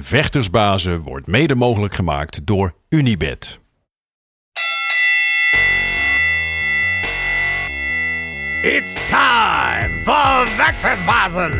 Vechtersbazen 0.00 1.00
wordt 1.00 1.26
mede 1.26 1.54
mogelijk 1.54 1.94
gemaakt 1.94 2.46
door 2.46 2.74
Unibed. 2.88 3.60
It's 8.60 8.92
time 8.92 10.00
for 10.02 10.46
Vectorsbazen! 10.56 11.50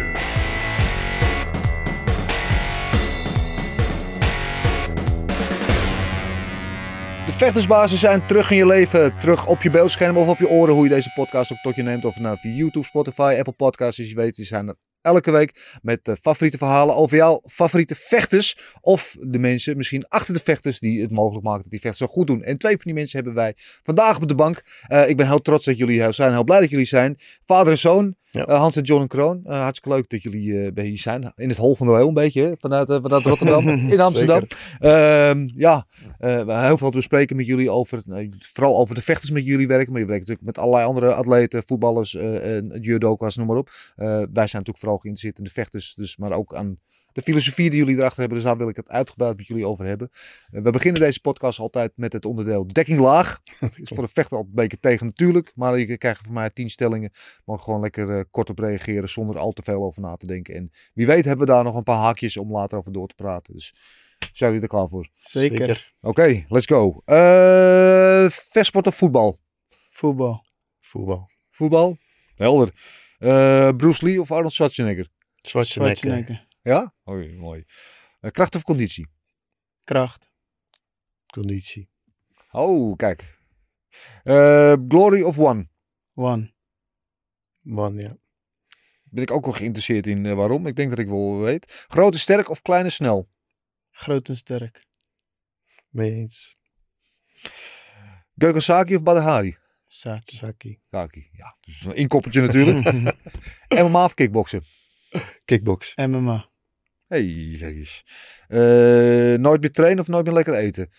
De 7.26 7.32
vechtersbazen 7.32 7.98
zijn 7.98 8.26
terug 8.26 8.50
in 8.50 8.56
je 8.56 8.66
leven, 8.66 9.18
terug 9.18 9.46
op 9.46 9.62
je 9.62 9.70
beeldscherm 9.70 10.16
of 10.16 10.28
op 10.28 10.38
je 10.38 10.48
oren, 10.48 10.74
hoe 10.74 10.84
je 10.84 10.90
deze 10.90 11.12
podcast 11.14 11.52
ook 11.52 11.58
tot 11.58 11.76
je 11.76 11.82
neemt. 11.82 12.04
Of 12.04 12.14
het 12.14 12.22
nou 12.22 12.38
via 12.38 12.52
YouTube, 12.52 12.86
Spotify, 12.86 13.34
Apple 13.38 13.52
Podcasts, 13.52 13.96
dus 13.96 14.08
je 14.08 14.14
weet, 14.14 14.36
die 14.36 14.44
zijn 14.44 14.68
er 14.68 14.76
elke 15.04 15.30
week 15.30 15.78
met 15.82 16.08
uh, 16.08 16.14
favoriete 16.20 16.58
verhalen 16.58 16.96
over 16.96 17.16
jouw 17.16 17.40
favoriete 17.46 17.94
vechters. 17.94 18.58
Of 18.80 19.16
de 19.20 19.38
mensen 19.38 19.76
misschien 19.76 20.08
achter 20.08 20.34
de 20.34 20.40
vechters 20.40 20.78
die 20.78 21.00
het 21.00 21.10
mogelijk 21.10 21.44
maken 21.44 21.62
dat 21.62 21.70
die 21.70 21.80
vechters 21.80 22.08
zo 22.08 22.14
goed 22.14 22.26
doen. 22.26 22.42
En 22.42 22.58
twee 22.58 22.72
van 22.72 22.82
die 22.84 22.94
mensen 22.94 23.16
hebben 23.16 23.34
wij 23.34 23.52
vandaag 23.82 24.16
op 24.16 24.28
de 24.28 24.34
bank. 24.34 24.62
Uh, 24.88 25.08
ik 25.08 25.16
ben 25.16 25.26
heel 25.26 25.42
trots 25.42 25.64
dat 25.64 25.78
jullie 25.78 26.12
zijn, 26.12 26.32
heel 26.32 26.44
blij 26.44 26.60
dat 26.60 26.70
jullie 26.70 26.86
zijn. 26.86 27.18
Vader 27.46 27.72
en 27.72 27.78
zoon, 27.78 28.14
ja. 28.30 28.48
uh, 28.48 28.58
Hans 28.58 28.76
en 28.76 28.82
John 28.82 29.02
en 29.02 29.08
Kroon. 29.08 29.40
hartstikke 29.44 29.96
leuk 29.96 30.08
dat 30.08 30.22
jullie 30.22 30.72
bij 30.72 30.84
hier 30.84 30.98
zijn. 30.98 31.32
In 31.34 31.48
het 31.48 31.58
hol 31.58 31.76
van 31.76 31.86
de 31.86 31.92
heel 31.92 32.08
een 32.08 32.14
beetje, 32.14 32.56
vanuit, 32.58 32.88
vanuit 33.02 33.24
Rotterdam, 33.24 33.68
in 33.94 34.00
Amsterdam. 34.00 34.46
Ehm, 34.78 35.48
ja, 35.54 35.86
we 36.18 36.26
hebben 36.26 36.64
heel 36.64 36.78
veel 36.78 36.90
te 36.90 36.96
bespreken 36.96 37.36
met 37.36 37.46
jullie 37.46 37.70
over, 37.70 38.02
vooral 38.38 38.76
over 38.76 38.94
de 38.94 39.02
vechters 39.02 39.30
met 39.30 39.44
jullie 39.44 39.66
werken. 39.66 39.92
Maar 39.92 40.00
je 40.00 40.06
werkt 40.06 40.26
natuurlijk 40.26 40.56
met 40.56 40.58
allerlei 40.58 40.86
andere 40.86 41.14
atleten, 41.14 41.62
voetballers, 41.66 42.16
judoka's, 42.80 43.36
noem 43.36 43.46
maar 43.46 43.56
op. 43.56 43.70
wij 43.96 44.24
zijn 44.32 44.32
natuurlijk 44.32 44.78
vooral 44.78 44.93
geïnteresseerd 44.98 45.38
in 45.38 45.44
de 45.44 45.50
vechters, 45.50 45.94
dus, 45.94 46.16
maar 46.16 46.32
ook 46.32 46.54
aan 46.54 46.78
de 47.14 47.22
filosofie 47.22 47.70
die 47.70 47.78
jullie 47.78 47.96
erachter 47.96 48.20
hebben. 48.20 48.38
Dus 48.38 48.46
daar 48.46 48.56
wil 48.56 48.68
ik 48.68 48.76
het 48.76 48.88
uitgebreid 48.88 49.36
met 49.36 49.46
jullie 49.46 49.66
over 49.66 49.84
hebben. 49.84 50.08
Uh, 50.12 50.62
we 50.62 50.70
beginnen 50.70 51.00
deze 51.00 51.20
podcast 51.20 51.58
altijd 51.58 51.92
met 51.96 52.12
het 52.12 52.24
onderdeel 52.24 52.66
dekking 52.66 52.98
laag. 52.98 53.40
is 53.74 53.88
voor 53.94 54.02
de 54.02 54.12
vechter 54.12 54.36
altijd 54.36 54.56
een 54.56 54.62
beetje 54.62 54.80
tegen 54.80 55.06
natuurlijk. 55.06 55.52
Maar 55.54 55.78
je 55.78 55.98
krijgt 55.98 56.24
van 56.24 56.32
mij 56.32 56.50
tien 56.50 56.70
stellingen. 56.70 57.10
Maar 57.44 57.58
gewoon 57.58 57.80
lekker 57.80 58.08
uh, 58.08 58.22
kort 58.30 58.50
op 58.50 58.58
reageren 58.58 59.08
zonder 59.08 59.38
al 59.38 59.52
te 59.52 59.62
veel 59.62 59.84
over 59.84 60.02
na 60.02 60.16
te 60.16 60.26
denken. 60.26 60.54
En 60.54 60.70
wie 60.94 61.06
weet 61.06 61.24
hebben 61.24 61.46
we 61.46 61.52
daar 61.52 61.64
nog 61.64 61.76
een 61.76 61.82
paar 61.82 61.98
haakjes 61.98 62.36
om 62.36 62.52
later 62.52 62.78
over 62.78 62.92
door 62.92 63.08
te 63.08 63.14
praten. 63.14 63.52
Dus 63.54 63.74
zijn 64.32 64.52
jullie 64.52 64.60
er 64.62 64.74
klaar 64.74 64.88
voor? 64.88 65.08
Zeker. 65.12 65.94
Oké, 66.00 66.08
okay, 66.20 66.44
let's 66.48 66.66
go. 66.66 67.02
Uh, 67.06 68.30
vechtsport 68.30 68.86
of 68.86 68.94
voetbal? 68.94 69.40
Voetbal. 69.90 70.44
Voetbal. 70.80 71.30
Voetbal? 71.50 71.96
Helder. 72.34 72.72
Uh, 73.24 73.72
Bruce 73.76 74.04
Lee 74.04 74.20
of 74.20 74.30
Arnold 74.30 74.52
Schwarzenegger? 74.52 75.08
Schwarzenegger. 75.42 75.96
Schwarzenegger. 75.96 76.46
Ja? 76.62 76.94
Oh, 77.04 77.38
mooi. 77.38 77.64
Uh, 78.20 78.30
kracht 78.30 78.54
of 78.54 78.62
conditie? 78.62 79.08
Kracht. 79.84 80.30
Conditie. 81.26 81.88
Oh, 82.50 82.96
kijk. 82.96 83.38
Uh, 84.24 84.74
glory 84.88 85.22
of 85.22 85.38
One? 85.38 85.68
One. 86.14 86.52
One, 87.64 88.02
ja. 88.02 88.16
Ben 89.04 89.22
ik 89.22 89.30
ook 89.30 89.44
wel 89.44 89.54
geïnteresseerd 89.54 90.06
in 90.06 90.34
waarom. 90.34 90.66
Ik 90.66 90.76
denk 90.76 90.90
dat 90.90 90.98
ik 90.98 91.08
wel 91.08 91.38
weet. 91.38 91.84
Grote 91.88 92.18
sterk 92.18 92.50
of 92.50 92.62
kleine 92.62 92.90
snel? 92.90 93.28
Groot 93.90 94.28
en 94.28 94.36
sterk. 94.36 94.86
Mee 95.88 96.12
eens. 96.12 96.56
Saki 98.36 98.96
of 98.96 99.02
Badahari? 99.02 99.56
Saki. 99.94 100.36
Saki. 100.36 100.80
Saki, 100.90 101.28
ja. 101.32 101.56
Dus 101.60 101.84
een 101.84 101.94
inkoppertje 101.94 102.40
natuurlijk. 102.40 102.92
MMA 103.84 104.04
of 104.04 104.14
kickboksen? 104.14 104.64
Kickbox. 105.44 105.94
MMA. 105.96 106.50
Hey, 107.06 107.24
jezus. 107.24 108.04
Uh, 108.48 109.38
nooit 109.38 109.60
meer 109.60 109.72
trainen 109.72 110.00
of 110.00 110.08
nooit 110.08 110.24
meer 110.24 110.34
lekker 110.34 110.54
eten? 110.54 110.90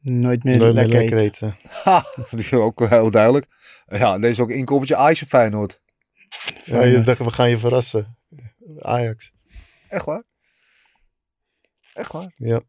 Nooit 0.00 0.44
meer, 0.44 0.56
nooit 0.56 0.74
lekker, 0.74 0.92
meer 0.92 1.00
lekker 1.00 1.18
eten. 1.18 1.48
eten. 1.48 1.70
Ha, 1.84 2.06
dat 2.30 2.38
is 2.38 2.52
ook 2.52 2.88
heel 2.88 3.10
duidelijk. 3.10 3.46
Ja, 3.86 4.18
deze 4.18 4.32
is 4.32 4.40
ook 4.40 4.50
een 4.50 4.56
inkoppertje 4.56 4.96
Ajax 4.96 5.22
of 5.22 5.28
Feyenoord. 5.28 5.80
Ja, 6.64 6.82
je 6.82 7.00
dacht, 7.00 7.18
we 7.18 7.30
gaan 7.30 7.50
je 7.50 7.58
verrassen. 7.58 8.18
Ajax. 8.78 9.32
Echt 9.88 10.04
waar? 10.04 10.22
Echt 11.92 12.12
waar? 12.12 12.32
Ja. 12.36 12.60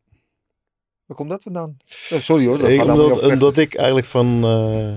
Waar 1.06 1.18
komt 1.18 1.30
dat 1.30 1.44
vandaan? 1.44 1.78
Oh, 2.10 2.20
sorry 2.20 2.46
hoor. 2.46 2.70
Ik, 2.70 2.82
omdat, 2.82 3.22
omdat 3.22 3.58
ik 3.58 3.76
eigenlijk 3.76 4.08
van, 4.08 4.46
uh, 4.46 4.96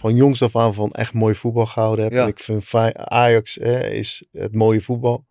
van 0.00 0.14
jongs 0.14 0.42
af 0.42 0.56
aan 0.56 0.74
van 0.74 0.90
echt 0.90 1.12
mooi 1.12 1.34
voetbal 1.34 1.66
gehouden 1.66 2.04
heb. 2.04 2.12
Ja. 2.12 2.26
Ik 2.26 2.38
vind 2.38 2.74
Ajax 2.94 3.54
hè, 3.54 3.88
is 3.88 4.26
het 4.32 4.54
mooie 4.54 4.80
voetbal. 4.80 5.26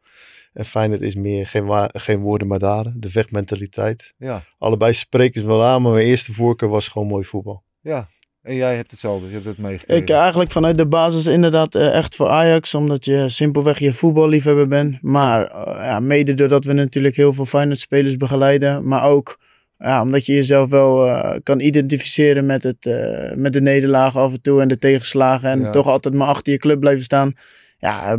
En 0.53 0.65
Feyenoord 0.65 1.01
is 1.01 1.15
meer 1.15 1.47
geen, 1.47 1.89
geen 1.93 2.19
woorden 2.19 2.47
maar 2.47 2.59
daden. 2.59 2.93
De 2.97 3.09
vechtmentaliteit. 3.09 4.13
Ja. 4.17 4.43
Allebei 4.57 4.93
spreken 4.93 5.41
ze 5.41 5.47
wel 5.47 5.63
aan, 5.63 5.81
maar 5.81 5.91
mijn 5.91 6.05
eerste 6.05 6.33
voorkeur 6.33 6.69
was 6.69 6.87
gewoon 6.87 7.07
mooi 7.07 7.25
voetbal. 7.25 7.63
Ja, 7.81 8.07
en 8.41 8.55
jij 8.55 8.75
hebt 8.75 8.91
hetzelfde, 8.91 9.27
je 9.27 9.33
hebt 9.33 9.45
het 9.45 9.57
meegekregen. 9.57 10.03
Ik 10.03 10.09
eigenlijk 10.09 10.51
vanuit 10.51 10.77
de 10.77 10.87
basis 10.87 11.25
inderdaad 11.25 11.75
uh, 11.75 11.95
echt 11.95 12.15
voor 12.15 12.29
Ajax, 12.29 12.73
omdat 12.73 13.05
je 13.05 13.29
simpelweg 13.29 13.79
je 13.79 13.93
voetballiefhebber 13.93 14.67
bent. 14.67 15.01
Maar 15.01 15.51
uh, 15.51 15.85
ja, 15.85 15.99
mede 15.99 16.33
doordat 16.33 16.63
we 16.63 16.73
natuurlijk 16.73 17.15
heel 17.15 17.33
veel 17.33 17.45
Feyenoord 17.45 17.79
spelers 17.79 18.17
begeleiden, 18.17 18.87
maar 18.87 19.03
ook 19.03 19.39
ja, 19.79 20.01
omdat 20.01 20.25
je 20.25 20.33
jezelf 20.33 20.69
wel 20.69 21.05
uh, 21.05 21.35
kan 21.43 21.59
identificeren 21.59 22.45
met, 22.45 22.63
het, 22.63 22.85
uh, 22.85 23.33
met 23.35 23.53
de 23.53 23.61
nederlagen 23.61 24.21
af 24.21 24.31
en 24.31 24.41
toe 24.41 24.61
en 24.61 24.67
de 24.67 24.77
tegenslagen. 24.77 25.49
En 25.49 25.59
ja. 25.59 25.69
toch 25.69 25.87
altijd 25.87 26.13
maar 26.13 26.27
achter 26.27 26.53
je 26.53 26.59
club 26.59 26.79
blijven 26.79 27.03
staan. 27.03 27.33
Ja, 27.77 28.17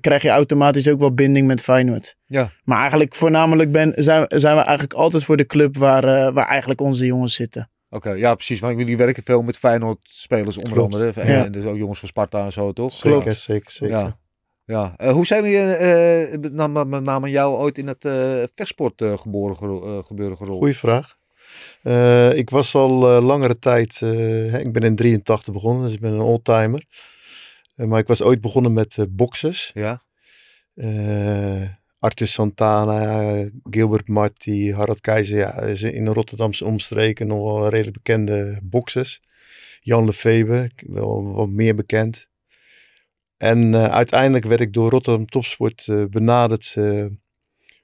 krijg 0.00 0.22
je 0.22 0.28
automatisch 0.28 0.88
ook 0.88 1.00
wel 1.00 1.14
binding 1.14 1.46
met 1.46 1.62
Feyenoord. 1.62 2.16
Ja. 2.26 2.50
Maar 2.64 2.80
eigenlijk 2.80 3.14
voornamelijk 3.14 3.72
ben, 3.72 3.92
zijn, 3.96 4.24
zijn 4.28 4.56
we 4.56 4.62
eigenlijk 4.62 4.92
altijd 4.92 5.24
voor 5.24 5.36
de 5.36 5.46
club 5.46 5.76
waar, 5.76 6.04
uh, 6.04 6.32
waar 6.32 6.46
eigenlijk 6.46 6.80
onze 6.80 7.06
jongens 7.06 7.34
zitten. 7.34 7.70
Oké, 7.90 8.08
okay, 8.08 8.18
ja 8.18 8.34
precies. 8.34 8.60
Want 8.60 8.78
jullie 8.78 8.96
werken 8.96 9.22
veel 9.22 9.42
met 9.42 9.58
Feyenoord 9.58 9.98
spelers 10.02 10.56
onder 10.56 10.72
Klopt. 10.72 10.94
andere. 10.94 11.20
En, 11.20 11.32
ja. 11.32 11.44
en 11.44 11.52
dus 11.52 11.64
ook 11.64 11.76
jongens 11.76 11.98
van 11.98 12.08
Sparta 12.08 12.44
en 12.44 12.52
zo, 12.52 12.72
toch? 12.72 12.92
Zeker, 12.92 13.32
zeker, 13.32 13.70
zeker. 13.70 13.96
Ja. 13.96 14.18
Ja, 14.70 14.94
uh, 15.02 15.12
hoe 15.12 15.26
zijn 15.26 15.42
we 15.42 15.50
uh, 16.52 16.68
met, 16.68 16.86
met 16.86 17.02
name 17.02 17.30
jou 17.30 17.56
ooit 17.56 17.78
in 17.78 17.86
het 17.86 18.04
uh, 18.04 18.42
vechtsport 18.54 19.02
geboren 19.16 19.56
gebeuren 20.04 20.36
gerold? 20.36 20.58
Goeie 20.58 20.76
vraag. 20.76 21.16
ik 22.36 22.50
was 22.50 22.74
al 22.74 22.90
langere 23.22 23.58
tijd, 23.58 24.00
ik 24.64 24.72
ben 24.72 24.82
in 24.82 24.96
83 24.96 25.54
begonnen, 25.54 25.82
dus 25.82 25.92
ik 25.92 26.00
ben 26.00 26.12
een 26.12 26.20
oldtimer. 26.20 26.84
maar 27.74 27.98
ik 27.98 28.06
was 28.06 28.22
ooit 28.22 28.40
begonnen 28.40 28.72
met 28.72 29.06
boxers. 29.08 29.70
Ja. 29.74 30.02
Arthur 31.98 32.28
Santana, 32.28 33.44
Gilbert 33.70 34.08
Marty, 34.08 34.72
Harald 34.72 35.00
Keizer, 35.00 35.38
ja, 35.38 35.60
in 35.90 36.04
de 36.04 36.12
Rotterdamse 36.12 36.64
omstreken 36.64 37.26
nog 37.26 37.42
wel 37.42 37.68
redelijk 37.68 37.96
bekende 37.96 38.60
boxers. 38.62 39.20
Jan 39.80 40.04
Lefeber, 40.04 40.72
wel 40.76 41.32
wat 41.32 41.48
meer 41.48 41.74
bekend. 41.74 42.28
En 43.40 43.72
uh, 43.72 43.84
uiteindelijk 43.84 44.44
werd 44.44 44.60
ik 44.60 44.72
door 44.72 44.90
Rotterdam 44.90 45.26
Topsport 45.26 45.86
uh, 45.86 46.04
benaderd 46.04 46.74
uh, 46.78 47.06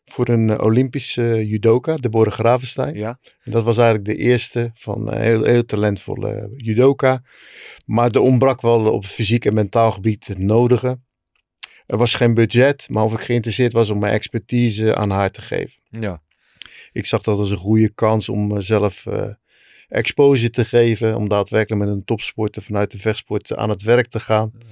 voor 0.05 0.29
een 0.29 0.61
Olympische 0.61 1.47
judoka, 1.47 1.97
Deborah 1.97 2.33
Gravenstein. 2.33 2.95
Ja. 2.95 3.19
En 3.43 3.53
dat 3.53 3.65
was 3.65 3.77
eigenlijk 3.77 4.09
de 4.09 4.17
eerste 4.17 4.71
van 4.75 5.13
een 5.13 5.21
heel, 5.21 5.45
heel 5.45 5.65
talentvolle 5.65 6.53
judoka. 6.57 7.23
Maar 7.85 8.11
er 8.11 8.21
ontbrak 8.21 8.61
wel 8.61 8.93
op 8.93 9.05
fysiek 9.05 9.45
en 9.45 9.55
mentaal 9.55 9.93
gebied 9.93 10.27
het 10.27 10.39
nodige. 10.39 11.01
Er 11.87 11.97
was 11.97 12.15
geen 12.15 12.35
budget, 12.35 12.87
maar 12.89 13.05
of 13.05 13.13
ik 13.13 13.21
geïnteresseerd 13.21 13.73
was 13.73 13.91
om 13.91 13.99
mijn 13.99 14.15
expertise 14.15 14.95
aan 14.95 15.11
haar 15.11 15.31
te 15.31 15.43
geven. 15.43 15.83
Ja. 15.91 16.23
Ik 16.93 17.07
zag 17.07 17.23
dat 17.23 17.39
als 17.39 17.51
een 17.51 17.57
goede 17.57 17.89
kans 17.95 18.29
om 18.29 18.47
mezelf 18.47 19.07
exposure 19.89 20.51
te 20.51 20.65
geven. 20.65 21.17
Om 21.17 21.29
daadwerkelijk 21.29 21.85
met 21.85 21.95
een 21.95 22.05
topsporter 22.05 22.63
vanuit 22.63 22.91
de 22.91 22.99
vechtsport 22.99 23.57
aan 23.57 23.71
het 23.71 23.83
werk 23.83 24.07
te 24.07 24.21
gaan. 24.21 24.53
Ja. 24.59 24.65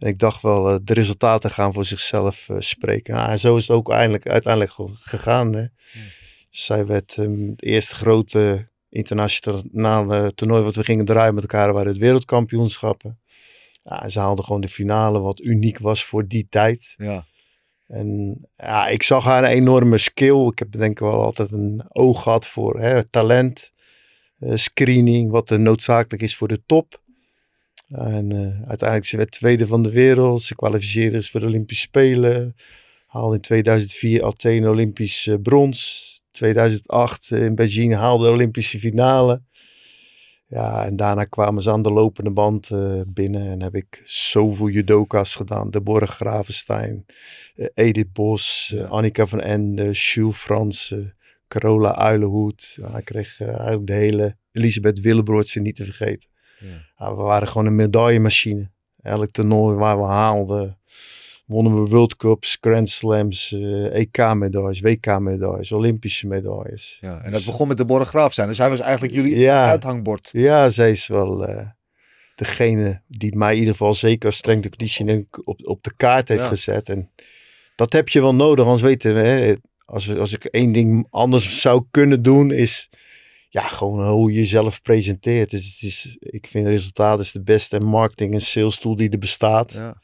En 0.00 0.08
ik 0.08 0.18
dacht 0.18 0.42
wel, 0.42 0.72
uh, 0.72 0.78
de 0.82 0.94
resultaten 0.94 1.50
gaan 1.50 1.72
voor 1.72 1.84
zichzelf 1.84 2.48
uh, 2.48 2.56
spreken. 2.60 3.14
Nou, 3.14 3.30
en 3.30 3.38
zo 3.38 3.56
is 3.56 3.66
het 3.66 3.76
ook 3.76 3.90
eindelijk, 3.90 4.28
uiteindelijk 4.28 4.72
gegaan. 5.00 5.52
Hè. 5.52 5.60
Hmm. 5.92 6.02
Zij 6.50 6.86
werd 6.86 7.16
um, 7.16 7.50
het 7.50 7.62
eerste 7.62 7.94
grote 7.94 8.68
internationale 8.88 10.34
toernooi 10.34 10.62
wat 10.62 10.76
we 10.76 10.84
gingen 10.84 11.04
draaien 11.04 11.34
met 11.34 11.42
elkaar, 11.42 11.72
waren 11.72 11.88
het 11.88 11.98
wereldkampioenschappen. 11.98 13.20
Ja, 13.82 14.02
en 14.02 14.10
ze 14.10 14.18
haalden 14.18 14.44
gewoon 14.44 14.60
de 14.60 14.68
finale, 14.68 15.20
wat 15.20 15.40
uniek 15.40 15.78
was 15.78 16.04
voor 16.04 16.26
die 16.26 16.46
tijd. 16.50 16.94
Ja. 16.96 17.24
En 17.86 18.38
ja, 18.56 18.88
ik 18.88 19.02
zag 19.02 19.24
haar 19.24 19.44
een 19.44 19.50
enorme 19.50 19.98
skill. 19.98 20.46
Ik 20.46 20.58
heb 20.58 20.72
denk 20.72 20.90
ik 20.90 20.98
wel 20.98 21.22
altijd 21.22 21.52
een 21.52 21.84
oog 21.88 22.22
gehad 22.22 22.46
voor 22.46 22.80
hè, 22.80 23.04
talent, 23.04 23.72
uh, 24.38 24.56
screening, 24.56 25.30
wat 25.30 25.50
er 25.50 25.60
noodzakelijk 25.60 26.22
is 26.22 26.36
voor 26.36 26.48
de 26.48 26.62
top. 26.66 26.99
En 27.90 28.30
uh, 28.30 28.68
uiteindelijk 28.68 29.08
ze 29.08 29.16
werd 29.16 29.30
tweede 29.30 29.66
van 29.66 29.82
de 29.82 29.90
wereld. 29.90 30.42
Ze 30.42 30.54
kwalificeerde 30.54 31.22
voor 31.22 31.40
de 31.40 31.46
Olympische 31.46 31.82
Spelen. 31.82 32.56
Haalde 33.06 33.34
in 33.34 33.40
2004 33.40 34.24
Athene 34.24 34.68
Olympisch 34.68 35.26
uh, 35.26 35.34
brons. 35.42 36.08
2008 36.30 37.30
in 37.30 37.54
Beijing 37.54 37.94
haalde 37.94 38.24
de 38.24 38.30
Olympische 38.30 38.78
finale. 38.78 39.42
Ja, 40.46 40.84
en 40.84 40.96
daarna 40.96 41.24
kwamen 41.24 41.62
ze 41.62 41.70
aan 41.70 41.82
de 41.82 41.92
lopende 41.92 42.30
band 42.30 42.70
eh, 42.70 43.00
binnen 43.06 43.50
en 43.50 43.62
heb 43.62 43.74
ik 43.74 44.02
zoveel 44.04 44.68
judoka's 44.68 45.34
gedaan. 45.34 45.70
Deborah 45.70 46.08
Gravenstein, 46.08 47.06
eh, 47.54 47.66
Edith 47.74 48.12
Bos, 48.12 48.72
eh, 48.76 48.90
Annika 48.90 49.26
van 49.26 49.40
Ende, 49.40 49.90
Jules 49.90 50.36
Fransen, 50.36 51.14
Carola 51.48 51.96
Uilenhoed. 51.96 52.78
Ik 52.96 53.04
kreeg 53.04 53.40
eh, 53.40 53.48
eigenlijk 53.48 53.86
de 53.86 53.92
hele 53.92 54.36
Elisabeth 54.52 55.00
Willebroortse 55.00 55.60
niet 55.60 55.76
te 55.76 55.84
vergeten. 55.84 56.29
Ja. 56.60 57.14
We 57.14 57.22
waren 57.22 57.48
gewoon 57.48 57.66
een 57.66 57.74
medaillemachine. 57.74 58.70
Elk 59.02 59.30
toernooi 59.30 59.76
waar 59.76 59.98
we 59.98 60.04
haalden, 60.04 60.78
wonnen 61.46 61.82
we 61.82 61.90
World 61.90 62.16
Cups, 62.16 62.58
Grand 62.60 62.88
Slams, 62.88 63.52
eh, 63.52 63.94
EK-medailles, 63.94 64.80
WK-medailles, 64.80 65.72
Olympische 65.72 66.26
medailles. 66.26 66.98
Ja, 67.00 67.20
en 67.22 67.32
dat 67.32 67.44
begon 67.44 67.68
met 67.68 67.76
de 67.76 67.84
Borre 67.84 68.04
Graaf 68.04 68.32
zijn. 68.32 68.48
Dus 68.48 68.58
hij 68.58 68.68
was 68.68 68.80
eigenlijk 68.80 69.14
jullie 69.14 69.38
Ja. 69.38 69.68
uithangbord. 69.68 70.28
Ja, 70.32 70.70
zij 70.70 70.90
is 70.90 71.06
wel 71.06 71.46
eh, 71.46 71.66
degene 72.34 73.02
die 73.08 73.36
mij 73.36 73.52
in 73.52 73.58
ieder 73.58 73.72
geval 73.72 73.94
zeker 73.94 74.26
als 74.26 74.36
strength 74.36 74.64
and 74.64 74.76
conditioning 74.76 75.26
op, 75.44 75.66
op 75.66 75.82
de 75.82 75.92
kaart 75.96 76.28
heeft 76.28 76.40
Ja. 76.40 76.48
gezet. 76.48 76.88
En 76.88 77.10
dat 77.74 77.92
heb 77.92 78.08
je 78.08 78.20
wel 78.20 78.34
nodig, 78.34 78.64
anders 78.64 78.82
weten 78.82 79.14
we, 79.14 79.20
hè, 79.20 79.54
als, 79.84 80.06
we, 80.06 80.18
als 80.18 80.32
ik 80.32 80.44
één 80.44 80.72
ding 80.72 81.06
anders 81.10 81.60
zou 81.60 81.84
kunnen 81.90 82.22
doen, 82.22 82.50
is 82.52 82.89
ja, 83.50 83.68
gewoon 83.68 84.08
hoe 84.08 84.32
je 84.32 84.38
jezelf 84.38 84.82
presenteert. 84.82 85.50
Dus 85.50 85.66
het 85.72 85.82
is, 85.82 86.16
ik 86.20 86.46
vind 86.46 86.66
resultaat 86.66 87.20
is 87.20 87.32
de 87.32 87.42
beste 87.42 87.80
marketing 87.80 88.34
en 88.34 88.40
sales 88.40 88.78
tool 88.78 88.96
die 88.96 89.10
er 89.10 89.18
bestaat. 89.18 89.72
Ja. 89.72 90.00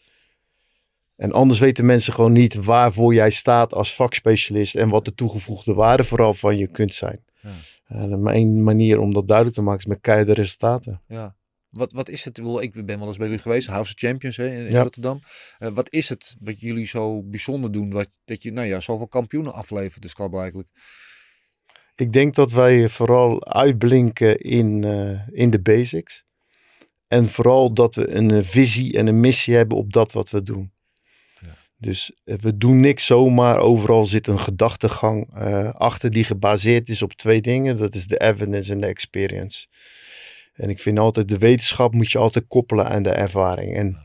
En 1.17 1.33
anders 1.33 1.59
weten 1.59 1.87
mensen 1.87 2.13
gewoon 2.13 2.33
niet 2.33 2.55
waarvoor 2.55 3.15
jij 3.15 3.31
staat 3.31 3.75
als 3.75 3.95
vakspecialist 3.95 4.75
en 4.75 4.89
wat 4.89 5.05
de 5.05 5.15
toegevoegde 5.15 5.75
waarde 5.75 6.05
vooral 6.05 6.35
van 6.35 6.57
je 6.57 6.67
kunt 6.67 6.95
zijn. 6.95 7.25
Ja. 7.41 7.51
En 7.87 8.27
één 8.27 8.63
manier 8.63 8.99
om 8.99 9.13
dat 9.13 9.27
duidelijk 9.27 9.57
te 9.57 9.63
maken 9.63 9.81
is 9.81 9.87
met 9.87 10.01
keiharde 10.01 10.35
resultaten. 10.35 11.03
Ja. 11.09 11.37
Wat, 11.71 11.93
wat 11.93 12.09
is 12.09 12.25
het? 12.25 12.39
Ik 12.39 12.87
ben 12.87 12.99
wel 12.99 13.09
eens 13.09 13.17
bij 13.17 13.27
jullie 13.27 13.43
geweest, 13.43 13.69
House 13.69 13.93
of 13.93 13.99
Champions 13.99 14.37
hè, 14.37 14.49
in, 14.57 14.71
Ja. 14.71 14.83
Rotterdam. 14.83 15.21
Eh, 15.59 15.69
wat 15.69 15.93
is 15.93 16.09
het 16.09 16.37
wat 16.41 16.61
jullie 16.61 16.87
zo 16.87 17.23
bijzonder 17.23 17.73
doen? 17.73 17.91
Wat, 17.91 18.09
dat 18.25 18.43
je 18.43 18.53
nou 18.53 18.67
ja, 18.67 18.81
zoveel 18.81 19.09
kampioenen 19.09 19.53
aflevert, 19.53 20.03
dus 20.03 20.15
eigenlijk. 20.15 20.69
Ik 21.97 22.13
denk 22.13 22.35
dat 22.35 22.53
wij 22.53 22.89
vooral 22.89 23.47
uitblinken 23.47 24.41
in, 24.41 24.85
eh, 24.85 25.29
in 25.29 25.51
de 25.51 25.61
basics. 25.61 26.25
En 27.09 27.29
vooral 27.29 27.75
dat 27.75 27.95
we 27.95 28.11
een 28.11 28.31
eh, 28.31 28.45
visie 28.45 28.99
en 28.99 29.07
een 29.07 29.21
missie 29.21 29.55
hebben 29.55 29.77
op 29.77 29.93
dat 29.93 30.13
wat 30.13 30.31
we 30.31 30.43
doen. 30.43 30.73
Ja. 31.41 31.57
Dus 31.77 32.13
eh, 32.25 32.37
we 32.37 32.57
doen 32.57 32.81
niks 32.81 33.07
zomaar. 33.07 33.59
Overal 33.59 34.05
zit 34.05 34.27
een 34.27 34.41
gedachtegang 34.41 35.35
achter 35.73 36.11
die 36.11 36.25
gebaseerd 36.25 36.89
is 36.89 37.03
op 37.03 37.13
twee 37.13 37.41
dingen. 37.41 37.79
Dat 37.79 37.95
is 37.95 38.07
de 38.07 38.19
evidence 38.19 38.73
en 38.73 38.79
de 38.79 38.87
experience. 38.87 39.67
En 40.53 40.69
ik 40.69 40.81
vind 40.81 40.99
altijd 40.99 41.29
de 41.29 41.39
wetenschap 41.39 41.93
moet 41.93 42.11
je 42.11 42.19
altijd 42.19 42.45
koppelen 42.49 42.89
aan 42.89 43.03
de 43.03 43.11
ervaring. 43.11 43.77
En 43.77 43.99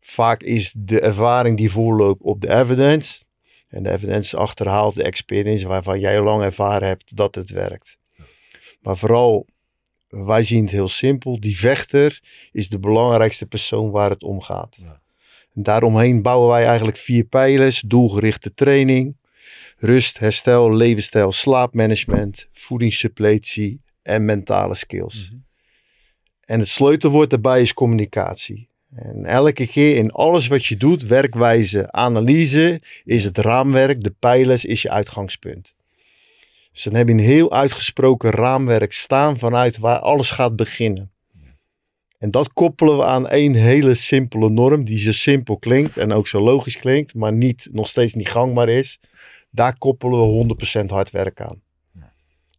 vaak 0.00 0.42
is 0.42 0.74
de 0.76 1.00
ervaring 1.00 1.56
die 1.56 1.70
voorloopt 1.70 2.22
op 2.22 2.40
de 2.40 2.48
evidence. 2.48 3.22
En 3.72 3.82
de 3.82 3.90
evidence 3.90 4.36
achterhaalt 4.36 4.94
de 4.94 5.02
experience 5.02 5.66
waarvan 5.66 6.00
jij 6.00 6.20
lang 6.20 6.42
ervaren 6.42 6.88
hebt 6.88 7.16
dat 7.16 7.34
het 7.34 7.50
werkt. 7.50 7.98
Maar 8.80 8.96
vooral, 8.96 9.46
wij 10.08 10.42
zien 10.42 10.62
het 10.62 10.70
heel 10.70 10.88
simpel. 10.88 11.40
Die 11.40 11.58
vechter 11.58 12.20
is 12.50 12.68
de 12.68 12.78
belangrijkste 12.78 13.46
persoon 13.46 13.90
waar 13.90 14.10
het 14.10 14.22
om 14.22 14.40
gaat. 14.40 14.76
Ja. 14.80 15.00
En 15.54 15.62
daaromheen 15.62 16.22
bouwen 16.22 16.48
wij 16.48 16.66
eigenlijk 16.66 16.96
vier 16.96 17.24
pijlers. 17.24 17.82
Doelgerichte 17.86 18.54
training, 18.54 19.16
rust, 19.76 20.18
herstel, 20.18 20.74
levensstijl, 20.74 21.32
slaapmanagement, 21.32 22.48
voedingssuppletie 22.52 23.80
en 24.02 24.24
mentale 24.24 24.74
skills. 24.74 25.28
Mhm. 25.30 25.40
En 26.44 26.58
het 26.58 26.68
sleutelwoord 26.68 27.30
daarbij 27.30 27.60
is 27.60 27.74
communicatie. 27.74 28.68
En 28.94 29.24
elke 29.24 29.66
keer 29.66 29.96
in 29.96 30.10
alles 30.10 30.46
wat 30.46 30.64
je 30.64 30.76
doet, 30.76 31.02
werkwijze, 31.02 31.92
analyse, 31.92 32.80
is 33.04 33.24
het 33.24 33.38
raamwerk, 33.38 34.02
de 34.02 34.14
pijlers, 34.18 34.64
is 34.64 34.82
je 34.82 34.90
uitgangspunt. 34.90 35.74
Dus 36.72 36.82
dan 36.82 36.94
heb 36.94 37.06
je 37.06 37.12
een 37.12 37.20
heel 37.20 37.52
uitgesproken 37.52 38.30
raamwerk 38.30 38.92
staan 38.92 39.38
vanuit 39.38 39.78
waar 39.78 39.98
alles 39.98 40.30
gaat 40.30 40.56
beginnen. 40.56 41.10
En 42.18 42.30
dat 42.30 42.52
koppelen 42.52 42.96
we 42.96 43.04
aan 43.04 43.28
één 43.28 43.54
hele 43.54 43.94
simpele 43.94 44.50
norm, 44.50 44.84
die 44.84 44.98
zo 44.98 45.12
simpel 45.12 45.56
klinkt 45.56 45.96
en 45.96 46.12
ook 46.12 46.28
zo 46.28 46.40
logisch 46.40 46.76
klinkt, 46.76 47.14
maar 47.14 47.32
niet, 47.32 47.68
nog 47.72 47.88
steeds 47.88 48.14
niet 48.14 48.28
gangbaar 48.28 48.68
is. 48.68 49.00
Daar 49.50 49.78
koppelen 49.78 50.18
we 50.18 50.56
100% 50.82 50.86
hard 50.86 51.10
werken 51.10 51.46
aan. 51.46 51.62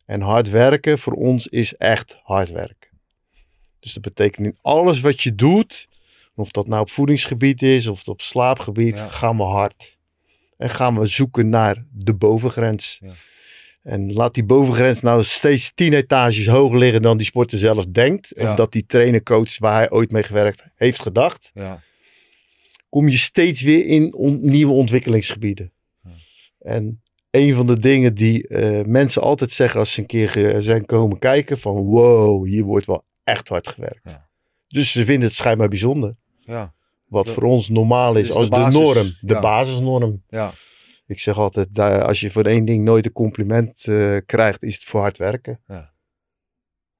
En 0.05 0.21
hard 0.21 0.49
werken 0.49 0.99
voor 0.99 1.13
ons 1.13 1.47
is 1.47 1.75
echt 1.75 2.17
hard 2.23 2.51
werken. 2.51 2.89
Dus 3.79 3.93
dat 3.93 4.03
betekent 4.03 4.45
in 4.45 4.57
alles 4.61 4.99
wat 4.99 5.21
je 5.21 5.35
doet, 5.35 5.87
of 6.35 6.51
dat 6.51 6.67
nou 6.67 6.81
op 6.81 6.89
voedingsgebied 6.89 7.61
is 7.61 7.87
of 7.87 8.07
op 8.07 8.21
slaapgebied, 8.21 8.97
Ja. 8.97 9.07
gaan 9.07 9.37
we 9.37 9.43
hard. 9.43 9.97
En 10.57 10.69
gaan 10.69 10.99
we 10.99 11.05
zoeken 11.07 11.49
naar 11.49 11.85
de 11.91 12.13
bovengrens. 12.15 12.97
Ja. 13.01 13.11
En 13.83 14.13
laat 14.13 14.33
die 14.33 14.43
bovengrens 14.43 15.01
nou 15.01 15.23
steeds 15.23 15.71
tien 15.75 15.93
etages 15.93 16.47
hoger 16.47 16.77
liggen 16.77 17.01
dan 17.01 17.17
die 17.17 17.25
sporter 17.25 17.57
zelf 17.57 17.85
denkt. 17.85 18.31
Ja. 18.35 18.49
Of 18.49 18.55
dat 18.55 18.71
die 18.71 18.85
trainercoach 18.85 19.57
waar 19.57 19.73
hij 19.77 19.91
ooit 19.91 20.11
mee 20.11 20.23
gewerkt 20.23 20.63
heeft 20.75 21.01
gedacht. 21.01 21.51
Ja. 21.53 21.81
Kom 22.89 23.09
je 23.09 23.17
steeds 23.17 23.61
weer 23.61 23.85
in 23.85 24.13
on- 24.13 24.39
nieuwe 24.41 24.73
ontwikkelingsgebieden. 24.73 25.71
Ja. 26.03 26.09
En 26.59 27.01
een 27.31 27.53
van 27.55 27.67
de 27.67 27.79
dingen 27.79 28.13
die 28.13 28.47
eh, 28.47 28.85
mensen 28.85 29.21
altijd 29.21 29.51
zeggen 29.51 29.79
als 29.79 29.91
ze 29.91 29.99
een 29.99 30.05
keer 30.05 30.55
zijn 30.61 30.85
komen 30.85 31.19
kijken. 31.19 31.59
Van 31.59 31.75
wow, 31.75 32.45
hier 32.45 32.63
wordt 32.63 32.85
wel 32.85 33.03
echt 33.23 33.47
hard 33.47 33.67
gewerkt. 33.67 34.01
Ja. 34.09 34.27
Dus 34.67 34.91
ze 34.91 35.05
vinden 35.05 35.27
het 35.27 35.37
schijnbaar 35.37 35.67
bijzonder. 35.69 36.15
Ja. 36.45 36.73
Wat 37.07 37.25
Dat- 37.25 37.33
voor 37.33 37.43
ons 37.43 37.69
normaal 37.69 38.15
is 38.15 38.27
is 38.27 38.33
als 38.33 38.49
de 38.49 38.57
norm. 38.57 39.11
De 39.21 39.33
ja. 39.33 39.39
basisnorm. 39.41 40.23
Ja. 40.29 40.51
Ik 41.07 41.19
zeg 41.19 41.37
altijd, 41.37 41.79
als 41.79 42.19
je 42.19 42.31
voor 42.31 42.45
één 42.45 42.65
ding 42.65 42.83
nooit 42.83 43.05
een 43.05 43.11
compliment 43.11 43.87
eh, 43.87 44.17
krijgt, 44.25 44.63
is 44.63 44.73
het 44.73 44.83
voor 44.83 44.99
hard 45.01 45.17
werken. 45.17 45.59
Ja. 45.67 45.91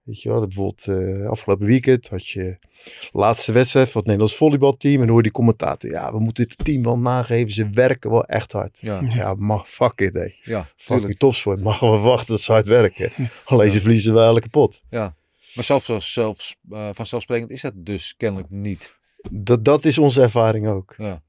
Weet 0.04 0.22
je 0.22 0.30
wel, 0.30 0.40
bijvoorbeeld 0.48 0.88
eh, 0.88 1.30
afgelopen 1.30 1.66
weekend 1.66 2.10
had 2.10 2.28
je 2.28 2.57
laatste 3.12 3.51
wedstrijd 3.51 3.86
van 3.88 3.95
het 3.95 4.06
Nederlands 4.06 4.36
volleybalteam. 4.38 4.94
En 4.94 5.00
dan 5.00 5.10
hoor 5.10 5.22
die 5.24 5.31
commentator, 5.31 5.89
ja, 5.89 6.12
we 6.12 6.19
moeten 6.19 6.44
het 6.44 6.66
team 6.66 6.84
wel 6.84 6.98
nageven. 7.00 7.51
Ze 7.51 7.69
werken 7.69 8.10
wel 8.10 8.25
echt 8.25 8.51
hard. 8.51 8.78
Ja. 8.81 9.01
Ja, 9.01 9.34
mag, 9.34 9.69
fuck 9.69 10.00
it, 10.00 10.13
hey. 10.13 10.36
Ja, 10.44 10.62
Fuck 10.62 10.74
tuurlijk. 10.86 11.07
die 11.07 11.18
topsport. 11.18 11.62
Mag 11.62 11.80
we 11.80 11.88
wachten 11.88 12.31
dat 12.34 12.42
ze 12.42 12.51
hard 12.51 12.68
werken. 12.68 13.12
Alleen 13.46 13.72
ze 13.72 13.80
verliezen 13.81 14.13
wel 14.13 14.36
elke 14.36 14.50
pot. 14.50 14.81
Ja. 14.89 15.16
Maar 15.54 15.63
zelfs, 15.63 16.13
zelfs, 16.13 16.56
eh, 16.72 16.89
vanzelfsprekend 16.94 17.51
is 17.51 17.62
dat 17.62 17.74
dus 17.75 18.13
kennelijk 18.18 18.50
niet. 18.50 18.96
Dat, 19.31 19.66
dat 19.66 19.86
is 19.86 19.98
onze 19.98 20.22
ervaring 20.22 20.68
ook. 20.68 20.94
Ja. 20.98 21.22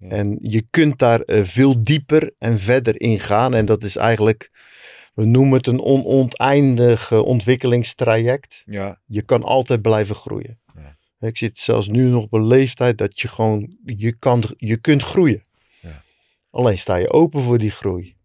Ja. 0.00 0.08
En 0.08 0.38
je 0.42 0.66
kunt 0.70 0.98
daar 0.98 1.20
eh, 1.20 1.44
veel 1.44 1.82
dieper 1.82 2.34
en 2.38 2.58
verder 2.58 3.00
in 3.00 3.20
gaan. 3.20 3.54
En 3.54 3.64
dat 3.64 3.82
is 3.82 3.96
eigenlijk, 3.96 4.50
we 5.14 5.24
noemen 5.24 5.56
het 5.56 5.66
een 5.66 5.82
oneindig 6.04 7.12
ontwikkelingstraject. 7.12 8.62
Ja. 8.66 9.00
Je 9.06 9.22
kan 9.22 9.42
altijd 9.42 9.82
blijven 9.82 10.14
groeien. 10.14 10.60
Ja. 10.74 10.96
Ik 11.28 11.36
zit 11.36 11.58
zelfs 11.58 11.88
nu 11.88 12.08
nog 12.08 12.24
op 12.24 12.32
een 12.32 12.46
leeftijd 12.46 12.98
dat 12.98 13.20
je 13.20 13.28
gewoon, 13.28 13.76
je, 13.84 14.12
kan, 14.12 14.42
je 14.56 14.76
kunt 14.76 15.02
groeien. 15.02 15.42
Ja. 15.80 16.02
Alleen 16.50 16.78
sta 16.78 16.96
je 16.96 17.10
open 17.10 17.42
voor 17.42 17.58
die 17.58 17.70
groei. 17.70 18.16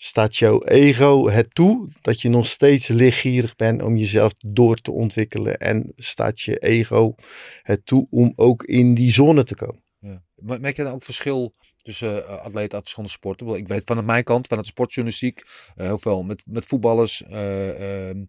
Staat 0.00 0.36
jouw 0.36 0.62
ego 0.62 1.28
het 1.28 1.54
toe 1.54 1.88
dat 2.00 2.20
je 2.20 2.28
nog 2.28 2.46
steeds 2.46 2.88
lichtgierig 2.88 3.56
bent 3.56 3.82
om 3.82 3.96
jezelf 3.96 4.32
door 4.46 4.76
te 4.76 4.90
ontwikkelen. 4.90 5.58
En 5.58 5.92
staat 5.96 6.40
je 6.40 6.58
ego 6.58 7.14
het 7.62 7.86
toe 7.86 8.06
om 8.10 8.32
ook 8.36 8.64
in 8.64 8.94
die 8.94 9.12
zone 9.12 9.44
te 9.44 9.54
komen. 9.54 9.82
Ja. 9.98 10.22
Merk 10.34 10.76
je 10.76 10.82
dan 10.82 10.92
ook 10.92 11.02
verschil 11.02 11.54
tussen 11.82 12.26
eh, 12.26 12.38
atleten 12.38 12.72
uit 12.72 12.82
verschillende 12.82 13.12
sporten? 13.12 13.48
Ik 13.48 13.56
Ik 13.56 13.68
weet 13.68 13.82
vanuit 13.84 14.06
mijn 14.06 14.24
kant, 14.24 14.46
vanuit 14.46 14.66
de 14.66 14.72
sportjournalistiek, 14.72 15.42
eh, 15.76 15.94
veel 15.96 16.22
met, 16.22 16.42
met 16.46 16.66
voetballers. 16.66 17.22
eh, 17.22 18.08
ehm, 18.08 18.24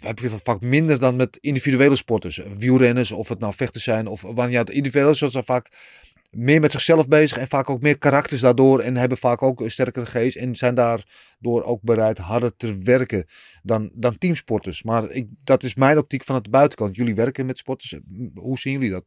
heb 0.00 0.18
je 0.18 0.28
dat 0.28 0.42
vaak 0.42 0.60
minder 0.60 0.98
dan 0.98 1.16
met 1.16 1.36
individuele 1.40 1.96
sporters. 1.96 2.36
Wielrenners, 2.56 3.10
of 3.12 3.28
het 3.28 3.38
nou 3.38 3.54
vechten 3.54 3.80
zijn, 3.80 4.06
of 4.06 4.22
wanneer 4.22 4.64
de 4.64 4.72
individuele 4.72 5.14
sporters 5.14 5.32
zijn 5.32 5.58
vaak 5.58 5.68
meer 6.30 6.60
met 6.60 6.70
zichzelf 6.70 7.08
bezig 7.08 7.38
en 7.38 7.48
vaak 7.48 7.70
ook 7.70 7.80
meer 7.80 7.98
karakters 7.98 8.40
daardoor 8.40 8.80
en 8.80 8.96
hebben 8.96 9.18
vaak 9.18 9.42
ook 9.42 9.60
een 9.60 9.70
sterkere 9.70 10.06
geest 10.06 10.36
en 10.36 10.56
zijn 10.56 10.74
daardoor 10.74 11.62
ook 11.62 11.82
bereid 11.82 12.18
harder 12.18 12.56
te 12.56 12.78
werken 12.78 13.24
dan, 13.62 13.90
dan 13.94 14.18
teamsporters. 14.18 14.82
Maar 14.82 15.10
ik, 15.10 15.26
dat 15.44 15.62
is 15.62 15.74
mijn 15.74 15.98
optiek 15.98 16.24
vanuit 16.24 16.44
de 16.44 16.50
buitenkant. 16.50 16.96
Jullie 16.96 17.14
werken 17.14 17.46
met 17.46 17.58
sporters. 17.58 17.94
Hoe 18.34 18.58
zien 18.58 18.72
jullie 18.72 18.90
dat? 18.90 19.04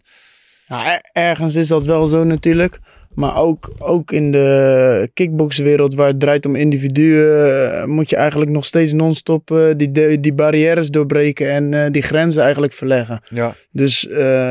Nou, 0.67 0.87
er- 0.87 1.09
ergens 1.11 1.55
is 1.55 1.67
dat 1.67 1.85
wel 1.85 2.05
zo 2.05 2.23
natuurlijk. 2.23 2.79
Maar 3.15 3.37
ook, 3.37 3.71
ook 3.77 4.11
in 4.11 4.31
de 4.31 5.09
kickboxwereld 5.13 5.93
waar 5.93 6.07
het 6.07 6.19
draait 6.19 6.45
om 6.45 6.55
individuen, 6.55 7.71
eh, 7.71 7.85
moet 7.85 8.09
je 8.09 8.15
eigenlijk 8.15 8.51
nog 8.51 8.65
steeds 8.65 8.91
non-stop 8.91 9.51
eh, 9.51 9.65
die, 9.77 10.19
die, 10.19 10.33
barrières 10.33 10.89
doorbreken 10.89 11.49
en 11.51 11.73
eh, 11.73 11.91
die 11.91 12.01
grenzen 12.01 12.41
eigenlijk 12.41 12.73
verleggen. 12.73 13.21
Ja, 13.29 13.55
Dus 13.71 14.03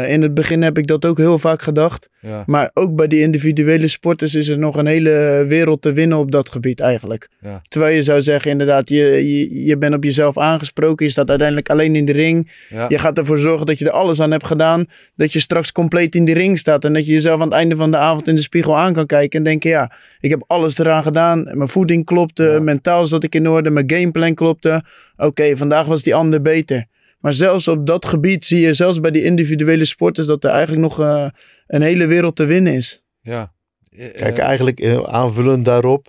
in 0.07 0.23
het 0.23 0.35
begin 0.35 0.63
heb 0.63 0.79
ik 0.79 0.87
dat 0.87 1.05
ook 1.05 1.19
heel 1.19 1.39
vaak 1.39 1.63
gedacht. 1.63 2.09
ja, 2.21 2.43
Maar 2.47 2.71
ook 2.75 2.97
bij 2.97 3.07
die 3.07 3.21
individuele 3.21 3.89
sporters 3.89 4.35
is 4.35 4.49
er 4.49 4.59
nog 4.59 4.77
een 4.77 4.87
hele 4.87 5.45
wereld 5.49 5.83
te 5.83 5.93
winnen 5.93 6.19
op 6.19 6.31
dat 6.31 6.49
gebied 6.49 6.81
eigenlijk. 6.81 7.29
Ja. 7.41 7.63
Terwijl 7.69 7.95
je 7.95 8.03
zou 8.03 8.23
zeggen, 8.23 8.51
inderdaad, 8.51 8.89
je, 8.89 9.05
je, 9.05 9.65
je 9.65 9.79
bent 9.79 9.95
op 9.95 10.05
jezelf 10.05 10.39
aangesproken. 10.39 11.07
Je 11.07 11.13
staat 11.13 11.29
uiteindelijk 11.29 11.71
alleen 11.71 11.97
in 11.97 12.05
de 12.05 12.13
ring. 12.13 12.51
ja. 12.69 12.87
Je 12.89 12.99
gaat 12.99 13.19
ervoor 13.19 13.39
zorgen 13.39 13.67
dat 13.67 13.79
je 13.79 13.85
er 13.85 13.91
alles 13.91 14.21
aan 14.21 14.31
hebt 14.31 14.47
gedaan. 14.47 14.87
Dat 15.17 15.33
je 15.33 15.41
straks 15.41 15.73
compleet 15.73 16.15
in 16.15 16.25
die 16.25 16.35
ring 16.35 16.59
staat. 16.59 16.85
En 16.85 16.93
dat 16.93 17.07
je 17.07 17.13
jezelf 17.13 17.41
aan 17.41 17.47
het 17.47 17.57
einde 17.57 17.77
van 17.77 17.91
de 17.91 17.97
avond 17.97 18.29
in 18.29 18.37
de 18.37 18.43
spiegel 18.53 18.79
aan 18.79 18.93
kan 18.93 19.07
kijken. 19.07 19.39
En 19.39 19.45
denken, 19.45 19.71
ja, 19.71 19.91
ik 20.21 20.31
heb 20.31 20.45
alles 20.47 20.79
eraan 20.79 21.03
gedaan. 21.03 21.43
Mijn 21.53 21.69
voeding 21.69 22.05
klopte. 22.05 22.43
Ja. 22.43 22.61
Mentaal 22.61 23.07
zat 23.07 23.25
ik 23.25 23.35
in 23.35 23.49
orde. 23.49 23.71
Mijn 23.71 23.91
gameplan 23.91 24.35
klopte. 24.35 24.85
Oké, 25.17 25.57
vandaag 25.57 25.87
was 25.87 26.03
die 26.03 26.15
ander 26.15 26.43
beter. 26.43 26.87
Maar 27.21 27.33
zelfs 27.33 27.69
op 27.69 27.87
dat 27.87 28.05
gebied 28.07 28.45
zie 28.45 28.61
je, 28.61 28.75
zelfs 28.75 29.01
bij 29.01 29.11
die 29.11 29.25
individuele 29.25 29.85
sporters, 29.85 30.27
dat 30.27 30.45
er 30.45 30.51
eigenlijk 30.51 30.83
nog 30.83 31.01
eh, 31.01 31.27
een 31.67 31.83
hele 31.83 32.07
wereld 32.07 32.37
te 32.37 32.45
winnen 32.45 32.75
is. 32.75 33.03
ja. 33.23 33.53
Eh, 33.91 34.13
Kijk, 34.13 34.39
eh, 34.39 34.45
eigenlijk 34.45 34.81
eh, 34.81 35.03
aanvullend 35.03 35.65
daarop. 35.65 36.09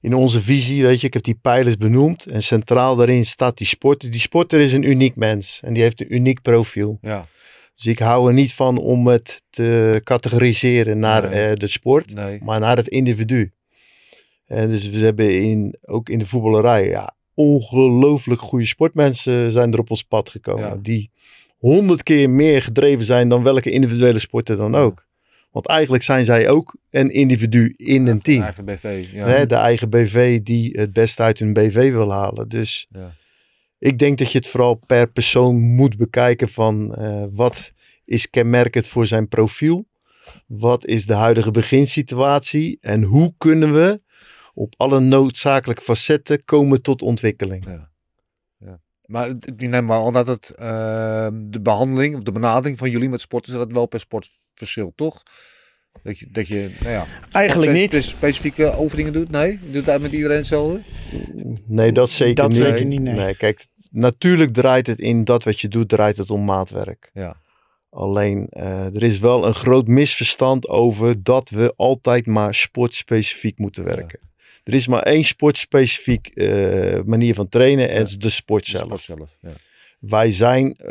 In 0.00 0.14
onze 0.14 0.40
visie, 0.42 0.82
weet 0.82 1.00
je, 1.00 1.06
ik 1.06 1.14
heb 1.14 1.22
die 1.22 1.38
pijlers 1.42 1.76
benoemd. 1.76 2.26
En 2.26 2.42
centraal 2.42 2.96
daarin 2.96 3.24
staat 3.24 3.58
die 3.58 3.66
sporter. 3.66 4.10
Die 4.10 4.20
sporter 4.20 4.60
is 4.60 4.72
een 4.72 4.88
uniek 4.90 5.16
mens. 5.16 5.60
En 5.64 5.72
die 5.74 5.82
heeft 5.82 6.00
een 6.00 6.14
uniek 6.14 6.42
profiel. 6.42 6.98
ja, 7.00 7.26
Dus 7.82 7.92
ik 7.92 7.98
hou 7.98 8.28
er 8.28 8.34
niet 8.34 8.52
van 8.52 8.78
om 8.78 9.06
het 9.06 9.42
te 9.50 10.00
categoriseren 10.04 10.98
naar 10.98 11.30
Nee. 11.30 11.48
eh, 11.48 11.54
de 11.54 11.66
sport. 11.66 12.14
nee. 12.14 12.38
maar 12.42 12.60
naar 12.60 12.76
het 12.76 12.88
individu. 12.88 13.52
En 14.46 14.68
dus 14.68 14.88
we 14.88 15.04
hebben 15.04 15.42
in, 15.42 15.76
ook 15.84 16.08
in 16.08 16.18
de 16.18 16.26
voetballerij, 16.26 16.88
ja, 16.88 17.14
ongelooflijk 17.34 18.40
goede 18.40 18.64
sportmensen 18.66 19.52
zijn 19.52 19.72
er 19.72 19.78
op 19.78 19.90
ons 19.90 20.02
pad 20.02 20.30
gekomen. 20.30 20.64
Ja. 20.64 20.78
Die 20.82 21.10
honderd 21.58 22.02
keer 22.02 22.30
meer 22.30 22.62
gedreven 22.62 23.04
zijn 23.04 23.28
dan 23.28 23.42
welke 23.42 23.70
individuele 23.70 24.18
sporter 24.18 24.56
dan 24.56 24.74
ook. 24.74 25.06
Want 25.50 25.66
eigenlijk 25.66 26.02
zijn 26.02 26.24
zij 26.24 26.48
ook 26.48 26.76
een 26.90 27.10
individu 27.10 27.74
in 27.76 28.06
een 28.06 28.22
team. 28.22 28.42
Eigen 28.42 28.64
BV, 28.64 29.06
ja. 29.12 29.26
Hè, 29.26 29.46
de 29.46 29.54
eigen 29.54 29.90
BV 29.90 30.40
die 30.40 30.78
het 30.78 30.92
beste 30.92 31.22
uit 31.22 31.38
hun 31.38 31.52
BV 31.52 31.90
wil 31.92 32.10
halen. 32.12 32.48
Dus 32.48 32.86
Ja. 32.90 33.14
Ik 33.82 33.98
denk 33.98 34.18
dat 34.18 34.32
je 34.32 34.38
het 34.38 34.46
vooral 34.46 34.74
per 34.86 35.10
persoon 35.10 35.60
moet 35.60 35.96
bekijken 35.96 36.48
van 36.48 36.94
eh, 36.94 37.24
wat 37.30 37.72
is 38.04 38.30
kenmerkend 38.30 38.88
voor 38.88 39.06
zijn 39.06 39.28
profiel. 39.28 39.86
Wat 40.46 40.86
is 40.86 41.06
de 41.06 41.14
huidige 41.14 41.50
beginsituatie 41.50 42.78
en 42.80 43.02
hoe 43.02 43.34
kunnen 43.38 43.72
we 43.74 44.00
op 44.54 44.74
alle 44.76 45.00
noodzakelijke 45.00 45.82
facetten 45.82 46.44
komen 46.44 46.82
tot 46.82 47.02
ontwikkeling. 47.02 47.64
Maar 49.06 49.28
het- 49.28 49.46
ik 49.46 49.68
neem 49.68 49.86
wel 49.86 50.06
aan 50.06 50.12
dat 50.12 50.26
het, 50.26 50.50
ehm, 50.50 51.44
de 51.50 51.60
behandeling 51.60 52.16
of 52.16 52.22
de 52.22 52.32
benadering 52.32 52.78
van 52.78 52.90
jullie 52.90 53.08
met 53.08 53.20
sporters, 53.20 53.56
dat 53.56 53.72
wel 53.72 53.86
per 53.86 54.00
sport 54.00 54.30
verschilt, 54.54 54.96
toch? 54.96 55.22
Dat 56.02 56.18
je, 56.18 56.26
dat 56.30 56.48
je 56.48 56.76
nou 56.80 56.92
ja, 56.92 57.06
Eigenlijk 57.32 57.72
niet. 57.72 57.90
spe- 57.90 58.00
specifieke 58.02 58.74
oefeningen 58.78 59.12
doet? 59.12 59.30
Nee? 59.30 59.60
Doet 59.70 59.84
dat 59.86 60.00
met 60.00 60.12
iedereen 60.12 60.36
hetzelfde? 60.36 60.80
Nee, 61.66 61.92
dat 61.92 62.10
zeker 62.10 62.34
Dat 62.34 62.48
niet. 62.50 62.58
zeker 62.58 62.84
niet, 62.86 63.00
nee. 63.00 63.36
kijk, 63.36 63.66
natuurlijk 63.92 64.52
draait 64.52 64.86
het 64.86 64.98
in 64.98 65.24
dat 65.24 65.44
wat 65.44 65.60
je 65.60 65.68
doet, 65.68 65.88
draait 65.88 66.16
het 66.16 66.30
om 66.30 66.44
maatwerk. 66.44 67.10
Ja. 67.12 67.36
Alleen, 67.90 68.46
eh, 68.50 68.94
er 68.94 69.02
is 69.02 69.18
wel 69.18 69.46
een 69.46 69.54
groot 69.54 69.86
misverstand 69.86 70.68
over 70.68 71.22
dat 71.22 71.50
we 71.50 71.72
altijd 71.76 72.26
maar 72.26 72.54
sportspecifiek 72.54 73.58
moeten 73.58 73.84
werken. 73.84 74.20
Er 74.64 74.74
is 74.74 74.86
maar 74.86 75.02
één 75.02 75.24
sportspecifiek 75.24 76.26
eh, 76.26 77.00
manier 77.04 77.34
van 77.34 77.48
trainen 77.48 77.88
en 77.88 77.94
Ja. 77.94 77.98
dat 78.00 78.08
is 78.08 78.18
de 78.18 78.30
sport 78.30 78.64
De 78.64 78.70
zelf. 78.70 78.84
sport 78.84 79.02
zelf. 79.02 79.36
Ja. 79.40 79.50
Wij 79.98 80.32
zijn 80.32 80.74
eh, 80.76 80.90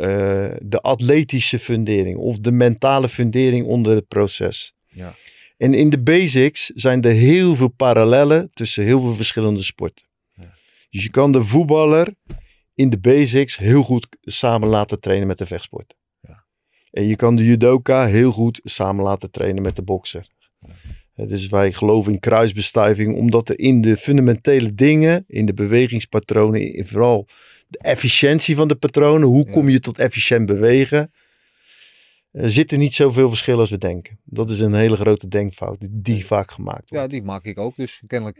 de 0.62 0.80
atletische 0.80 1.58
fundering 1.58 2.16
of 2.16 2.38
de 2.38 2.52
mentale 2.52 3.08
fundering 3.08 3.66
onder 3.66 3.94
het 3.94 4.08
proces. 4.08 4.74
Ja. 4.88 5.14
En 5.56 5.74
in 5.74 5.90
de 5.90 5.98
basics 6.02 6.66
zijn 6.74 7.02
er 7.02 7.12
heel 7.12 7.56
veel 7.56 7.68
parallellen 7.68 8.50
tussen 8.52 8.84
heel 8.84 9.00
veel 9.00 9.14
verschillende 9.14 9.62
sporten. 9.62 10.04
Ja. 10.34 10.54
Dus 10.90 11.02
je 11.02 11.10
kan 11.10 11.32
de 11.32 11.44
voetballer 11.44 12.14
in 12.74 12.90
de 12.90 12.98
basics 12.98 13.56
heel 13.56 13.82
goed 13.82 14.06
samen 14.20 14.68
laten 14.68 15.00
trainen 15.00 15.26
met 15.26 15.38
de 15.38 15.46
vechtsport. 15.46 15.94
Ja. 16.20 16.44
En 16.90 17.04
je 17.04 17.16
kan 17.16 17.36
de 17.36 17.44
judoka 17.44 18.06
heel 18.06 18.32
goed 18.32 18.60
samen 18.64 19.04
laten 19.04 19.30
trainen 19.30 19.62
met 19.62 19.76
de 19.76 19.82
bokser. 19.82 20.26
Eh, 21.14 21.28
Dus 21.28 21.46
wij 21.48 21.72
geloven 21.72 22.12
in 22.12 22.20
kruisbestuiving, 22.20 23.16
omdat 23.16 23.48
er 23.48 23.58
in 23.58 23.80
de 23.80 23.96
fundamentele 23.96 24.74
dingen, 24.74 25.24
in 25.28 25.46
de 25.46 25.54
bewegingspatronen, 25.54 26.74
in 26.74 26.86
vooral 26.86 27.26
de 27.68 27.78
efficiëntie 27.78 28.56
van 28.56 28.68
de 28.68 28.74
patronen, 28.76 29.28
hoe 29.28 29.46
Ja. 29.46 29.52
kom 29.52 29.68
je 29.68 29.80
tot 29.80 29.98
efficiënt 29.98 30.46
bewegen, 30.46 31.12
er 32.30 32.50
zitten 32.50 32.78
niet 32.78 32.94
zoveel 32.94 33.28
verschillen 33.28 33.60
als 33.60 33.70
we 33.70 33.78
denken. 33.78 34.18
Dat 34.24 34.50
is 34.50 34.60
een 34.60 34.74
hele 34.74 34.96
grote 34.96 35.28
denkfout 35.28 35.80
die, 35.80 35.88
die 35.92 36.26
vaak 36.26 36.50
gemaakt 36.50 36.90
ja, 36.90 36.96
wordt. 36.96 37.10
die 37.10 37.22
maak 37.22 37.44
ik 37.44 37.58
ook, 37.58 37.76
dus 37.76 38.02
kennelijk. 38.06 38.38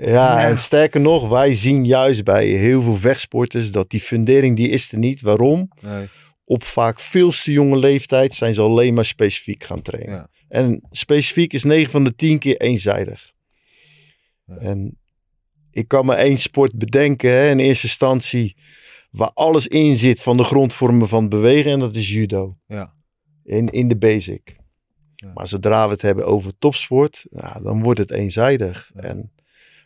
Ja, 0.00 0.48
en 0.48 0.58
sterker 0.58 1.00
nog, 1.00 1.28
wij 1.28 1.54
zien 1.54 1.84
juist 1.84 2.24
bij 2.24 2.46
heel 2.46 2.82
veel 2.82 2.96
vechtsporters 2.96 3.70
dat 3.70 3.90
die 3.90 4.00
fundering 4.00 4.56
die 4.56 4.68
is 4.68 4.92
er 4.92 4.98
niet. 4.98 5.20
Waarom? 5.20 5.70
Nee. 5.80 6.06
Op 6.44 6.64
vaak 6.64 7.00
veel 7.00 7.30
te 7.30 7.52
jonge 7.52 7.76
leeftijd 7.76 8.34
zijn 8.34 8.54
ze 8.54 8.60
alleen 8.60 8.94
maar 8.94 9.04
specifiek 9.04 9.64
gaan 9.64 9.82
trainen. 9.82 10.14
Ja. 10.14 10.28
En 10.48 10.82
specifiek 10.90 11.52
is 11.52 11.64
9 11.64 11.90
van 11.90 12.04
de 12.04 12.14
10 12.14 12.38
keer 12.38 12.56
eenzijdig. 12.56 13.32
Ja. 14.44 14.56
En 14.56 14.98
ik 15.70 15.88
kan 15.88 16.06
me 16.06 16.14
één 16.14 16.38
sport 16.38 16.78
bedenken 16.78 17.30
hè, 17.30 17.50
in 17.50 17.58
eerste 17.58 17.86
instantie 17.86 18.56
waar 19.10 19.30
alles 19.34 19.66
in 19.66 19.96
zit 19.96 20.20
van 20.20 20.36
de 20.36 20.44
grondvormen 20.44 21.08
van 21.08 21.20
het 21.20 21.30
bewegen 21.30 21.72
en 21.72 21.78
dat 21.78 21.96
is 21.96 22.08
judo. 22.08 22.56
Ja. 22.66 22.94
In, 23.44 23.68
in 23.68 23.88
de 23.88 23.96
basic. 23.96 24.56
Ja. 25.14 25.32
Maar 25.34 25.46
zodra 25.46 25.86
we 25.86 25.92
het 25.92 26.02
hebben 26.02 26.26
over 26.26 26.52
topsport, 26.58 27.26
nou, 27.30 27.62
dan 27.62 27.82
wordt 27.82 27.98
het 27.98 28.10
eenzijdig. 28.10 28.90
Ja. 28.94 29.00
En 29.00 29.32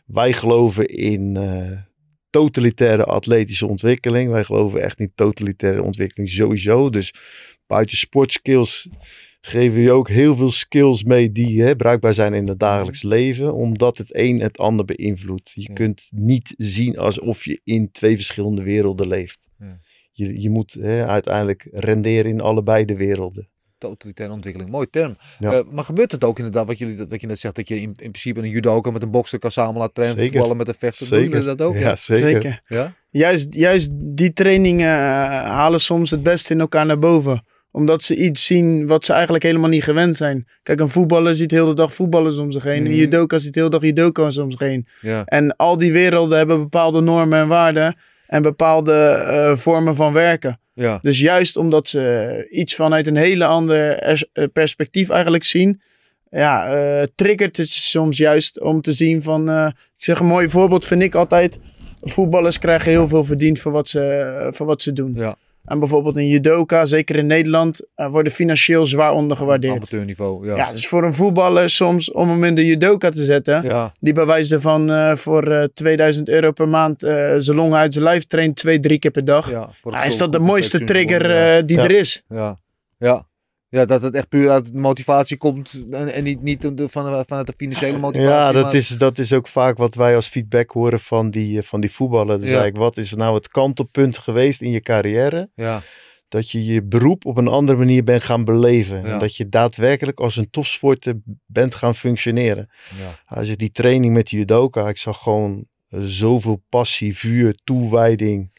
wij 0.07 0.33
geloven 0.33 0.85
in 0.87 1.35
eh, 1.37 1.81
totalitaire 2.29 3.03
atletische 3.03 3.67
ontwikkeling. 3.67 4.31
Wij 4.31 4.43
geloven 4.43 4.81
echt 4.81 4.99
in 4.99 5.11
totalitaire 5.15 5.81
ontwikkeling 5.81 6.29
sowieso. 6.29 6.89
Dus 6.89 7.13
buiten 7.67 7.97
sportskills 7.97 8.89
geven 9.41 9.83
we 9.83 9.91
ook 9.91 10.09
heel 10.09 10.35
veel 10.35 10.51
skills 10.51 11.03
mee 11.03 11.31
die 11.31 11.61
hè, 11.61 11.75
bruikbaar 11.75 12.13
zijn 12.13 12.33
in 12.33 12.47
het 12.47 12.59
dagelijks 12.59 13.03
leven. 13.03 13.53
Omdat 13.53 13.97
het 13.97 14.15
een 14.15 14.39
het 14.39 14.57
ander 14.57 14.85
beïnvloedt. 14.85 15.51
Je 15.53 15.61
Ja. 15.61 15.73
kunt 15.73 16.07
niet 16.09 16.53
zien 16.57 16.97
alsof 16.97 17.45
je 17.45 17.61
in 17.63 17.91
twee 17.91 18.15
verschillende 18.15 18.63
werelden 18.63 19.07
leeft. 19.07 19.47
Ja. 19.57 19.79
Je, 20.11 20.41
je 20.41 20.49
moet 20.49 20.73
hè, 20.73 21.05
uiteindelijk 21.05 21.67
renderen 21.71 22.31
in 22.31 22.41
allebei 22.41 22.85
de 22.85 22.95
werelden. 22.95 23.49
Totalitaire 23.77 24.33
ontwikkeling, 24.33 24.71
mooi 24.71 24.87
term. 24.89 25.17
Ja. 25.37 25.51
Eh, 25.53 25.59
maar 25.71 25.83
gebeurt 25.83 26.11
het 26.11 26.23
ook 26.23 26.37
inderdaad, 26.37 26.67
wat, 26.67 26.77
jullie, 26.77 27.05
dat 27.05 27.21
je 27.21 27.27
net 27.27 27.39
zegt, 27.39 27.55
dat 27.55 27.67
je 27.67 27.75
in, 27.75 27.81
in 27.81 27.93
principe 27.95 28.39
een 28.39 28.49
judoka 28.49 28.91
met 28.91 29.01
een 29.01 29.11
bokser 29.11 29.39
kan 29.39 29.51
samen 29.51 29.77
laten 29.77 29.93
trainen, 29.93 30.17
Zeker. 30.17 30.31
voetballen 30.31 30.57
met 30.57 30.67
een 30.67 30.75
vechter? 30.77 31.09
Doen 31.09 31.21
jullie 31.29 31.43
dat 31.43 31.61
ook? 31.61 31.75
Ja, 31.75 31.95
zeker. 31.95 32.29
Zeker. 32.31 32.61
Ja? 32.67 32.93
Juist, 33.09 33.53
juist 33.53 33.89
die 33.93 34.33
trainingen 34.33 34.87
eh, 34.93 34.99
halen 35.43 35.79
soms 35.79 36.11
het 36.11 36.23
beste 36.23 36.53
in 36.53 36.59
elkaar 36.59 36.85
naar 36.85 36.99
boven. 36.99 37.45
Omdat 37.71 38.01
ze 38.01 38.15
iets 38.15 38.45
zien 38.45 38.87
wat 38.87 39.05
ze 39.05 39.13
eigenlijk 39.13 39.43
helemaal 39.43 39.69
niet 39.69 39.83
gewend 39.83 40.15
zijn. 40.15 40.47
Kijk, 40.63 40.79
een 40.79 40.89
voetballer 40.89 41.35
ziet 41.35 41.51
heel 41.51 41.65
de 41.67 41.73
dag 41.73 41.93
voetballers 41.93 42.37
om 42.37 42.51
zich 42.51 42.63
heen. 42.63 42.85
Een 42.85 42.91
Mhm. 42.91 42.99
judoka 42.99 43.37
ziet 43.37 43.55
heel 43.55 43.63
de 43.63 43.69
dag 43.69 43.81
judoka's 43.81 44.37
om 44.37 44.51
zich 44.51 44.59
heen. 44.59 44.87
Ja. 45.01 45.25
En 45.25 45.55
al 45.55 45.77
die 45.77 45.91
werelden 45.91 46.37
hebben 46.37 46.59
bepaalde 46.59 47.01
normen 47.01 47.39
en 47.39 47.47
waarden. 47.47 47.97
En 48.27 48.41
bepaalde 48.41 48.93
eh, 48.93 49.57
vormen 49.57 49.95
van 49.95 50.13
werken. 50.13 50.59
Ja. 50.77 50.99
Dus 51.01 51.19
juist 51.19 51.57
omdat 51.57 51.87
ze 51.87 52.45
iets 52.49 52.75
vanuit 52.75 53.07
een 53.07 53.15
hele 53.15 53.45
ander 53.45 53.91
eh, 53.97 54.43
perspectief 54.53 55.09
eigenlijk 55.09 55.43
zien. 55.43 55.81
Ja, 56.29 56.67
eh, 56.67 57.05
triggert 57.15 57.57
het 57.57 57.69
soms 57.69 58.17
juist 58.17 58.61
om 58.61 58.81
te 58.81 58.93
zien 58.93 59.21
van... 59.21 59.49
eh, 59.49 59.67
ik 59.97 60.03
zeg 60.03 60.19
een 60.19 60.25
mooi 60.25 60.49
voorbeeld 60.49 60.85
vind 60.85 61.01
ik 61.01 61.15
altijd... 61.15 61.59
Voetballers 62.01 62.59
krijgen 62.59 62.91
heel 62.91 63.07
veel 63.07 63.23
verdiend 63.23 63.59
voor 63.59 63.71
wat 63.71 63.87
ze, 63.87 64.47
voor 64.53 64.65
wat 64.65 64.81
ze 64.81 64.93
doen. 64.93 65.13
Ja. 65.15 65.35
En 65.67 65.79
bijvoorbeeld 65.79 66.15
een 66.15 66.27
judoka, 66.27 66.85
zeker 66.85 67.15
in 67.15 67.27
Nederland, 67.27 67.79
eh, 67.95 68.07
worden 68.09 68.31
financieel 68.31 68.85
zwaar 68.85 69.13
ondergewaardeerd. 69.13 69.75
Amateurniveau, 69.75 70.47
ja. 70.47 70.55
Ja, 70.55 70.71
dus 70.71 70.87
voor 70.87 71.03
een 71.03 71.13
voetballer 71.13 71.69
soms 71.69 72.11
om 72.11 72.29
hem 72.29 72.43
in 72.43 72.55
de 72.55 72.65
judoka 72.65 73.09
te 73.09 73.23
zetten... 73.23 73.63
Ja. 73.63 73.91
Die 73.99 74.13
bij 74.13 74.25
wijze 74.25 74.55
ervan 74.55 74.91
eh, 74.91 75.15
voor 75.15 75.47
eh 75.47 75.63
2000 75.73 76.29
euro 76.29 76.51
per 76.51 76.69
maand 76.69 77.03
eh 77.03 77.35
zijn 77.37 77.57
longen 77.57 77.77
uit 77.77 77.93
zijn 77.93 78.05
lijf 78.05 78.25
traint 78.25 78.55
twee, 78.55 78.79
drie 78.79 78.99
keer 78.99 79.11
per 79.11 79.25
dag. 79.25 79.51
ja 79.51 79.69
voor 79.81 79.95
is 80.05 80.17
dat 80.17 80.31
de 80.31 80.39
mooiste 80.39 80.83
trigger 80.83 81.31
eh, 81.31 81.63
die 81.65 81.81
er 81.81 81.91
is? 81.91 82.23
Ja. 82.29 82.57
ja. 82.97 83.25
Ja. 83.79 83.85
Dat 83.85 84.01
het 84.01 84.15
echt 84.15 84.29
puur 84.29 84.49
uit 84.49 84.73
motivatie 84.73 85.37
komt 85.37 85.85
en, 85.91 86.13
en 86.13 86.23
niet, 86.23 86.41
niet 86.41 86.71
van, 86.75 87.23
vanuit 87.27 87.47
de 87.47 87.53
financiële 87.57 87.97
motivatie. 87.97 88.29
Ja, 88.31 88.51
dat 88.51 88.63
maar- 88.63 88.75
is, 88.75 88.87
dat 88.87 89.17
is 89.17 89.33
ook 89.33 89.47
vaak 89.47 89.77
wat 89.77 89.95
wij 89.95 90.15
als 90.15 90.27
feedback 90.27 90.71
horen 90.71 90.99
van 90.99 91.29
die, 91.29 91.57
eh, 91.59 91.63
van 91.63 91.79
die 91.81 91.91
voetballer. 91.91 92.37
Dus 92.37 92.47
Ja. 92.49 92.53
eigenlijk, 92.59 92.83
wat 92.83 92.97
is 92.97 93.13
nou 93.13 93.35
het 93.35 93.47
kantelpunt 93.47 94.17
geweest 94.17 94.61
in 94.61 94.71
je 94.71 94.81
carrière? 94.81 95.49
Ja, 95.55 95.81
dat 96.29 96.51
je 96.51 96.65
je 96.65 96.83
beroep 96.83 97.25
op 97.25 97.37
een 97.37 97.47
andere 97.47 97.77
manier 97.77 98.03
bent 98.03 98.23
gaan 98.23 98.45
beleven. 98.45 99.01
Ja. 99.01 99.03
En 99.13 99.19
dat 99.19 99.35
je 99.35 99.49
daadwerkelijk 99.49 100.19
als 100.19 100.35
een 100.35 100.49
topsporter 100.49 101.15
bent 101.45 101.75
gaan 101.75 101.95
functioneren. 101.95 102.69
Ja. 102.99 103.35
Hij 103.35 103.45
zegt 103.45 103.59
die 103.59 103.71
training 103.71 104.13
met 104.13 104.29
de 104.29 104.37
judoka, 104.37 104.87
ik 104.87 104.97
zag 104.97 105.17
gewoon 105.23 105.65
eh, 105.89 105.99
zoveel 106.03 106.63
passie, 106.69 107.17
vuur, 107.17 107.55
toewijding 107.63 108.51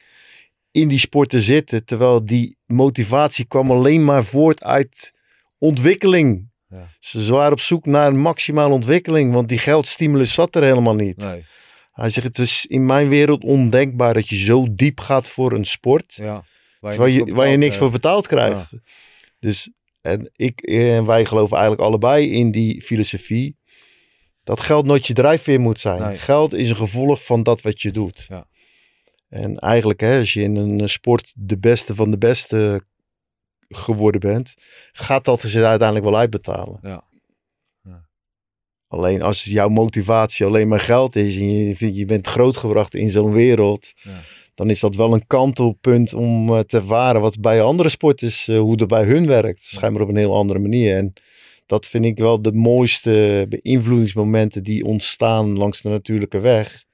in 0.71 0.89
die 0.89 0.99
sport 0.99 1.31
te 1.31 1.41
zitten. 1.41 1.85
Terwijl 1.85 2.25
die 2.25 2.57
motivatie 2.67 3.45
kwam 3.45 3.71
alleen 3.71 4.05
maar 4.05 4.25
voort 4.25 4.65
uit 4.65 5.13
ontwikkeling. 5.59 6.51
Ja. 6.69 6.89
Ze 7.01 7.33
waren 7.33 7.53
op 7.53 7.61
zoek 7.61 7.87
naar 7.87 8.07
een 8.07 8.21
maximale 8.21 8.75
ontwikkeling, 8.75 9.33
want 9.33 9.49
die 9.49 9.59
geldstimulus 9.59 10.33
zat 10.35 10.55
er 10.55 10.63
helemaal 10.63 10.95
niet. 10.95 11.17
Nee. 11.17 11.45
Hij 11.93 12.11
zegt, 12.11 12.27
het 12.27 12.39
is 12.39 12.67
in 12.67 12.87
mijn 12.87 13.09
wereld 13.09 13.45
ondenkbaar 13.45 14.15
dat 14.15 14.29
je 14.29 14.37
zo 14.37 14.67
diep 14.71 15.01
gaat 15.01 15.29
voor 15.29 15.53
een 15.53 15.65
sport, 15.65 16.15
Ja. 16.15 16.45
terwijl 16.81 17.13
je, 17.13 17.35
waar 17.35 17.49
je 17.49 17.57
niks 17.57 17.77
voor 17.77 17.91
betaald 17.91 18.29
betaald 18.29 18.51
krijgt. 18.51 18.83
Dus 19.41 19.71
en 20.01 20.31
ik 20.37 20.61
en 20.61 21.07
wij 21.07 21.25
geloven 21.25 21.57
eigenlijk 21.57 21.87
allebei 21.87 22.31
in 22.33 22.51
die 22.51 22.83
filosofie 22.83 23.57
dat 24.45 24.61
geld 24.61 24.87
nooit 24.87 25.07
je 25.07 25.15
drijfveer 25.15 25.61
moet 25.61 25.81
zijn. 25.81 26.03
Nee. 26.03 26.19
Geld 26.19 26.55
is 26.55 26.69
een 26.69 26.77
gevolg 26.77 27.25
van 27.25 27.43
dat 27.43 27.63
wat 27.63 27.81
je 27.83 27.91
doet. 27.91 28.27
Ja. 28.29 28.47
En 29.29 29.59
eigenlijk, 29.59 30.01
hè, 30.01 30.19
als 30.19 30.33
je 30.33 30.43
in 30.43 30.57
een 30.57 30.89
sport 30.89 31.33
de 31.37 31.59
beste 31.59 31.95
van 31.95 32.11
de 32.11 32.19
beste 32.19 32.83
geworden 33.69 34.21
bent, 34.21 34.55
gaat 34.93 35.25
dat 35.25 35.41
zich 35.41 35.63
uiteindelijk 35.63 36.09
wel 36.09 36.19
uitbetalen. 36.19 36.79
Ja. 36.83 37.05
Ja. 37.83 38.07
Alleen 38.87 39.23
als 39.23 39.45
jouw 39.45 39.69
motivatie 39.69 40.47
alleen 40.47 40.69
maar 40.69 40.81
geld 40.81 41.17
is 41.17 41.37
en 41.37 41.51
je, 41.53 41.77
vindt- 41.77 41.97
je 41.97 42.05
bent 42.05 42.27
grootgebracht 42.27 42.95
in 42.95 43.11
zo'n 43.11 43.33
wereld, 43.33 43.93
Ja. 43.97 44.21
dan 44.55 44.71
is 44.71 44.81
dat 44.81 44.97
wel 44.97 45.13
een 45.15 45.27
kantelpunt 45.27 46.15
om 46.15 46.49
eh, 46.55 46.59
te 46.61 46.77
ervaren 46.77 47.21
wat 47.21 47.41
bij 47.41 47.63
andere 47.63 47.89
sporters, 47.89 48.49
eh, 48.49 48.59
hoe 48.59 48.77
dat 48.77 48.89
bij 48.89 49.05
hun 49.05 49.27
werkt. 49.27 49.63
Schijnbaar 49.63 50.03
op 50.03 50.09
een 50.09 50.17
heel 50.17 50.35
andere 50.35 50.59
manier. 50.59 50.97
En 50.97 51.13
dat 51.67 51.87
vind 51.87 52.05
ik 52.05 52.19
wel 52.19 52.43
de 52.43 52.53
mooiste 52.53 53.47
beïnvloedingsmomenten 53.49 54.63
die 54.63 54.85
ontstaan 54.85 55.57
langs 55.59 55.81
de 55.83 55.89
natuurlijke 55.89 56.39
weg. 56.41 56.85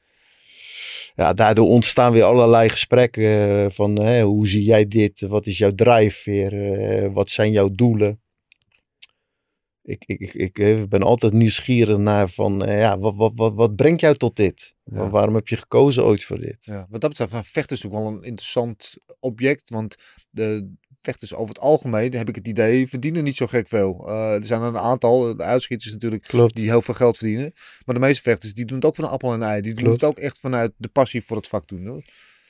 Ja, 1.17 1.33
daardoor 1.33 1.69
ontstaan 1.69 2.13
weer 2.13 2.23
allerlei 2.23 2.69
gesprekken 2.69 3.25
eh, 3.65 3.71
van 3.71 3.99
hè, 3.99 4.23
hoe 4.23 4.49
zie 4.49 4.63
jij 4.63 4.89
dit? 4.89 5.21
Wat 5.21 5.47
is 5.47 5.59
jouw 5.59 5.75
drijfveer? 5.75 6.73
Eh, 6.73 7.13
wat 7.13 7.31
zijn 7.31 7.51
jouw 7.53 7.71
doelen? 7.71 8.21
Ik, 9.83 10.05
ik, 10.07 10.21
ik, 10.21 10.35
ik 10.35 10.59
eh, 10.59 10.83
ben 10.83 11.03
altijd 11.03 11.33
nieuwsgierig 11.33 11.97
naar 11.99 12.29
van, 12.29 12.63
ja, 12.67 12.99
wat, 12.99 13.15
wat, 13.17 13.33
wat, 13.35 13.55
wat 13.55 13.77
brengt 13.77 14.01
jou 14.01 14.17
tot 14.17 14.37
dit? 14.37 14.75
Ja. 14.85 15.11
Waarom 15.11 15.35
heb 15.35 15.49
je 15.49 15.57
gekozen 15.57 16.05
ooit 16.05 16.25
voor 16.25 16.39
dit? 16.39 16.59
Ja, 16.61 16.87
wat 16.89 17.01
dat 17.01 17.11
betreft, 17.11 17.33
nou, 17.33 17.45
vechten 17.45 17.77
is 17.77 17.83
natuurlijk 17.83 18.11
wel 18.11 18.19
een 18.21 18.29
interessant 18.29 18.97
object. 19.21 19.71
Want 19.71 19.97
de 20.31 20.75
vechters 21.05 21.35
over 21.35 21.55
het 21.55 21.63
algemeen, 21.63 22.15
heb 22.15 22.29
ik 22.29 22.35
het 22.35 22.49
idee, 22.49 22.89
verdienen 22.89 23.25
niet 23.25 23.37
zo 23.37 23.47
gek 23.47 23.69
veel. 23.69 24.05
Eh, 24.09 24.35
er 24.35 24.45
zijn 24.45 24.61
er 24.61 24.67
een 24.67 24.79
aantal, 24.79 25.37
de 25.37 25.43
uitschieters 25.43 25.93
natuurlijk, 25.93 26.23
Klopt. 26.23 26.57
die 26.57 26.69
heel 26.69 26.83
veel 26.83 26.95
geld 26.95 27.17
verdienen. 27.17 27.53
Maar 27.85 27.95
de 27.95 28.01
meeste 28.01 28.23
vechters, 28.23 28.55
die 28.55 28.65
doen 28.65 28.77
het 28.77 28.87
ook 28.87 28.95
van 28.95 29.05
een 29.05 29.11
appel 29.11 29.33
en 29.33 29.41
een 29.41 29.49
ei. 29.49 29.61
Die 29.61 29.75
doen 29.75 29.85
Klopt. 29.85 30.01
het 30.01 30.11
ook 30.11 30.19
echt 30.19 30.39
vanuit 30.41 30.73
de 30.77 30.89
passie 30.89 31.25
voor 31.25 31.37
het 31.37 31.49
vak 31.49 31.69
doen. 31.69 31.87
Hoor. 31.87 32.03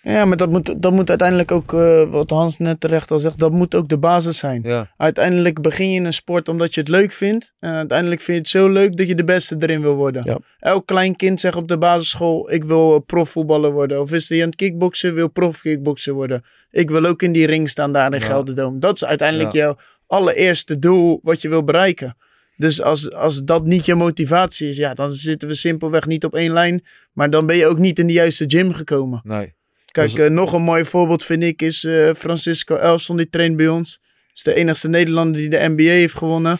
Ja, 0.04 0.24
maar 0.24 0.36
dat 0.36 0.50
moet, 0.50 0.82
dat 0.82 0.92
moet 0.92 1.08
uiteindelijk 1.08 1.50
ook, 1.50 1.72
eh, 1.72 2.10
wat 2.10 2.30
Hans 2.30 2.58
net 2.58 2.80
terecht 2.80 3.10
al 3.10 3.18
zegt, 3.18 3.38
dat 3.38 3.52
moet 3.52 3.74
ook 3.74 3.88
de 3.88 3.98
basis 3.98 4.38
zijn. 4.38 4.62
Ja, 4.64 4.92
Uiteindelijk 4.96 5.62
begin 5.62 5.90
je 5.90 5.96
in 5.96 6.04
een 6.04 6.12
sport 6.12 6.48
omdat 6.48 6.74
je 6.74 6.80
het 6.80 6.88
leuk 6.88 7.12
vindt. 7.12 7.52
En 7.58 7.72
uiteindelijk 7.72 8.20
vind 8.20 8.36
je 8.36 8.42
het 8.42 8.62
zo 8.62 8.72
leuk 8.72 8.96
dat 8.96 9.08
je 9.08 9.14
de 9.14 9.24
beste 9.24 9.56
erin 9.58 9.80
wil 9.80 9.94
worden. 9.94 10.22
Ja. 10.24 10.38
Elk 10.58 10.86
klein 10.86 11.16
kind 11.16 11.40
zegt 11.40 11.56
op 11.56 11.68
de 11.68 11.78
basisschool, 11.78 12.52
ik 12.52 12.64
wil 12.64 12.94
eh, 12.94 13.00
profvoetballer 13.06 13.72
worden. 13.72 14.00
Of 14.00 14.12
is 14.12 14.28
hij 14.28 14.40
aan 14.40 14.46
het 14.46 14.56
kickboksen, 14.56 15.14
wil 15.14 15.28
profkickboksen 15.30 16.14
worden. 16.14 16.44
Ik 16.70 16.90
wil 16.90 17.04
ook 17.04 17.22
in 17.22 17.32
die 17.32 17.46
ring 17.46 17.68
staan 17.68 17.92
daar 17.92 18.12
in 18.12 18.18
Ja. 18.18 18.26
Gelderdoom. 18.26 18.80
Dat 18.80 18.94
is 18.94 19.04
uiteindelijk 19.04 19.52
jouw 19.52 19.76
allereerste 20.06 20.78
doel 20.78 21.20
wat 21.22 21.42
je 21.42 21.48
wil 21.48 21.64
bereiken. 21.64 22.16
Dus 22.56 22.82
als, 22.82 23.12
als 23.12 23.42
dat 23.44 23.64
niet 23.64 23.84
je 23.84 23.94
motivatie 23.94 24.68
is, 24.68 24.76
ja, 24.76 24.94
dan 24.94 25.10
zitten 25.12 25.48
we 25.48 25.54
simpelweg 25.54 26.06
niet 26.06 26.24
op 26.24 26.34
één 26.34 26.52
lijn. 26.52 26.84
Maar 27.12 27.30
dan 27.30 27.46
ben 27.46 27.56
je 27.56 27.66
ook 27.66 27.78
niet 27.78 27.98
in 27.98 28.06
de 28.06 28.12
juiste 28.12 28.44
gym 28.46 28.72
gekomen. 28.72 29.20
nee. 29.24 29.54
Kijk, 29.94 30.10
Dus- 30.14 30.26
eh, 30.26 30.30
nog 30.30 30.52
een 30.52 30.62
mooi 30.62 30.84
voorbeeld 30.84 31.24
vind 31.24 31.42
ik 31.42 31.62
is 31.62 31.84
eh, 31.84 32.14
Francisco 32.14 32.76
Elson, 32.76 33.16
die 33.16 33.28
traint 33.28 33.56
bij 33.56 33.68
ons. 33.68 34.00
is 34.32 34.42
de 34.42 34.54
enigste 34.54 34.88
Nederlander 34.88 35.40
die 35.40 35.48
de 35.48 35.68
NBA 35.68 35.82
heeft 35.82 36.14
gewonnen. 36.14 36.58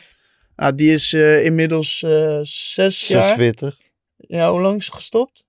Ah, 0.56 0.76
die 0.76 0.92
is 0.92 1.12
eh, 1.12 1.44
inmiddels 1.44 2.02
eh, 2.02 2.38
zes 2.42 3.08
jaar. 3.08 3.36
46. 3.36 3.78
Ja, 4.16 4.50
hoe 4.50 4.60
lang 4.60 4.78
is 4.78 4.88
gestopt? 4.88 5.44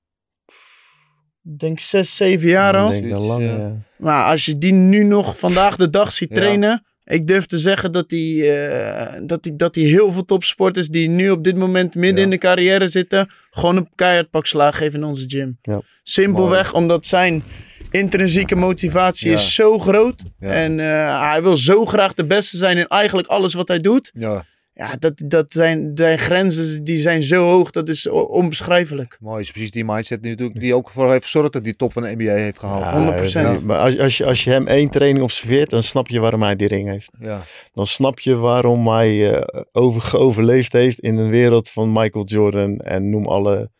Ik 1.43 1.59
denk 1.59 1.79
zes, 1.79 2.15
zeven 2.15 2.47
jaar 2.47 2.75
al. 2.75 2.93
Ik 2.93 3.01
denk 3.01 3.11
dat 3.13 3.21
lang, 3.21 3.83
ja. 3.97 4.29
als 4.29 4.45
je 4.45 4.57
die 4.57 4.71
nu 4.71 5.03
nog 5.03 5.37
vandaag 5.37 5.75
de 5.75 5.89
dag 5.89 6.11
ziet 6.11 6.29
Ja. 6.35 6.83
Ik 7.05 7.27
durf 7.27 7.45
te 7.45 7.57
zeggen 7.57 7.91
dat 7.91 8.05
hij, 8.11 8.57
eh, 8.57 9.21
dat, 9.25 9.43
hij, 9.45 9.53
dat 9.55 9.75
hij 9.75 9.83
heel 9.83 10.11
veel 10.11 10.25
topsporters 10.25 10.87
die 10.87 11.09
nu 11.09 11.29
op 11.29 11.43
dit 11.43 11.57
moment 11.57 11.95
midden 11.95 12.17
Ja. 12.17 12.23
in 12.23 12.29
de 12.29 12.37
carrière 12.37 12.87
zitten. 12.87 13.29
gewoon 13.51 13.75
een 13.77 13.89
keihard 13.95 14.29
pak 14.29 14.45
slaag 14.45 14.77
geven 14.77 14.99
in 14.99 15.05
onze 15.05 15.23
gym. 15.27 15.57
Ja. 15.61 15.81
Simpelweg 16.03 16.73
omdat 16.73 17.05
zijn 17.05 17.43
intrinsieke 17.91 18.55
motivatie 18.55 19.29
Ja. 19.29 19.35
is 19.35 19.53
zo 19.53 19.79
groot. 19.79 20.23
En 20.39 20.79
eh, 20.79 21.29
hij 21.29 21.43
wil 21.43 21.57
zo 21.57 21.85
graag 21.85 22.13
de 22.13 22.25
beste 22.25 22.57
zijn 22.57 22.77
in 22.77 22.87
eigenlijk 22.87 23.27
alles 23.27 23.53
wat 23.53 23.67
hij 23.67 23.79
doet. 23.79 24.11
Ja, 24.13 24.45
Ja, 24.77 24.95
dat, 24.99 25.21
dat 25.25 25.51
zijn, 25.51 25.91
zijn 25.93 26.17
grenzen 26.19 26.83
die 26.83 26.97
zijn 26.97 27.21
zo 27.21 27.47
hoog. 27.47 27.71
Dat 27.71 27.89
is 27.89 28.07
onbeschrijfelijk. 28.09 29.17
mooi. 29.19 29.41
Is 29.41 29.51
precies 29.51 29.71
die 29.71 29.85
mindset 29.85 30.21
die, 30.21 30.31
natuurlijk, 30.31 30.59
die 30.59 30.75
ook 30.75 30.89
voor 30.89 31.11
heeft 31.11 31.23
gezorgd 31.23 31.53
dat 31.53 31.63
die 31.63 31.75
top 31.75 31.93
van 31.93 32.03
de 32.03 32.15
NBA 32.15 32.31
heeft 32.31 32.59
gehaald. 32.59 32.83
Ja, 32.83 33.27
100%. 33.27 33.31
ja, 33.31 33.65
Maar 33.65 33.77
als, 33.79 33.99
als, 33.99 34.17
je, 34.17 34.25
als 34.25 34.43
je 34.43 34.49
hem 34.49 34.67
één 34.67 34.89
training 34.89 35.23
observeert, 35.23 35.69
dan 35.69 35.83
snap 35.83 36.07
je 36.07 36.19
waarom 36.19 36.41
hij 36.43 36.55
die 36.55 36.67
ring 36.67 36.89
heeft. 36.89 37.11
Ja, 37.19 37.41
Dan 37.73 37.85
snap 37.85 38.19
je 38.19 38.35
waarom 38.35 38.87
hij 38.87 39.33
eh, 39.39 39.61
over, 39.71 40.01
geoverleefd 40.01 40.73
heeft 40.73 40.99
in 40.99 41.17
een 41.17 41.29
wereld 41.29 41.69
van 41.69 41.93
Michael 41.93 42.25
Jordan. 42.25 42.77
En 42.79 43.09
noem 43.09 43.27
alle 43.27 43.71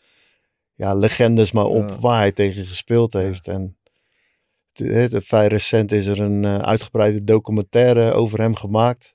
ja, 0.73 0.93
legendes 0.93 1.51
maar 1.51 1.65
op 1.65 1.89
Ja. 1.89 1.99
waar 1.99 2.19
hij 2.19 2.31
tegen 2.31 2.65
gespeeld 2.65 3.13
heeft. 3.13 3.47
En 3.47 3.77
vrij 5.11 5.47
recent 5.47 5.91
is 5.91 6.05
er 6.05 6.19
een 6.19 6.45
eh, 6.45 6.57
uitgebreide 6.57 7.23
documentaire 7.23 8.13
over 8.13 8.39
hem 8.39 8.55
gemaakt. 8.55 9.14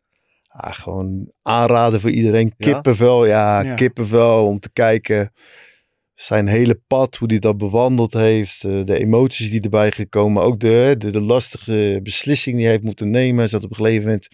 Ja, 0.53 0.71
gewoon 0.71 1.31
aanraden 1.43 2.01
voor 2.01 2.11
iedereen. 2.11 2.57
Kippenvel, 2.57 3.27
ja, 3.27 3.63
Ja. 3.63 3.75
kippenvel 3.75 4.47
om 4.47 4.59
te 4.61 4.71
kijken. 4.73 5.33
Zijn 6.15 6.47
hele 6.47 6.81
pad, 6.87 7.17
hoe 7.17 7.29
hij 7.29 7.39
dat 7.39 7.59
bewandeld 7.59 8.13
heeft. 8.13 8.65
eh, 8.65 8.85
de 8.85 8.99
emoties 8.99 9.51
die 9.51 9.61
erbij 9.61 9.91
gekomen. 9.91 10.43
Ook 10.43 10.61
de, 10.61 10.95
de, 10.99 11.11
de 11.11 11.21
lastige 11.21 12.01
beslissing 12.03 12.55
die 12.57 12.65
hij 12.65 12.73
heeft 12.75 12.85
moeten 12.85 13.11
nemen. 13.11 13.39
Hij 13.39 13.49
zat 13.49 13.65
op 13.65 13.71
een 13.71 13.77
gegeven 13.77 14.05
moment 14.05 14.29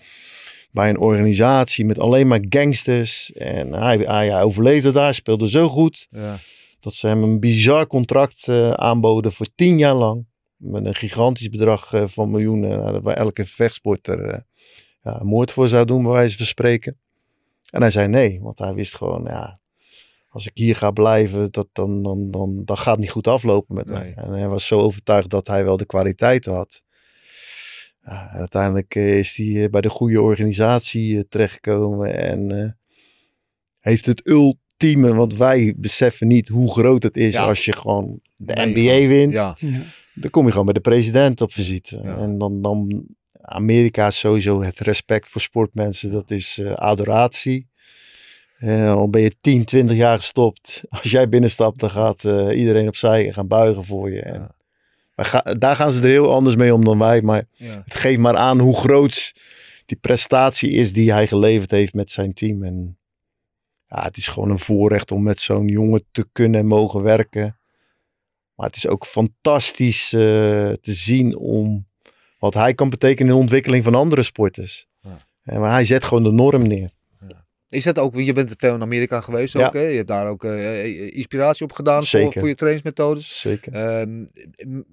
bij 0.70 0.88
een 0.88 0.98
organisatie 0.98 1.84
met 1.84 1.98
alleen 1.98 2.26
maar 2.26 2.44
gangsters. 2.48 3.32
En 3.32 3.72
hij, 3.72 3.96
hij, 3.96 4.30
hij 4.30 4.42
overleefde 4.42 4.92
daar, 4.92 5.14
speelde 5.14 5.48
zo 5.50 5.68
goed. 5.68 6.06
ja, 6.10 6.38
Dat 6.80 6.94
ze 6.94 7.06
hem 7.06 7.22
een 7.22 7.40
bizar 7.40 7.86
contract 7.86 8.48
eh, 8.48 8.70
aanboden 8.70 9.32
voor 9.32 9.46
tien 9.54 9.78
jaar 9.78 9.94
lang. 9.94 10.26
Met 10.56 10.84
een 10.84 10.94
gigantisch 10.94 11.48
bedrag 11.48 11.92
eh, 11.92 12.04
van 12.06 12.30
miljoenen. 12.30 12.94
eh, 12.94 13.00
waar 13.02 13.16
elke 13.16 13.44
vechtsporter 13.44 14.44
ja, 15.06 15.20
moord 15.24 15.52
voor 15.52 15.68
zou 15.68 15.84
doen, 15.86 16.02
bij 16.02 16.12
wijze 16.12 16.36
van 16.36 16.46
spreken. 16.46 16.96
En 17.70 17.80
hij 17.80 17.90
zei 17.90 18.08
nee, 18.08 18.40
want 18.42 18.58
hij 18.58 18.74
wist 18.74 18.94
gewoon, 18.94 19.24
ja, 19.24 19.60
als 20.28 20.46
ik 20.46 20.50
hier 20.54 20.76
ga 20.76 20.90
blijven, 20.90 21.50
dat, 21.52 21.68
dan, 21.72 22.02
dan, 22.02 22.30
dan, 22.30 22.62
dan 22.64 22.76
gaat 22.76 22.90
het 22.92 22.98
niet 23.00 23.10
goed 23.10 23.26
aflopen 23.26 23.74
met 23.74 23.86
mij. 23.86 24.12
En 24.16 24.32
hij 24.32 24.48
was 24.48 24.66
zo 24.66 24.80
overtuigd 24.80 25.30
dat 25.30 25.46
hij 25.46 25.64
wel 25.64 25.76
de 25.76 25.86
kwaliteit 25.86 26.44
had. 26.44 26.82
Ja, 28.02 28.30
en 28.32 28.38
uiteindelijk 28.38 28.94
eh, 28.94 29.18
is 29.18 29.36
hij 29.36 29.64
eh, 29.64 29.70
bij 29.70 29.80
de 29.80 29.88
goede 29.88 30.20
organisatie 30.20 31.16
eh, 31.16 31.22
terechtgekomen 31.28 32.14
en 32.18 32.50
eh, 32.50 32.70
heeft 33.80 34.06
het 34.06 34.28
ultieme, 34.28 35.14
want 35.14 35.34
wij 35.34 35.74
beseffen 35.76 36.26
niet 36.26 36.48
hoe 36.48 36.70
groot 36.72 37.02
het 37.02 37.16
is 37.16 37.32
Ja. 37.32 37.44
als 37.44 37.64
je 37.64 37.72
gewoon 37.72 38.20
de 38.36 38.52
Nee, 38.52 38.66
NBA 38.70 39.08
wint. 39.08 39.32
ja, 39.32 39.56
Dan 40.14 40.30
kom 40.30 40.44
je 40.44 40.50
gewoon 40.50 40.64
bij 40.64 40.74
de 40.74 40.80
president 40.80 41.40
op 41.40 41.52
visite. 41.52 42.00
Ja. 42.02 42.16
En 42.16 42.38
dan, 42.38 42.62
dan 42.62 43.06
Amerika 43.48 44.06
is 44.06 44.18
sowieso 44.18 44.62
het 44.62 44.78
respect 44.78 45.28
voor 45.28 45.40
sportmensen. 45.40 46.12
Dat 46.12 46.30
is 46.30 46.58
eh, 46.58 46.72
adoratie. 46.72 47.68
En 48.56 48.84
dan 48.84 49.10
ben 49.10 49.20
je 49.20 49.34
10, 49.40 49.64
20 49.64 49.96
jaar 49.96 50.16
gestopt. 50.16 50.82
Als 50.88 51.10
jij 51.10 51.28
binnenstapt, 51.28 51.78
dan 51.80 51.90
gaat 51.90 52.24
eh, 52.24 52.58
iedereen 52.58 52.88
opzij 52.88 53.26
en 53.26 53.34
gaan 53.34 53.48
buigen 53.48 53.84
voor 53.84 54.12
je. 54.12 54.20
En 54.20 54.40
Ja. 54.40 54.54
wij 55.14 55.24
ga- 55.24 55.54
daar 55.58 55.76
gaan 55.76 55.90
ze 55.92 56.00
er 56.00 56.08
heel 56.08 56.32
anders 56.34 56.56
mee 56.56 56.74
om 56.74 56.84
dan 56.84 56.98
wij. 56.98 57.22
Maar 57.22 57.44
ja. 57.52 57.82
het 57.84 57.94
geeft 57.96 58.18
maar 58.18 58.36
aan 58.36 58.58
hoe 58.58 58.76
groot 58.76 59.32
die 59.86 59.96
prestatie 59.98 60.70
is 60.70 60.92
die 60.92 61.12
hij 61.12 61.26
geleverd 61.26 61.70
heeft 61.70 61.94
met 61.94 62.10
zijn 62.10 62.34
team. 62.34 62.62
En 62.62 62.98
ja, 63.88 64.02
het 64.02 64.16
is 64.16 64.28
gewoon 64.28 64.50
een 64.50 64.58
voorrecht 64.58 65.10
om 65.12 65.22
met 65.22 65.40
zo'n 65.40 65.66
jongen 65.68 66.04
te 66.12 66.26
kunnen 66.32 66.60
en 66.60 66.66
mogen 66.66 67.02
werken. 67.02 67.58
Maar 68.54 68.66
het 68.66 68.76
is 68.76 68.86
ook 68.86 69.06
fantastisch 69.06 70.08
te 70.08 70.78
zien 70.80 71.36
om 71.36 71.86
wat 72.38 72.54
hij 72.54 72.74
kan 72.74 72.90
betekenen 72.90 73.28
in 73.28 73.34
de 73.34 73.40
ontwikkeling 73.40 73.84
van 73.84 73.94
andere 73.94 74.22
sporters. 74.22 74.86
Ja. 75.00 75.16
En 75.42 75.60
maar 75.60 75.70
hij 75.70 75.84
zet 75.84 76.04
gewoon 76.04 76.22
de 76.22 76.32
norm 76.32 76.66
neer. 76.66 76.90
Is 77.68 77.84
dat 77.84 77.98
ook, 77.98 78.14
je 78.14 78.32
bent 78.32 78.54
veel 78.56 78.74
in 78.74 78.82
Amerika 78.82 79.20
geweest 79.20 79.52
Ja. 79.52 79.66
ook, 79.66 79.72
hè? 79.72 79.80
Je 79.80 79.96
hebt 79.96 80.08
daar 80.08 80.28
ook 80.28 80.44
eh, 80.44 81.16
inspiratie 81.16 81.64
op 81.64 81.72
gedaan 81.72 82.04
voor, 82.04 82.32
voor 82.32 82.48
je 82.48 82.54
trainingsmethodes. 82.54 83.40
Zeker. 83.40 83.72
Ehm, 83.72 84.24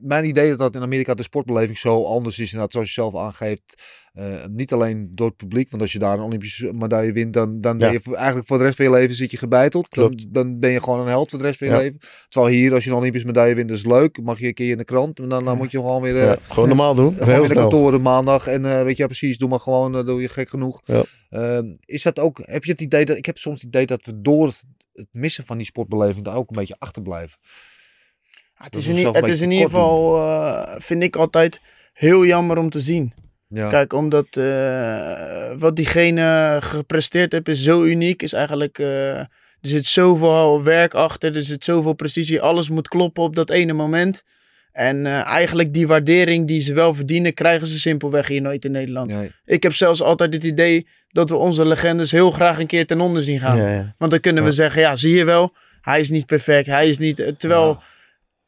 mijn 0.01 0.25
idee 0.25 0.49
dat 0.49 0.57
dat 0.57 0.75
in 0.75 0.81
Amerika 0.81 1.13
de 1.13 1.23
sportbeleving 1.23 1.77
zo 1.77 2.03
anders 2.03 2.39
is. 2.39 2.45
Inderdaad, 2.45 2.71
zoals 2.71 2.87
je 2.87 2.93
zelf 2.93 3.15
aangeeft. 3.15 3.83
Eh, 4.13 4.45
niet 4.49 4.73
alleen 4.73 5.11
door 5.11 5.27
het 5.27 5.37
publiek. 5.37 5.69
Want 5.69 5.81
als 5.81 5.91
je 5.91 5.99
daar 5.99 6.13
een 6.17 6.23
Olympische 6.23 6.71
medaille 6.79 7.11
wint, 7.11 7.33
dan, 7.33 7.61
dan 7.61 7.77
ben 7.77 7.91
je 7.91 8.15
eigenlijk 8.15 8.47
voor 8.47 8.57
de 8.57 8.63
rest 8.63 8.75
van 8.75 8.85
je 8.85 8.91
leven 8.91 9.15
zit 9.15 9.31
je 9.31 9.37
gebeiteld. 9.37 9.87
Dan, 9.89 10.19
dan 10.29 10.59
ben 10.59 10.69
je 10.71 10.81
gewoon 10.83 10.99
een 10.99 11.07
held 11.07 11.29
voor 11.29 11.39
de 11.39 11.45
rest 11.45 11.57
van 11.57 11.67
je 11.67 11.73
Ja. 11.73 11.79
leven. 11.79 11.99
Terwijl 12.29 12.53
hier, 12.53 12.73
als 12.73 12.83
je 12.83 12.89
een 12.89 12.95
Olympische 12.95 13.27
medaille 13.27 13.55
wint, 13.55 13.69
dat 13.69 13.77
is 13.77 13.85
leuk. 13.85 14.21
Mag 14.21 14.39
je 14.39 14.47
een 14.47 14.53
keer 14.53 14.71
in 14.71 14.77
de 14.77 14.83
krant. 14.85 15.19
En 15.19 15.29
dan, 15.29 15.43
dan 15.45 15.57
moet 15.57 15.71
je 15.71 15.77
gewoon 15.77 16.01
weer... 16.01 16.15
eh, 16.15 16.23
ja, 16.25 16.37
gewoon 16.41 16.67
normaal 16.67 16.95
doen. 16.95 17.13
gewoon 17.17 17.29
Heel 17.33 17.41
in 17.43 17.49
de 17.49 17.55
kantoren 17.55 18.01
maandag. 18.01 18.47
En 18.47 18.65
eh, 18.65 18.83
weet 18.83 18.95
je, 18.95 19.01
ja, 19.01 19.07
precies, 19.07 19.37
doe 19.37 19.49
maar 19.49 19.59
gewoon, 19.59 20.05
doe 20.05 20.21
je 20.21 20.29
gek 20.29 20.49
genoeg. 20.49 20.81
Ja. 20.85 21.03
Ehm, 21.29 21.73
is 21.85 22.01
dat 22.03 22.19
ook, 22.19 22.39
heb 22.43 22.63
je 22.63 22.71
het 22.71 22.81
idee 22.81 23.05
dat, 23.05 23.17
ik 23.17 23.25
heb 23.25 23.37
soms 23.37 23.55
het 23.61 23.67
idee 23.67 23.85
dat 23.85 24.05
we 24.05 24.21
door 24.21 24.45
het, 24.45 24.63
het 24.93 25.07
missen 25.11 25.45
van 25.45 25.57
die 25.57 25.65
sportbeleving 25.65 26.25
daar 26.25 26.35
ook 26.35 26.49
een 26.49 26.55
beetje 26.55 26.75
achterblijven. 26.79 27.37
Ja, 27.41 28.63
het 28.63 28.73
Dat 28.73 28.81
is, 28.81 28.87
in, 28.87 29.05
het 29.05 29.27
is 29.27 29.41
in 29.41 29.51
ieder 29.51 29.65
geval, 29.69 30.17
eh, 30.17 30.75
vind 30.77 31.03
ik 31.03 31.15
altijd 31.15 31.61
heel 31.93 32.25
jammer 32.25 32.57
om 32.57 32.69
te 32.69 32.79
zien. 32.79 33.13
Ja. 33.53 33.67
Kijk, 33.69 33.93
omdat 33.93 34.27
eh, 34.31 35.51
wat 35.57 35.75
diegene 35.75 36.57
gepresteerd 36.61 37.31
heeft 37.31 37.47
is 37.47 37.63
zo 37.63 37.83
uniek. 37.83 38.21
Is 38.21 38.33
eigenlijk, 38.33 38.79
eh, 38.79 39.17
er 39.19 39.27
zit 39.61 39.85
zoveel 39.85 40.63
werk 40.63 40.93
achter, 40.93 41.35
er 41.35 41.41
zit 41.41 41.63
zoveel 41.63 41.93
precisie. 41.93 42.41
Alles 42.41 42.69
moet 42.69 42.87
kloppen 42.87 43.23
op 43.23 43.35
dat 43.35 43.49
ene 43.49 43.73
moment. 43.73 44.23
En 44.71 45.05
eh, 45.05 45.25
eigenlijk 45.25 45.73
die 45.73 45.87
waardering 45.87 46.47
die 46.47 46.61
ze 46.61 46.73
wel 46.73 46.93
verdienen, 46.93 47.33
krijgen 47.33 47.67
ze 47.67 47.79
simpelweg 47.79 48.27
hier 48.27 48.41
nooit 48.41 48.65
in 48.65 48.71
Nederland. 48.71 49.13
Nee. 49.13 49.31
Ik 49.45 49.63
heb 49.63 49.73
zelfs 49.73 50.01
altijd 50.01 50.33
het 50.33 50.43
idee 50.43 50.87
dat 51.09 51.29
we 51.29 51.35
onze 51.35 51.65
legendes 51.65 52.11
heel 52.11 52.31
graag 52.31 52.59
een 52.59 52.67
keer 52.67 52.85
ten 52.85 53.01
onder 53.01 53.23
zien 53.23 53.39
gaan. 53.39 53.57
Ja, 53.57 53.69
ja. 53.73 53.95
Want 53.97 54.11
dan 54.11 54.19
kunnen 54.19 54.43
we 54.43 54.49
Ja. 54.49 54.55
zeggen, 54.55 54.81
ja, 54.81 54.95
zie 54.95 55.15
je 55.15 55.23
wel, 55.23 55.53
hij 55.81 55.99
is 55.99 56.09
niet 56.09 56.25
perfect, 56.25 56.67
hij 56.67 56.89
is 56.89 56.97
niet... 56.97 57.33
Terwijl. 57.37 57.81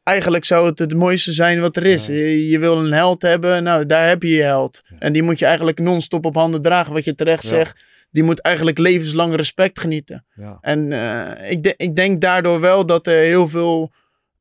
Eigenlijk 0.06 0.44
zou 0.44 0.66
het 0.66 0.78
het 0.78 0.94
mooiste 0.94 1.32
zijn 1.32 1.60
wat 1.60 1.76
er 1.76 1.86
is. 1.86 2.06
Ja. 2.06 2.14
Je, 2.14 2.48
je 2.48 2.58
wil 2.58 2.78
een 2.78 2.92
held 2.92 3.22
hebben, 3.22 3.62
nou, 3.62 3.86
daar 3.86 4.08
heb 4.08 4.22
je 4.22 4.28
je 4.34 4.42
held. 4.42 4.82
En 4.98 5.12
die 5.12 5.22
moet 5.22 5.38
je 5.38 5.44
eigenlijk 5.46 5.78
non-stop 5.78 6.24
op 6.24 6.34
handen 6.34 6.62
dragen, 6.62 6.92
wat 6.92 7.04
je 7.04 7.14
terecht 7.14 7.42
Ja. 7.42 7.48
zegt. 7.48 7.84
Die 8.10 8.22
moet 8.22 8.40
eigenlijk 8.40 8.78
levenslang 8.78 9.34
respect 9.34 9.80
genieten. 9.80 10.24
Ja. 10.34 10.58
En 10.60 10.92
eh, 10.92 11.50
ik, 11.50 11.62
de- 11.62 11.74
ik 11.76 11.96
denk 11.96 12.20
daardoor 12.20 12.60
wel 12.60 12.86
dat 12.86 13.06
er 13.06 13.18
heel 13.18 13.48
veel 13.48 13.92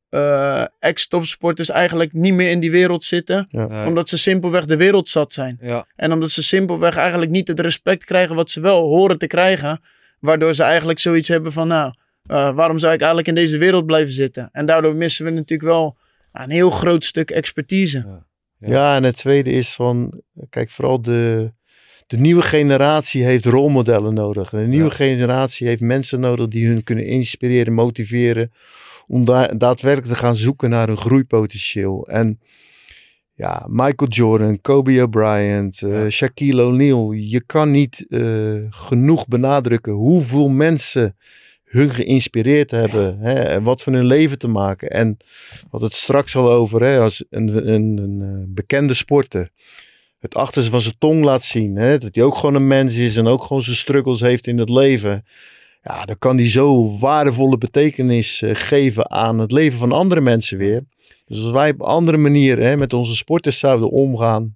eh, 0.09 0.63
ex-topsporters 0.79 1.69
eigenlijk 1.69 2.13
niet 2.13 2.33
meer 2.33 2.49
in 2.49 2.59
die 2.59 2.71
wereld 2.71 3.03
zitten. 3.03 3.47
Nee. 3.49 3.85
Omdat 3.87 4.09
ze 4.09 4.17
simpelweg 4.17 4.65
de 4.65 4.77
wereld 4.77 5.07
zat 5.07 5.33
zijn. 5.33 5.57
Ja. 5.61 5.85
En 5.95 6.11
omdat 6.11 6.31
ze 6.31 6.43
simpelweg 6.43 6.97
eigenlijk 6.97 7.31
niet 7.31 7.47
het 7.47 7.59
respect 7.59 8.03
krijgen 8.03 8.35
wat 8.35 8.49
ze 8.49 8.59
wel 8.59 8.81
horen 8.87 9.17
te 9.17 9.27
krijgen. 9.27 9.81
Waardoor 10.19 10.53
ze 10.53 10.63
eigenlijk 10.63 10.99
zoiets 10.99 11.27
hebben 11.27 11.51
van, 11.51 11.67
nou, 11.67 11.93
waarom 12.25 12.79
zou 12.79 12.93
ik 12.93 12.99
eigenlijk 12.99 13.27
in 13.27 13.35
deze 13.35 13.57
wereld 13.57 13.85
blijven 13.85 14.13
zitten? 14.13 14.49
En 14.51 14.65
daardoor 14.65 14.95
missen 14.95 15.25
we 15.25 15.31
natuurlijk 15.31 15.69
wel 15.69 15.97
een 16.33 16.49
heel 16.49 16.69
groot 16.69 17.03
stuk 17.03 17.31
expertise. 17.31 17.97
Ja. 18.05 18.25
Ja, 18.69 18.95
en 18.95 19.03
het 19.03 19.15
tweede 19.17 19.49
is 19.51 19.73
van, 19.73 20.21
kijk, 20.49 20.69
vooral 20.69 21.01
de, 21.01 21.53
de 22.07 22.17
nieuwe 22.17 22.41
generatie 22.41 23.23
heeft 23.23 23.45
rolmodellen 23.45 24.13
nodig. 24.13 24.49
De 24.49 24.57
nieuwe 24.57 24.89
Ja. 24.89 24.95
generatie 24.95 25.67
heeft 25.67 25.81
mensen 25.81 26.19
nodig 26.19 26.47
die 26.47 26.67
hun 26.67 26.83
kunnen 26.83 27.05
inspireren, 27.05 27.73
motiveren, 27.73 28.51
om 29.07 29.25
da 29.25 29.47
daadwerkelijk 29.47 30.13
te 30.13 30.19
gaan 30.19 30.35
zoeken 30.35 30.69
naar 30.69 30.89
een 30.89 30.97
groeipotentieel. 30.97 32.07
En 32.07 32.39
ja, 33.33 33.65
Michael 33.69 34.09
Jordan, 34.11 34.61
Kobe 34.61 35.09
Bryant, 35.09 35.81
eh, 35.81 36.03
Ja. 36.03 36.09
Shaquille 36.09 36.63
O'Neal, 36.63 37.11
je 37.11 37.41
kan 37.45 37.71
niet 37.71 38.05
eh, 38.09 38.21
genoeg 38.69 39.27
benadrukken 39.27 39.93
hoeveel 39.93 40.49
mensen 40.49 41.17
hun 41.75 41.89
geïnspireerd 41.89 42.71
hebben. 42.71 43.19
Hè, 43.19 43.33
en 43.33 43.63
wat 43.63 43.83
van 43.83 43.93
hun 43.93 44.05
leven 44.05 44.37
te 44.37 44.47
maken. 44.47 44.89
En 44.89 45.17
wat 45.69 45.81
het 45.81 45.93
straks 45.93 46.35
al 46.35 46.51
over, 46.51 46.81
hè, 46.81 46.99
als 46.99 47.25
een, 47.29 47.69
een, 47.73 47.97
een 47.97 48.21
eh, 48.21 48.43
bekende 48.47 48.93
sporter 48.93 49.49
het 50.19 50.35
achterste 50.35 50.71
van 50.71 50.81
zijn 50.81 50.95
tong 50.97 51.23
laat 51.23 51.43
zien. 51.43 51.75
Hè, 51.75 51.97
dat 51.97 52.15
hij 52.15 52.23
ook 52.23 52.35
gewoon 52.35 52.55
een 52.55 52.67
mens 52.67 52.95
is 52.95 53.17
en 53.17 53.27
ook 53.27 53.43
gewoon 53.43 53.61
zijn 53.61 53.75
struggles 53.75 54.19
heeft 54.19 54.47
in 54.47 54.57
het 54.57 54.69
leven. 54.69 55.25
Ja, 55.81 56.05
dan 56.05 56.17
kan 56.19 56.37
hij 56.37 56.49
zo 56.49 56.97
waardevolle 56.99 57.57
betekenis 57.57 58.41
eh, 58.41 58.51
geven 58.53 59.11
aan 59.11 59.39
het 59.39 59.51
leven 59.51 59.79
van 59.79 59.91
andere 59.91 60.21
mensen 60.21 60.57
weer. 60.57 60.83
Dus 61.25 61.41
als 61.41 61.51
wij 61.51 61.69
op 61.69 61.81
andere 61.81 62.17
manieren 62.17 62.65
hè, 62.67 62.77
met 62.77 62.93
onze 62.93 63.15
sporters 63.15 63.59
zouden 63.59 63.89
omgaan. 63.89 64.55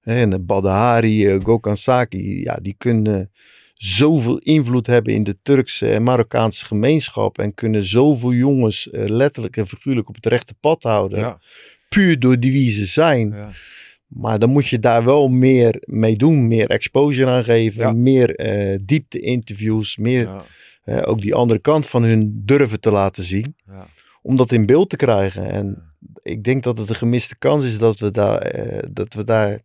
Hè, 0.00 0.20
en 0.20 0.30
de 0.30 0.40
Badahari, 0.40 1.26
eh, 1.26 1.40
Gokhan 1.42 1.76
Saki, 1.76 2.42
ja, 2.42 2.58
die 2.62 2.74
kunnen 2.78 3.30
zoveel 3.84 4.38
invloed 4.38 4.86
hebben 4.86 5.12
in 5.12 5.24
de 5.24 5.36
Turkse 5.42 5.88
en 5.88 6.02
Marokkaanse 6.02 6.64
gemeenschap. 6.64 7.38
En 7.38 7.54
kunnen 7.54 7.84
zoveel 7.84 8.32
jongens 8.32 8.90
eh, 8.90 9.04
letterlijk 9.06 9.56
en 9.56 9.66
figuurlijk 9.66 10.08
op 10.08 10.14
het 10.14 10.26
rechte 10.26 10.54
pad 10.60 10.82
houden. 10.82 11.18
Ja. 11.18 11.38
Puur 11.88 12.20
door 12.20 12.40
die 12.40 12.52
wie 12.52 12.70
ze 12.70 12.84
zijn. 12.84 13.28
Ja. 13.28 13.50
Maar 14.06 14.38
dan 14.38 14.50
moet 14.50 14.66
je 14.66 14.78
daar 14.78 15.04
wel 15.04 15.28
meer 15.28 15.82
mee 15.86 16.16
doen. 16.16 16.48
Meer 16.48 16.70
exposure 16.70 17.30
aan 17.30 17.44
geven. 17.44 17.80
Ja. 17.80 17.92
Meer 17.92 18.34
eh 18.34 18.78
diepte 18.82 19.20
interviews. 19.20 19.96
Meer 19.96 20.28
ook 21.04 21.20
die 21.20 21.34
andere 21.34 21.60
kant 21.60 21.86
van 21.86 22.02
hun 22.02 22.42
durven 22.44 22.80
te 22.80 22.90
laten 22.90 23.24
zien. 23.24 23.56
Ja. 23.66 23.86
Om 24.22 24.36
dat 24.36 24.52
in 24.52 24.66
beeld 24.66 24.90
te 24.90 24.96
krijgen. 24.96 25.50
En 25.50 25.94
ik 26.22 26.44
denk 26.44 26.62
dat 26.62 26.78
het 26.78 26.88
een 26.88 26.94
gemiste 26.94 27.36
kans 27.38 27.64
is 27.64 27.78
dat 27.78 27.98
we 28.00 28.10
daar, 28.10 28.38
eh, 28.38 28.88
dat 28.90 29.14
we 29.14 29.24
daar 29.24 29.60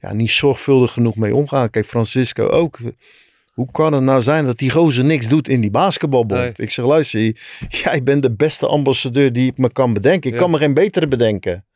ja, 0.00 0.12
niet 0.12 0.30
zorgvuldig 0.30 0.92
genoeg 0.92 1.16
mee 1.16 1.34
omgaan. 1.34 1.70
Kijk, 1.70 1.86
Francisco 1.86 2.46
ook. 2.46 2.78
Hoe 3.60 3.70
kan 3.70 3.92
het 3.92 4.02
nou 4.02 4.22
zijn 4.22 4.44
dat 4.44 4.58
die 4.58 4.70
gozer 4.70 5.04
niks 5.04 5.28
doet 5.28 5.48
in 5.48 5.60
die 5.60 5.70
basketbalbond? 5.70 6.40
Nee. 6.40 6.52
Ik 6.66 6.70
zeg, 6.70 6.84
luister, 6.84 7.20
jij 7.68 8.02
bent 8.02 8.22
de 8.22 8.32
beste 8.32 8.66
ambassadeur 8.66 9.32
die 9.32 9.50
ik 9.50 9.58
me 9.58 9.72
kan 9.72 9.92
bedenken. 9.92 10.28
Ik 10.28 10.34
Ja. 10.34 10.40
kan 10.42 10.50
me 10.50 10.58
geen 10.58 10.74
betere 10.74 11.08
bedenken. 11.08 11.66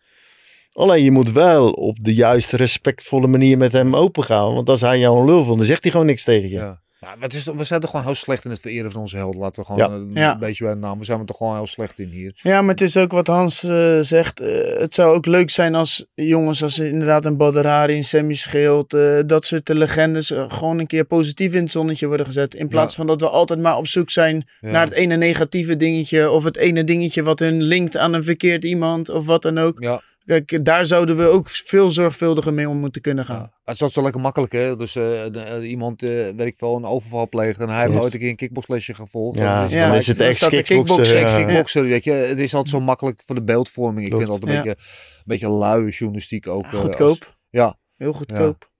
Alleen 0.72 1.02
je 1.04 1.10
moet 1.10 1.32
wel 1.32 1.70
op 1.70 1.98
de 2.00 2.14
juiste 2.14 2.56
respectvolle 2.56 3.26
manier 3.26 3.58
met 3.58 3.72
hem 3.72 3.96
opengaan. 3.96 4.54
Want 4.54 4.68
als 4.68 4.80
hij 4.80 4.98
jou 4.98 5.18
een 5.18 5.24
lul 5.26 5.44
vond, 5.44 5.56
dan 5.58 5.66
zegt 5.66 5.82
hij 5.82 5.92
gewoon 5.92 6.06
niks 6.06 6.24
tegen 6.24 6.48
je. 6.48 6.54
Ja. 6.54 6.82
Ja, 7.04 7.14
het 7.20 7.34
is, 7.34 7.44
we 7.44 7.64
zijn 7.64 7.80
toch 7.80 7.90
gewoon 7.90 8.04
heel 8.06 8.14
slecht 8.14 8.44
in 8.44 8.50
het 8.50 8.60
vereren 8.60 8.90
van 8.92 9.00
onze 9.00 9.16
helden. 9.16 9.40
Laten 9.40 9.62
we 9.62 9.68
gewoon 9.72 9.90
Ja. 9.90 9.96
eh, 9.96 10.00
een 10.02 10.10
Ja. 10.14 10.38
beetje 10.38 10.64
bij 10.64 10.72
de 10.72 10.78
naam. 10.80 10.98
We 10.98 11.04
zijn 11.04 11.20
er 11.20 11.26
toch 11.26 11.36
gewoon 11.36 11.54
heel 11.54 11.66
slecht 11.66 11.98
in 11.98 12.08
hier. 12.08 12.32
Ja, 12.42 12.60
maar 12.60 12.70
het 12.70 12.80
is 12.80 12.96
ook 12.96 13.12
wat 13.12 13.26
Hans 13.26 13.62
eh, 13.62 13.98
zegt. 14.00 14.40
eh, 14.40 14.80
het 14.80 14.94
zou 14.94 15.14
ook 15.16 15.26
leuk 15.26 15.50
zijn 15.50 15.74
als 15.74 16.06
jongens 16.14 16.62
als 16.62 16.78
inderdaad 16.78 17.24
een 17.24 17.36
Badrari, 17.36 17.96
een 17.96 18.04
Sammy 18.04 18.34
Schild, 18.34 18.94
eh, 18.94 19.18
dat 19.26 19.44
soort 19.44 19.68
legendes 19.68 20.32
gewoon 20.48 20.78
een 20.78 20.86
keer 20.86 21.04
positief 21.04 21.52
in 21.54 21.62
het 21.62 21.70
zonnetje 21.72 22.06
worden 22.06 22.26
gezet. 22.26 22.54
In 22.54 22.68
plaats 22.68 22.90
Ja. 22.90 22.96
van 22.96 23.06
dat 23.06 23.20
we 23.20 23.28
altijd 23.28 23.60
maar 23.60 23.76
op 23.76 23.86
zoek 23.86 24.10
zijn 24.10 24.48
Ja. 24.60 24.70
naar 24.70 24.84
het 24.84 24.94
ene 24.94 25.16
negatieve 25.16 25.76
dingetje 25.76 26.30
of 26.30 26.44
het 26.44 26.56
ene 26.56 26.84
dingetje 26.84 27.22
wat 27.22 27.38
hun 27.38 27.62
linkt 27.62 27.96
aan 27.96 28.12
een 28.12 28.24
verkeerd 28.24 28.64
iemand 28.64 29.08
of 29.08 29.26
wat 29.26 29.42
dan 29.42 29.58
ook. 29.58 29.82
Ja. 29.82 30.00
Kijk, 30.24 30.64
daar 30.64 30.86
zouden 30.86 31.16
we 31.16 31.26
ook 31.28 31.48
veel 31.48 31.90
zorgvuldiger 31.90 32.54
mee 32.54 32.68
om 32.68 32.76
moeten 32.76 33.02
kunnen 33.02 33.24
gaan. 33.24 33.36
Ja. 33.36 33.42
Het 33.64 33.74
is 33.74 33.82
altijd 33.82 33.92
zo 33.92 34.02
lekker 34.02 34.20
makkelijk, 34.20 34.52
hè? 34.52 34.76
Dus 34.76 34.96
eh, 34.96 35.02
de- 35.32 35.40
eh, 35.40 35.70
iemand, 35.70 36.02
eh 36.02 36.08
weet 36.08 36.40
ik 36.46 36.54
wel, 36.60 36.76
een 36.76 36.84
overval 36.84 37.28
pleegt 37.28 37.60
en 37.60 37.68
hij 37.68 37.82
heeft 37.82 37.94
Ja. 37.94 38.00
ooit 38.00 38.12
een 38.14 38.18
keer 38.20 38.28
een 38.28 38.36
kickboxlesje 38.36 38.94
gevolgd. 38.94 39.38
Ja, 39.38 39.54
Dan 39.56 39.64
is 39.64 39.70
Ja, 39.72 39.76
dan 39.78 39.86
gelijk- 40.02 40.30
is 40.30 40.40
het 40.40 40.50
ja. 40.50 40.62
Kickboxer, 40.62 41.82
weet 41.84 42.04
je. 42.04 42.10
Het 42.10 42.38
is 42.38 42.54
altijd 42.54 42.74
zo 42.74 42.80
makkelijk 42.80 43.22
voor 43.26 43.34
de 43.34 43.42
beeldvorming. 43.42 44.04
Ik 44.06 44.10
Klopt. 44.12 44.24
vind 44.24 44.34
het 44.34 44.42
altijd 44.42 44.64
een 44.64 44.70
Ja. 44.70 44.74
beetje, 44.74 44.86
een 45.18 45.22
beetje 45.24 45.50
luie 45.50 45.90
journalistiek 45.92 46.46
ook. 46.46 46.64
Eh, 46.64 46.72
goedkoop. 46.72 47.08
als- 47.20 47.36
ja. 47.50 47.76
Heel 47.96 48.12
goedkoop. 48.12 48.70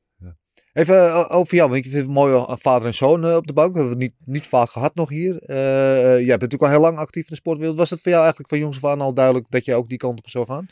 Even 0.74 1.08
eh, 1.08 1.24
over 1.28 1.54
jou, 1.54 1.70
want 1.70 1.84
ik 1.84 1.90
vind 1.90 2.02
het 2.04 2.14
mooi 2.14 2.34
eh, 2.34 2.54
vader 2.56 2.87
en 2.87 2.94
zoon 2.94 3.24
eh, 3.24 3.37
op 3.37 3.46
de 3.46 3.52
bank. 3.52 3.72
We 3.72 3.78
hebben 3.78 3.98
het 3.98 4.08
niet, 4.08 4.14
niet 4.24 4.46
vaak 4.46 4.70
gehad 4.70 4.94
nog 4.94 5.08
hier. 5.08 5.42
Jij 5.46 6.26
bent 6.26 6.40
natuurlijk 6.40 6.62
al 6.62 6.68
heel 6.68 6.80
lang 6.80 6.98
actief 6.98 7.22
in 7.22 7.28
de 7.30 7.34
sportwereld. 7.34 7.78
Was 7.78 7.90
het 7.90 8.00
voor 8.00 8.10
jou 8.10 8.22
eigenlijk 8.22 8.52
van 8.52 8.62
jongs 8.62 8.76
af 8.82 8.90
aan 8.90 9.00
al 9.00 9.14
duidelijk 9.14 9.46
dat 9.48 9.64
je 9.64 9.74
ook 9.74 9.88
die 9.88 9.98
kant 9.98 10.18
op 10.18 10.28
zou 10.28 10.46
gaan? 10.46 10.68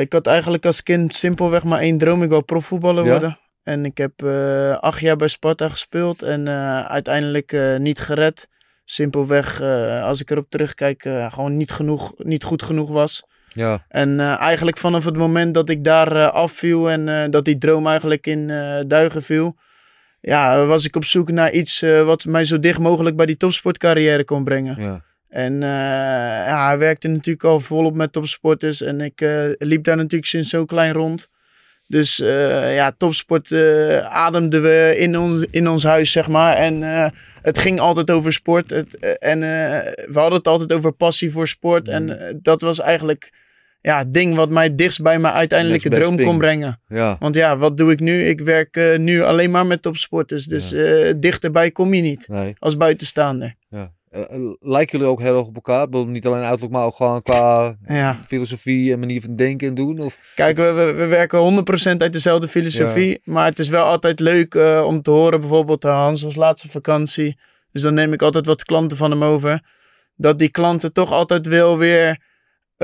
Ik 0.00 0.12
had 0.12 0.26
eigenlijk 0.26 0.66
als 0.66 0.82
kind 0.82 1.14
simpelweg 1.14 1.64
maar 1.64 1.78
één 1.78 1.98
droom. 1.98 2.22
Ik 2.22 2.30
wou 2.30 2.42
profvoetballer 2.42 3.04
Ja? 3.04 3.10
worden. 3.10 3.38
En 3.62 3.84
ik 3.84 3.98
heb 3.98 4.22
acht 4.80 5.00
jaar 5.00 5.16
bij 5.16 5.28
Sparta 5.28 5.68
gespeeld 5.68 6.22
en 6.22 6.48
uiteindelijk 6.88 7.76
niet 7.78 7.98
gered. 7.98 8.48
Simpelweg, 8.84 9.60
als 10.02 10.20
ik 10.20 10.30
erop 10.30 10.50
terugkijk, 10.50 11.02
gewoon 11.30 11.56
niet, 11.56 11.70
genoeg, 11.70 12.12
niet 12.16 12.44
goed 12.44 12.62
genoeg 12.62 12.90
was. 12.90 13.24
Ja. 13.54 13.84
En 13.88 14.20
eh, 14.20 14.40
eigenlijk 14.40 14.78
vanaf 14.78 15.04
het 15.04 15.16
moment 15.16 15.54
dat 15.54 15.68
ik 15.68 15.84
daar 15.84 16.16
eh, 16.16 16.32
afviel 16.32 16.90
en 16.90 17.08
eh, 17.08 17.30
dat 17.30 17.44
die 17.44 17.58
droom 17.58 17.86
eigenlijk 17.86 18.26
in 18.26 18.46
duigen 18.86 19.22
viel, 19.22 19.56
ja, 20.20 20.64
was 20.64 20.84
ik 20.84 20.96
op 20.96 21.04
zoek 21.04 21.30
naar 21.30 21.52
iets 21.52 21.80
wat 22.04 22.24
mij 22.24 22.44
zo 22.44 22.60
dicht 22.60 22.78
mogelijk 22.78 23.16
bij 23.16 23.26
die 23.26 23.36
topsportcarrière 23.36 24.24
kon 24.24 24.44
brengen. 24.44 24.82
ja. 24.82 25.02
En 25.28 25.60
ja, 25.60 26.66
hij 26.66 26.78
werkte 26.78 27.08
natuurlijk 27.08 27.44
al 27.44 27.60
volop 27.60 27.94
met 27.94 28.12
topsporters. 28.12 28.80
En 28.80 29.00
ik 29.00 29.20
liep 29.58 29.84
daar 29.84 29.96
natuurlijk 29.96 30.24
sinds 30.24 30.48
zo 30.48 30.64
klein 30.64 30.92
rond. 30.92 31.28
Dus 31.86 32.16
ja, 32.74 32.92
topsport 32.96 33.52
eh, 33.52 33.98
ademden 33.98 34.62
we 34.62 34.94
in 34.98 35.18
ons, 35.18 35.44
in 35.50 35.68
ons 35.68 35.82
huis, 35.82 36.12
zeg 36.12 36.28
maar. 36.28 36.56
En 36.56 36.82
het 37.42 37.58
ging 37.58 37.80
altijd 37.80 38.10
over 38.10 38.32
sport. 38.32 38.70
Het, 38.70 39.18
en 39.18 39.40
we 39.40 40.18
hadden 40.18 40.38
het 40.38 40.48
altijd 40.48 40.72
over 40.72 40.92
passie 40.92 41.32
voor 41.32 41.48
sport. 41.48 41.88
En 41.88 42.18
eh, 42.18 42.34
dat 42.42 42.60
was 42.60 42.80
eigenlijk 42.80 43.32
ja, 43.84 43.98
het 43.98 44.12
ding 44.14 44.34
wat 44.34 44.50
mij 44.50 44.74
dichtst 44.74 45.02
bij 45.02 45.18
mijn 45.18 45.34
uiteindelijke 45.34 45.88
droom 45.88 46.22
kon 46.22 46.38
brengen. 46.38 46.80
Ja. 46.88 47.16
Want 47.18 47.34
ja, 47.34 47.56
wat 47.56 47.76
doe 47.76 47.90
ik 47.92 48.00
nu? 48.00 48.24
Ik 48.24 48.40
werk 48.40 48.76
eh, 48.76 48.98
nu 48.98 49.22
alleen 49.22 49.50
maar 49.50 49.66
met 49.66 49.82
topsporters. 49.82 50.44
Dus 50.44 50.72
eh, 50.72 51.12
dichterbij 51.16 51.70
kom 51.70 51.94
je 51.94 52.02
niet 52.02 52.28
Nee. 52.28 52.54
als 52.58 52.76
buitenstaander. 52.76 53.54
Ja. 53.68 53.92
Eh, 54.10 54.20
lijken 54.60 54.98
jullie 54.98 55.12
ook 55.12 55.20
heel 55.20 55.36
erg 55.36 55.46
op 55.46 55.54
elkaar? 55.54 55.88
Niet 56.06 56.26
alleen 56.26 56.42
uiterlijk, 56.42 56.72
maar 56.72 56.84
ook 56.84 56.94
gewoon 56.94 57.22
qua 57.22 57.74
Ja. 57.86 58.14
filosofie 58.26 58.92
en 58.92 58.98
manier 58.98 59.20
van 59.20 59.34
denken 59.34 59.68
en 59.68 59.74
doen? 59.74 59.98
Of... 60.00 60.32
Kijk, 60.34 60.56
we, 60.56 60.72
we, 60.72 60.92
we 60.92 61.06
werken 61.06 61.64
100% 61.94 61.96
uit 61.96 62.12
dezelfde 62.12 62.48
filosofie. 62.48 63.20
Maar 63.24 63.46
het 63.46 63.58
is 63.58 63.68
wel 63.68 63.84
altijd 63.84 64.20
leuk 64.20 64.54
om 64.86 65.02
te 65.02 65.10
horen. 65.10 65.40
Bijvoorbeeld 65.40 65.82
Hans 65.82 66.22
was 66.22 66.36
laatst 66.36 66.64
op 66.64 66.70
vakantie. 66.70 67.38
Dus 67.72 67.82
dan 67.82 67.94
neem 67.94 68.12
ik 68.12 68.22
altijd 68.22 68.46
wat 68.46 68.64
klanten 68.64 68.96
van 68.96 69.10
hem 69.10 69.24
over. 69.24 69.62
Dat 70.16 70.38
die 70.38 70.48
klanten 70.50 70.92
toch 70.92 71.12
altijd 71.12 71.46
wel 71.46 71.78
weer 71.78 72.18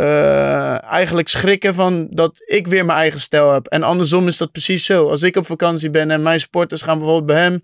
eh, 0.00 0.82
eigenlijk 0.82 1.28
schrikken 1.28 1.74
van 1.74 2.06
dat 2.10 2.42
ik 2.46 2.66
weer 2.66 2.84
mijn 2.84 2.98
eigen 2.98 3.20
stijl 3.20 3.52
heb. 3.52 3.66
En 3.66 3.82
andersom 3.82 4.26
is 4.26 4.36
dat 4.36 4.52
precies 4.52 4.84
zo. 4.84 5.08
Als 5.08 5.22
ik 5.22 5.36
op 5.36 5.46
vakantie 5.46 5.90
ben 5.90 6.10
en 6.10 6.22
mijn 6.22 6.40
sporters 6.40 6.82
gaan 6.82 6.98
bijvoorbeeld 6.98 7.26
bij 7.26 7.42
hem... 7.42 7.60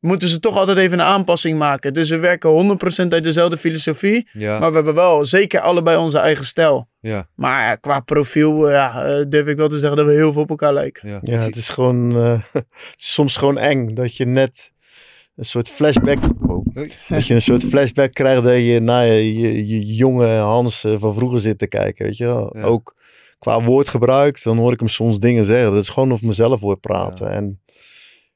moeten 0.00 0.28
ze 0.28 0.38
toch 0.38 0.56
altijd 0.56 0.78
even 0.78 0.98
een 0.98 1.06
aanpassing 1.06 1.58
maken. 1.58 1.94
Dus 1.94 2.08
we 2.08 2.16
werken 2.18 2.78
100% 3.04 3.08
uit 3.08 3.22
dezelfde 3.22 3.56
filosofie. 3.56 4.28
Ja. 4.32 4.58
Maar 4.58 4.68
we 4.68 4.74
hebben 4.74 4.94
wel 4.94 5.24
zeker 5.24 5.60
allebei 5.60 5.96
onze 5.96 6.18
eigen 6.18 6.46
stijl. 6.46 6.88
ja. 7.00 7.26
Maar 7.34 7.80
qua 7.80 8.00
profiel 8.00 8.66
eh, 8.66 8.72
ja, 8.72 9.04
eh, 9.04 9.24
durf 9.28 9.46
ik 9.46 9.56
wel 9.56 9.68
te 9.68 9.78
zeggen 9.78 9.96
dat 9.96 10.06
we 10.06 10.12
heel 10.12 10.32
veel 10.32 10.42
op 10.42 10.50
elkaar 10.50 10.72
lijken. 10.72 11.08
Ja. 11.08 11.18
Ja, 11.22 11.38
het 11.38 11.56
is 11.56 11.68
gewoon 11.68 12.16
eh, 12.16 12.40
het 12.52 12.94
is 12.96 13.12
soms 13.12 13.36
gewoon 13.36 13.58
eng 13.58 13.94
dat 13.94 14.16
je 14.16 14.26
net 14.26 14.72
een 15.38 15.44
soort 15.44 15.68
flashback. 15.68 16.18
Oh, 16.46 16.66
dat 17.08 17.26
je 17.26 17.34
een 17.34 17.42
soort 17.42 17.64
flashback 17.64 18.12
krijgt 18.12 18.42
dat 18.42 18.56
je 18.56 18.80
naar 18.80 19.06
je, 19.06 19.38
je, 19.38 19.66
je 19.66 19.94
jonge 19.94 20.26
Hans 20.26 20.84
eh, 20.84 20.94
van 20.98 21.14
vroeger 21.14 21.40
zit 21.40 21.58
te 21.58 21.66
kijken. 21.66 22.06
Weet 22.06 22.16
je 22.16 22.24
wel? 22.24 22.56
Ja. 22.56 22.62
Ook 22.62 22.96
qua 23.38 23.62
woordgebruik, 23.62 24.42
dan 24.42 24.56
hoor 24.56 24.72
ik 24.72 24.78
hem 24.78 24.88
soms 24.88 25.18
dingen 25.18 25.44
zeggen. 25.44 25.72
Dat 25.72 25.82
is 25.82 25.88
gewoon 25.88 26.12
over 26.12 26.26
mezelf 26.26 26.60
hoor 26.60 26.78
praten. 26.78 27.30
En 27.30 27.60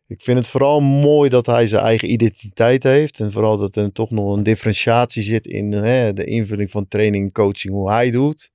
ik 0.07 0.23
vind 0.23 0.39
het 0.39 0.49
vooral 0.49 0.81
mooi 0.81 1.29
dat 1.29 1.47
hij 1.47 1.67
zijn 1.67 1.83
eigen 1.83 2.13
identiteit 2.13 2.83
heeft. 2.83 3.21
En 3.21 3.33
vooral 3.33 3.57
dat 3.57 3.77
er 3.77 3.93
toch 3.93 4.11
nog 4.11 4.37
een 4.37 4.43
differentiatie 4.43 5.23
zit 5.23 5.47
in 5.47 5.73
hè, 5.73 6.13
de 6.13 6.25
invulling 6.25 6.71
van 6.71 6.89
training, 6.89 7.33
coaching, 7.33 7.75
hoe 7.75 7.91
hij 7.91 8.11
doet. 8.11 8.51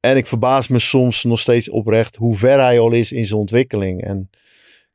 En 0.00 0.16
ik 0.16 0.26
verbaas 0.26 0.68
me 0.68 0.78
soms 0.78 1.24
nog 1.24 1.40
steeds 1.40 1.70
oprecht 1.70 2.16
hoe 2.16 2.36
ver 2.36 2.60
hij 2.60 2.78
al 2.80 2.92
is 2.92 3.12
in 3.12 3.26
zijn 3.26 3.40
ontwikkeling. 3.40 4.02
En 4.02 4.30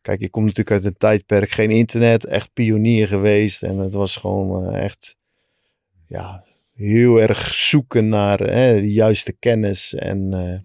kijk, 0.02 0.22
ik 0.22 0.32
kom 0.32 0.44
natuurlijk 0.44 0.72
uit 0.72 0.86
een 0.86 0.98
tijdperk, 0.98 1.50
geen 1.50 1.70
internet, 1.70 2.26
echt 2.26 2.54
pionier 2.54 3.08
geweest. 3.08 3.64
En 3.64 3.78
het 3.78 3.94
was 3.94 4.18
gewoon 4.18 4.66
eh, 4.66 4.84
echt, 4.84 5.16
ja, 6.08 6.46
heel 6.74 7.22
erg 7.22 7.54
zoeken 7.54 8.10
naar 8.10 8.40
hè, 8.40 8.82
de 8.82 8.92
juiste 8.92 9.34
kennis 9.34 9.94
en 9.94 10.34
eh, 10.34 10.60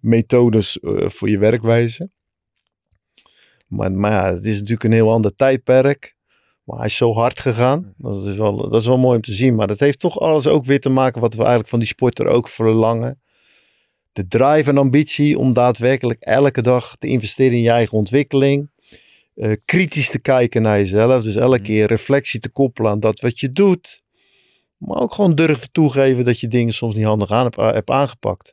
methodes 0.00 0.80
eh, 0.80 1.08
voor 1.08 1.28
je 1.28 1.38
werkwijze. 1.38 2.10
Maar, 3.66 3.92
maar 3.92 4.32
het 4.32 4.44
is 4.44 4.54
natuurlijk 4.54 4.84
een 4.84 4.92
heel 4.92 5.12
ander 5.12 5.36
tijdperk. 5.36 6.16
Maar 6.64 6.76
hij 6.76 6.86
is 6.86 6.96
zo 6.96 7.12
hard 7.12 7.40
gegaan. 7.40 7.94
Dat 7.96 8.26
is, 8.26 8.36
wel, 8.36 8.56
dat 8.56 8.80
is 8.80 8.86
wel 8.86 8.98
mooi 8.98 9.16
om 9.16 9.22
te 9.22 9.32
zien. 9.32 9.54
Maar 9.54 9.66
dat 9.66 9.78
heeft 9.78 9.98
toch 9.98 10.20
alles 10.20 10.46
ook 10.46 10.64
weer 10.64 10.80
te 10.80 10.88
maken 10.88 11.20
wat 11.20 11.32
we 11.32 11.38
eigenlijk 11.38 11.68
van 11.68 11.78
die 11.78 11.88
sporter 11.88 12.26
ook 12.26 12.48
verlangen. 12.48 13.20
De 14.12 14.26
drive 14.26 14.70
en 14.70 14.78
ambitie 14.78 15.38
om 15.38 15.52
daadwerkelijk 15.52 16.20
elke 16.22 16.62
dag 16.62 16.96
te 16.96 17.06
investeren 17.06 17.56
in 17.56 17.62
je 17.62 17.70
eigen 17.70 17.98
ontwikkeling. 17.98 18.71
Eh, 19.34 19.52
kritisch 19.64 20.10
te 20.10 20.18
kijken 20.18 20.62
naar 20.62 20.78
jezelf. 20.78 21.22
Dus 21.22 21.36
elke 21.36 21.56
Mhm. 21.56 21.64
keer 21.64 21.86
reflectie 21.86 22.40
te 22.40 22.48
koppelen 22.48 22.90
aan 22.90 23.00
dat 23.00 23.20
wat 23.20 23.40
je 23.40 23.52
doet. 23.52 24.02
Maar 24.76 24.98
ook 25.00 25.12
gewoon 25.14 25.34
durven 25.34 25.72
toegeven 25.72 26.24
dat 26.24 26.40
je 26.40 26.48
dingen 26.48 26.72
soms 26.74 26.94
niet 26.94 27.04
handig 27.04 27.30
aan 27.30 27.42
hebt, 27.44 27.56
hebt 27.56 27.90
aangepakt. 27.90 28.50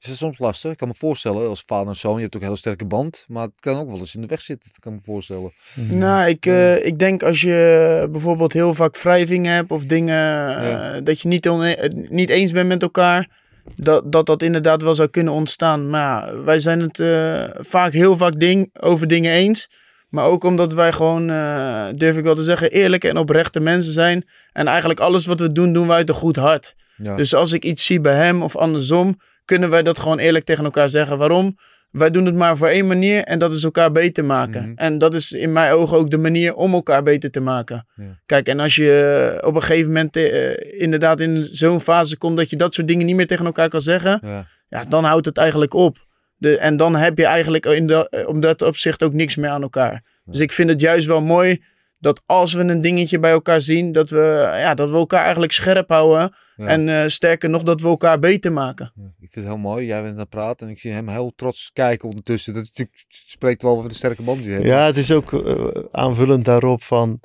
Is 0.00 0.08
het 0.08 0.16
soms 0.16 0.38
lastig? 0.38 0.70
Ik 0.72 0.76
kan 0.76 0.88
me 0.88 0.94
voorstellen, 0.94 1.48
als 1.48 1.62
vader 1.66 1.88
en 1.88 1.96
zoon, 1.96 2.14
je 2.16 2.20
hebt 2.22 2.34
ook 2.34 2.40
een 2.40 2.46
hele 2.46 2.58
sterke 2.60 2.84
band. 2.84 3.24
Maar 3.28 3.42
het 3.42 3.60
kan 3.60 3.76
ook 3.78 3.88
wel 3.90 3.98
eens 3.98 4.14
in 4.14 4.20
de 4.20 4.26
weg 4.26 4.40
zitten, 4.40 4.68
dat 4.70 4.78
kan 4.80 4.92
ik 4.92 4.98
me 4.98 5.04
voorstellen. 5.04 5.52
Nou, 5.74 6.28
ik, 6.28 6.46
eh, 6.46 6.84
ik 6.86 6.98
denk 6.98 7.22
als 7.22 7.40
je 7.40 8.08
bijvoorbeeld 8.10 8.52
heel 8.52 8.74
vaak 8.74 8.96
wrijving 8.98 9.46
hebt 9.46 9.70
of 9.70 9.84
dingen 9.84 10.56
eh, 10.56 10.70
Ja. 10.70 11.00
dat 11.00 11.20
je 11.20 11.28
niet, 11.28 11.46
eh, 11.46 11.88
niet 11.92 12.30
eens 12.30 12.50
bent 12.50 12.68
met 12.68 12.82
elkaar, 12.82 13.41
dat, 13.76 14.12
dat 14.12 14.26
dat 14.26 14.42
inderdaad 14.42 14.82
wel 14.82 14.94
zou 14.94 15.08
kunnen 15.08 15.32
ontstaan. 15.32 15.90
Maar 15.90 16.00
ja, 16.00 16.42
wij 16.42 16.58
zijn 16.58 16.80
het 16.80 16.98
eh, 16.98 17.44
vaak 17.54 17.92
heel 17.92 18.16
vaak 18.16 18.40
ding, 18.40 18.70
over 18.80 19.06
dingen 19.06 19.32
eens. 19.32 19.70
Maar 20.08 20.24
ook 20.24 20.44
omdat 20.44 20.72
wij 20.72 20.92
gewoon, 20.92 21.30
eh, 21.30 21.84
durf 21.94 22.16
ik 22.16 22.24
wel 22.24 22.34
te 22.34 22.44
zeggen, 22.44 22.70
eerlijke 22.70 23.08
en 23.08 23.16
oprechte 23.16 23.60
mensen 23.60 23.92
zijn. 23.92 24.28
En 24.52 24.66
eigenlijk 24.66 25.00
alles 25.00 25.26
wat 25.26 25.40
we 25.40 25.52
doen, 25.52 25.72
doen 25.72 25.86
wij 25.86 25.96
uit 25.96 26.08
een 26.08 26.14
goed 26.14 26.36
hart. 26.36 26.74
Ja. 26.96 27.16
Dus 27.16 27.34
als 27.34 27.52
ik 27.52 27.64
iets 27.64 27.84
zie 27.84 28.00
bij 28.00 28.16
hem 28.16 28.42
of 28.42 28.56
andersom, 28.56 29.16
kunnen 29.44 29.70
wij 29.70 29.82
dat 29.82 29.98
gewoon 29.98 30.18
eerlijk 30.18 30.44
tegen 30.44 30.64
elkaar 30.64 30.88
zeggen. 30.88 31.18
Waarom? 31.18 31.56
Wij 31.92 32.10
doen 32.10 32.26
het 32.26 32.34
maar 32.34 32.56
voor 32.56 32.68
één 32.68 32.86
manier 32.86 33.22
en 33.22 33.38
dat 33.38 33.52
is 33.52 33.64
elkaar 33.64 33.92
beter 33.92 34.24
maken. 34.24 34.62
Mhm. 34.62 34.72
En 34.76 34.98
dat 34.98 35.14
is 35.14 35.32
in 35.32 35.52
mijn 35.52 35.72
ogen 35.72 35.96
ook 35.96 36.10
de 36.10 36.18
manier 36.18 36.54
om 36.54 36.72
elkaar 36.72 37.02
beter 37.02 37.30
te 37.30 37.40
maken. 37.40 37.86
Ja. 37.94 38.18
Kijk, 38.26 38.48
en 38.48 38.60
als 38.60 38.74
je 38.74 39.36
eh, 39.40 39.48
op 39.48 39.54
een 39.54 39.62
gegeven 39.62 39.86
moment 39.86 40.16
eh, 40.16 40.80
inderdaad 40.80 41.20
in 41.20 41.44
zo'n 41.44 41.80
fase 41.80 42.16
komt 42.16 42.36
dat 42.36 42.50
je 42.50 42.56
dat 42.56 42.74
soort 42.74 42.86
dingen 42.86 43.06
niet 43.06 43.16
meer 43.16 43.26
tegen 43.26 43.46
elkaar 43.46 43.68
kan 43.68 43.80
zeggen, 43.80 44.20
ja. 44.22 44.46
ja, 44.68 44.84
dan 44.84 45.04
houdt 45.04 45.26
het 45.26 45.36
eigenlijk 45.36 45.74
op. 45.74 46.06
De, 46.36 46.56
en 46.58 46.76
dan 46.76 46.96
heb 46.96 47.18
je 47.18 47.26
eigenlijk 47.26 47.66
in 47.66 47.86
de, 47.86 48.08
eh, 48.08 48.28
om 48.28 48.40
dat 48.40 48.62
opzicht 48.62 49.02
ook 49.02 49.12
niks 49.12 49.36
meer 49.36 49.50
aan 49.50 49.62
elkaar. 49.62 50.02
Dus 50.24 50.38
ik 50.38 50.52
vind 50.52 50.70
het 50.70 50.80
juist 50.80 51.06
wel 51.06 51.22
mooi 51.22 51.62
dat 52.02 52.22
als 52.26 52.52
we 52.52 52.60
een 52.60 52.80
dingetje 52.80 53.18
bij 53.18 53.30
elkaar 53.30 53.60
zien, 53.60 53.92
dat 53.92 54.10
we, 54.10 54.52
ja, 54.56 54.74
dat 54.74 54.90
we 54.90 54.96
elkaar 54.96 55.22
eigenlijk 55.22 55.52
scherp 55.52 55.88
houden. 55.88 56.34
Ja. 56.56 56.66
En 56.66 56.88
eh, 56.88 57.08
sterker 57.08 57.50
nog, 57.50 57.62
dat 57.62 57.80
we 57.80 57.88
elkaar 57.88 58.18
beter 58.18 58.52
maken. 58.52 58.92
Ja, 58.94 59.02
Ik 59.04 59.32
vind 59.32 59.34
het 59.34 59.44
heel 59.44 59.62
mooi. 59.62 59.86
Jij 59.86 60.02
bent 60.02 60.14
aan 60.14 60.20
het 60.20 60.28
praten 60.28 60.66
en 60.66 60.72
ik 60.72 60.78
zie 60.78 60.92
hem 60.92 61.08
heel 61.08 61.32
trots 61.36 61.70
kijken 61.72 62.08
ondertussen. 62.08 62.54
Dat 62.54 62.86
spreekt 63.08 63.62
wel 63.62 63.76
over 63.76 63.88
de 63.88 63.94
sterke 63.94 64.22
band 64.22 64.38
die 64.38 64.48
je 64.48 64.52
hebt. 64.52 64.66
Ja, 64.66 64.86
het 64.86 64.96
is 64.96 65.12
ook 65.12 65.32
eh, 65.32 65.66
aanvullend 65.90 66.44
daarop 66.44 66.82
van. 66.82 67.20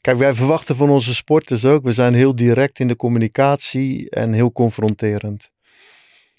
Kijk, 0.00 0.18
wij 0.18 0.34
verwachten 0.34 0.76
van 0.76 0.90
onze 0.90 1.14
sporters 1.14 1.64
ook. 1.64 1.84
We 1.84 1.92
zijn 1.92 2.14
heel 2.14 2.36
direct 2.36 2.78
in 2.78 2.88
de 2.88 2.96
communicatie 2.96 4.10
en 4.10 4.32
heel 4.32 4.52
confronterend. 4.52 5.50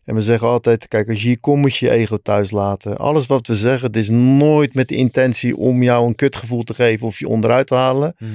En 0.08 0.15
we 0.15 0.22
zeggen 0.22 0.48
altijd: 0.48 0.88
kijk, 0.88 1.10
als 1.10 1.22
je 1.22 1.28
hier 1.28 1.39
komt, 1.39 1.62
moet 1.62 1.76
je 1.76 1.86
je 1.86 1.91
ego 1.91 2.17
thuis 2.17 2.52
laten. 2.52 2.98
Alles 2.98 3.26
wat 3.26 3.48
we 3.48 3.56
zeggen, 3.56 3.88
het 3.88 3.96
is 3.96 4.10
nooit 4.10 4.74
met 4.74 4.88
de 4.88 4.96
intentie 4.96 5.58
om 5.58 5.84
jou 5.84 6.08
een 6.08 6.15
kutgevoel 6.15 6.63
te 6.63 6.74
geven 6.74 7.08
of 7.08 7.20
je 7.20 7.28
onderuit 7.28 7.67
te 7.67 7.76
halen. 7.76 8.15
Mhm. 8.20 8.32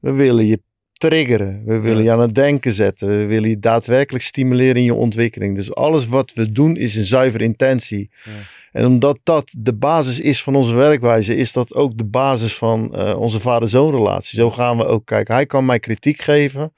We 0.00 0.12
willen 0.12 0.46
je 0.46 0.62
triggeren. 0.92 1.62
We 1.64 1.78
willen 1.80 2.02
je 2.02 2.10
aan 2.10 2.20
het 2.20 2.34
denken 2.34 2.72
zetten. 2.72 3.08
We 3.08 3.24
willen 3.24 3.48
je 3.48 3.58
daadwerkelijk 3.58 4.24
stimuleren 4.24 4.76
in 4.76 4.82
je 4.82 4.94
ontwikkeling. 4.94 5.56
Dus 5.56 5.74
alles 5.74 6.06
wat 6.06 6.32
we 6.32 6.52
doen 6.52 6.76
is 6.76 6.96
een 6.96 7.04
zuivere 7.04 7.44
intentie. 7.44 8.10
Ja. 8.24 8.30
En 8.72 8.86
omdat 8.86 9.18
dat 9.22 9.50
de 9.58 9.74
basis 9.74 10.20
is 10.20 10.42
van 10.42 10.54
onze 10.54 10.74
werkwijze, 10.74 11.36
is 11.36 11.52
dat 11.52 11.74
ook 11.74 11.98
de 11.98 12.04
basis 12.04 12.54
van 12.54 12.94
eh, 12.94 13.20
onze 13.20 13.40
vader-zoon 13.40 13.90
relatie. 13.90 14.38
Zo 14.38 14.50
gaan 14.50 14.76
we 14.76 14.84
ook 14.84 15.06
kijken. 15.06 15.34
Hij 15.34 15.46
kan 15.46 15.64
mij 15.64 15.78
kritiek 15.78 16.20
geven, 16.20 16.74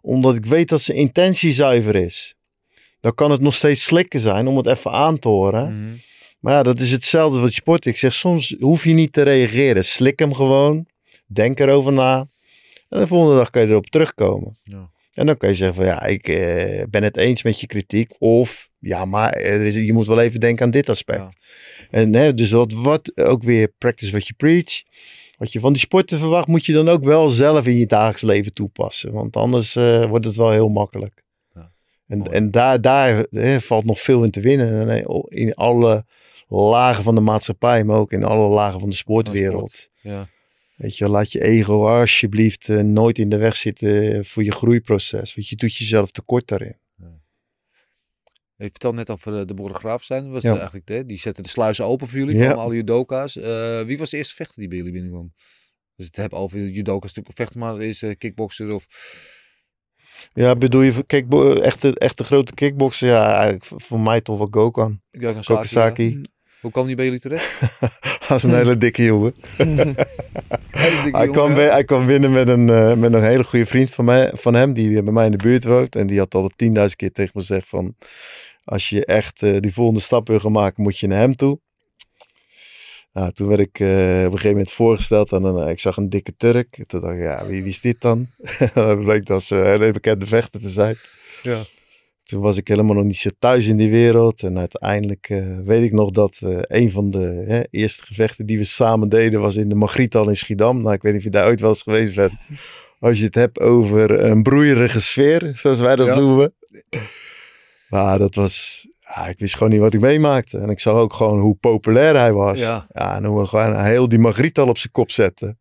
omdat 0.00 0.34
ik 0.34 0.46
weet 0.46 0.68
dat 0.68 0.80
zijn 0.80 0.98
intentie 0.98 1.52
zuiver 1.52 1.94
is. 1.94 2.35
Dan 3.06 3.14
kan 3.14 3.30
het 3.30 3.40
nog 3.40 3.54
steeds 3.54 3.84
slikken 3.84 4.20
zijn 4.20 4.46
om 4.46 4.56
het 4.56 4.66
even 4.66 4.90
aan 4.90 5.18
te 5.18 5.28
horen. 5.28 5.68
Mhm. 5.68 5.96
Maar 6.40 6.52
ja, 6.52 6.62
dat 6.62 6.80
is 6.80 6.90
hetzelfde 6.90 7.40
wat 7.40 7.52
sport. 7.52 7.86
Ik 7.86 7.96
zeg 7.96 8.12
soms 8.12 8.56
hoef 8.60 8.84
je 8.84 8.92
niet 8.92 9.12
te 9.12 9.22
reageren. 9.22 9.84
Slik 9.84 10.18
hem 10.18 10.34
gewoon. 10.34 10.86
Denk 11.26 11.60
erover 11.60 11.92
na. 11.92 12.28
En 12.88 13.00
de 13.00 13.06
volgende 13.06 13.36
dag 13.36 13.50
kan 13.50 13.62
je 13.62 13.68
erop 13.68 13.86
terugkomen. 13.86 14.58
Ja. 14.62 14.90
En 15.12 15.26
dan 15.26 15.36
kan 15.36 15.48
je 15.48 15.54
zeggen 15.54 15.76
van 15.76 15.84
ja, 15.84 16.02
ik 16.02 16.28
eh, 16.28 16.82
ben 16.90 17.02
het 17.02 17.16
eens 17.16 17.42
met 17.42 17.60
je 17.60 17.66
kritiek. 17.66 18.14
Of 18.18 18.68
ja, 18.78 19.04
maar 19.04 19.32
er 19.32 19.66
is, 19.66 19.74
je 19.74 19.92
moet 19.92 20.06
wel 20.06 20.20
even 20.20 20.40
denken 20.40 20.64
aan 20.64 20.70
dit 20.70 20.88
aspect. 20.88 21.18
Ja. 21.18 21.30
En 21.90 22.14
hè, 22.14 22.34
dus 22.34 22.50
wat, 22.50 22.72
wat 22.72 23.16
ook 23.16 23.42
weer 23.42 23.72
practice 23.78 24.10
what 24.10 24.26
you 24.26 24.34
preach. 24.36 24.82
Wat 25.36 25.52
je 25.52 25.60
van 25.60 25.72
die 25.72 25.82
sporten 25.82 26.18
verwacht, 26.18 26.46
moet 26.46 26.66
je 26.66 26.72
dan 26.72 26.88
ook 26.88 27.04
wel 27.04 27.28
zelf 27.28 27.66
in 27.66 27.76
je 27.76 27.86
dagelijks 27.86 28.22
leven 28.22 28.52
toepassen. 28.52 29.12
Want 29.12 29.36
anders 29.36 29.76
eh, 29.76 30.04
wordt 30.04 30.24
het 30.24 30.36
wel 30.36 30.50
heel 30.50 30.68
makkelijk. 30.68 31.24
Ja, 32.06 32.14
en 32.14 32.18
mooi. 32.18 32.30
en 32.30 32.50
daar, 32.50 32.80
daar 32.80 33.26
hè, 33.30 33.60
valt 33.60 33.84
nog 33.84 34.00
veel 34.00 34.24
in 34.24 34.30
te 34.30 34.40
winnen. 34.40 34.88
En, 34.88 35.04
eh, 35.04 35.22
In 35.28 35.54
alle 35.54 36.04
lagen 36.48 37.04
van 37.04 37.14
de 37.14 37.20
maatschappij, 37.20 37.84
maar 37.84 37.96
ook 37.96 38.12
in 38.12 38.24
alle 38.24 38.48
lagen 38.48 38.80
van 38.80 38.90
de 38.90 38.96
sportwereld. 38.96 39.88
Ja. 40.02 40.28
Weet 40.76 40.96
je, 40.96 41.08
laat 41.08 41.32
je 41.32 41.42
ego 41.42 41.86
alsjeblieft 41.86 42.68
eh, 42.68 42.80
nooit 42.80 43.18
in 43.18 43.28
de 43.28 43.36
weg 43.36 43.56
zitten 43.56 44.24
voor 44.24 44.44
je 44.44 44.52
groeiproces. 44.52 45.34
Want 45.34 45.48
je 45.48 45.56
doet 45.56 45.76
jezelf 45.76 46.10
tekort 46.10 46.48
daarin. 46.48 46.76
Je 48.58 48.64
vertelde 48.70 48.96
net 48.96 49.10
over 49.10 49.46
de 49.46 49.54
Borregraaf 49.54 50.02
zijn. 50.02 50.30
Was 50.30 50.42
Ja. 50.42 50.48
het 50.48 50.58
eigenlijk, 50.58 50.88
hè? 50.88 51.06
Die 51.06 51.18
zetten 51.18 51.42
de 51.42 51.48
sluizen 51.48 51.84
open 51.84 52.08
voor 52.08 52.18
jullie. 52.18 52.36
Ja. 52.36 52.52
Alle 52.52 52.74
judoka's. 52.74 53.36
Eh, 53.36 53.80
wie 53.80 53.98
was 53.98 54.10
de 54.10 54.16
eerste 54.16 54.34
vechter 54.34 54.56
die 54.58 54.68
bij 54.68 54.76
jullie 54.76 54.92
binnenkwam? 54.92 55.32
Dus 55.94 56.06
het 56.06 56.16
hebben 56.16 56.38
over 56.38 56.58
judoka's 56.58 57.08
natuurlijk 57.14 57.36
vechten, 57.36 57.60
maar 57.60 57.80
is 57.82 58.02
uh, 58.02 58.12
kickboxer 58.18 58.72
of... 58.74 58.86
Ja, 60.32 60.56
bedoel 60.56 60.82
je 60.82 61.04
kickbo- 61.06 61.54
echte, 61.54 61.98
echte 61.98 62.24
grote 62.24 62.54
kickboksen? 62.54 63.08
Ja, 63.08 63.32
eigenlijk 63.32 63.64
voor 63.82 64.00
mij 64.00 64.20
toch 64.20 64.38
wel 64.38 64.48
Gokan. 64.50 65.00
Kokosaki. 65.44 66.20
Hoe 66.60 66.70
kwam 66.70 66.86
hij 66.86 66.94
bij 66.94 67.04
jullie 67.04 67.20
terecht? 67.20 67.60
Hij 68.26 68.36
is 68.36 68.42
een 68.42 68.54
hele 68.54 68.78
dikke 68.78 69.04
jongen. 69.04 69.34
Hele 69.56 71.02
dikke 71.02 71.16
Hij 71.16 71.26
jongen, 71.26 71.32
kwam, 71.32 71.52
hij 71.52 71.84
kwam 71.84 72.06
binnen 72.06 72.32
met 72.32 72.48
een, 72.48 72.68
eh, 72.70 72.94
met 72.94 73.12
een 73.12 73.22
hele 73.22 73.44
goede 73.44 73.66
vriend 73.66 73.90
van, 73.90 74.04
mij, 74.04 74.30
van 74.34 74.54
hem, 74.54 74.72
die 74.72 75.02
bij 75.02 75.12
mij 75.12 75.24
in 75.24 75.30
de 75.30 75.36
buurt 75.36 75.64
woont. 75.64 75.96
En 75.96 76.06
die 76.06 76.18
had 76.18 76.34
al 76.34 76.50
tienduizend 76.56 76.98
keer 77.00 77.12
tegen 77.12 77.30
me 77.34 77.40
gezegd 77.40 77.68
van, 77.68 77.94
als 78.64 78.88
je 78.88 79.04
echt 79.04 79.42
eh, 79.42 79.60
die 79.60 79.72
volgende 79.72 80.00
stap 80.00 80.28
wil 80.28 80.38
gaan 80.38 80.52
maken, 80.52 80.82
moet 80.82 80.98
je 80.98 81.06
naar 81.06 81.18
hem 81.18 81.36
toe. 81.36 81.60
Nou, 83.16 83.32
toen 83.32 83.48
werd 83.48 83.60
ik 83.60 83.80
eh, 83.80 83.86
op 83.86 83.92
een 83.92 84.30
gegeven 84.30 84.50
moment 84.50 84.70
voorgesteld 84.70 85.32
aan 85.32 85.44
een, 85.44 85.68
ik 85.68 85.78
zag 85.78 85.96
een 85.96 86.08
dikke 86.08 86.36
Turk. 86.36 86.84
Toen 86.86 87.00
dacht 87.00 87.14
ik, 87.14 87.20
ja, 87.20 87.46
wie, 87.46 87.62
wie 87.62 87.70
is 87.70 87.80
dit 87.80 88.00
dan? 88.00 88.26
dat 88.74 89.00
bleek 89.00 89.26
dat 89.26 89.42
ze 89.42 89.56
een 89.56 89.64
hele 89.80 89.92
bekende 89.92 90.26
vechter 90.26 90.60
te 90.60 90.68
zijn. 90.68 90.94
Ja. 91.42 91.62
Toen 92.24 92.40
was 92.40 92.56
ik 92.56 92.68
helemaal 92.68 92.94
nog 92.94 93.04
niet 93.04 93.16
zo 93.16 93.30
thuis 93.38 93.66
in 93.66 93.76
die 93.76 93.90
wereld. 93.90 94.42
En 94.42 94.58
uiteindelijk 94.58 95.26
eh, 95.28 95.58
weet 95.64 95.82
ik 95.82 95.92
nog 95.92 96.10
dat 96.10 96.38
eh, 96.42 96.58
een 96.60 96.90
van 96.90 97.10
de 97.10 97.44
hè, 97.46 97.62
eerste 97.70 98.04
gevechten 98.04 98.46
die 98.46 98.58
we 98.58 98.64
samen 98.64 99.08
deden 99.08 99.40
was 99.40 99.56
in 99.56 99.68
de 99.68 99.74
Magrital 99.74 100.28
in 100.28 100.36
Schiedam. 100.36 100.82
Nou, 100.82 100.94
ik 100.94 101.02
weet 101.02 101.12
niet 101.12 101.20
of 101.20 101.26
je 101.26 101.38
daar 101.38 101.46
ooit 101.46 101.60
wel 101.60 101.70
eens 101.70 101.82
geweest 101.82 102.14
bent. 102.14 102.32
Als 103.00 103.18
je 103.18 103.24
het 103.24 103.34
hebt 103.34 103.60
over 103.60 104.10
een 104.24 104.42
broeierige 104.42 105.00
sfeer, 105.00 105.52
zoals 105.56 105.80
wij 105.80 105.96
dat 105.96 106.06
Ja. 106.06 106.14
noemen. 106.18 106.54
Maar 107.88 108.18
dat 108.18 108.34
was, 108.34 108.86
ja, 109.14 109.26
ik 109.26 109.38
wist 109.38 109.56
gewoon 109.56 109.72
niet 109.72 109.80
wat 109.80 109.94
ik 109.94 110.00
meemaakte. 110.00 110.58
En 110.58 110.68
ik 110.70 110.80
zag 110.80 110.94
ook 110.94 111.12
gewoon 111.12 111.40
hoe 111.40 111.54
populair 111.54 112.16
hij 112.16 112.32
was. 112.32 112.58
Ja. 112.58 112.86
en 112.88 113.24
hoe 113.24 113.40
we 113.40 113.46
gewoon 113.46 113.80
heel 113.84 114.08
die 114.08 114.18
Magrital 114.18 114.68
op 114.68 114.78
zijn 114.78 114.92
kop 114.92 115.10
zetten. 115.10 115.58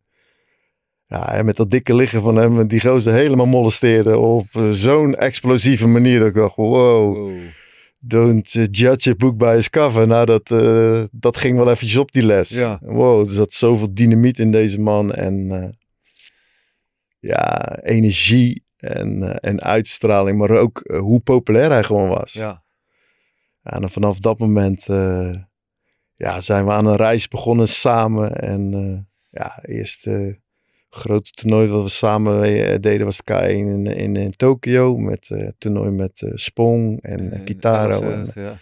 Ja, 1.07 1.31
en 1.33 1.45
met 1.45 1.55
dat 1.55 1.71
dikke 1.71 1.95
liggen 1.95 2.21
van 2.21 2.35
hem, 2.35 2.67
die 2.67 2.79
gozer 2.81 3.13
helemaal 3.13 3.45
molesteerde 3.45 4.17
op 4.17 4.45
eh, 4.51 4.69
zo'n 4.69 5.15
explosieve 5.15 5.87
manier. 5.87 6.19
Dat 6.19 6.27
ik 6.27 6.33
dacht, 6.33 6.55
wow, 6.55 7.15
Wow. 7.15 7.37
don't 7.99 8.51
judge 8.71 9.09
a 9.09 9.15
book 9.15 9.37
by 9.37 9.55
its 9.57 9.69
cover. 9.69 10.07
Nou, 10.07 10.25
dat, 10.25 10.51
eh, 10.51 11.03
dat 11.11 11.37
ging 11.37 11.57
wel 11.57 11.69
eventjes 11.69 11.97
op 11.99 12.11
die 12.11 12.23
les. 12.23 12.49
Ja. 12.49 12.79
Wow, 12.81 13.27
er 13.27 13.33
zat 13.33 13.53
zoveel 13.53 13.93
dynamiet 13.93 14.39
in 14.39 14.51
deze 14.51 14.79
man. 14.79 15.13
En 15.13 15.51
eh, 15.51 15.69
ja, 17.19 17.77
energie 17.83 18.63
en, 18.77 19.39
en 19.39 19.61
uitstraling. 19.61 20.37
Maar 20.37 20.49
ook 20.49 20.81
hoe 20.97 21.19
populair 21.19 21.69
hij 21.69 21.83
gewoon 21.83 22.07
was. 22.09 22.33
Ja. 22.33 22.63
Ja, 23.65 23.71
en 23.81 23.89
vanaf 23.89 24.19
dat 24.19 24.39
moment 24.39 24.89
eh, 24.89 25.35
ja, 26.15 26.39
zijn 26.39 26.65
we 26.65 26.71
aan 26.71 26.85
een 26.85 26.95
reis 26.95 27.27
begonnen 27.27 27.67
samen. 27.67 28.35
En 28.35 28.73
eh, 28.73 29.39
ja, 29.41 29.63
eerst 29.63 30.07
eh 30.07 30.33
grote 30.89 31.31
toernooi 31.31 31.67
wat 31.67 31.83
we 31.83 31.89
samen 31.89 32.41
deden 32.81 33.05
was 33.05 33.17
de 33.17 33.33
K1 33.33 33.49
in, 33.49 33.85
in, 33.85 34.15
in 34.15 34.31
Tokio. 34.31 34.97
Met 34.97 35.53
toernooi 35.57 35.91
met 35.91 36.31
Spong 36.33 37.01
en 37.01 37.43
Kitaro. 37.43 38.01
En, 38.01 38.31
ja. 38.35 38.57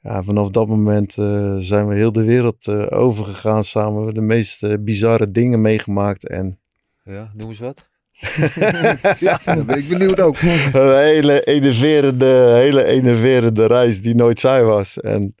ja, 0.00 0.22
vanaf 0.22 0.50
dat 0.50 0.68
moment 0.68 1.12
zijn 1.60 1.86
we 1.86 1.94
heel 1.94 2.12
de 2.12 2.24
wereld 2.24 2.68
overgegaan 2.90 3.64
samen. 3.64 3.98
We 3.98 4.04
hebben 4.04 4.14
de 4.14 4.34
meest 4.34 4.84
bizarre 4.84 5.30
dingen 5.30 5.60
meegemaakt. 5.60 6.28
En 6.28 6.58
ja, 7.04 7.32
noem 7.34 7.48
eens 7.48 7.58
wat. 7.58 7.89
ja, 9.18 9.40
dan 9.44 9.66
ben 9.66 9.78
ik 9.78 9.88
benieuwd 9.88 10.20
ook. 10.20 10.36
een 10.72 10.98
hele 10.98 11.44
enerverende, 11.44 12.52
hele 12.54 12.84
enerverende 12.84 13.66
reis 13.66 14.00
die 14.00 14.14
nooit 14.14 14.40
saai 14.40 14.62
was. 14.62 14.98
En 14.98 15.34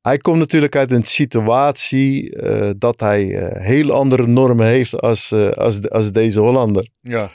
hij 0.00 0.18
komt 0.18 0.38
natuurlijk 0.38 0.76
uit 0.76 0.90
een 0.90 1.02
situatie 1.04 2.36
eh, 2.36 2.70
dat 2.78 3.00
hij 3.00 3.34
eh, 3.34 3.62
heel 3.64 3.90
andere 3.92 4.26
normen 4.26 4.66
heeft 4.66 5.00
als, 5.00 5.32
eh, 5.32 5.48
als, 5.50 5.80
de- 5.80 5.90
als 5.90 6.12
deze 6.12 6.40
Hollander. 6.40 6.88
Ja. 7.00 7.32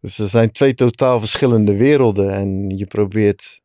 Dus 0.00 0.18
er 0.18 0.28
zijn 0.28 0.52
twee 0.52 0.74
totaal 0.74 1.18
verschillende 1.18 1.76
werelden. 1.76 2.30
En 2.32 2.76
je 2.76 2.86
probeert 2.86 3.60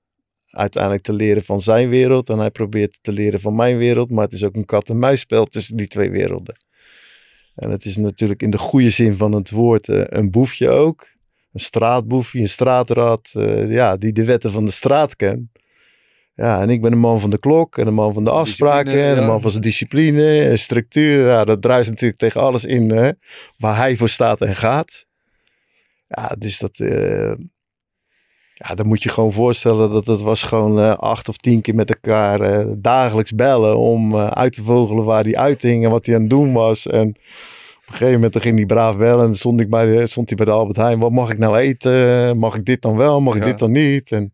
uiteindelijk 0.50 1.04
te 1.04 1.14
leren 1.14 1.44
van 1.44 1.62
zijn 1.62 1.90
wereld. 1.90 2.30
En 2.30 2.38
hij 2.38 2.52
probeert 2.52 2.98
te 3.02 3.12
leren 3.12 3.40
van 3.40 3.56
mijn 3.56 3.78
wereld. 3.78 4.12
Maar 4.12 4.24
het 4.24 4.34
is 4.34 4.44
ook 4.44 4.56
een 4.56 4.66
kat-en-muisspel 4.66 5.46
tussen 5.46 5.78
die 5.78 5.88
twee 5.88 6.12
werelden. 6.12 6.56
En 7.56 7.70
het 7.70 7.86
is 7.86 7.98
natuurlijk 7.98 8.42
in 8.42 8.50
de 8.50 8.58
goede 8.58 8.90
zin 8.90 9.16
van 9.18 9.32
het 9.32 9.52
woord 9.52 9.90
eh, 9.90 10.02
een 10.06 10.32
boefje 10.32 10.70
ook. 10.70 11.08
Een 11.54 11.60
straatboefje, 11.60 12.40
een 12.40 12.50
straatrat. 12.50 13.32
eh, 13.34 13.72
ja, 13.72 13.98
die 13.98 14.12
de 14.12 14.26
wetten 14.26 14.52
van 14.52 14.66
de 14.66 14.72
straat 14.72 15.16
kent. 15.16 15.50
Ja, 16.36 16.62
en 16.62 16.70
ik 16.70 16.82
ben 16.82 16.92
een 16.92 16.98
man 17.00 17.20
van 17.20 17.30
de 17.30 17.40
klok 17.40 17.78
en 17.78 17.88
een 17.88 17.94
man 17.94 18.14
van 18.14 18.24
de 18.24 18.30
afspraken. 18.30 18.94
En 19.04 19.16
een 19.16 19.22
ja. 19.22 19.28
man 19.28 19.42
van 19.42 19.52
zijn 19.52 19.64
discipline 19.64 20.42
en 20.44 20.60
structuur. 20.60 21.26
Ja, 21.26 21.46
dat 21.46 21.62
druist 21.62 21.90
natuurlijk 21.90 22.20
tegen 22.20 22.42
alles 22.42 22.64
in 22.64 22.90
hè, 22.90 23.12
waar 23.58 23.78
hij 23.78 23.98
voor 23.98 24.10
staat 24.10 24.42
en 24.42 24.56
gaat. 24.56 25.06
Ja, 26.08 26.36
dus 26.40 26.60
dat. 26.60 26.80
eh, 26.80 27.34
ja, 28.58 28.76
dan 28.76 28.88
moet 28.88 29.04
je 29.04 29.10
gewoon 29.10 29.34
voorstellen 29.34 29.92
dat 29.92 30.06
het 30.08 30.22
was 30.22 30.44
gewoon 30.44 30.80
eh, 30.80 30.98
acht 30.98 31.30
of 31.30 31.38
tien 31.38 31.62
keer 31.62 31.76
met 31.76 31.90
elkaar 31.90 32.42
eh, 32.42 32.66
dagelijks 32.78 33.32
bellen 33.36 33.78
om 33.78 34.14
eh, 34.16 34.28
uit 34.28 34.54
te 34.54 34.64
vogelen 34.64 35.04
waar 35.04 35.24
hij 35.24 35.36
uithing 35.36 35.84
en 35.86 35.90
wat 35.92 36.06
hij 36.06 36.16
aan 36.16 36.22
het 36.22 36.30
doen 36.30 36.54
was. 36.54 36.88
En 36.88 37.08
op 37.10 37.16
een 37.88 37.94
gegeven 37.94 38.14
moment 38.14 38.34
dan 38.34 38.42
ging 38.42 38.56
hij 38.58 38.66
braaf 38.66 38.98
bellen 38.98 39.26
en 39.26 39.36
stond, 39.36 39.60
ik 39.62 39.70
bij 39.70 39.86
de, 39.86 40.08
stond 40.08 40.28
hij 40.30 40.38
bij 40.38 40.46
de 40.46 40.52
Albert 40.52 40.78
Heijn. 40.78 41.00
Wat 41.00 41.12
mag 41.12 41.32
ik 41.32 41.38
nou 41.38 41.58
eten? 41.58 42.38
Mag 42.38 42.56
ik 42.56 42.66
dit 42.66 42.82
dan 42.82 42.98
wel? 42.98 43.22
Mag 43.22 43.36
ik 43.36 43.42
Ja. 43.42 43.48
dit 43.48 43.60
dan 43.60 43.72
niet? 43.72 44.12
En 44.12 44.32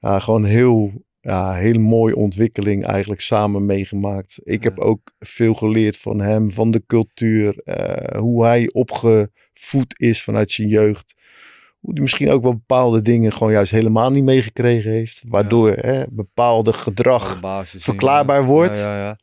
ja, 0.00 0.18
gewoon 0.18 0.44
heel, 0.44 0.92
ja, 1.20 1.52
heel 1.52 1.78
mooie 1.80 2.16
ontwikkeling 2.16 2.84
eigenlijk 2.86 3.20
samen 3.20 3.66
meegemaakt. 3.66 4.40
Ik 4.42 4.62
heb 4.62 4.78
ook 4.78 5.12
veel 5.18 5.54
geleerd 5.54 5.98
van 5.98 6.20
hem, 6.20 6.50
van 6.50 6.70
de 6.70 6.82
cultuur, 6.86 7.54
hoe 8.16 8.44
hij 8.44 8.70
opgevoed 8.72 9.94
is 9.96 10.22
vanuit 10.22 10.50
zijn 10.50 10.68
jeugd. 10.68 11.14
Hoe 11.84 11.92
hij 11.92 12.02
misschien 12.02 12.30
ook 12.30 12.42
wel 12.42 12.52
bepaalde 12.52 13.02
dingen 13.02 13.32
gewoon 13.32 13.52
juist 13.52 13.70
helemaal 13.70 14.10
niet 14.10 14.24
meegekregen 14.24 14.90
heeft. 14.90 15.22
Waardoor 15.26 15.72
hè, 15.72 16.04
bepaalde 16.10 16.72
gedrag 16.72 17.40
basis 17.40 17.84
verklaarbaar 17.84 18.40
ja. 18.40 18.46
wordt. 18.46 18.76
Ja, 18.76 18.96
ja, 18.96 19.02
ja. 19.02 19.18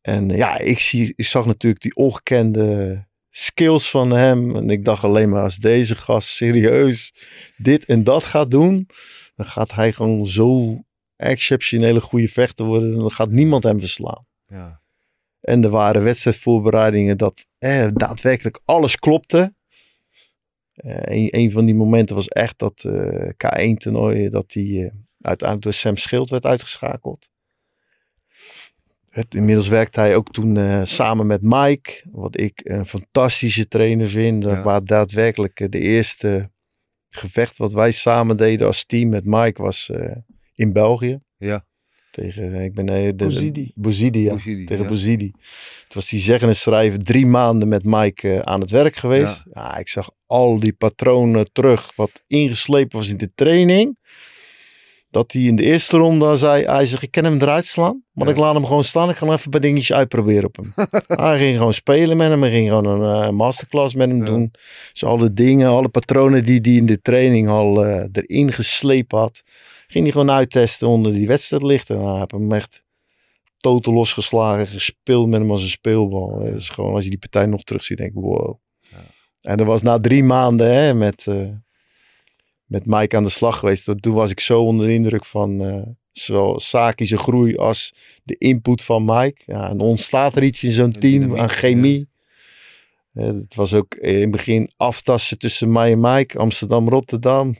En 0.00 0.28
ja, 0.28 0.58
ik, 0.58 0.78
zie, 0.78 1.12
ik 1.16 1.24
zag 1.24 1.46
natuurlijk 1.46 1.82
die 1.82 1.94
ongekende 1.94 3.06
skills 3.30 3.90
van 3.90 4.10
hem. 4.10 4.56
En 4.56 4.70
ik 4.70 4.84
dacht 4.84 5.04
alleen 5.04 5.28
maar 5.28 5.42
als 5.42 5.56
deze 5.56 5.94
gast 5.94 6.28
serieus 6.28 7.14
dit 7.56 7.84
en 7.84 8.04
dat 8.04 8.24
gaat 8.24 8.50
doen. 8.50 8.88
Dan 9.34 9.46
gaat 9.46 9.72
hij 9.72 9.92
gewoon 9.92 10.26
zo 10.26 10.80
exceptionele 11.16 12.00
goede 12.00 12.28
vechter 12.28 12.64
worden. 12.64 12.92
En 12.92 12.98
dan 12.98 13.10
gaat 13.10 13.30
niemand 13.30 13.62
hem 13.62 13.80
verslaan. 13.80 14.26
ja. 14.46 14.82
En 15.40 15.64
er 15.64 15.70
waren 15.70 16.02
wedstrijdvoorbereidingen 16.02 17.18
dat 17.18 17.46
eh, 17.58 17.88
daadwerkelijk 17.92 18.60
alles 18.64 18.96
klopte. 18.96 19.54
Eh, 20.84 21.16
een, 21.16 21.28
een 21.30 21.50
van 21.50 21.64
die 21.64 21.74
momenten 21.74 22.14
was 22.14 22.28
echt 22.28 22.58
dat 22.58 22.84
eh, 22.84 23.30
K1-toernooi, 23.30 24.28
dat 24.28 24.50
die 24.50 24.84
eh, 24.84 24.90
uiteindelijk 25.20 25.62
door 25.62 25.72
Sam 25.72 25.96
Schild 25.96 26.30
werd 26.30 26.46
uitgeschakeld. 26.46 27.28
Het, 29.08 29.34
inmiddels 29.34 29.68
werkte 29.68 30.00
hij 30.00 30.16
ook 30.16 30.32
toen 30.32 30.86
samen 30.86 31.26
met 31.26 31.40
Mike, 31.42 32.02
wat 32.12 32.40
ik 32.40 32.60
een 32.64 32.86
fantastische 32.86 33.68
trainer 33.68 34.08
vind. 34.08 34.44
Ja. 34.44 34.62
Waar 34.62 34.84
daadwerkelijk 34.84 35.72
de 35.72 35.78
eerste 35.78 36.50
gevecht 37.08 37.56
wat 37.56 37.72
wij 37.72 37.92
samen 37.92 38.36
deden 38.36 38.66
als 38.66 38.84
team 38.84 39.08
met 39.08 39.24
Mike 39.24 39.62
was 39.62 39.90
in 40.54 40.72
België. 40.72 41.20
Ja. 41.36 41.66
Tegen, 42.14 42.54
eh, 42.54 42.64
ik 42.64 42.74
ben 42.74 42.86
de, 42.86 43.12
Bouzidi. 43.16 43.72
Bouzidi, 43.74 44.22
ja. 44.22 44.30
Bouzidi, 44.30 44.64
Tegen 44.64 44.82
ja. 44.82 44.88
Bouzidi. 44.88 45.30
Toen 45.30 46.00
was 46.00 46.10
hij 46.10 46.20
zeggen 46.20 46.48
en 46.48 46.56
schrijven 46.56 47.04
drie 47.04 47.26
maanden 47.26 47.68
met 47.68 47.84
Mike 47.84 48.32
eh, 48.32 48.38
aan 48.38 48.60
het 48.60 48.70
werk 48.70 48.96
geweest. 48.96 49.44
Ja. 49.54 49.76
ik 49.76 49.88
zag 49.88 50.10
al 50.26 50.58
die 50.60 50.72
patronen 50.72 51.52
terug 51.52 51.92
wat 51.96 52.22
ingeslepen 52.26 52.98
was 52.98 53.08
in 53.08 53.16
de 53.16 53.30
training. 53.34 53.98
Dat 55.10 55.32
hij 55.32 55.42
in 55.42 55.56
de 55.56 55.62
eerste 55.62 55.96
ronde 55.96 56.36
zei, 56.36 56.64
hij 56.64 56.86
zegt, 56.86 57.02
ik 57.02 57.10
kan 57.10 57.24
hem 57.24 57.40
eruit 57.40 57.64
slaan. 57.66 58.02
Maar 58.12 58.26
Ja. 58.26 58.32
ik 58.32 58.38
laat 58.38 58.54
hem 58.54 58.64
gewoon 58.64 58.84
staan. 58.84 59.10
Ik 59.10 59.16
ga 59.16 59.24
hem 59.26 59.34
even 59.34 59.44
een 59.44 59.50
paar 59.50 59.60
dingetjes 59.60 59.92
uitproberen 59.96 60.44
op 60.44 60.56
hem. 60.56 60.72
hij 61.26 61.38
ging 61.38 61.56
gewoon 61.56 61.72
spelen 61.74 62.16
met 62.16 62.28
hem. 62.28 62.42
Hij 62.42 62.50
ging 62.50 62.68
gewoon 62.68 62.86
een 63.00 63.22
eh, 63.24 63.30
masterclass 63.30 63.94
met 63.94 64.08
hem 64.08 64.18
Ja. 64.18 64.24
doen. 64.24 64.50
Dus 64.92 65.04
alle 65.04 65.32
dingen, 65.32 65.68
alle 65.68 65.88
patronen 65.88 66.44
die 66.44 66.58
hij 66.62 66.72
in 66.72 66.86
de 66.86 67.00
training 67.02 67.48
al 67.48 67.84
eh, 67.84 68.04
erin 68.12 68.52
geslepen 68.52 69.18
had. 69.18 69.42
Ging 69.94 70.06
hij 70.06 70.12
gewoon 70.14 70.30
uittesten 70.30 70.88
onder 70.88 71.12
die 71.12 71.26
wedstrijdlichten. 71.26 71.96
Nou, 71.96 72.10
hij 72.10 72.18
heb 72.20 72.30
hem 72.30 72.52
echt 72.52 72.82
totaal 73.56 73.94
losgeslagen. 73.94 74.66
Gespeeld 74.66 75.28
met 75.28 75.40
hem 75.40 75.50
als 75.50 75.62
een 75.62 75.68
speelbal. 75.68 76.40
Het 76.40 76.54
is 76.54 76.68
gewoon, 76.68 76.94
als 76.94 77.04
je 77.04 77.10
die 77.10 77.18
partij 77.18 77.46
nog 77.46 77.62
terug 77.62 77.84
ziet, 77.84 77.96
denk 77.98 78.10
ik, 78.10 78.16
wow. 78.16 78.58
Ja. 78.80 79.04
En 79.40 79.56
dat 79.56 79.66
was 79.66 79.82
na 79.82 80.00
drie 80.00 80.22
maanden 80.24 80.74
hè, 80.74 80.94
met, 80.94 81.26
eh, 81.26 81.48
met 82.64 82.86
Mike 82.86 83.16
aan 83.16 83.24
de 83.24 83.30
slag 83.30 83.58
geweest. 83.58 83.84
Toen- 83.84 84.00
Toen 84.00 84.14
was 84.14 84.30
ik 84.30 84.40
zo 84.40 84.62
onder 84.62 84.86
de 84.86 84.92
indruk 84.94 85.24
van 85.24 85.64
eh 85.64 85.82
zowel 86.12 86.60
Saki 86.60 87.06
zijn 87.06 87.20
groei 87.20 87.56
als 87.56 87.94
de 88.22 88.36
input 88.38 88.82
van 88.82 89.04
Mike. 89.04 89.42
Ja, 89.46 89.68
en 89.68 89.80
ontstaat 89.80 90.36
er 90.36 90.42
iets 90.42 90.64
in 90.64 90.70
zo'n 90.70 90.92
team 90.92 91.20
dynamiek, 91.20 91.38
aan 91.38 91.48
chemie. 91.48 92.08
Eh, 93.12 93.26
het 93.26 93.54
was 93.54 93.74
ook 93.74 93.94
in 93.94 94.20
het 94.20 94.30
begin 94.30 94.72
aftasten 94.76 95.38
tussen 95.38 95.72
mij 95.72 95.92
en 95.92 96.00
Mike. 96.00 96.38
Amsterdam-Rotterdam. 96.38 97.56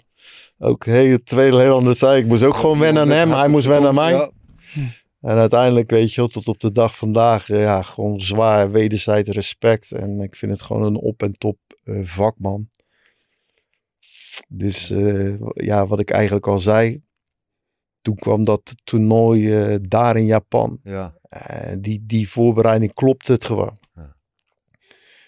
Ook 0.58 0.84
heel, 0.84 1.18
twee 1.22 1.56
heel 1.56 1.74
andere 1.74 1.94
zei. 1.94 2.20
Ik 2.20 2.26
moest 2.26 2.42
ook 2.42 2.54
gewoon 2.54 2.78
wennen 2.78 3.02
aan 3.02 3.10
hem. 3.10 3.30
Hij 3.30 3.48
moest 3.48 3.66
wennen 3.66 3.88
aan 3.88 3.94
mij. 3.94 4.30
En 5.24 5.36
uiteindelijk, 5.36 5.90
weet 5.90 6.12
je 6.12 6.20
wel, 6.20 6.28
tot 6.28 6.48
op 6.48 6.60
de 6.60 6.72
dag 6.72 6.96
vandaag, 6.96 7.50
eh, 7.50 7.60
ja, 7.60 7.82
gewoon 7.82 8.20
zwaar 8.20 8.70
wederzijds 8.70 9.28
respect. 9.28 9.92
En 9.92 10.20
ik 10.20 10.36
vind 10.36 10.52
het 10.52 10.62
gewoon 10.62 10.82
een 10.82 10.96
op 10.96 11.22
en 11.22 11.32
top 11.32 11.58
eh, 11.84 12.00
vakman. 12.02 12.68
Dus 14.48 14.90
eh, 14.90 15.40
ja, 15.54 15.86
wat 15.86 16.00
ik 16.00 16.10
eigenlijk 16.10 16.46
al 16.46 16.58
zei. 16.58 17.02
toen 18.00 18.14
kwam 18.14 18.44
dat 18.44 18.74
toernooi 18.84 19.78
daar 19.88 20.16
in 20.16 20.26
Japan. 20.26 20.80
Ja. 20.82 21.18
Die, 21.78 22.04
die 22.06 22.28
voorbereiding 22.28 22.94
klopte 22.94 23.32
het 23.32 23.44
gewoon. 23.44 23.78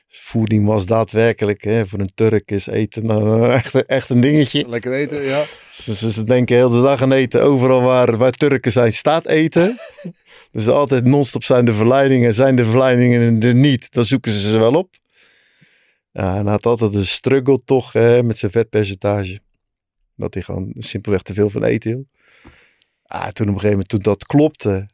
Voeding 0.09 0.67
was 0.67 0.87
daadwerkelijk, 0.87 1.63
hè, 1.65 1.87
voor 1.87 1.99
een 1.99 2.15
Turk 2.15 2.51
is 2.51 2.67
eten 2.67 3.07
nou, 3.07 3.51
echt, 3.53 3.87
echt 3.87 4.11
een 4.11 4.21
dingetje. 4.21 4.69
Lekker 4.69 4.93
eten, 4.93 5.25
ja. 5.25 5.45
Dus 5.85 6.09
ze 6.09 6.25
denken 6.25 6.57
heel 6.57 6.71
de 6.71 6.83
dag 6.83 7.03
aan 7.03 7.13
eten. 7.13 7.43
Overal 7.43 7.83
waar, 7.83 8.17
waar 8.17 8.33
Turken 8.33 8.73
zijn, 8.73 8.93
staat 8.93 9.27
eten. 9.27 9.79
dus 10.53 10.69
altijd 10.69 11.05
non-stop 11.05 11.45
zijn 11.45 11.65
de 11.65 11.75
verleidingen. 11.75 12.35
Zijn 12.35 12.57
de 12.57 12.65
verleidingen 12.65 13.43
er 13.43 13.55
niet, 13.55 13.93
dan 13.93 14.05
zoeken 14.05 14.33
ze 14.33 14.51
ze 14.51 14.59
wel 14.59 14.75
op. 14.75 14.95
Ja, 16.13 16.37
en 16.37 16.43
hij 16.43 16.53
had 16.53 16.67
altijd 16.67 16.95
een 16.95 17.07
struggle 17.07 17.61
toch 17.65 17.93
hè, 17.93 18.23
met 18.23 18.39
zijn 18.39 18.53
vetpercentage. 18.53 19.41
Dat 20.15 20.35
hij 20.35 20.43
gewoon 20.43 20.73
simpelweg 20.79 21.23
te 21.23 21.35
veel 21.35 21.51
van 21.51 21.65
eten 21.65 21.91
hield. 21.91 22.07
Ah, 23.03 23.29
toen 23.29 23.49
op 23.49 23.55
een 23.55 23.61
gegeven 23.61 23.71
moment, 23.71 23.89
toen 23.89 24.01
dat 24.01 24.27
klopte. 24.27 24.89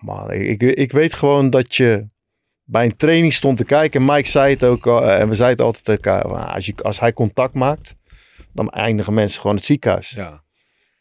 Man, 0.00 0.32
ik, 0.32 0.62
ik, 0.62 0.76
ik 0.76 0.92
weet 0.92 1.14
gewoon 1.14 1.50
dat 1.50 1.74
je 1.74 2.08
bij 2.68 2.84
een 2.84 2.96
training 2.96 3.32
stond 3.32 3.56
te 3.56 3.64
kijken. 3.64 4.04
Mike 4.04 4.28
zei 4.28 4.52
het 4.52 4.64
ook, 4.64 4.86
al, 4.86 5.10
en 5.10 5.28
we 5.28 5.34
zeiden 5.34 5.64
altijd 5.64 5.84
tegen 5.84 6.02
elkaar. 6.04 6.24
"Ah, 6.24 6.54
Als, 6.54 6.66
je, 6.66 6.74
als 6.76 7.00
hij 7.00 7.12
contact 7.12 7.54
maakt, 7.54 7.94
dan 8.52 8.70
eindigen 8.70 9.14
mensen 9.14 9.40
gewoon 9.40 9.56
het 9.56 9.64
ziekenhuis. 9.64 10.10
Ja. 10.10 10.44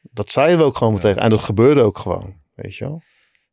Dat 0.01 0.30
zeiden 0.30 0.57
we 0.57 0.63
ook 0.63 0.78
gewoon 0.78 0.93
Ja. 0.93 0.99
meteen. 1.01 1.24
En 1.24 1.30
dat 1.30 1.39
gebeurde 1.43 1.82
ook 1.82 1.97
gewoon. 1.97 2.41
Weet 2.53 2.76
je 2.76 2.86
wel? 2.86 3.01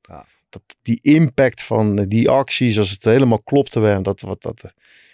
Ja. 0.02 0.26
Dat, 0.48 0.62
die 0.82 0.98
impact 1.02 1.62
van 1.62 1.98
eh, 1.98 2.04
die 2.08 2.28
acties, 2.30 2.78
als 2.78 2.90
het 2.90 3.04
helemaal 3.04 3.42
klopte. 3.42 3.98
Dat, 4.02 4.20
wat, 4.20 4.42
dat, 4.42 4.60
eh, 4.62 4.70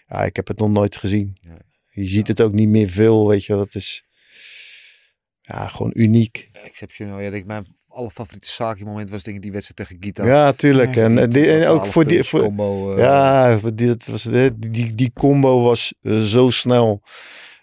ja, 0.07 0.25
ik 0.25 0.37
heb 0.37 0.49
het 0.49 0.59
nog 0.59 0.71
nooit 0.71 0.97
gezien. 0.97 1.37
Ja. 1.41 1.57
Je 1.91 2.07
ziet 2.07 2.29
het 2.29 2.41
ook 2.41 2.53
niet 2.53 2.69
meer 2.69 2.89
veel, 2.89 3.29
weet 3.29 3.45
je. 3.45 3.55
Dat 3.55 3.75
is 3.75 4.05
ja, 5.43 5.69
gewoon 5.69 5.93
uniek. 5.95 6.49
Exceptioneel. 6.53 7.21
Ja, 7.21 7.31
ik 7.31 7.47
mijn 7.47 7.67
allerfavoriete 7.89 8.49
zaakje 8.49 8.85
moment 8.85 9.11
was 9.11 9.23
denk 9.23 9.37
ik 9.37 9.43
die 9.43 9.53
wedstrijd 9.53 9.89
tegen 9.89 10.03
Gita. 10.05 10.27
Ja, 10.27 10.53
tuurlijk. 10.53 10.95
Ja, 10.95 11.05
en, 11.05 11.15
Die 11.15 11.25
eh, 11.25 11.31
die- 11.31 11.51
en 11.51 11.69
ook 11.69 11.87
voor 11.87 12.07
die... 12.07 12.25
Voor, 12.25 12.41
combo. 12.43 12.93
eh, 12.95 12.99
ja, 12.99 13.59
voor 13.59 13.75
die, 13.75 13.87
dat 13.87 14.07
was, 14.07 14.23
die, 14.23 14.59
die, 14.59 14.95
die 14.95 15.13
combo 15.15 15.63
was 15.63 15.95
eh, 16.03 16.21
zo 16.21 16.51
snel. 16.51 17.03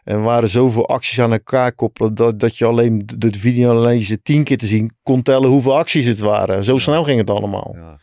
En 0.04 0.22
waren 0.22 0.50
zoveel 0.50 0.88
acties 0.88 1.20
aan 1.20 1.32
elkaar 1.32 1.74
koppelen. 1.74 2.16
Dat, 2.16 2.40
dat 2.40 2.58
je 2.58 2.66
alleen 2.66 3.04
de, 3.06 3.30
de 3.30 3.40
videoanalyse 3.40 4.22
tien 4.22 4.44
keer 4.44 4.58
te 4.58 4.68
zien 4.68 4.92
kon 5.04 5.22
tellen 5.22 5.50
hoeveel 5.50 5.78
acties 5.78 6.06
het 6.06 6.20
waren. 6.20 6.64
Zo 6.64 6.74
Ja. 6.74 6.80
snel 6.80 7.04
ging 7.04 7.20
het 7.20 7.30
allemaal. 7.30 7.76
Ja. 7.78 8.00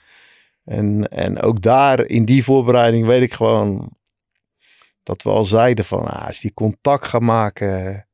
En, 0.64 1.08
en 1.08 1.40
ook 1.40 1.60
daar 1.62 2.04
in 2.06 2.24
die 2.24 2.44
voorbereiding 2.44 3.06
weet 3.06 3.22
ik 3.22 3.32
gewoon 3.32 3.96
dat 5.02 5.22
we 5.22 5.30
al 5.30 5.44
zeiden 5.44 5.84
van 5.84 6.04
ah, 6.04 6.26
als 6.26 6.40
die 6.40 6.54
contact 6.54 7.06
gaat 7.06 7.20
maken. 7.20 8.06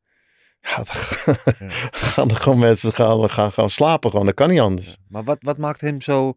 Ja, 0.69 0.77
dan 0.77 0.87
gaan 2.13 2.31
er 2.31 2.37
gewoon 2.37 2.59
mensen 2.59 2.93
gaan, 2.93 3.31
gaan, 3.31 3.53
gaan 3.53 3.71
slapen. 3.71 4.11
Gewoon. 4.11 4.27
Dat 4.27 4.35
kan 4.35 4.49
niet 4.49 4.61
anders. 4.61 4.97
Maar 5.09 5.25
wat, 5.25 5.39
wat 5.41 5.59
maakt 5.59 5.81
hem 5.81 6.01
zo 6.01 6.35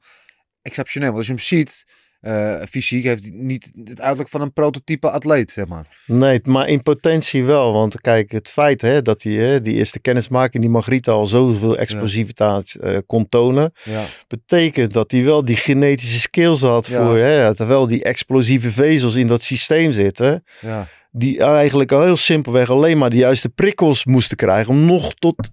exceptioneel? 0.62 1.08
Want 1.08 1.18
als 1.18 1.28
je 1.28 1.34
hem 1.34 1.42
ziet, 1.42 1.86
eh, 2.22 2.56
fysiek 2.70 3.04
heeft 3.04 3.22
hij 3.24 3.32
niet 3.36 3.72
het 3.84 4.00
uiterlijk 4.00 4.30
van 4.30 4.42
een 4.42 4.54
prototype 4.54 5.10
atleet, 5.10 5.52
zeg 5.52 5.68
maar. 5.68 5.88
Nee, 6.06 6.40
maar 6.44 6.68
in 6.68 6.84
potentie 6.84 7.44
wel. 7.44 7.74
Want 7.74 8.02
kijk, 8.02 8.32
het 8.32 8.50
feit 8.50 8.82
hè, 8.82 9.02
dat 9.02 9.24
hij 9.24 9.34
hè, 9.34 9.62
die 9.62 9.76
eerste 9.76 10.00
kennismaking, 10.00 10.64
die 10.64 10.72
Margrieta 10.72 11.12
al 11.12 11.26
zoveel 11.26 11.78
explosiviteit 11.78 12.76
eh, 12.76 12.98
kon 13.06 13.30
tonen, 13.30 13.74
Ja. 13.84 14.04
betekent 14.28 14.94
dat 14.94 15.12
hij 15.12 15.24
wel 15.24 15.46
die 15.46 15.56
genetische 15.56 16.20
skills 16.20 16.62
had 16.62 16.88
Ja. 16.88 17.06
voor, 17.06 17.18
hè, 17.18 17.56
terwijl 17.56 17.88
die 17.88 18.04
explosieve 18.04 18.72
vezels 18.72 19.16
in 19.16 19.28
dat 19.28 19.42
systeem 19.42 19.92
zitten, 19.92 20.44
Ja. 20.62 20.88
die 21.12 21.44
eigenlijk 21.44 21.92
al 21.92 22.04
heel 22.04 22.18
simpelweg 22.18 22.70
alleen 22.70 22.98
maar 22.98 23.10
de 23.10 23.16
juiste 23.16 23.50
prikkels 23.50 24.06
moesten 24.06 24.38
krijgen 24.38 24.74
om 24.74 24.86
nog 24.86 25.14
tot 25.14 25.50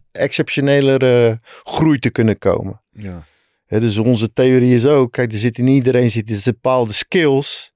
exceptionelere 0.53 1.41
groei 1.64 1.99
te 1.99 2.11
kunnen 2.11 2.39
komen. 2.39 2.81
Ja. 2.93 3.27
Dus 3.69 3.97
onze 3.97 4.33
theorie 4.33 4.75
is 4.75 4.87
ook, 4.87 5.12
kijk, 5.12 5.33
er 5.33 5.39
zit 5.39 5.59
in 5.59 5.66
iedereen 5.66 6.11
zitten 6.11 6.41
bepaalde 6.45 6.93
skills. 6.93 7.73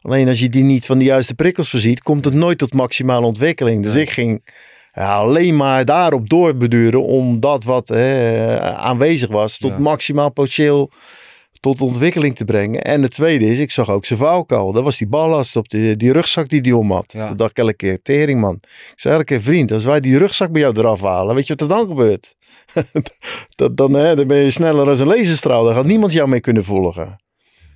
Alleen 0.00 0.28
als 0.28 0.38
je 0.38 0.48
die 0.48 0.62
niet 0.62 0.86
van 0.86 0.98
de 0.98 1.04
juiste 1.04 1.34
prikkels 1.34 1.70
voorziet, 1.70 2.02
komt 2.02 2.24
het 2.24 2.34
nooit 2.34 2.58
tot 2.58 2.72
maximale 2.74 3.26
ontwikkeling. 3.26 3.82
Dus 3.82 3.94
ik 3.94 4.10
ging 4.10 4.44
ja, 4.92 5.14
alleen 5.14 5.56
maar 5.56 5.84
daarop 5.84 6.28
doorbeduren 6.28 7.02
om 7.02 7.40
dat 7.40 7.64
wat 7.64 7.88
hè, 7.88 8.60
aanwezig 8.60 9.30
was, 9.30 9.58
tot 9.58 9.70
Ja. 9.70 9.78
maximaal 9.78 10.30
potentieel 10.30 10.90
tot 11.60 11.80
ontwikkeling 11.80 12.36
te 12.36 12.44
brengen. 12.44 12.82
En 12.82 13.02
het 13.02 13.10
tweede 13.10 13.46
is, 13.46 13.58
ik 13.58 13.70
zag 13.70 13.90
ook 13.90 14.04
zijn 14.04 14.18
valkuil. 14.18 14.72
Dat 14.72 14.84
was 14.84 14.98
die 14.98 15.06
ballast 15.08 15.56
op 15.56 15.68
die, 15.68 15.96
die 15.96 16.12
rugzak 16.12 16.48
die 16.48 16.60
die 16.60 16.76
om 16.76 16.92
had. 16.92 17.12
Ja. 17.12 17.28
Toen 17.28 17.36
dacht 17.36 17.50
ik 17.50 17.58
elke 17.58 17.74
keer, 17.74 18.02
tering 18.02 18.40
man. 18.40 18.58
Ik 18.62 18.92
zei 18.96 19.14
elke 19.14 19.26
keer, 19.26 19.42
vriend, 19.42 19.72
als 19.72 19.84
wij 19.84 20.00
die 20.00 20.18
rugzak 20.18 20.52
bij 20.52 20.60
jou 20.60 20.78
eraf 20.78 21.00
halen, 21.00 21.34
weet 21.34 21.46
je 21.46 21.54
wat 21.54 21.70
er 21.70 21.76
dan 21.76 21.86
gebeurt? 21.88 22.34
dat, 23.54 23.76
dan, 23.76 23.92
hè, 23.92 24.16
dan 24.16 24.26
ben 24.26 24.36
je 24.36 24.50
sneller 24.50 24.88
als 24.88 24.98
een 24.98 25.06
laserstraal. 25.06 25.64
Daar 25.64 25.74
gaat 25.74 25.84
niemand 25.84 26.12
jou 26.12 26.28
mee 26.28 26.40
kunnen 26.40 26.64
volgen. 26.64 27.20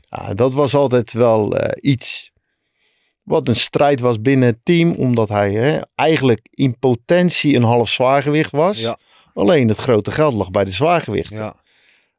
Ja, 0.08 0.34
dat 0.34 0.54
was 0.54 0.74
altijd 0.74 1.12
wel 1.12 1.56
eh, 1.56 1.90
iets 1.92 2.32
wat 3.22 3.48
een 3.48 3.56
strijd 3.56 4.00
was 4.00 4.20
binnen 4.20 4.48
het 4.48 4.58
team. 4.62 4.92
Omdat 4.92 5.28
hij 5.28 5.52
hè, 5.52 5.80
eigenlijk 5.94 6.40
in 6.50 6.78
potentie 6.78 7.56
een 7.56 7.62
half 7.62 7.88
zwaargewicht 7.88 8.50
was. 8.50 8.80
Ja. 8.80 8.98
Alleen 9.34 9.68
het 9.68 9.78
grote 9.78 10.10
geld 10.10 10.34
lag 10.34 10.50
bij 10.50 10.64
de 10.64 10.70
zwaargewicht. 10.70 11.30
Ja. 11.30 11.54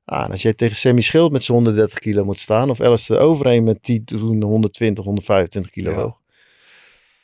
Ah, 0.05 0.29
als 0.29 0.41
jij 0.41 0.53
tegen 0.53 0.75
Sammy 0.75 1.01
Schild 1.01 1.31
met 1.31 1.43
zijn 1.43 1.57
130 1.57 1.99
kilo 1.99 2.25
moet 2.25 2.39
staan. 2.39 2.69
Of 2.69 2.81
Alistair 2.81 3.19
Overeen 3.19 3.63
met 3.63 3.77
die 3.81 4.03
toen 4.03 4.43
120, 4.43 5.03
125 5.03 5.71
kilo 5.71 5.91
Ja. 5.91 5.95
woog. 5.95 6.19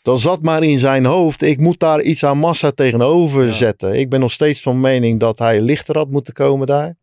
Dan 0.03 0.17
zat 0.17 0.41
maar 0.41 0.63
in 0.63 0.77
zijn 0.77 1.05
hoofd. 1.05 1.41
Ik 1.41 1.59
moet 1.59 1.79
daar 1.79 2.01
iets 2.01 2.23
aan 2.25 2.37
massa 2.37 2.71
tegenover 2.71 3.45
Ja. 3.45 3.51
zetten. 3.51 3.99
Ik 3.99 4.09
ben 4.09 4.19
nog 4.19 4.31
steeds 4.31 4.61
van 4.61 4.81
mening 4.81 5.19
dat 5.19 5.39
hij 5.39 5.61
lichter 5.61 5.97
had 5.97 6.09
moeten 6.09 6.33
komen 6.33 6.67
daar. 6.67 6.95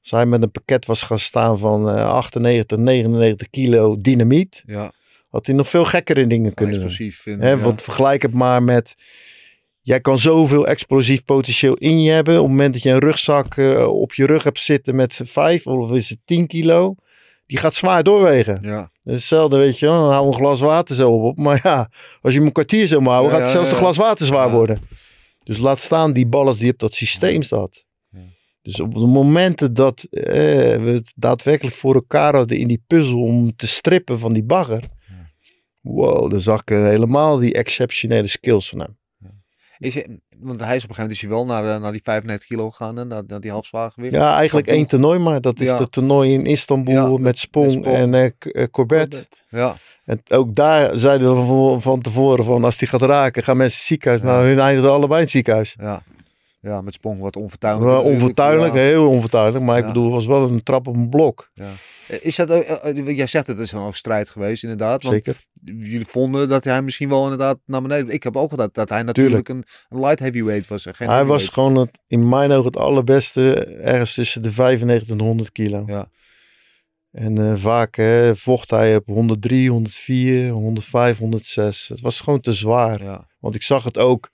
Als 0.00 0.10
hij 0.10 0.26
met 0.26 0.42
een 0.42 0.50
pakket 0.50 0.86
was 0.86 1.02
gaan 1.02 1.18
staan 1.18 1.58
van 1.58 1.88
eh, 1.90 2.08
98, 2.08 2.78
99 2.78 3.50
kilo 3.50 3.96
dynamiet. 4.00 4.62
Ja. 4.66 4.92
Had 5.28 5.46
hij 5.46 5.54
nog 5.54 5.68
veel 5.68 5.84
gekkere 5.84 6.26
dingen 6.26 6.54
kunnen 6.54 6.74
doen. 6.74 6.84
Explosief. 6.84 7.24
Ja. 7.24 7.56
Want 7.58 7.82
vergelijk 7.82 8.22
het 8.22 8.32
maar 8.34 8.62
met. 8.62 8.94
Jij 9.82 10.00
kan 10.00 10.18
zoveel 10.18 10.66
explosief 10.66 11.24
potentieel 11.24 11.74
in 11.74 12.02
je 12.02 12.10
hebben. 12.10 12.34
Op 12.36 12.40
het 12.42 12.50
moment 12.50 12.72
dat 12.74 12.82
je 12.82 12.90
een 12.90 12.98
rugzak 12.98 13.56
eh, 13.56 13.86
op 13.86 14.14
je 14.14 14.26
rug 14.26 14.42
hebt 14.42 14.58
zitten 14.60 14.94
met 14.96 15.20
5 15.24 15.66
of 15.66 15.92
is 15.92 16.08
het 16.08 16.18
10 16.24 16.46
kilo. 16.46 16.94
Die 17.50 17.58
gaat 17.58 17.74
zwaar 17.74 18.02
doorwegen. 18.02 18.58
Ja. 18.62 18.78
Dat 18.80 19.14
is 19.14 19.14
hetzelfde, 19.14 19.56
weet 19.56 19.78
je 19.78 19.86
wel. 19.86 20.00
Dan 20.00 20.12
hou 20.12 20.26
een 20.26 20.34
glas 20.34 20.60
water 20.60 20.94
zo 20.94 21.10
op. 21.10 21.36
Maar 21.36 21.60
ja, 21.62 21.90
als 22.20 22.32
je 22.32 22.38
hem 22.38 22.46
een 22.46 22.52
kwartier 22.52 22.86
zo 22.86 23.00
maar 23.00 23.12
houden, 23.12 23.32
Ja, 23.32 23.38
gaat 23.38 23.46
ja, 23.46 23.52
zelfs 23.52 23.70
een 23.70 23.76
glas 23.76 23.96
water 23.96 24.26
zwaar 24.26 24.50
worden. 24.50 24.80
Dus 25.44 25.58
laat 25.58 25.78
staan 25.78 26.12
die 26.12 26.26
ballen 26.26 26.58
die 26.58 26.72
op 26.72 26.78
dat 26.78 26.92
systeem 26.92 27.42
staat. 27.42 27.84
Dus 28.62 28.80
op 28.80 28.94
de 28.94 29.06
momenten 29.06 29.74
dat 29.74 30.02
eh, 30.02 30.32
we 30.82 30.90
het 30.94 31.12
daadwerkelijk 31.16 31.76
voor 31.76 31.94
elkaar 31.94 32.34
hadden 32.34 32.58
in 32.58 32.68
die 32.68 32.84
puzzel 32.86 33.22
om 33.22 33.56
te 33.56 33.66
strippen 33.66 34.18
van 34.18 34.32
die 34.32 34.44
bagger. 34.44 34.82
Wow, 35.80 36.30
dan 36.30 36.40
zag 36.40 36.60
ik 36.60 36.70
eh, 36.70 36.82
helemaal 36.82 37.38
die 37.38 37.54
exceptionele 37.54 38.26
skills 38.26 38.68
van 38.68 38.80
hem. 38.80 38.98
Is 39.78 40.04
want 40.42 40.60
hij 40.64 40.76
is 40.76 40.84
op 40.84 40.88
een 40.88 40.94
gegeven 40.94 40.96
moment 40.96 41.12
is 41.12 41.20
hij 41.20 41.30
wel 41.30 41.46
naar, 41.46 41.74
eh, 41.74 41.80
naar 41.82 41.92
die 41.92 42.00
95 42.04 42.48
kilo 42.48 42.70
gegaan, 42.70 42.96
hè, 42.96 43.04
naar, 43.04 43.22
naar 43.26 43.40
die 43.40 43.50
half 43.50 43.66
zwaargewicht. 43.66 44.14
Ja, 44.14 44.36
eigenlijk 44.36 44.66
één 44.66 44.86
toernooi, 44.86 45.18
maar 45.18 45.40
dat 45.40 45.60
is 45.60 45.66
Ja. 45.66 45.78
het 45.78 45.92
toernooi 45.92 46.32
in 46.32 46.46
Istanbul 46.46 46.94
Ja, 46.94 47.08
met, 47.10 47.18
met 47.20 47.38
Spong, 47.38 47.84
en 47.86 48.14
eh, 48.14 48.30
eh, 48.38 48.66
Corbett. 48.70 49.44
Ja. 49.48 49.76
En 50.04 50.20
ook 50.28 50.54
daar 50.54 50.98
zeiden 50.98 51.36
we 51.40 51.46
van, 51.46 51.82
van 51.82 52.00
tevoren 52.00 52.44
van 52.44 52.64
als 52.64 52.78
die 52.78 52.88
gaat 52.88 53.02
raken, 53.02 53.42
gaan 53.42 53.56
mensen 53.56 53.82
ziekenhuis. 53.82 54.22
Ja. 54.22 54.26
Nou, 54.28 54.46
hun 54.46 54.58
eindigen 54.58 54.90
allebei 54.92 55.14
in 55.14 55.22
het 55.22 55.30
ziekenhuis. 55.30 55.74
Ja. 55.80 56.02
Ja, 56.60 56.80
met 56.80 56.94
Spong 56.94 57.20
wat 57.20 57.36
onvertuinlijk. 57.36 57.84
Wel 57.84 57.94
natuurlijk, 57.94 58.20
onvertuinlijk, 58.22 58.74
ja. 58.74 58.80
heel 58.80 59.08
onvertuinlijk. 59.08 59.64
Maar 59.64 59.76
ik 59.78 59.82
Ja. 59.82 59.88
bedoel, 59.88 60.04
het 60.04 60.12
was 60.14 60.26
wel 60.26 60.48
een 60.48 60.62
trap 60.62 60.86
op 60.86 60.94
een 60.94 61.08
blok. 61.08 61.50
Ja. 61.54 61.70
Is 62.08 62.36
dat, 62.36 62.52
ook- 62.52 63.06
jij 63.06 63.26
zegt 63.26 63.46
het 63.46 63.58
is 63.58 63.74
ook 63.74 63.94
strijd 63.94 64.28
geweest 64.30 64.62
inderdaad. 64.62 65.02
Want 65.02 65.14
Zeker. 65.14 65.36
Jullie 65.64 66.06
vonden 66.06 66.48
dat 66.48 66.64
hij 66.64 66.82
misschien 66.82 67.08
wel 67.08 67.22
inderdaad 67.22 67.58
naar 67.66 67.82
beneden. 67.82 68.14
Ik 68.14 68.22
heb 68.22 68.36
ook 68.36 68.50
gedacht 68.50 68.74
dat 68.74 68.88
hij 68.88 69.02
natuurlijk 69.02 69.48
een, 69.48 69.64
een 69.88 70.00
light 70.00 70.18
heavyweight 70.18 70.68
was. 70.68 70.86
Geen 70.90 71.08
Hij 71.08 71.24
was 71.24 71.48
gewoon 71.48 71.76
het, 71.76 71.98
in 72.06 72.28
mijn 72.28 72.50
ogen 72.50 72.64
het 72.64 72.76
allerbeste 72.76 73.64
ergens 73.64 74.14
tussen 74.14 74.42
de 74.42 74.52
95 74.52 75.08
en 75.08 75.20
100 75.20 75.52
kilo. 75.52 75.82
Ja. 75.86 76.08
En 77.10 77.38
eh, 77.38 77.56
vaak 77.56 77.96
hè, 77.96 78.36
vocht 78.36 78.70
hij 78.70 78.96
op 78.96 79.06
103, 79.06 79.70
104, 79.70 80.50
105, 80.50 81.18
106. 81.18 81.88
Het 81.88 82.00
was 82.00 82.20
gewoon 82.20 82.40
te 82.40 82.52
zwaar. 82.52 83.02
Ja. 83.02 83.28
Want 83.38 83.54
ik 83.54 83.62
zag 83.62 83.84
het 83.84 83.98
ook 83.98 84.30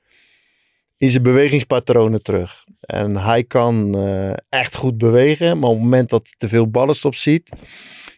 in 0.97 1.11
zijn 1.11 1.23
bewegingspatronen 1.23 2.23
terug. 2.23 2.65
En 2.81 3.17
hij 3.17 3.45
kan 3.45 3.95
eh, 3.95 4.33
echt 4.49 4.77
goed 4.77 4.99
bewegen. 4.99 5.59
Maar 5.59 5.69
op 5.69 5.75
het 5.75 5.85
moment 5.85 6.11
dat 6.11 6.23
hij 6.25 6.35
te 6.37 6.49
veel 6.49 6.71
ballast 6.71 7.05
op 7.05 7.15
ziet. 7.15 7.51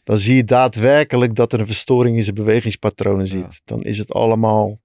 Dan 0.09 0.19
zie 0.19 0.35
je 0.35 0.45
daadwerkelijk 0.45 1.35
dat 1.35 1.53
er 1.53 1.61
een 1.61 1.67
verstoring 1.67 2.17
in 2.17 2.23
zijn 2.23 2.35
bewegingspatronen 2.35 3.27
Ja. 3.27 3.31
zit. 3.31 3.61
Dan 3.65 3.83
is 3.83 3.99
het 3.99 4.13
allemaal 4.13 4.81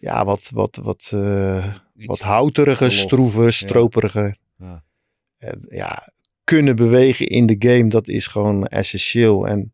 ja, 0.00 0.24
wat, 0.24 0.50
wat, 0.52 0.76
wat, 0.82 1.12
Iets- 1.96 2.06
wat 2.06 2.20
houteriger, 2.20 2.86
verlof. 2.90 3.04
stroever, 3.06 3.52
stroperiger. 3.52 4.36
Ja. 4.56 4.82
En 5.38 5.64
ja, 5.68 6.12
kunnen 6.44 6.76
bewegen 6.76 7.26
in 7.26 7.46
de 7.46 7.56
game, 7.58 7.88
dat 7.88 8.08
is 8.08 8.26
gewoon 8.26 8.66
essentieel. 8.66 9.46
En 9.48 9.72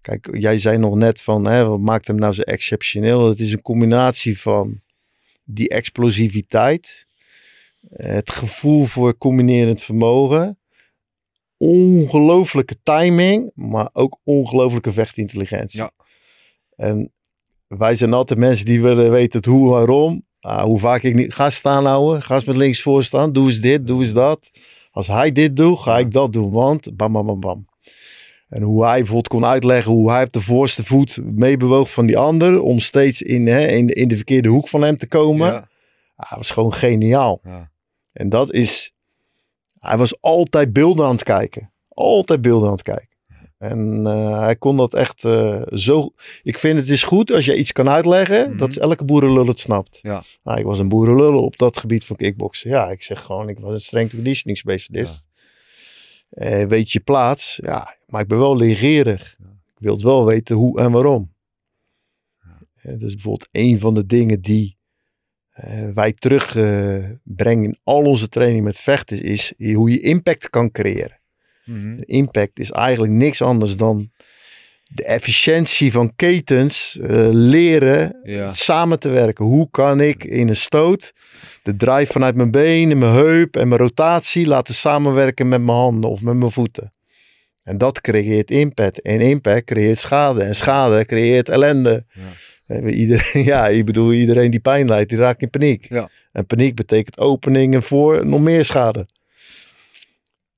kijk, 0.00 0.28
jij 0.38 0.58
zei 0.58 0.78
nog 0.78 0.94
net 0.94 1.20
van, 1.20 1.46
hè, 1.46 1.64
wat 1.64 1.80
maakt 1.80 2.06
hem 2.06 2.16
nou 2.16 2.32
zo 2.32 2.42
exceptioneel? 2.42 3.28
Het 3.28 3.40
is 3.40 3.52
een 3.52 3.62
combinatie 3.62 4.40
van 4.40 4.80
die 5.44 5.68
explosiviteit. 5.68 7.06
Het 7.88 8.30
gevoel 8.30 8.84
voor 8.84 9.16
combinerend 9.18 9.82
vermogen. 9.82 10.58
Ongelooflijke 11.56 12.76
timing, 12.82 13.50
maar 13.54 13.88
ook 13.92 14.18
ongelooflijke 14.24 14.92
vechtintelligentie. 14.92 15.80
Ja. 15.80 15.90
En 16.76 17.12
wij 17.66 17.94
zijn 17.94 18.12
altijd 18.12 18.38
mensen 18.38 18.64
die 18.66 18.82
willen 18.82 19.10
weten 19.10 19.38
het 19.38 19.48
hoe, 19.48 19.70
waarom. 19.70 20.24
Ah, 20.40 20.62
hoe 20.62 20.78
vaak 20.78 21.02
ik 21.02 21.14
niet 21.14 21.34
ga 21.34 21.50
staan 21.50 21.86
houden. 21.86 22.22
Ga 22.22 22.34
eens 22.34 22.44
met 22.44 22.56
links 22.56 22.82
voor 22.82 23.04
staan. 23.04 23.32
Doe 23.32 23.46
eens 23.46 23.60
dit, 23.60 23.86
doe 23.86 24.02
eens 24.02 24.12
dat. 24.12 24.50
Als 24.90 25.06
hij 25.06 25.32
dit 25.32 25.56
doet, 25.56 25.78
ga 25.78 25.98
ik 25.98 26.12
dat 26.12 26.32
doen. 26.32 26.50
Want 26.50 26.96
bam, 26.96 27.12
bam, 27.12 27.26
bam, 27.26 27.40
bam. 27.40 27.68
En 28.48 28.62
hoe 28.62 28.84
hij 28.84 28.96
bijvoorbeeld 28.96 29.28
kon 29.28 29.44
uitleggen 29.44 29.92
hoe 29.92 30.10
hij 30.10 30.22
op 30.22 30.32
de 30.32 30.40
voorste 30.40 30.84
voet 30.84 31.18
meebewoog 31.22 31.92
van 31.92 32.06
die 32.06 32.18
ander. 32.18 32.60
Om 32.60 32.80
steeds 32.80 33.22
in, 33.22 33.46
hè, 33.46 33.66
in, 33.66 33.88
in 33.88 34.08
de 34.08 34.16
verkeerde 34.16 34.48
hoek 34.48 34.68
van 34.68 34.82
hem 34.82 34.96
te 34.96 35.06
komen. 35.06 35.46
Ja. 35.46 35.68
Ah, 36.16 36.28
dat 36.30 36.38
was 36.38 36.50
gewoon 36.50 36.72
geniaal. 36.72 37.40
Ja. 37.42 37.70
En 38.12 38.28
dat 38.28 38.52
is. 38.52 38.94
Hij 39.88 39.96
was 39.96 40.20
altijd 40.20 40.72
beelden 40.72 41.06
aan 41.06 41.14
het 41.14 41.22
kijken. 41.22 41.72
Altijd 41.88 42.40
beelden 42.40 42.66
aan 42.66 42.74
het 42.74 42.82
kijken. 42.82 43.16
En 43.58 44.06
eh, 44.06 44.40
hij 44.40 44.56
kon 44.56 44.76
dat 44.76 44.94
echt 44.94 45.24
eh, 45.24 45.62
zo. 45.72 46.10
Ik 46.42 46.58
vind 46.58 46.78
het 46.78 46.88
is 46.88 47.02
goed 47.02 47.32
als 47.32 47.44
je 47.44 47.56
iets 47.56 47.72
kan 47.72 47.88
uitleggen. 47.88 48.48
Mhm. 48.48 48.56
dat 48.56 48.76
elke 48.76 49.04
boerenlul 49.04 49.46
het 49.46 49.58
snapt. 49.58 49.98
Ja. 50.02 50.22
Nou, 50.42 50.58
ik 50.58 50.64
was 50.64 50.78
een 50.78 50.88
boerenlul 50.88 51.42
op 51.42 51.56
dat 51.56 51.76
gebied 51.76 52.04
van 52.04 52.16
kickboksen. 52.16 52.70
Ja, 52.70 52.90
ik 52.90 53.02
zeg 53.02 53.22
gewoon, 53.22 53.48
ik 53.48 53.58
was 53.58 53.74
een 53.74 53.80
strength 53.80 54.14
conditioning 54.14 54.58
specialist. 54.58 55.26
Eh, 56.28 56.64
weet 56.64 56.92
je 56.92 57.00
plaats? 57.00 57.58
Ja, 57.62 57.96
maar 58.06 58.20
ik 58.20 58.28
ben 58.28 58.38
wel 58.38 58.56
legerig. 58.56 59.36
Ik 59.74 59.82
wil 59.82 59.94
het 59.94 60.02
wel 60.02 60.26
weten 60.26 60.56
hoe 60.56 60.80
en 60.80 60.92
waarom. 60.92 61.34
Eh, 62.74 62.92
dat 62.92 63.02
is 63.02 63.14
bijvoorbeeld 63.14 63.48
een 63.52 63.80
van 63.80 63.94
de 63.94 64.06
dingen 64.06 64.40
die 64.40 64.75
eh, 65.56 65.88
wij 65.94 66.12
terugbrengen 66.12 67.64
in 67.64 67.78
al 67.82 68.02
onze 68.02 68.28
training 68.28 68.64
met 68.64 68.78
vechten, 68.78 69.22
is 69.22 69.52
hoe 69.74 69.90
je 69.90 70.00
impact 70.00 70.50
kan 70.50 70.70
creëren. 70.70 71.20
De 71.96 72.04
impact 72.04 72.58
is 72.58 72.70
eigenlijk 72.70 73.12
niks 73.12 73.42
anders 73.42 73.76
dan 73.76 74.10
de 74.88 75.04
efficiëntie 75.04 75.92
van 75.92 76.12
ketens 76.16 76.98
eh, 77.00 77.28
leren 77.30 78.20
Ja. 78.22 78.54
samen 78.54 78.98
te 78.98 79.08
werken. 79.08 79.44
Hoe 79.44 79.68
kan 79.70 80.00
ik 80.00 80.24
in 80.24 80.48
een 80.48 80.56
stoot 80.56 81.12
de 81.62 81.76
drive 81.76 82.12
vanuit 82.12 82.34
mijn 82.34 82.50
benen, 82.50 82.98
mijn 82.98 83.12
heup 83.12 83.56
en 83.56 83.68
mijn 83.68 83.80
rotatie 83.80 84.46
laten 84.46 84.74
samenwerken 84.74 85.48
met 85.48 85.62
mijn 85.62 85.76
handen 85.78 86.10
of 86.10 86.20
met 86.20 86.34
mijn 86.34 86.50
voeten. 86.50 86.92
En 87.62 87.78
dat 87.78 88.00
creëert 88.00 88.50
impact. 88.50 89.00
En 89.02 89.20
impact 89.20 89.64
creëert 89.64 89.98
schade. 89.98 90.42
En 90.42 90.54
schade 90.54 91.04
creëert 91.04 91.48
ellende. 91.48 92.04
Ja. 92.12 92.22
Eh, 92.66 92.98
Iedereen, 92.98 93.44
ja, 93.52 93.68
ik 93.68 93.84
bedoel, 93.84 94.12
iedereen 94.12 94.50
die 94.50 94.60
pijn 94.60 94.86
lijdt, 94.86 95.08
die 95.08 95.18
raakt 95.18 95.42
in 95.42 95.50
paniek. 95.50 95.88
Ja. 95.88 96.08
En 96.32 96.46
paniek 96.46 96.74
betekent 96.74 97.18
openingen 97.18 97.82
voor 97.82 98.26
nog 98.26 98.40
meer 98.40 98.64
schade. 98.64 99.06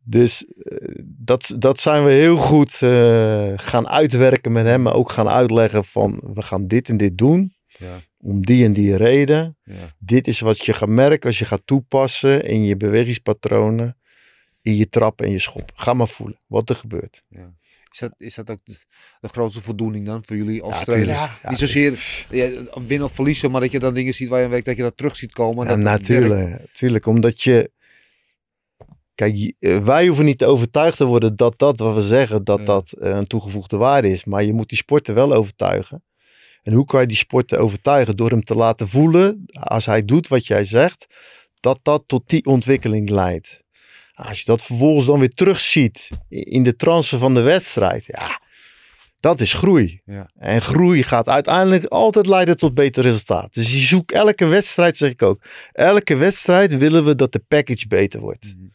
Dus 0.02 0.46
eh, 0.46 0.76
dat, 1.04 1.54
dat 1.58 1.80
zijn 1.80 2.04
we 2.04 2.10
heel 2.10 2.36
goed 2.36 2.82
eh, 2.82 3.52
gaan 3.56 3.88
uitwerken 3.88 4.52
met 4.52 4.66
hem. 4.66 4.82
Maar 4.82 4.94
ook 4.94 5.10
gaan 5.10 5.28
uitleggen 5.28 5.84
van, 5.84 6.20
we 6.34 6.42
gaan 6.42 6.66
dit 6.66 6.88
en 6.88 6.96
dit 6.96 7.18
doen. 7.18 7.52
Ja. 7.66 8.00
Om 8.20 8.44
die 8.44 8.64
en 8.64 8.72
die 8.72 8.96
reden. 8.96 9.56
Ja. 9.62 9.74
Dit 9.98 10.26
is 10.26 10.40
wat 10.40 10.64
je 10.64 10.72
gaat 10.72 10.88
merken 10.88 11.28
als 11.28 11.38
je 11.38 11.44
gaat 11.44 11.62
toepassen 11.64 12.44
in 12.44 12.64
je 12.64 12.76
bewegingspatronen. 12.76 13.96
In 14.62 14.76
je 14.76 14.88
trappen 14.88 15.26
en 15.26 15.32
je 15.32 15.38
schop. 15.38 15.70
Ga 15.74 15.92
maar 15.92 16.08
voelen 16.08 16.38
wat 16.46 16.68
er 16.68 16.76
gebeurt. 16.76 17.24
Is 17.90 17.98
dat, 17.98 18.14
is 18.16 18.34
dat 18.34 18.50
ook 18.50 18.60
de, 18.64 18.76
de 19.20 19.28
grootste 19.28 19.60
voldoening 19.60 20.06
dan 20.06 20.24
voor 20.24 20.36
jullie 20.36 20.62
als 20.62 20.82
Ja. 20.84 20.96
Ja, 20.96 21.50
Niet 21.50 21.58
zozeer 21.58 22.26
ja, 22.30 22.48
winnen 22.86 23.06
of 23.06 23.12
verliezen, 23.14 23.50
maar 23.50 23.60
dat 23.60 23.70
je 23.70 23.78
dan 23.78 23.94
dingen 23.94 24.14
ziet 24.14 24.28
waar 24.28 24.40
je 24.40 24.48
werkt, 24.48 24.66
dat 24.66 24.76
je 24.76 24.82
dat 24.82 24.96
terug 24.96 25.16
ziet 25.16 25.32
komen. 25.32 25.62
Ja, 25.62 25.68
dat 25.68 25.78
het 25.78 25.84
natuurlijk, 25.84 26.50
natuurlijk. 26.50 27.06
Omdat 27.06 27.42
je. 27.42 27.70
Kijk, 29.14 29.54
eh, 29.58 29.84
wij 29.84 30.06
hoeven 30.06 30.24
niet 30.24 30.38
te 30.38 30.46
overtuigd 30.46 30.96
te 30.96 31.04
worden 31.04 31.36
dat 31.36 31.58
dat 31.58 31.78
wat 31.78 31.94
we 31.94 32.02
zeggen, 32.02 32.44
dat 32.44 32.66
dat 32.66 32.92
eh, 32.92 33.16
een 33.16 33.26
toegevoegde 33.26 33.76
waarde 33.76 34.10
is. 34.10 34.24
Maar 34.24 34.44
je 34.44 34.52
moet 34.52 34.68
die 34.68 34.78
sporter 34.78 35.14
wel 35.14 35.32
overtuigen. 35.32 36.02
En 36.62 36.72
hoe 36.72 36.84
kan 36.84 37.00
je 37.00 37.06
die 37.06 37.16
sporter 37.16 37.58
overtuigen? 37.58 38.16
Door 38.16 38.30
hem 38.30 38.44
te 38.44 38.54
laten 38.54 38.88
voelen, 38.88 39.44
als 39.52 39.86
hij 39.86 40.04
doet 40.04 40.28
wat 40.28 40.46
jij 40.46 40.64
zegt, 40.64 41.06
dat 41.60 41.78
dat 41.82 42.02
tot 42.06 42.28
die 42.28 42.44
ontwikkeling 42.44 43.10
leidt. 43.10 43.62
Als 44.18 44.38
je 44.38 44.44
dat 44.44 44.62
vervolgens 44.62 45.06
dan 45.06 45.18
weer 45.18 45.34
terugziet 45.34 46.08
in 46.28 46.62
de 46.62 46.76
transfer 46.76 47.18
van 47.18 47.34
de 47.34 47.40
wedstrijd, 47.40 48.04
ja, 48.06 48.40
dat 49.20 49.40
is 49.40 49.52
groei. 49.52 50.00
Ja. 50.04 50.30
En 50.36 50.62
groei 50.62 51.02
gaat 51.02 51.28
uiteindelijk 51.28 51.84
altijd 51.84 52.26
leiden 52.26 52.56
tot 52.56 52.74
beter 52.74 53.02
resultaat. 53.02 53.54
Dus 53.54 53.72
je 53.72 53.78
zoekt 53.78 54.12
elke 54.12 54.46
wedstrijd, 54.46 54.96
zeg 54.96 55.10
ik 55.10 55.22
ook. 55.22 55.42
Elke 55.72 56.16
wedstrijd 56.16 56.76
willen 56.78 57.04
we 57.04 57.14
dat 57.14 57.32
de 57.32 57.42
package 57.48 57.86
beter 57.86 58.20
wordt. 58.20 58.44
Mhm. 58.44 58.66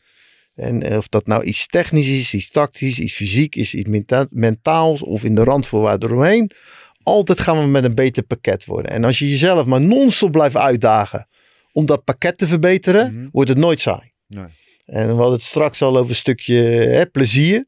En 0.55 0.83
eh, 0.83 0.97
of 0.97 1.07
dat 1.07 1.27
nou 1.27 1.43
iets 1.43 1.67
technisch 1.67 2.07
is, 2.07 2.33
iets 2.33 2.49
tactisch, 2.49 2.99
iets 2.99 3.13
fysiek 3.13 3.55
is, 3.55 3.73
iets 3.73 3.89
menta- 3.89 4.27
mentaals 4.29 5.01
of 5.01 5.23
in 5.23 5.35
de 5.35 5.43
randvoorwaarden 5.43 6.09
eromheen. 6.09 6.51
Altijd 7.03 7.39
gaan 7.39 7.59
we 7.59 7.67
met 7.67 7.83
een 7.83 7.95
beter 7.95 8.23
pakket 8.23 8.65
worden. 8.65 8.91
En 8.91 9.03
als 9.03 9.19
je 9.19 9.29
jezelf 9.29 9.65
maar 9.65 9.81
non-stop 9.81 10.31
blijft 10.31 10.55
uitdagen 10.55 11.27
om 11.71 11.85
dat 11.85 12.03
pakket 12.03 12.37
te 12.37 12.47
verbeteren, 12.47 13.13
Mhm. 13.15 13.27
wordt 13.31 13.49
het 13.49 13.57
nooit 13.57 13.79
saai. 13.79 14.11
Nee. 14.27 14.45
En 14.85 15.07
we 15.07 15.13
hadden 15.13 15.31
het 15.33 15.41
straks 15.41 15.81
al 15.81 15.97
over 15.97 16.09
een 16.09 16.15
stukje 16.15 16.55
hè, 16.63 17.05
plezier. 17.05 17.65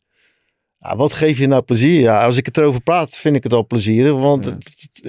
Ja, 0.79 0.95
wat 0.95 1.13
geef 1.13 1.37
je 1.37 1.47
nou 1.47 1.61
plezier? 1.61 1.99
Ja, 1.99 2.25
als 2.25 2.37
ik 2.37 2.45
het 2.45 2.57
erover 2.57 2.81
praat, 2.81 3.17
vind 3.17 3.35
ik 3.35 3.43
het 3.43 3.53
al 3.53 3.65
plezierig. 3.65 4.13
Want 4.13 4.45
Ja. 4.45 4.57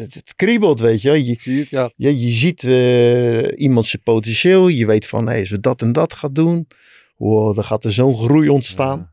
het, 0.00 0.14
het, 0.14 0.34
kriebelt, 0.36 0.80
weet 0.80 1.02
je. 1.02 1.24
Je, 1.24 1.32
Ik 1.32 1.40
zie 1.40 1.61
het, 1.61 1.70
ja. 1.70 1.90
je, 1.96 2.20
je 2.20 2.30
ziet 2.30 2.64
eh, 2.64 3.61
iemand 3.61 3.86
zijn 3.86 4.02
potentieel. 4.02 4.68
Je 4.68 4.86
weet 4.86 5.07
van, 5.07 5.26
hey, 5.26 5.40
als 5.40 5.50
we 5.50 5.61
dat 5.61 5.82
en 5.82 5.92
dat 5.92 6.12
gaan 6.12 6.32
doen, 6.32 6.68
wow, 7.16 7.54
dan 7.54 7.64
gaat 7.64 7.84
er 7.84 7.92
zo'n 7.92 8.16
groei 8.16 8.48
ontstaan. 8.48 9.12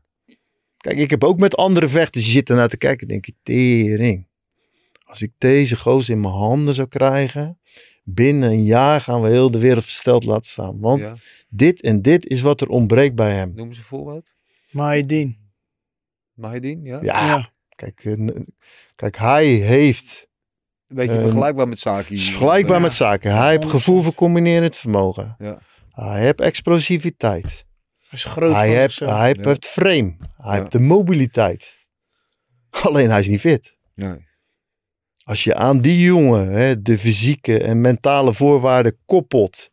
Kijk, 0.76 0.98
ik 0.98 1.10
heb 1.10 1.24
ook 1.24 1.38
met 1.38 1.56
andere 1.56 1.88
vechters, 1.88 2.30
zitten 2.32 2.56
naar 2.56 2.68
te 2.68 2.76
kijken 2.76 3.00
en 3.00 3.12
denk 3.12 3.24
je, 3.26 3.34
tering. 3.42 4.26
Als 5.04 5.22
ik 5.22 5.32
deze 5.38 5.76
gozer 5.76 6.14
in 6.14 6.20
mijn 6.20 6.34
handen 6.34 6.74
zou 6.74 6.88
krijgen, 6.88 7.58
binnen 8.04 8.50
een 8.50 8.64
jaar 8.64 9.00
gaan 9.00 9.22
we 9.22 9.28
heel 9.28 9.50
de 9.50 9.58
wereld 9.58 9.84
versteld 9.84 10.24
laten 10.24 10.50
staan. 10.50 10.80
Want. 10.80 11.00
Dit 11.56 11.80
en 11.82 12.02
dit 12.02 12.26
is 12.26 12.40
wat 12.40 12.60
er 12.60 12.68
ontbreekt 12.68 13.14
bij 13.14 13.32
hem. 13.34 13.52
Noem 13.54 13.66
eens 13.68 13.76
een 13.78 13.82
voorbeeld. 13.84 14.32
Mahedin. 14.70 15.38
Mahedin, 16.34 16.82
ja? 16.82 16.98
Ja, 17.02 17.26
Ja. 17.26 17.52
Kijk, 17.74 18.04
eh, 18.04 18.28
kijk, 18.94 19.16
hij 19.16 19.46
heeft, 19.46 20.28
Een 20.86 20.96
beetje 20.96 21.14
Eh, 21.14 21.20
vergelijkbaar 21.22 21.68
met 21.68 21.78
Saki. 21.78 22.12
is 22.12 22.28
vergelijkbaar 22.28 22.76
Ja. 22.76 22.82
met 22.82 22.92
zaken, 22.92 23.36
hij 23.36 23.50
heeft 23.50 23.64
gevoel 23.64 23.94
100%. 23.94 24.04
voor 24.04 24.14
combinerend 24.14 24.76
vermogen. 24.76 25.34
Ja. 25.38 25.58
Hij 25.90 26.20
heeft 26.24 26.40
explosiviteit. 26.40 27.64
Hij 27.98 28.08
is 28.10 28.24
groot 28.24 28.54
hij 28.54 28.68
heeft, 28.76 28.98
hij 28.98 29.26
heeft 29.26 29.44
Ja. 29.44 29.50
het 29.50 29.66
frame. 29.66 30.16
Hij 30.36 30.54
Ja. 30.54 30.60
heeft 30.60 30.72
de 30.72 30.80
mobiliteit. 30.80 31.86
Alleen 32.70 33.10
hij 33.10 33.18
is 33.20 33.26
niet 33.28 33.40
fit. 33.40 33.76
Nee. 33.94 34.26
Als 35.24 35.44
je 35.44 35.54
aan 35.54 35.80
die 35.80 36.00
jongen 36.00 36.48
hè, 36.48 36.82
de 36.82 36.98
fysieke 36.98 37.62
en 37.62 37.80
mentale 37.80 38.34
voorwaarden 38.34 38.98
koppelt, 39.06 39.68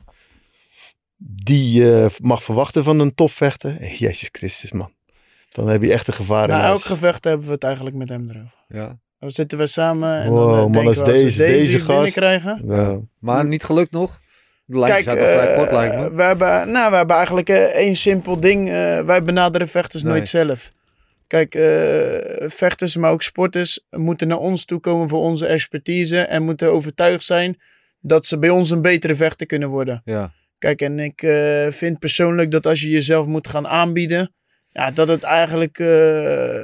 die 1.23 1.71
je 1.81 2.09
mag 2.21 2.43
verwachten 2.43 2.83
van 2.83 2.99
een 2.99 3.15
topvechter. 3.15 3.77
eh, 3.79 3.93
Jezus 3.99 4.29
Christus, 4.31 4.71
man. 4.71 4.91
Dan 5.51 5.69
heb 5.69 5.81
je 5.83 5.91
echt 5.91 6.07
een 6.07 6.13
gevaar 6.13 6.49
in 6.49 6.55
elk 6.55 6.81
gevecht 6.81 7.23
hebben 7.23 7.45
we 7.45 7.51
het 7.51 7.63
eigenlijk 7.63 7.95
met 7.95 8.09
hem 8.09 8.29
erover. 8.29 8.53
Ja. 8.67 8.99
Dan 9.19 9.31
zitten 9.31 9.57
we 9.57 9.67
samen 9.67 10.21
en 10.21 10.29
Wow, 10.29 10.37
dan 10.49 10.55
eh, 10.57 10.61
man, 10.61 10.71
denken 10.71 10.87
als 10.87 10.97
we, 10.97 11.01
als 11.03 11.11
we 11.11 11.21
deze- 11.23 11.37
deze, 11.37 11.59
deze 11.59 11.77
gast- 11.79 11.87
binnenkrijgen... 11.87 12.61
Ja. 12.67 12.99
Maar 13.19 13.45
niet 13.45 13.63
gelukt 13.63 13.91
nog? 13.91 14.19
De 14.65 14.79
Kijk, 14.79 15.03
vrij 15.03 15.47
eh, 15.51 15.57
kort, 15.57 15.71
lijkt 15.71 15.95
me. 15.95 16.13
we, 16.15 16.23
hebben, 16.23 16.71
nou, 16.71 16.89
we 16.91 16.95
hebben 16.97 17.15
eigenlijk 17.15 17.49
eh, 17.49 17.63
één 17.63 17.95
simpel 17.95 18.39
ding. 18.39 18.67
eh, 18.69 19.01
wij 19.01 19.23
benaderen 19.23 19.67
vechters 19.67 20.03
Nee. 20.03 20.11
nooit 20.13 20.29
zelf. 20.29 20.71
Kijk, 21.27 21.55
eh, 21.55 22.49
vechters, 22.49 22.95
maar 22.95 23.11
ook 23.11 23.21
sporters 23.21 23.85
moeten 23.89 24.27
naar 24.27 24.37
ons 24.37 24.65
toe 24.65 24.79
komen 24.79 25.09
voor 25.09 25.19
onze 25.21 25.45
expertise. 25.45 26.19
En 26.19 26.43
moeten 26.43 26.71
overtuigd 26.71 27.23
zijn 27.23 27.61
dat 27.99 28.25
ze 28.25 28.37
bij 28.39 28.49
ons 28.49 28.69
een 28.69 28.81
betere 28.81 29.15
vechter 29.15 29.45
kunnen 29.47 29.69
worden. 29.69 30.01
Ja. 30.05 30.31
Kijk, 30.61 30.81
en 30.81 30.99
ik 30.99 31.21
eh, 31.21 31.67
vind 31.67 31.99
persoonlijk 31.99 32.51
dat 32.51 32.65
als 32.65 32.81
je 32.81 32.89
jezelf 32.89 33.25
moet 33.25 33.47
gaan 33.47 33.67
aanbieden, 33.67 34.33
ja, 34.69 34.91
dat 34.91 35.07
het 35.07 35.23
eigenlijk 35.23 35.79
eh, 35.79 36.61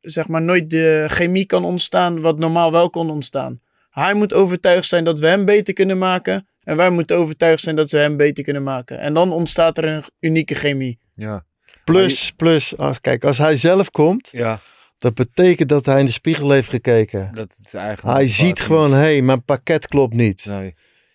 zeg 0.00 0.28
maar 0.28 0.42
nooit 0.42 0.70
de 0.70 1.04
chemie 1.08 1.46
kan 1.46 1.64
ontstaan 1.64 2.20
wat 2.20 2.38
normaal 2.38 2.72
wel 2.72 2.90
kon 2.90 3.10
ontstaan. 3.10 3.60
Hij 3.90 4.14
moet 4.14 4.32
overtuigd 4.32 4.88
zijn 4.88 5.04
dat 5.04 5.18
we 5.18 5.26
hem 5.26 5.44
beter 5.44 5.74
kunnen 5.74 5.98
maken. 5.98 6.48
En 6.62 6.76
wij 6.76 6.90
moeten 6.90 7.16
overtuigd 7.16 7.62
zijn 7.62 7.76
dat 7.76 7.88
ze 7.88 7.96
hem 7.96 8.16
beter 8.16 8.44
kunnen 8.44 8.62
maken. 8.62 8.98
En 8.98 9.14
dan 9.14 9.32
ontstaat 9.32 9.78
er 9.78 9.84
een 9.84 10.02
unieke 10.20 10.54
chemie. 10.54 10.98
Ja. 11.14 11.44
Plus, 11.84 12.32
plus, 12.36 12.76
ach, 12.76 13.00
kijk, 13.00 13.24
als 13.24 13.38
hij 13.38 13.56
zelf 13.56 13.90
komt, 13.90 14.28
Ja. 14.32 14.60
dat 14.98 15.14
betekent 15.14 15.68
dat 15.68 15.86
hij 15.86 16.00
in 16.00 16.06
de 16.06 16.12
spiegel 16.12 16.50
heeft 16.50 16.68
gekeken. 16.68 17.30
Dat 17.34 17.56
is 17.64 17.74
eigenlijk... 17.74 18.16
Hij 18.16 18.28
ziet 18.28 18.60
gewoon, 18.60 18.90
hé, 18.92 18.98
hey, 18.98 19.22
mijn 19.22 19.44
pakket 19.44 19.88
klopt 19.88 20.14
niet. 20.14 20.44
Nee. 20.44 20.74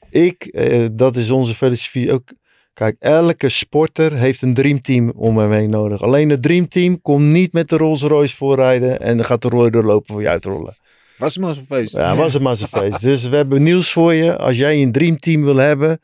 Ik, 0.09 0.43
eh, 0.45 0.85
dat 0.91 1.15
is 1.15 1.29
onze 1.29 1.55
filosofie 1.55 2.11
ook. 2.11 2.29
Kijk, 2.73 2.95
elke 2.99 3.49
sporter 3.49 4.13
heeft 4.13 4.41
een 4.41 4.53
dreamteam 4.53 5.09
om 5.09 5.37
hem 5.37 5.51
heen 5.51 5.69
nodig. 5.69 6.01
Alleen 6.01 6.29
het 6.29 6.41
dreamteam 6.41 7.01
komt 7.01 7.23
niet 7.23 7.53
met 7.53 7.69
de 7.69 7.77
Rolls 7.77 8.01
Royce 8.01 8.35
voorrijden 8.35 8.99
en 8.99 9.17
dan 9.17 9.25
gaat 9.25 9.41
de 9.41 9.49
rooi 9.49 9.69
doorlopen 9.69 10.13
voor 10.13 10.21
je 10.21 10.29
uitrollen. 10.29 10.75
Was 11.17 11.33
het 11.33 11.43
maar 11.43 11.53
zo'n 11.53 11.65
feest. 11.65 11.93
Ja, 11.93 12.15
was 12.15 12.33
het 12.33 12.41
maar 12.41 12.55
zo'n 12.55 12.67
feest. 12.67 13.01
Dus 13.11 13.27
we 13.27 13.35
hebben 13.35 13.63
nieuws 13.63 13.91
voor 13.91 14.13
je. 14.13 14.37
Als 14.37 14.57
jij 14.57 14.81
een 14.81 14.91
dreamteam 14.91 15.43
wil 15.43 15.55
hebben, 15.55 15.99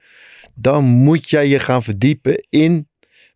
dan 0.55 0.83
moet 0.83 1.29
jij 1.29 1.47
je 1.47 1.59
gaan 1.59 1.83
verdiepen 1.83 2.45
in 2.49 2.87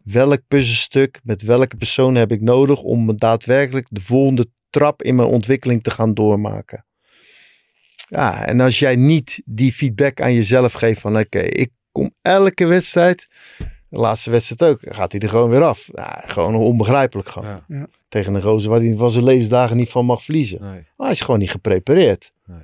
welk 0.03 0.41
puzzelstuk, 0.47 1.19
met 1.23 1.41
welke 1.41 1.77
persoon 1.77 2.15
heb 2.15 2.31
ik 2.31 2.41
nodig 2.41 2.81
om 2.81 3.17
daadwerkelijk 3.17 3.87
de 3.89 4.01
volgende 4.01 4.45
trap 4.69 5.03
in 5.03 5.15
mijn 5.15 5.27
ontwikkeling 5.27 5.83
te 5.83 5.91
gaan 5.91 6.13
doormaken. 6.13 6.85
Ja, 8.09 8.45
en 8.45 8.59
als 8.59 8.79
jij 8.79 8.95
niet 8.95 9.41
die 9.45 9.73
feedback 9.73 10.21
aan 10.21 10.33
jezelf 10.33 10.73
geeft 10.73 11.01
van 11.01 11.17
oké, 11.17 11.39
ik 11.39 11.69
kom 11.91 12.11
elke 12.21 12.65
wedstrijd, 12.65 13.27
de 13.89 13.97
laatste 13.97 14.29
wedstrijd 14.29 14.63
ook, 14.63 14.95
gaat 14.95 15.11
hij 15.11 15.21
er 15.21 15.29
gewoon 15.29 15.49
weer 15.49 15.63
af. 15.63 15.89
Ja, 15.91 16.23
gewoon 16.25 16.55
onbegrijpelijk 16.55 17.29
gewoon. 17.29 17.49
Ja. 17.49 17.63
Ja. 17.67 17.87
Tegen 18.07 18.33
een 18.33 18.41
gozer 18.41 18.69
waar 18.69 18.79
hij 18.79 18.95
van 18.95 19.11
zijn 19.11 19.23
levensdagen 19.23 19.77
niet 19.77 19.89
van 19.89 20.05
mag 20.05 20.23
verliezen. 20.23 20.61
Nee. 20.61 20.71
Maar 20.71 21.07
hij 21.07 21.11
is 21.11 21.21
gewoon 21.21 21.39
niet 21.39 21.51
geprepareerd. 21.51 22.31
Nee. 22.45 22.57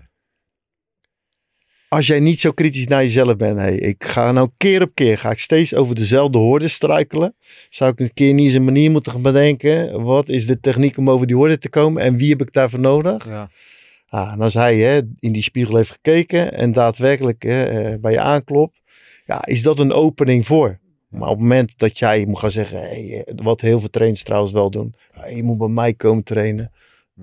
Als 1.88 2.08
jij 2.08 2.20
niet 2.20 2.40
zo 2.40 2.52
kritisch 2.52 2.88
naar 2.88 3.04
jezelf 3.04 3.36
bent, 3.36 3.58
hey, 3.58 3.76
ik 3.76 4.04
ga 4.04 4.32
nou 4.32 4.50
keer 4.58 4.82
op 4.82 4.92
keer, 4.94 5.18
ga 5.18 5.32
ik 5.32 5.40
steeds 5.40 5.74
over 5.74 5.96
dezelfde 5.96 6.38
hoorden 6.38 6.70
struikelen. 6.70 7.36
Zou 7.70 7.92
ik 7.92 8.00
een 8.00 8.14
keer 8.14 8.34
niet 8.34 8.46
eens 8.46 8.54
een 8.54 8.64
manier 8.64 8.92
moeten 8.92 9.12
gaan 9.12 9.22
bedenken, 9.22 10.04
wat 10.04 10.30
is 10.30 10.48
de 10.48 10.60
techniek 10.60 10.98
om 10.98 11.10
over 11.10 11.28
die 11.28 11.36
hoorde 11.36 11.58
te 11.58 11.70
komen 11.70 12.02
en 12.02 12.18
wie 12.18 12.30
heb 12.30 12.42
ik 12.42 12.54
daarvoor 12.54 12.80
nodig? 12.80 13.26
Ja. 13.26 13.50
Ah, 14.16 14.32
en 14.32 14.42
als 14.42 14.54
hij 14.54 14.78
hè, 14.78 15.02
in 15.20 15.32
die 15.32 15.42
spiegel 15.44 15.76
heeft 15.76 15.92
gekeken 15.92 16.54
en 16.54 16.72
daadwerkelijk 16.72 17.44
hè, 17.44 17.64
eh, 17.64 18.00
bij 18.00 18.12
je 18.12 18.20
aanklopt, 18.20 18.82
ja, 19.26 19.46
is 19.46 19.62
dat 19.62 19.80
een 19.80 19.92
opening 19.94 20.46
voor. 20.46 20.80
Maar 21.10 21.30
op 21.30 21.36
het 21.36 21.40
moment 21.40 21.78
dat 21.78 21.98
jij 22.00 22.26
moet 22.26 22.40
gaan 22.40 22.52
zeggen, 22.52 22.80
hey, 22.80 23.24
eh, 23.26 23.34
wat 23.44 23.62
heel 23.62 23.80
veel 23.80 23.90
trainers 23.90 24.24
trouwens 24.24 24.52
wel 24.54 24.70
doen, 24.70 24.94
"Ah, 25.14 25.36
je 25.36 25.44
moet 25.44 25.58
bij 25.58 25.68
mij 25.68 25.94
komen 25.94 26.24
trainen. 26.24 26.72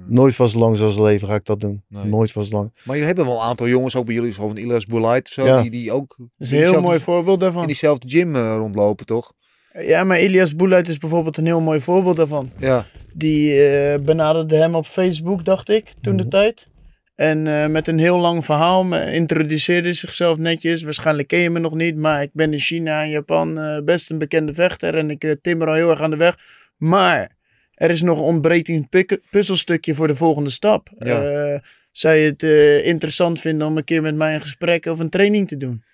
Nooit 0.07 0.35
van 0.35 0.49
zo 0.49 0.59
lang 0.59 0.77
zoals 0.77 0.99
leven 0.99 1.29
ga 1.29 1.35
ik 1.35 1.45
dat 1.45 1.61
doen. 1.61 1.83
Nee. 1.89 2.05
Nooit 2.05 2.33
van 2.33 2.45
zo 2.45 2.57
lang. 2.57 2.71
Maar 2.85 2.97
je 2.97 3.03
hebt 3.03 3.23
wel 3.25 3.35
een 3.37 3.41
aantal 3.43 3.69
jongens, 3.69 3.97
ook 3.97 4.07
bij 4.07 4.15
jullie, 4.15 4.33
zoals 4.33 4.53
Ilas 4.55 4.87
Boulait, 4.87 5.29
zo, 5.29 5.45
Ja. 5.45 5.63
die, 5.63 5.71
die 5.71 5.93
ook 5.93 6.15
Dat 6.19 6.29
is 6.39 6.53
in 6.53 6.63
een 6.63 6.71
heel 6.71 6.81
mooi 6.81 6.99
voorbeeld 7.01 7.37
in 7.39 7.43
daarvan. 7.45 7.67
diezelfde 7.67 8.09
gym 8.09 8.37
eh, 8.37 8.55
rondlopen, 8.59 9.07
toch? 9.07 9.33
Ja, 9.73 10.05
maar 10.05 10.21
Ilias 10.21 10.55
Boeluit 10.57 10.89
is 10.89 10.99
bijvoorbeeld 10.99 11.37
een 11.37 11.47
heel 11.47 11.61
mooi 11.61 11.81
voorbeeld 11.81 12.17
daarvan. 12.17 12.51
Ja. 12.59 12.85
Die 13.13 13.67
eh, 13.67 13.99
benaderde 14.01 14.57
hem 14.57 14.75
op 14.75 14.87
Facebook, 14.87 15.45
dacht 15.45 15.69
ik, 15.69 15.93
toen 16.01 16.17
de 16.17 16.29
tijd. 16.29 16.69
En 17.15 17.47
eh, 17.47 17.67
met 17.67 17.89
een 17.89 17.99
heel 17.99 18.19
lang 18.19 18.45
verhaal 18.45 18.85
me- 18.85 19.13
introduceerde 19.13 19.93
zichzelf 19.93 20.39
netjes. 20.39 20.83
Waarschijnlijk 20.83 21.29
ken 21.29 21.39
je 21.39 21.51
me 21.51 21.59
nog 21.59 21.75
niet, 21.75 21.97
maar 21.97 22.23
ik 22.23 22.31
ben 22.33 22.53
in 22.53 22.59
China 22.59 23.03
en 23.03 23.11
Japan 23.11 23.59
eh, 23.59 23.83
best 23.85 24.11
een 24.11 24.19
bekende 24.19 24.55
vechter. 24.55 24.97
En 24.97 25.11
ik 25.11 25.25
eh, 25.25 25.33
timmer 25.41 25.69
al 25.69 25.75
heel 25.75 25.91
erg 25.91 26.01
aan 26.01 26.11
de 26.11 26.17
weg. 26.17 26.39
Maar 26.77 27.37
er 27.75 27.91
is 27.91 28.03
nog 28.03 28.19
een 28.19 28.25
ontbrekend 28.25 28.89
puzzelstukje 29.31 29.95
voor 29.95 30.07
de 30.07 30.15
volgende 30.15 30.51
stap. 30.51 30.89
Ja. 30.99 31.61
Zou 31.93 32.15
je 32.15 32.27
het 32.31 32.43
interessant 32.85 33.41
vinden 33.41 33.67
om 33.67 33.77
een 33.77 33.85
keer 33.85 34.03
met 34.03 34.15
mij 34.15 34.35
een 34.35 34.41
gesprek 34.41 34.87
of 34.87 34.99
een 34.99 35.09
training 35.09 35.49
te 35.49 35.57
doen? 35.57 35.85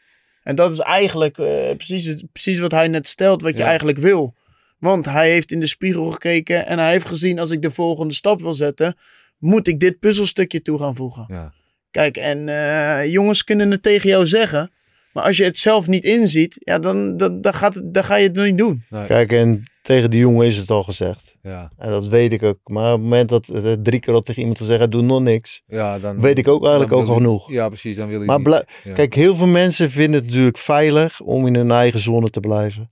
En 0.42 0.54
dat 0.54 0.72
is 0.72 0.78
eigenlijk 0.78 1.34
precies, 1.76 2.24
precies 2.32 2.58
wat 2.58 2.70
hij 2.70 2.88
net 2.88 3.06
stelt, 3.06 3.42
wat 3.42 3.56
je 3.56 3.62
eigenlijk 3.62 3.98
wil. 3.98 4.34
Want 4.78 5.04
hij 5.04 5.30
heeft 5.30 5.52
in 5.52 5.60
de 5.60 5.66
spiegel 5.66 6.06
gekeken 6.06 6.66
en 6.66 6.78
hij 6.78 6.90
heeft 6.90 7.06
gezien 7.06 7.38
als 7.38 7.50
ik 7.50 7.62
de 7.62 7.70
volgende 7.70 8.14
stap 8.14 8.40
wil 8.40 8.54
zetten, 8.54 8.96
moet 9.38 9.66
ik 9.66 9.80
dit 9.80 9.98
puzzelstukje 9.98 10.62
toe 10.62 10.78
gaan 10.78 10.94
voegen. 10.94 11.24
Ja. 11.28 11.52
Kijk, 11.90 12.16
en 12.16 12.48
eh, 12.48 13.12
jongens 13.12 13.44
kunnen 13.44 13.70
het 13.70 13.82
tegen 13.82 14.08
jou 14.08 14.26
zeggen, 14.26 14.70
maar 15.12 15.24
als 15.24 15.36
je 15.36 15.44
het 15.44 15.58
zelf 15.58 15.86
niet 15.86 16.04
inziet, 16.04 16.56
ja, 16.58 16.78
dan, 16.78 17.16
dan, 17.16 17.40
dan, 17.40 17.54
gaat 17.54 17.74
het, 17.74 17.94
dan 17.94 18.04
ga 18.04 18.16
je 18.16 18.28
het 18.28 18.36
niet 18.36 18.58
doen. 18.58 18.84
Nee. 18.90 19.06
Kijk, 19.06 19.32
en 19.32 19.62
tegen 19.82 20.10
die 20.10 20.20
jongen 20.20 20.46
is 20.46 20.56
het 20.56 20.70
al 20.70 20.82
gezegd. 20.82 21.36
Ja. 21.42 21.72
En 21.76 21.90
dat 21.90 22.08
weet 22.08 22.32
ik 22.32 22.42
ook. 22.42 22.58
Maar 22.64 22.92
op 22.92 23.00
het 23.00 23.02
moment 23.02 23.28
dat 23.28 23.48
eh, 23.48 23.72
drie 23.72 24.00
keer 24.00 24.14
al 24.14 24.20
tegen 24.20 24.40
iemand 24.40 24.58
te 24.58 24.64
zeggen, 24.64 24.90
doe 24.90 25.02
nog 25.02 25.20
niks. 25.20 25.62
Ja, 25.66 25.98
dan, 25.98 26.20
Weet 26.20 26.38
ik 26.38 26.48
ook 26.48 26.62
eigenlijk 26.62 26.92
ook 26.92 27.06
genoeg. 27.06 27.52
Ja, 27.52 27.68
precies. 27.68 27.96
Dan 27.96 28.08
wil 28.08 28.18
hij 28.18 28.26
Maar 28.26 28.38
niet. 28.38 28.64
Ja. 28.84 28.94
Kijk, 28.94 29.14
heel 29.14 29.36
veel 29.36 29.46
mensen 29.46 29.90
vinden 29.90 30.14
het 30.14 30.24
natuurlijk 30.24 30.58
veilig 30.58 31.20
om 31.20 31.46
in 31.46 31.54
hun 31.54 31.70
eigen 31.70 32.00
zone 32.00 32.30
te 32.30 32.40
blijven. 32.40 32.90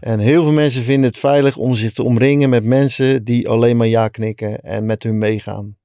En 0.00 0.18
heel 0.18 0.42
veel 0.42 0.52
mensen 0.52 0.84
vinden 0.84 1.10
het 1.10 1.18
veilig 1.18 1.56
om 1.56 1.74
zich 1.74 1.92
te 1.92 2.02
omringen 2.02 2.48
met 2.50 2.64
mensen 2.64 3.24
die 3.24 3.48
alleen 3.48 3.76
maar 3.76 3.86
ja 3.86 4.08
knikken 4.08 4.60
en 4.60 4.86
met 4.86 5.02
hun 5.02 5.18
meegaan. 5.18 5.76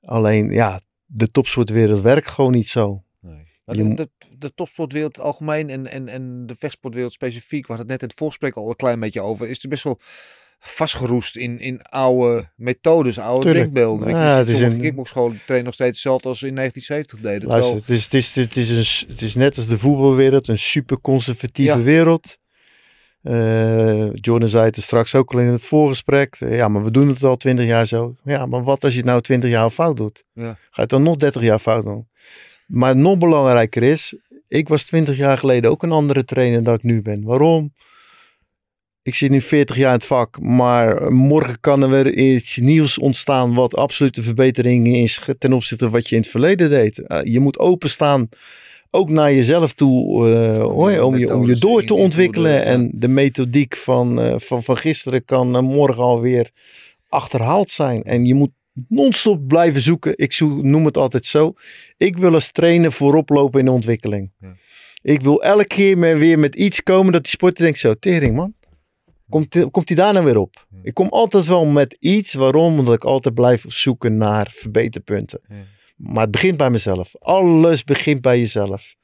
Alleen, 0.00 0.50
ja, 0.50 0.80
de 1.04 1.30
topsportwereld 1.30 2.02
werkt 2.02 2.28
gewoon 2.28 2.52
niet 2.52 2.68
zo. 2.68 3.02
Nee. 3.20 3.46
Je 3.64 3.94
de, 3.94 4.10
de, 4.38 4.54
topsportwereld 4.54 5.20
algemeen 5.20 5.70
en, 5.70 5.86
en, 5.86 6.08
en 6.08 6.46
de 6.46 6.54
vechtsportwereld 6.58 7.12
specifiek, 7.12 7.66
hadden 7.66 7.78
het 7.86 7.88
net 7.88 8.02
in 8.02 8.08
het 8.08 8.18
voorgesprek 8.18 8.54
al 8.56 8.68
een 8.68 8.76
klein 8.76 9.00
beetje 9.00 9.20
over, 9.20 9.48
is 9.48 9.62
er 9.62 9.68
best 9.68 9.84
wel 9.84 9.98
vastgeroest 10.58 11.36
in, 11.36 11.58
in 11.58 11.82
oude 11.82 12.48
methodes, 12.56 13.18
oude 13.18 13.42
Tuurlijk. 13.44 13.64
denkbeelden. 13.64 14.08
Ja, 14.08 14.36
het 14.36 14.48
is 14.48 14.60
een- 14.60 14.78
trainen 15.44 15.64
nog 15.64 15.74
steeds 15.74 15.78
hetzelfde 15.78 16.28
als 16.28 16.42
in 16.42 16.54
1970 16.54 17.20
deden. 17.20 17.48
Luister, 17.48 17.70
Terwijl, 17.82 17.84
het 17.86 17.88
is, 17.88 18.04
het, 18.04 18.14
is, 18.14 18.34
het, 18.34 18.56
is 18.56 19.02
een, 19.02 19.08
het 19.08 19.22
is 19.22 19.34
net 19.34 19.56
als 19.56 19.66
de 19.66 19.78
voetbalwereld, 19.78 20.48
een 20.48 20.58
super 20.58 21.00
conservatieve 21.00 21.78
Ja. 21.78 21.82
wereld. 21.82 22.38
Eh, 23.26 24.12
Jordan 24.12 24.48
zei 24.48 24.64
het 24.64 24.76
straks 24.76 25.14
ook 25.14 25.32
al 25.32 25.38
in 25.38 25.46
het 25.46 25.66
voorgesprek. 25.66 26.36
Ja, 26.38 26.68
maar 26.68 26.84
we 26.84 26.90
doen 26.90 27.08
het 27.08 27.24
al 27.24 27.36
twintig 27.36 27.66
jaar 27.66 27.86
zo. 27.86 28.14
Ja, 28.24 28.46
maar 28.46 28.62
wat 28.62 28.84
als 28.84 28.92
je 28.92 28.98
het 28.98 29.08
nou 29.08 29.20
twintig 29.20 29.50
jaar 29.50 29.70
fout 29.70 29.96
doet? 29.96 30.24
Ja. 30.32 30.52
Ga 30.52 30.52
je 30.70 30.80
het 30.80 30.90
dan 30.90 31.02
nog 31.02 31.16
dertig 31.16 31.42
jaar 31.42 31.58
fout 31.58 31.82
doen? 31.82 32.08
Maar 32.66 32.96
nog 32.96 33.18
belangrijker 33.18 33.82
is, 33.82 34.16
ik 34.48 34.68
was 34.68 34.82
twintig 34.82 35.16
jaar 35.16 35.38
geleden 35.38 35.70
ook 35.70 35.82
een 35.82 35.92
andere 35.92 36.24
trainer 36.24 36.62
dan 36.62 36.74
ik 36.74 36.82
nu 36.82 37.02
ben. 37.02 37.24
Waarom? 37.24 37.74
Ik 39.02 39.14
zit 39.14 39.30
nu 39.30 39.40
40 39.40 39.76
jaar 39.76 39.92
in 39.92 39.98
het 39.98 40.04
vak, 40.04 40.40
maar 40.40 41.12
morgen 41.12 41.60
kan 41.60 41.82
er 41.82 41.90
weer 41.90 42.14
iets 42.14 42.56
nieuws 42.56 42.98
ontstaan 42.98 43.54
wat 43.54 43.76
absolute 43.76 44.22
verbetering 44.22 44.96
is 44.96 45.20
ten 45.38 45.52
opzichte 45.52 45.84
van 45.84 45.92
wat 45.92 46.08
je 46.08 46.14
in 46.14 46.20
het 46.20 46.30
verleden 46.30 46.70
deed. 46.70 46.98
Eh, 46.98 47.18
je 47.24 47.40
moet 47.40 47.58
openstaan, 47.58 48.28
ook 48.90 49.08
naar 49.08 49.32
jezelf 49.32 49.72
toe, 49.72 50.28
eh, 50.30 50.62
hoor 50.62 51.00
om, 51.00 51.16
je, 51.16 51.34
om 51.34 51.46
je 51.46 51.56
door 51.56 51.84
te 51.84 51.94
ontwikkelen. 51.94 52.64
En 52.64 52.90
de 52.94 53.08
methodiek 53.08 53.76
van, 53.76 54.20
eh, 54.20 54.34
van, 54.38 54.62
van 54.62 54.76
gisteren 54.76 55.24
kan 55.24 55.56
eh, 55.56 55.62
morgen 55.62 56.02
alweer 56.02 56.50
achterhaald 57.08 57.70
zijn. 57.70 58.02
En 58.02 58.26
je 58.26 58.34
moet 58.34 58.50
non-stop 58.88 59.48
blijven 59.48 59.80
zoeken. 59.80 60.12
Ik 60.16 60.40
noem 60.40 60.84
het 60.84 60.96
altijd 60.96 61.26
zo. 61.26 61.54
Ik 61.96 62.16
wil 62.16 62.34
als 62.34 62.52
trainer 62.52 62.92
voorop 62.92 63.28
lopen 63.28 63.58
in 63.58 63.64
de 63.64 63.72
ontwikkeling. 63.72 64.32
Ja. 64.40 64.56
Ik 65.02 65.20
wil 65.20 65.42
elke 65.42 65.66
keer 65.66 66.18
weer 66.18 66.38
met 66.38 66.54
iets 66.54 66.82
komen 66.82 67.12
dat 67.12 67.22
die 67.22 67.30
sporter 67.30 67.64
denkt 67.64 67.78
zo, 67.78 67.94
tering 67.94 68.36
man. 68.36 68.54
Komt, 69.28 69.70
komt 69.70 69.88
hij 69.88 69.96
daar 69.96 70.12
nou 70.12 70.24
weer 70.24 70.36
op? 70.36 70.66
Ja. 70.70 70.78
Ik 70.82 70.94
kom 70.94 71.08
altijd 71.08 71.46
wel 71.46 71.66
met 71.66 71.96
iets. 72.00 72.34
Waarom? 72.34 72.78
Omdat 72.78 72.94
ik 72.94 73.04
altijd 73.04 73.34
blijf 73.34 73.64
zoeken 73.68 74.16
naar 74.16 74.50
verbeterpunten. 74.54 75.40
Ja. 75.48 75.54
Maar 75.96 76.22
het 76.22 76.30
begint 76.30 76.56
bij 76.56 76.70
mezelf. 76.70 77.14
Alles 77.18 77.84
begint 77.84 78.20
bij 78.20 78.38
jezelf. 78.38 78.94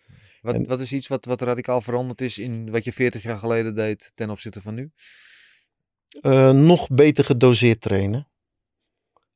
wat, 0.40 0.54
en- 0.54 0.66
wat 0.66 0.80
is 0.80 0.92
iets 0.92 1.08
wat, 1.08 1.24
wat 1.24 1.40
radicaal 1.40 1.80
veranderd 1.80 2.20
is 2.20 2.38
in 2.38 2.70
wat 2.70 2.84
je 2.84 2.92
40 2.92 3.22
jaar 3.22 3.38
geleden 3.38 3.74
deed 3.74 4.12
ten 4.14 4.30
opzichte 4.30 4.60
van 4.62 4.74
nu? 4.74 4.90
Eh, 6.20 6.50
nog 6.50 6.88
beter 6.88 7.24
gedoseerd 7.24 7.80
trainen. 7.80 8.26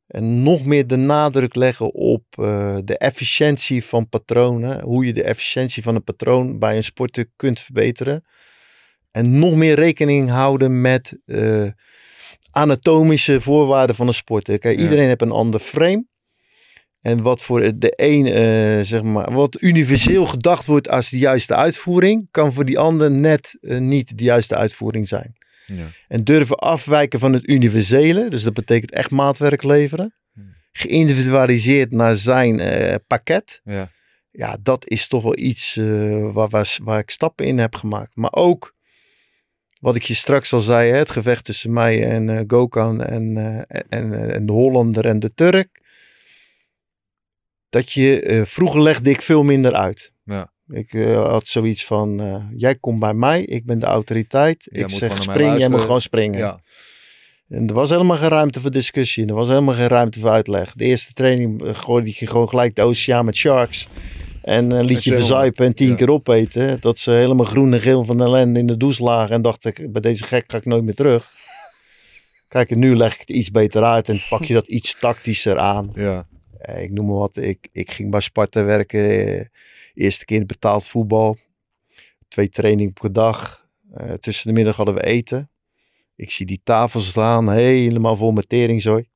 En 0.06 0.42
nog 0.42 0.64
meer 0.64 0.86
de 0.86 0.96
nadruk 0.96 1.54
leggen 1.54 1.92
op 1.94 2.24
eh, 2.30 2.76
de 2.84 2.98
efficiëntie 2.98 3.84
van 3.84 4.08
patronen. 4.08 4.80
Hoe 4.82 5.06
je 5.06 5.12
de 5.12 5.22
efficiëntie 5.22 5.82
van 5.82 5.94
een 5.94 6.04
patroon 6.04 6.58
bij 6.58 6.76
een 6.76 6.84
sporter 6.84 7.26
kunt 7.36 7.60
verbeteren. 7.60 8.24
En 9.10 9.38
nog 9.38 9.54
meer 9.54 9.74
rekening 9.74 10.28
houden 10.28 10.80
met 10.80 11.18
eh, 11.24 11.66
anatomische 12.50 13.40
voorwaarden 13.40 13.96
van 13.96 14.06
een 14.06 14.14
sporter. 14.14 14.58
Kijk, 14.58 14.76
Ja. 14.76 14.82
iedereen 14.82 15.06
heeft 15.08 15.22
een 15.22 15.30
ander 15.30 15.60
frame. 15.60 16.06
En 17.06 17.22
wat 17.22 17.42
voor 17.42 17.78
de 17.78 17.92
een, 17.96 18.26
eh, 18.26 18.84
zeg 18.84 19.02
maar, 19.02 19.32
wat 19.32 19.62
universeel 19.62 20.26
gedacht 20.26 20.66
wordt 20.66 20.88
als 20.88 21.08
de 21.10 21.18
juiste 21.18 21.54
uitvoering, 21.54 22.28
kan 22.30 22.52
voor 22.52 22.64
die 22.64 22.78
ander 22.78 23.10
net 23.10 23.58
eh, 23.60 23.78
niet 23.78 24.18
de 24.18 24.24
juiste 24.24 24.56
uitvoering 24.56 25.08
zijn. 25.08 25.36
Ja. 25.66 25.86
En 26.08 26.24
durven 26.24 26.56
afwijken 26.56 27.18
van 27.18 27.32
het 27.32 27.48
universele. 27.48 28.30
Dus 28.30 28.42
dat 28.42 28.54
betekent 28.54 28.92
echt 28.92 29.10
maatwerk 29.10 29.62
leveren. 29.62 30.14
Hmm. 30.32 30.54
Geïndividualiseerd 30.72 31.90
naar 31.90 32.16
zijn 32.16 32.60
eh, 32.60 32.94
pakket. 33.06 33.60
Ja. 33.64 33.90
Ja, 34.30 34.56
dat 34.62 34.88
is 34.88 35.06
toch 35.06 35.22
wel 35.22 35.38
iets 35.38 35.74
waar, 36.32 36.48
waar, 36.48 36.78
waar 36.82 36.98
ik 36.98 37.10
stappen 37.10 37.46
in 37.46 37.58
heb 37.58 37.74
gemaakt. 37.74 38.16
Maar 38.16 38.32
ook, 38.32 38.74
wat 39.80 39.96
ik 39.96 40.02
je 40.02 40.14
straks 40.14 40.52
al 40.52 40.60
zei, 40.60 40.90
hè, 40.90 40.96
het 40.96 41.10
gevecht 41.10 41.44
tussen 41.44 41.72
mij 41.72 42.08
en 42.08 42.28
eh 42.28 42.40
Gokan 42.46 43.02
en, 43.02 43.36
en, 43.88 44.32
en 44.32 44.46
de 44.46 44.52
Hollander 44.52 45.06
en 45.06 45.20
de 45.20 45.34
Turk. 45.34 45.84
Dat 47.68 47.92
je, 47.92 48.20
eh, 48.20 48.42
vroeger 48.42 48.82
legde 48.82 49.10
ik 49.10 49.22
veel 49.22 49.42
minder 49.42 49.74
uit. 49.74 50.12
Ja. 50.24 50.52
Ik 50.68 50.92
eh, 50.94 51.28
had 51.28 51.48
zoiets 51.48 51.84
van, 51.84 52.20
eh, 52.20 52.44
jij 52.56 52.74
komt 52.74 53.00
bij 53.00 53.14
mij, 53.14 53.42
ik 53.42 53.66
ben 53.66 53.78
de 53.78 53.86
autoriteit. 53.86 54.68
Jij 54.70 54.82
ik 54.82 54.90
zeg 54.90 55.22
spring, 55.22 55.58
jij 55.58 55.68
moet 55.68 55.80
gewoon 55.80 56.00
springen. 56.00 56.38
Ja. 56.38 56.60
En 57.48 57.68
er 57.68 57.74
was 57.74 57.90
helemaal 57.90 58.16
geen 58.16 58.28
ruimte 58.28 58.60
voor 58.60 58.70
discussie. 58.70 59.26
Er 59.26 59.34
was 59.34 59.48
helemaal 59.48 59.74
geen 59.74 59.88
ruimte 59.88 60.20
voor 60.20 60.30
uitleg. 60.30 60.72
De 60.72 60.84
eerste 60.84 61.12
training 61.12 61.62
gooide 61.64 62.12
je 62.14 62.26
gewoon 62.26 62.48
gelijk 62.48 62.74
de 62.74 62.82
oceaan 62.82 63.24
met 63.24 63.36
sharks. 63.36 63.88
En 64.42 64.84
liet 64.84 65.04
je 65.04 65.14
verzuipen 65.14 65.66
en 65.66 65.74
tien 65.74 65.88
Ja. 65.88 65.94
keer 65.94 66.10
opeten. 66.10 66.80
Dat 66.80 66.98
ze 66.98 67.10
helemaal 67.10 67.46
groen 67.46 67.72
en 67.72 67.80
geel 67.80 68.04
van 68.04 68.20
ellende 68.20 68.58
in 68.58 68.66
de 68.66 68.76
douche 68.76 69.02
lagen. 69.02 69.34
En 69.34 69.42
dacht 69.42 69.64
ik, 69.64 69.92
bij 69.92 70.00
deze 70.00 70.24
gek 70.24 70.44
ga 70.46 70.56
ik 70.56 70.64
nooit 70.64 70.84
meer 70.84 70.94
terug. 70.94 71.30
Kijk, 72.48 72.70
en 72.70 72.78
nu 72.78 72.96
leg 72.96 73.14
ik 73.14 73.20
het 73.20 73.28
iets 73.28 73.50
beter 73.50 73.84
uit 73.84 74.08
en 74.08 74.20
pak 74.28 74.44
je 74.44 74.54
dat 74.54 74.66
iets 74.66 74.98
tactischer 75.00 75.58
aan. 75.58 75.90
Ja. 75.94 76.26
Eh, 76.58 76.82
ik 76.82 76.90
noem 76.90 77.06
maar 77.06 77.16
wat, 77.16 77.36
ik, 77.36 77.68
ik 77.72 77.90
ging 77.90 78.10
bij 78.10 78.20
Sparta 78.20 78.64
werken. 78.64 79.00
eh, 79.38 79.44
eerste 79.94 80.24
keer 80.24 80.46
betaald 80.46 80.86
voetbal. 80.88 81.36
Twee 82.28 82.48
trainingen 82.48 82.92
per 82.92 83.12
dag. 83.12 83.68
Eh, 83.92 84.12
tussen 84.12 84.46
de 84.48 84.52
middag 84.52 84.76
hadden 84.76 84.94
we 84.94 85.04
eten. 85.04 85.50
Ik 86.16 86.30
zie 86.30 86.46
die 86.46 86.60
tafel 86.64 87.00
slaan, 87.00 87.50
helemaal 87.52 88.16
vol 88.16 88.32
met 88.32 88.48
teringzooi. 88.48 89.08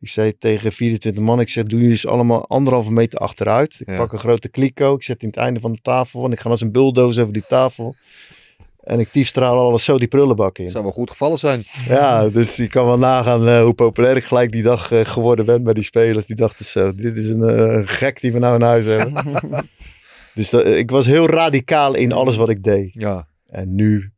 Ik 0.00 0.08
zei 0.08 0.38
tegen 0.38 0.72
24 0.72 1.22
man, 1.22 1.40
ik 1.40 1.48
zeg, 1.48 1.64
doe 1.64 1.78
jullie 1.78 1.94
eens 1.94 2.06
allemaal 2.06 2.46
anderhalve 2.48 2.90
meter 2.92 3.18
achteruit. 3.18 3.80
Ik 3.80 3.88
Ja. 3.88 3.96
pak 3.96 4.12
een 4.12 4.18
grote 4.18 4.48
kliko, 4.48 4.94
ik 4.94 5.02
zet 5.02 5.22
in 5.22 5.28
het 5.28 5.36
einde 5.36 5.60
van 5.60 5.72
de 5.72 5.78
tafel. 5.82 6.24
En 6.24 6.32
ik 6.32 6.40
ga 6.40 6.50
als 6.50 6.60
een 6.60 6.72
bulldozer 6.72 7.20
over 7.22 7.34
die 7.34 7.46
tafel. 7.48 7.94
En 8.82 9.00
ik 9.00 9.08
tiefstraal 9.08 9.58
alles 9.58 9.84
zo 9.84 9.98
die 9.98 10.08
prullenbak 10.08 10.58
in. 10.58 10.62
Het 10.64 10.72
zou 10.72 10.84
wel 10.84 10.92
goed 10.92 11.10
gevallen 11.10 11.38
zijn. 11.38 11.62
Ja, 11.88 12.28
dus 12.28 12.56
je 12.56 12.68
kan 12.68 12.86
wel 12.86 12.98
nagaan 12.98 13.48
eh, 13.48 13.62
hoe 13.62 13.72
populair 13.74 14.16
ik 14.16 14.24
gelijk 14.24 14.52
die 14.52 14.62
dag 14.62 14.92
eh, 14.92 15.00
geworden 15.04 15.46
ben 15.46 15.62
bij 15.62 15.74
die 15.74 15.82
spelers. 15.84 16.26
Die 16.26 16.36
dachten 16.36 16.64
zo, 16.64 16.94
dit 16.94 17.16
is 17.16 17.26
een 17.26 17.42
eh, 17.48 17.80
gek 17.84 18.20
die 18.20 18.32
we 18.32 18.38
nou 18.38 18.54
in 18.54 18.62
huis 18.62 18.84
hebben. 18.84 19.38
dus 20.34 20.50
dat, 20.50 20.66
ik 20.66 20.90
was 20.90 21.06
heel 21.06 21.28
radicaal 21.28 21.94
in 21.94 22.12
alles 22.12 22.36
wat 22.36 22.48
ik 22.48 22.62
deed. 22.62 22.94
Ja, 22.94 23.28
En 23.46 23.74
nu 23.74 24.12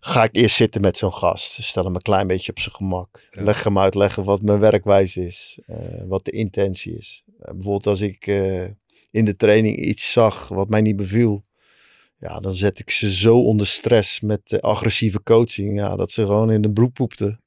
ga 0.00 0.24
ik 0.24 0.36
eerst 0.36 0.56
zitten 0.56 0.80
met 0.80 0.96
zo'n 0.96 1.12
gast. 1.12 1.62
Stel 1.62 1.84
hem 1.84 1.94
een 1.94 2.00
klein 2.02 2.26
beetje 2.26 2.50
op 2.50 2.58
zijn 2.58 2.74
gemak. 2.74 3.20
Ja. 3.30 3.42
Leg 3.42 3.64
hem 3.64 3.78
uitleggen 3.78 4.24
wat 4.24 4.42
mijn 4.42 4.58
werkwijze 4.58 5.26
is. 5.26 5.60
eh, 5.66 5.76
wat 6.06 6.24
de 6.24 6.30
intentie 6.30 6.98
is. 6.98 7.22
Bijvoorbeeld 7.38 7.86
als 7.86 8.00
ik 8.00 8.26
eh, 8.26 8.64
in 9.10 9.24
de 9.24 9.36
training 9.36 9.76
iets 9.76 10.12
zag 10.12 10.48
wat 10.48 10.68
mij 10.68 10.80
niet 10.80 10.96
beviel. 10.96 11.44
Ja, 12.22 12.40
dan 12.40 12.54
zet 12.54 12.78
ik 12.78 12.90
ze 12.90 13.14
zo 13.14 13.36
onder 13.38 13.66
stress 13.66 14.20
met 14.20 14.58
agressieve 14.60 15.22
coaching. 15.22 15.78
Ja, 15.78 15.96
dat 15.96 16.12
ze 16.12 16.20
gewoon 16.22 16.50
in 16.50 16.62
de 16.62 16.70
broek 16.70 16.92
poepten. 16.92 17.40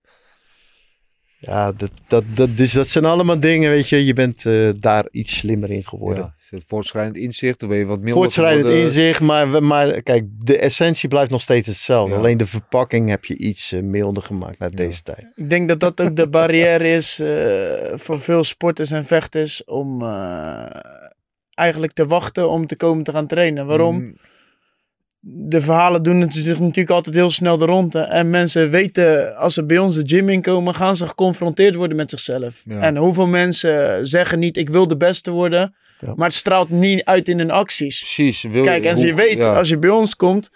Ja, 1.39 1.71
dat, 1.71 1.91
dat, 2.07 2.23
dat, 2.35 2.57
dus 2.57 2.71
dat 2.71 2.87
zijn 2.87 3.05
allemaal 3.05 3.39
dingen, 3.39 3.69
weet 3.69 3.89
je. 3.89 4.05
Je 4.05 4.13
bent 4.13 4.45
eh, 4.45 4.69
daar 4.79 5.07
iets 5.11 5.37
slimmer 5.37 5.71
in 5.71 5.83
geworden. 5.85 6.23
ja. 6.23 6.33
Het 6.49 6.63
voortschrijdend 6.67 7.17
inzicht, 7.17 7.59
dan 7.59 7.69
ben 7.69 7.77
je 7.77 7.85
wat 7.85 7.99
milder 7.99 8.13
Voortschrijdend 8.15 8.65
geworden. 8.65 8.85
inzicht, 8.85 9.19
maar, 9.19 9.63
maar 9.63 10.01
kijk, 10.01 10.23
de 10.37 10.57
essentie 10.57 11.09
blijft 11.09 11.31
nog 11.31 11.41
steeds 11.41 11.67
hetzelfde. 11.67 12.13
Ja. 12.13 12.19
Alleen 12.19 12.37
de 12.37 12.45
verpakking 12.47 13.09
heb 13.09 13.25
je 13.25 13.37
iets 13.37 13.71
eh, 13.71 13.81
milder 13.81 14.23
gemaakt 14.23 14.59
naar 14.59 14.69
Ja. 14.71 14.75
deze 14.77 15.01
tijd. 15.01 15.27
Ik 15.35 15.49
denk 15.49 15.67
dat 15.67 15.79
dat 15.79 16.01
ook 16.01 16.15
de 16.15 16.27
barrière 16.27 16.89
is 16.95 17.19
eh, 17.19 17.97
voor 17.97 18.19
veel 18.19 18.43
sporters 18.43 18.91
en 18.91 19.05
vechters 19.05 19.63
om 19.63 20.01
eh, 20.01 20.65
eigenlijk 21.53 21.93
te 21.93 22.05
wachten 22.07 22.49
om 22.49 22.67
te 22.67 22.75
komen 22.75 23.03
te 23.03 23.11
gaan 23.11 23.27
trainen. 23.27 23.65
Waarom? 23.65 23.95
Mm, 23.95 24.15
De 25.27 25.61
verhalen 25.61 26.03
doen 26.03 26.21
het 26.21 26.33
zich 26.33 26.59
natuurlijk 26.59 26.89
altijd 26.89 27.15
heel 27.15 27.29
snel 27.31 27.57
de 27.57 27.65
ronde. 27.65 27.99
En 27.99 28.29
mensen 28.29 28.69
weten, 28.69 29.35
als 29.37 29.53
ze 29.53 29.65
bij 29.65 29.77
ons 29.77 29.95
de 29.95 30.01
gym 30.05 30.29
inkomen, 30.29 30.75
gaan 30.75 30.95
ze 30.95 31.07
geconfronteerd 31.07 31.75
worden 31.75 31.97
met 31.97 32.09
zichzelf. 32.09 32.61
Ja. 32.65 32.79
En 32.81 32.97
hoeveel 32.97 33.27
mensen 33.27 34.07
zeggen 34.07 34.39
niet, 34.39 34.57
ik 34.57 34.69
wil 34.69 34.87
de 34.87 34.97
beste 34.97 35.31
worden. 35.31 35.75
Ja. 35.99 36.13
Maar 36.15 36.27
het 36.27 36.35
straalt 36.37 36.69
niet 36.69 37.03
uit 37.03 37.27
in 37.27 37.37
hun 37.37 37.51
acties. 37.51 37.99
Precies. 37.99 38.41
Wil, 38.41 38.63
Kijk, 38.63 38.85
en 38.85 38.95
hoe- 38.95 39.05
je 39.05 39.13
weet, 39.13 39.37
ja. 39.37 39.57
als 39.57 39.69
je 39.69 39.77
bij 39.77 39.89
ons 39.89 40.15
komt, 40.15 40.49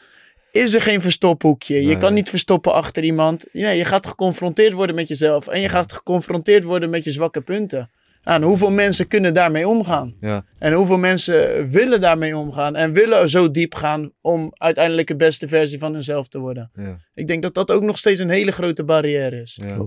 is 0.52 0.74
er 0.74 0.82
geen 0.82 1.02
verstophoekje. 1.02 1.76
Je 1.82 1.86
Nee. 1.88 1.98
kan 1.98 2.14
niet 2.14 2.30
verstoppen 2.30 2.74
achter 2.74 3.04
iemand. 3.04 3.46
Ja, 3.52 3.70
je 3.70 3.86
gaat 3.86 4.08
geconfronteerd 4.08 4.74
worden 4.74 4.96
met 4.96 5.08
jezelf. 5.08 5.48
En 5.48 5.62
je 5.62 5.70
gaat 5.70 5.94
geconfronteerd 5.94 6.64
worden 6.64 6.90
met 6.90 7.04
je 7.04 7.12
zwakke 7.12 7.42
punten. 7.42 7.90
En 8.24 8.42
hoeveel 8.42 8.72
mensen 8.72 9.08
kunnen 9.08 9.34
daarmee 9.34 9.68
omgaan? 9.68 10.16
Ja. 10.20 10.46
En 10.60 10.74
hoeveel 10.74 10.98
mensen 10.98 11.70
willen 11.70 12.02
daarmee 12.02 12.38
omgaan? 12.38 12.76
En 12.76 12.94
willen 12.94 13.30
zo 13.30 13.52
diep 13.52 13.76
gaan 13.76 14.12
om 14.22 14.52
uiteindelijk 14.54 15.08
de 15.08 15.16
beste 15.16 15.48
versie 15.48 15.80
van 15.80 15.94
hunzelf 15.94 16.28
te 16.28 16.40
worden? 16.40 16.70
Ja. 16.74 16.98
Ik 17.14 17.28
denk 17.28 17.42
dat 17.42 17.54
dat 17.54 17.72
ook 17.72 17.84
nog 17.84 17.98
steeds 17.98 18.20
een 18.20 18.30
hele 18.30 18.52
grote 18.52 18.84
barrière 18.84 19.42
is. 19.42 19.60
Ja. 19.62 19.86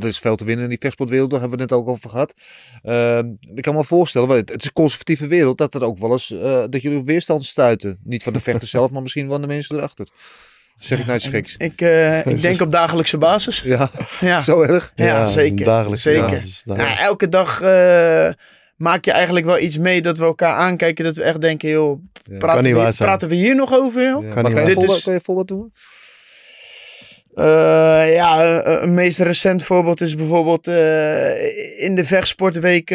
Er 0.00 0.06
is 0.06 0.18
veel 0.18 0.36
te 0.36 0.44
winnen 0.44 0.64
in 0.64 0.70
die 0.70 0.78
vechtsportwereld, 0.80 1.30
daar 1.30 1.40
hebben 1.40 1.58
we 1.58 1.62
het 1.64 1.72
net 1.72 1.80
ook 1.80 1.88
over 1.88 2.10
gehad. 2.10 2.34
Ehm, 2.82 3.32
ik 3.54 3.62
kan 3.62 3.74
me 3.74 3.84
voorstellen, 3.84 4.28
want 4.28 4.40
het 4.40 4.50
het 4.50 4.60
is 4.60 4.66
een 4.66 4.72
conservatieve 4.72 5.26
wereld, 5.26 5.58
dat 5.58 5.74
er 5.74 5.84
ook 5.84 5.98
wel 5.98 6.12
eens, 6.12 6.30
eh, 6.30 6.64
dat 6.68 6.82
jullie 6.82 6.98
op 6.98 7.06
weerstand 7.06 7.44
stuiten. 7.44 7.98
Niet 8.02 8.22
van 8.22 8.32
de 8.32 8.40
vechters 8.40 8.70
zelf, 8.76 8.90
maar 8.90 9.02
misschien 9.02 9.28
van 9.28 9.40
de 9.40 9.46
mensen 9.46 9.76
erachter. 9.76 10.08
Zeg 10.76 10.98
ik 10.98 11.04
nou 11.06 11.16
iets 11.18 11.26
geks? 11.26 11.54
Ik, 11.56 11.80
eh, 11.80 12.26
ik 12.26 12.42
denk 12.42 12.60
op 12.60 12.72
dagelijkse 12.72 13.18
basis. 13.18 13.60
Ja, 13.62 13.90
Ja, 14.20 14.40
zo 14.40 14.60
erg? 14.62 14.92
ja, 14.94 15.26
zeker. 15.26 15.64
Dagelijks 15.64 16.02
zeker. 16.02 16.30
basis, 16.30 16.62
Ja, 16.76 16.98
elke 16.98 17.28
dag 17.28 17.60
eh, 17.60 18.28
maak 18.76 19.04
je 19.04 19.12
eigenlijk 19.12 19.46
wel 19.46 19.58
iets 19.58 19.78
mee 19.78 20.02
dat 20.02 20.18
we 20.18 20.24
elkaar 20.24 20.54
aankijken. 20.56 21.04
Dat 21.04 21.16
we 21.16 21.22
echt 21.22 21.40
denken, 21.40 21.68
joh, 21.68 22.00
praten, 22.38 22.64
niet 22.64 22.74
we, 22.74 22.92
praten 22.96 23.28
we 23.28 23.34
hier 23.34 23.54
nog 23.54 23.74
over, 23.74 24.02
joh? 24.02 24.22
Ja. 24.22 24.32
Kan 24.32 24.42
Maar 24.42 24.44
niet 24.44 24.52
kan, 24.52 24.60
je 24.60 24.66
Dit 24.66 24.74
voorbeeld- 24.74 24.96
is- 24.98 25.02
kan 25.04 25.12
je 25.12 25.18
een 25.18 25.24
voorbeeld 25.24 25.48
doen? 25.48 25.72
Eh, 27.34 28.14
ja, 28.14 28.60
eh, 28.62 28.82
een 28.82 28.94
meest 28.94 29.18
recent 29.18 29.62
voorbeeld 29.62 30.00
is 30.00 30.14
bijvoorbeeld 30.14 30.66
eh, 30.66 31.82
in 31.82 31.94
de 31.94 32.04
vechtsportweek. 32.04 32.88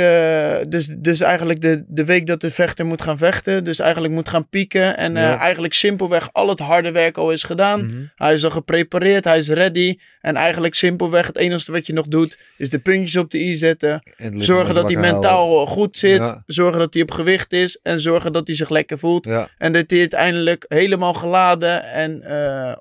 dus, 0.69 0.85
dus 0.97 1.19
eigenlijk 1.21 1.61
de, 1.61 1.83
de 1.87 2.05
week 2.05 2.27
dat 2.27 2.41
de 2.41 2.51
vechter 2.51 2.85
moet 2.85 3.01
gaan 3.01 3.17
vechten. 3.17 3.63
Dus 3.63 3.79
eigenlijk 3.79 4.13
moet 4.13 4.29
gaan 4.29 4.49
pieken. 4.49 4.97
En 4.97 5.13
Ja. 5.13 5.37
eigenlijk 5.39 5.73
simpelweg 5.73 6.29
al 6.31 6.49
het 6.49 6.59
harde 6.59 6.91
werk 6.91 7.17
al 7.17 7.31
is 7.31 7.43
gedaan. 7.43 7.85
Mhm. 7.85 7.97
Hij 8.15 8.33
is 8.33 8.43
al 8.43 8.49
geprepareerd, 8.49 9.23
hij 9.23 9.37
is 9.37 9.49
ready. 9.49 9.97
En 10.21 10.35
eigenlijk 10.35 10.75
simpelweg 10.75 11.27
het 11.27 11.37
enige 11.37 11.71
wat 11.71 11.85
je 11.87 11.93
nog 11.93 12.07
doet, 12.07 12.37
is 12.57 12.69
de 12.69 12.79
puntjes 12.79 13.15
op 13.15 13.31
de 13.31 13.37
i 13.39 13.55
zetten. 13.55 14.01
Zorgen 14.37 14.75
dat 14.75 14.89
hij 14.91 14.99
mentaal 14.99 15.65
goed 15.65 15.97
zit. 15.97 16.17
Ja. 16.17 16.43
Zorgen 16.45 16.79
dat 16.79 16.93
hij 16.93 17.03
op 17.03 17.11
gewicht 17.11 17.53
is. 17.53 17.79
En 17.83 17.99
zorgen 17.99 18.33
dat 18.33 18.47
hij 18.47 18.55
zich 18.55 18.69
lekker 18.69 18.97
voelt. 18.97 19.25
Ja, 19.25 19.47
En 19.57 19.71
dat 19.73 19.83
hij 19.89 19.99
uiteindelijk 19.99 20.65
helemaal 20.67 21.13
geladen 21.13 21.83
en 21.83 22.23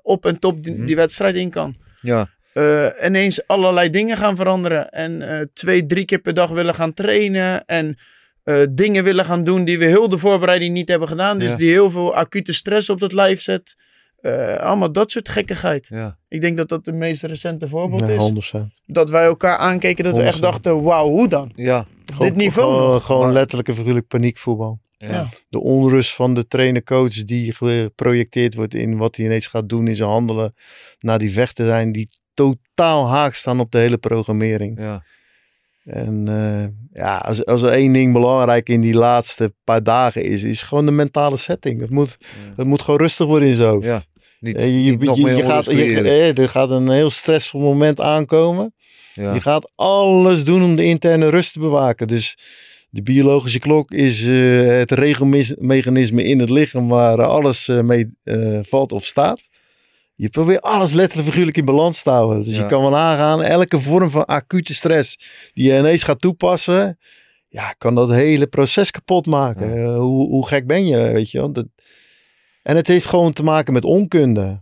op 0.01 0.25
en 0.25 0.39
top 0.39 0.63
die, 0.63 0.73
Mhm. 0.75 0.85
die 0.85 0.95
wedstrijd 0.95 1.35
in 1.35 1.48
kan. 1.49 1.75
ja, 2.01 2.27
Eh, 2.53 2.85
ineens 3.05 3.47
allerlei 3.47 3.89
dingen 3.89 4.17
gaan 4.17 4.35
veranderen. 4.35 4.89
En 4.89 5.21
eh, 5.21 5.45
twee, 5.53 5.85
drie 5.85 6.05
keer 6.05 6.19
per 6.19 6.33
dag 6.33 6.49
willen 6.49 6.73
gaan 6.75 6.93
trainen. 6.93 7.65
En 7.65 7.95
eh, 8.43 8.55
dingen 8.71 9.03
willen 9.03 9.25
gaan 9.25 9.43
doen 9.43 9.63
die 9.65 9.79
we 9.79 9.85
heel 9.85 10.09
de 10.09 10.17
voorbereiding 10.17 10.73
niet 10.73 10.89
hebben 10.89 11.07
gedaan. 11.07 11.39
Dus 11.39 11.49
Ja. 11.49 11.55
die 11.55 11.69
heel 11.71 11.89
veel 11.89 12.15
acute 12.15 12.53
stress 12.53 12.89
op 12.89 12.99
het 12.99 13.13
lijf 13.13 13.41
zet. 13.41 13.75
Eh, 14.21 14.55
allemaal 14.55 14.91
dat 14.91 15.11
soort 15.11 15.29
gekkigheid. 15.29 15.87
ja. 15.89 16.17
Ik 16.27 16.41
denk 16.41 16.57
dat 16.57 16.69
dat 16.69 16.85
de 16.85 16.91
meest 16.91 17.23
recente 17.23 17.67
voorbeeld 17.67 18.01
Ja, 18.07 18.07
is. 18.07 18.19
100%. 18.21 18.81
Dat 18.85 19.09
wij 19.09 19.23
elkaar 19.23 19.57
aankeken 19.57 20.03
dat 20.03 20.15
we 20.15 20.21
echt 20.23 20.33
100%. 20.33 20.41
dachten, 20.43 20.81
wauw, 20.83 21.07
hoe 21.09 21.27
dan? 21.27 21.51
Ja, 21.55 21.85
Gewoon- 22.13 22.33
niveau 22.33 22.73
Gewoon, 22.73 22.91
nog. 22.93 23.05
gewoon 23.05 23.31
letterlijk 23.31 23.67
en 23.67 23.75
figuurlijk 23.75 24.07
paniekvoetbal. 24.07 24.79
Ja. 25.07 25.29
De 25.49 25.59
onrust 25.59 26.13
van 26.15 26.33
de 26.33 26.47
trainer-coach 26.47 27.23
die 27.23 27.53
geprojecteerd 27.53 28.55
wordt 28.55 28.73
in 28.73 28.97
wat 28.97 29.15
hij 29.15 29.25
ineens 29.25 29.47
gaat 29.47 29.69
doen 29.69 29.87
in 29.87 29.95
zijn 29.95 30.09
handelen. 30.09 30.53
Naar 30.99 31.19
die 31.19 31.31
vechten 31.31 31.65
zijn 31.65 31.91
die 31.91 32.09
totaal 32.33 33.07
haak 33.09 33.33
staan 33.33 33.59
op 33.59 33.71
de 33.71 33.77
hele 33.77 33.97
programmering. 33.97 34.79
ja. 34.79 35.03
En 35.83 36.27
eh, 36.27 36.65
ja, 37.01 37.17
als, 37.17 37.45
als 37.45 37.61
er 37.61 37.69
één 37.71 37.93
ding 37.93 38.13
belangrijk 38.13 38.69
in 38.69 38.81
die 38.81 38.93
laatste 38.93 39.53
paar 39.63 39.83
dagen 39.83 40.23
is, 40.23 40.43
is 40.43 40.63
gewoon 40.63 40.85
de 40.85 40.91
mentale 40.91 41.37
setting. 41.37 41.81
Het 41.81 41.89
moet, 41.89 42.17
het 42.55 42.67
moet 42.67 42.81
gewoon 42.81 42.99
rustig 42.99 43.25
worden 43.27 43.47
in 43.49 43.53
zijn 43.55 43.69
hoofd. 43.69 43.85
Ja. 43.87 44.01
Niet, 44.39 44.55
Eh, 44.55 44.85
je, 44.85 44.91
niet 44.97 45.15
je- 45.17 45.43
gaat, 45.43 45.65
je, 45.65 46.01
eh, 46.01 46.37
er 46.37 46.49
gaat 46.49 46.69
een 46.71 46.89
heel 46.89 47.09
stressvol 47.09 47.61
moment 47.61 47.99
aankomen. 48.01 48.73
Ja. 49.13 49.33
Je 49.33 49.41
gaat 49.41 49.71
alles 49.75 50.43
doen 50.43 50.63
om 50.63 50.75
de 50.75 50.83
interne 50.83 51.29
rust 51.29 51.53
te 51.53 51.59
bewaken. 51.59 52.07
Dus 52.07 52.37
de 52.89 53.01
biologische 53.03 53.59
klok 53.59 53.91
is 53.91 54.25
eh, 54.25 54.67
het 54.67 54.91
regelmechanisme 54.91 56.23
in 56.23 56.39
het 56.39 56.49
lichaam 56.49 56.87
waar 56.87 57.23
alles 57.23 57.67
eh, 57.67 57.81
mee 57.81 58.13
eh, 58.23 58.59
valt 58.61 58.91
of 58.91 59.05
staat. 59.05 59.47
Je 60.15 60.29
probeert 60.29 60.61
alles 60.61 60.91
letterlijk 60.91 61.29
figuurlijk 61.29 61.57
in 61.57 61.65
balans 61.65 62.03
te 62.03 62.09
houden. 62.09 62.43
Dus 62.43 62.55
Ja. 62.55 62.61
je 62.61 62.67
kan 62.67 62.81
wel 62.81 62.97
aangaan, 62.97 63.41
elke 63.43 63.79
vorm 63.79 64.09
van 64.09 64.25
acute 64.25 64.73
stress 64.73 65.19
die 65.53 65.71
je 65.71 65.77
ineens 65.77 66.03
gaat 66.03 66.21
toepassen, 66.21 66.99
ja, 67.47 67.73
kan 67.77 67.95
dat 67.95 68.11
hele 68.11 68.47
proces 68.47 68.91
kapot 68.91 69.25
maken. 69.25 69.69
Ja. 69.69 69.75
Eh, 69.83 69.95
hoe, 69.97 70.27
hoe 70.27 70.47
gek 70.47 70.67
ben 70.67 70.87
je, 70.87 70.97
weet 70.97 71.31
je 71.31 71.37
wel? 71.37 71.51
Dat, 71.51 71.65
en 72.63 72.75
het 72.75 72.87
heeft 72.87 73.05
gewoon 73.05 73.33
te 73.33 73.43
maken 73.43 73.73
met 73.73 73.83
onkunde. 73.83 74.61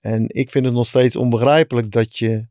En 0.00 0.24
ik 0.28 0.50
vind 0.50 0.64
het 0.64 0.74
nog 0.74 0.86
steeds 0.86 1.16
onbegrijpelijk 1.16 1.90
dat 1.90 2.18
je, 2.18 2.46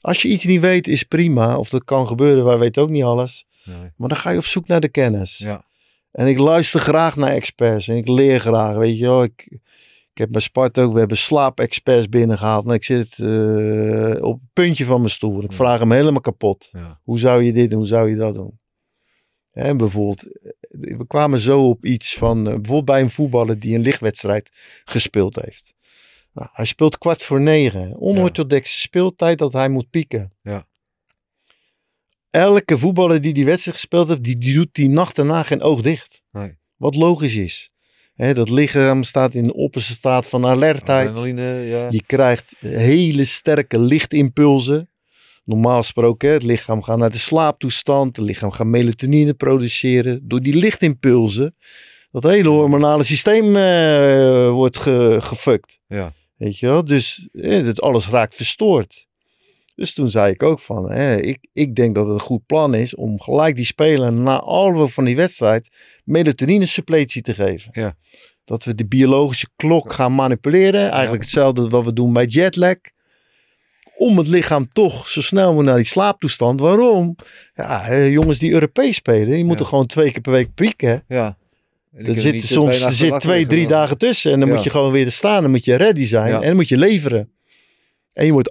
als 0.00 0.22
je 0.22 0.28
iets 0.28 0.44
niet 0.44 0.60
weet, 0.60 0.88
is 0.88 1.02
prima. 1.02 1.58
Of 1.58 1.68
dat 1.68 1.84
kan 1.84 2.06
gebeuren, 2.06 2.44
wij 2.44 2.58
weten 2.58 2.82
ook 2.82 2.90
niet 2.90 3.02
alles. 3.02 3.46
Nee. 3.66 3.90
Maar 3.96 4.08
dan 4.08 4.18
ga 4.18 4.30
je 4.30 4.38
op 4.38 4.44
zoek 4.44 4.66
naar 4.66 4.80
de 4.80 4.88
kennis. 4.88 5.38
Ja. 5.38 5.64
En 6.12 6.26
ik 6.26 6.38
luister 6.38 6.80
graag 6.80 7.16
naar 7.16 7.30
experts 7.32 7.88
en 7.88 7.96
ik 7.96 8.08
leer 8.08 8.40
graag. 8.40 8.76
Weet 8.76 8.98
je 8.98 9.04
wel, 9.04 9.22
ik, 9.22 9.46
ik 10.12 10.18
heb 10.18 10.30
bij 10.30 10.40
Sparta 10.40 10.82
ook, 10.82 10.92
we 10.92 10.98
hebben 10.98 11.16
slaapexperts 11.16 12.08
binnengehaald. 12.08 12.66
En 12.66 12.74
ik 12.74 12.84
zit 12.84 13.18
eh, 13.18 14.22
op 14.24 14.40
het 14.40 14.52
puntje 14.52 14.84
van 14.84 14.98
mijn 15.00 15.12
stoel. 15.12 15.42
Ik 15.42 15.50
Ja. 15.50 15.56
vraag 15.56 15.78
hem 15.78 15.92
helemaal 15.92 16.20
kapot. 16.20 16.68
Ja. 16.72 17.00
Hoe 17.02 17.18
zou 17.18 17.42
je 17.42 17.52
dit 17.52 17.70
en 17.70 17.76
hoe 17.76 17.86
zou 17.86 18.10
je 18.10 18.16
dat 18.16 18.34
doen? 18.34 18.58
En 19.50 19.76
bijvoorbeeld, 19.76 20.40
eh, 20.40 20.50
we 20.96 21.06
kwamen 21.06 21.38
zo 21.38 21.68
op 21.68 21.84
iets 21.84 22.14
van, 22.14 22.38
eh, 22.38 22.44
bijvoorbeeld 22.44 22.84
bij 22.84 23.00
een 23.00 23.10
voetballer 23.10 23.58
die 23.58 23.74
een 23.74 23.82
lichtwedstrijd 23.82 24.50
gespeeld 24.84 25.36
heeft. 25.36 25.74
Nou, 26.32 26.48
hij 26.52 26.64
speelt 26.64 26.98
kwart 26.98 27.22
voor 27.22 27.40
negen. 27.40 28.00
Onorthodoxe 28.00 28.78
speeltijd 28.80 29.38
dat 29.38 29.52
hij 29.52 29.68
moet 29.68 29.90
pieken. 29.90 30.32
Ja. 30.42 30.66
Elke 32.36 32.78
voetballer 32.78 33.20
die 33.20 33.32
die 33.32 33.44
wedstrijd 33.44 33.76
gespeeld 33.76 34.08
heeft, 34.08 34.24
die, 34.24 34.38
die 34.38 34.54
doet 34.54 34.68
die 34.72 34.88
nacht 34.88 35.16
daarna 35.16 35.42
geen 35.42 35.62
oog 35.62 35.80
dicht. 35.80 36.22
Nee. 36.32 36.56
Wat 36.76 36.94
logisch 36.94 37.34
is. 37.34 37.70
Hè, 38.14 38.34
dat 38.34 38.48
lichaam 38.48 39.02
staat 39.02 39.34
in 39.34 39.44
de 39.44 39.54
opperste 39.54 39.92
staat 39.92 40.28
van 40.28 40.46
alertheid. 40.46 41.08
Adrenaline, 41.08 41.66
ja. 41.66 41.88
Je 41.90 42.02
krijgt 42.06 42.54
hele 42.60 43.24
sterke 43.24 43.78
lichtimpulsen. 43.78 44.90
Normaal 45.44 45.78
gesproken, 45.78 46.28
hè, 46.28 46.34
het 46.34 46.42
lichaam 46.42 46.82
gaat 46.82 46.98
naar 46.98 47.10
de 47.10 47.18
slaaptoestand. 47.18 48.16
Het 48.16 48.26
lichaam 48.26 48.50
gaat 48.50 48.66
melatonine 48.66 49.34
produceren. 49.34 50.20
Door 50.22 50.40
die 50.40 50.56
lichtimpulsen, 50.56 51.56
dat 52.10 52.22
hele 52.22 52.48
hormonale 52.48 53.04
systeem 53.04 53.56
eh, 53.56 54.50
wordt 54.50 54.76
ge, 54.76 55.16
gefukt. 55.20 55.78
Ja. 55.86 56.12
Weet 56.36 56.58
je 56.58 56.66
wel? 56.66 56.84
Dus 56.84 57.28
eh, 57.32 57.64
dat 57.64 57.80
alles 57.80 58.08
raakt 58.08 58.34
verstoord. 58.34 59.06
Dus 59.76 59.94
toen 59.94 60.10
zei 60.10 60.32
ik 60.32 60.42
ook 60.42 60.60
van, 60.60 60.90
hè, 60.90 61.16
ik, 61.20 61.38
ik 61.52 61.74
denk 61.74 61.94
dat 61.94 62.06
het 62.06 62.14
een 62.14 62.20
goed 62.20 62.46
plan 62.46 62.74
is 62.74 62.94
om 62.94 63.20
gelijk 63.20 63.56
die 63.56 63.64
spelen 63.64 64.22
na 64.22 64.40
alle 64.40 64.88
van 64.88 65.04
die 65.04 65.16
wedstrijd 65.16 65.68
melatonine 66.04 66.66
suppletie 66.66 67.22
te 67.22 67.34
geven. 67.34 67.68
Ja. 67.72 67.94
Dat 68.44 68.64
we 68.64 68.74
de 68.74 68.86
biologische 68.86 69.48
klok 69.56 69.92
gaan 69.92 70.14
manipuleren. 70.14 70.90
Eigenlijk 70.90 71.22
hetzelfde 71.22 71.68
wat 71.68 71.84
we 71.84 71.92
doen 71.92 72.12
bij 72.12 72.24
jetlag. 72.24 72.76
Om 73.96 74.18
het 74.18 74.26
lichaam 74.26 74.68
toch 74.72 75.08
zo 75.08 75.20
snel 75.20 75.46
mogelijk 75.46 75.68
naar 75.68 75.76
die 75.76 75.86
slaaptoestand. 75.86 76.60
Waarom? 76.60 77.16
Ja, 77.54 78.04
jongens 78.04 78.38
die 78.38 78.52
Europees 78.52 78.96
spelen, 78.96 79.28
die 79.28 79.44
moeten 79.44 79.66
gewoon 79.66 79.86
twee 79.86 80.10
keer 80.10 80.20
per 80.20 80.32
week 80.32 80.54
pieken. 80.54 81.04
Ja. 81.08 81.36
Er 81.92 82.20
zit 82.20 82.42
soms 82.42 82.76
twee 82.76 82.88
er 82.88 82.94
zit 82.94 83.20
twee, 83.20 83.46
drie 83.46 83.66
dagen 83.66 83.98
tussen. 83.98 84.32
En 84.32 84.40
dan 84.40 84.48
moet 84.48 84.62
je 84.62 84.70
gewoon 84.70 84.92
weer 84.92 85.06
er 85.06 85.12
staan. 85.12 85.42
Dan 85.42 85.50
moet 85.50 85.64
je 85.64 85.74
ready 85.74 86.06
zijn. 86.06 86.34
En 86.34 86.40
dan 86.40 86.56
moet 86.56 86.68
je 86.68 86.78
leveren. 86.78 87.30
En 88.16 88.26
je 88.26 88.32
wordt 88.32 88.50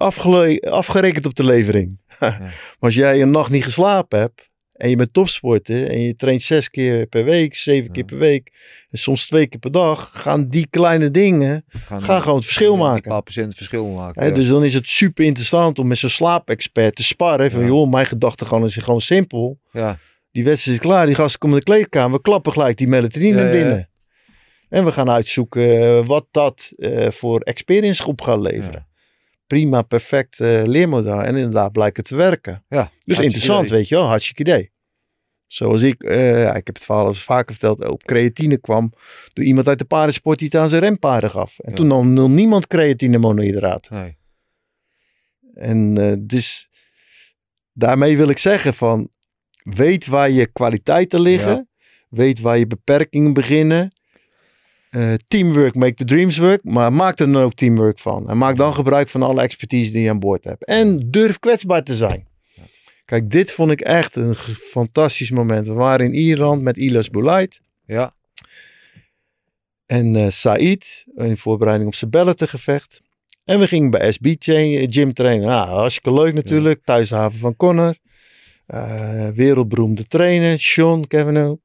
afgerekend 0.70 1.26
op 1.26 1.36
de 1.36 1.44
levering. 1.44 2.00
maar 2.20 2.54
als 2.80 2.94
jij 2.94 3.22
een 3.22 3.32
nacht 3.32 3.50
niet 3.50 3.64
geslapen 3.64 4.20
hebt. 4.20 4.50
En 4.74 4.90
je 4.90 4.96
bent 4.96 5.14
topsporter. 5.14 5.88
En 5.88 6.00
je 6.02 6.16
traint 6.16 6.42
zes 6.42 6.70
keer 6.70 7.06
per 7.06 7.24
week. 7.24 7.56
Zeven 7.56 7.92
keer 7.92 8.04
per 8.04 8.18
week. 8.18 8.52
En 8.90 8.98
soms 8.98 9.28
twee 9.28 9.48
keer 9.48 9.60
per 9.60 9.72
dag. 9.72 10.10
Gaan 10.14 10.48
die 10.50 10.68
kleine 10.70 11.12
dingen. 11.12 11.66
Gaan, 11.68 12.04
Gaan 12.04 12.22
gewoon 12.22 12.36
het 12.36 12.46
verschil 12.46 12.78
maken. 12.78 13.12
paar 13.12 13.24
procent 13.24 13.56
verschil 13.56 13.88
maken. 13.88 14.28
Ja. 14.28 14.34
Dus 14.34 14.48
dan 14.48 14.64
is 14.64 14.74
het 14.74 14.88
super 14.88 15.26
interessant 15.26 15.80
om 15.80 15.88
met 15.88 15.98
zo'n 15.98 16.10
slaapexpert 16.10 16.96
te 16.96 17.04
sparren. 17.04 17.52
Van 17.52 17.66
joh, 17.66 17.92
mijn 17.92 18.06
gedachte 18.06 18.46
gewoon 18.46 18.66
is 18.66 18.76
gewoon 18.76 19.02
simpel. 19.02 19.60
ja. 19.72 19.98
Die 20.32 20.44
wedstrijd 20.44 20.78
is 20.78 20.84
klaar. 20.84 21.06
Die 21.06 21.16
gasten 21.16 21.40
komen 21.40 21.58
in 21.58 21.64
de 21.66 21.72
kleedkamer. 21.72 22.18
We 22.18 22.22
klappen 22.22 22.52
gelijk 22.52 22.78
die 22.78 22.88
melatonine 22.88 23.52
binnen. 23.52 23.90
En 24.70 24.86
we 24.86 24.92
gaan 24.92 25.10
uitzoeken 25.10 25.80
eh, 25.82 26.06
wat 26.06 26.26
dat 26.32 26.72
eh, 26.78 27.12
voor 27.12 27.40
experience 27.40 28.02
groep 28.02 28.22
gaat 28.22 28.40
leveren. 28.40 28.88
Prima, 29.48 29.82
perfect 29.82 30.40
eh, 30.40 30.62
leermodel. 30.66 31.22
En 31.24 31.36
inderdaad 31.36 31.72
blijkt 31.72 31.98
het 31.98 32.06
te 32.06 32.16
werken. 32.16 32.64
Ja, 32.68 32.92
Dus 33.06 33.20
interessant, 33.20 33.66
idee. 33.66 33.78
weet 33.78 33.88
je 33.88 33.96
wel. 33.96 34.06
Hartstikke 34.06 34.42
idee. 34.42 34.74
Zoals 35.48 35.82
ik, 35.82 36.04
eh, 36.04 36.42
ja, 36.44 36.50
ik 36.56 36.66
heb 36.66 36.76
het 36.76 36.86
verhaal 36.86 37.06
al 37.06 37.14
vaker 37.14 37.52
verteld, 37.52 37.88
op 37.88 38.04
creatine 38.04 38.58
kwam 38.58 38.94
door 39.34 39.46
iemand 39.46 39.68
uit 39.68 39.80
de 39.80 39.86
paardensport 39.86 40.40
die 40.40 40.48
het 40.52 40.58
aan 40.62 40.70
zijn 40.70 40.82
rempaarden 40.82 41.30
gaf. 41.30 41.60
En 41.60 41.70
Ja. 41.70 41.76
toen 41.76 41.88
nam 41.88 42.14
nog 42.14 42.30
niemand 42.30 42.68
creatine 42.68 43.18
monohydraat. 43.18 43.90
Nee. 43.90 44.18
En 45.54 45.98
eh, 45.98 46.14
dus 46.20 46.70
daarmee 47.74 48.18
wil 48.18 48.30
ik 48.30 48.38
zeggen 48.38 48.74
van 48.74 49.10
weet 49.64 50.06
waar 50.06 50.30
je 50.30 50.46
kwaliteiten 50.46 51.20
liggen. 51.20 51.56
Ja. 51.56 51.66
Weet 52.10 52.40
waar 52.40 52.58
je 52.58 52.68
beperkingen 52.68 53.34
beginnen. 53.34 53.92
Eh, 54.96 55.14
teamwork 55.28 55.76
make 55.76 55.94
the 55.94 56.06
dreams 56.06 56.38
work. 56.38 56.64
Maar 56.64 56.94
maak 56.94 57.20
er 57.20 57.32
dan 57.32 57.44
ook 57.44 57.54
teamwork 57.54 58.00
van. 58.00 58.30
En 58.30 58.38
maak 58.38 58.58
dan 58.58 58.74
gebruik 58.74 59.10
van 59.10 59.22
alle 59.24 59.42
expertise 59.42 59.92
die 59.92 60.02
je 60.02 60.10
aan 60.10 60.20
boord 60.20 60.44
hebt. 60.44 60.66
En 60.66 61.12
durf 61.12 61.40
kwetsbaar 61.40 61.84
te 61.84 61.96
zijn. 61.96 62.28
Kijk, 63.06 63.30
dit 63.30 63.52
vond 63.52 63.72
ik 63.72 63.82
echt 63.82 64.16
een 64.16 64.36
fantastisch 64.36 65.32
moment. 65.32 65.68
We 65.68 65.74
waren 65.74 66.06
in 66.06 66.14
Ierland 66.14 66.62
met 66.62 66.78
Ilas 66.78 67.10
Boulait. 67.10 67.62
Ja. 67.86 68.14
En 69.86 70.16
eh 70.16 70.30
Said, 70.30 71.06
in 71.16 71.38
voorbereiding 71.38 71.90
op 71.90 71.96
zijn 71.96 72.12
bellentegevecht. 72.12 73.02
En 73.46 73.60
we 73.60 73.68
gingen 73.68 73.90
bij 73.90 74.12
SB 74.12 74.36
gym 74.90 75.14
trainen. 75.14 75.48
Nou, 75.48 75.70
hartstikke 75.70 76.14
leuk 76.14 76.34
natuurlijk. 76.34 76.82
Thuishaven 76.84 77.40
van 77.40 77.56
Connor. 77.56 77.98
Eh, 78.66 79.28
wereldberoemde 79.28 80.06
trainer, 80.06 80.60
Sean 80.60 81.08
Cavanaugh. 81.08 81.65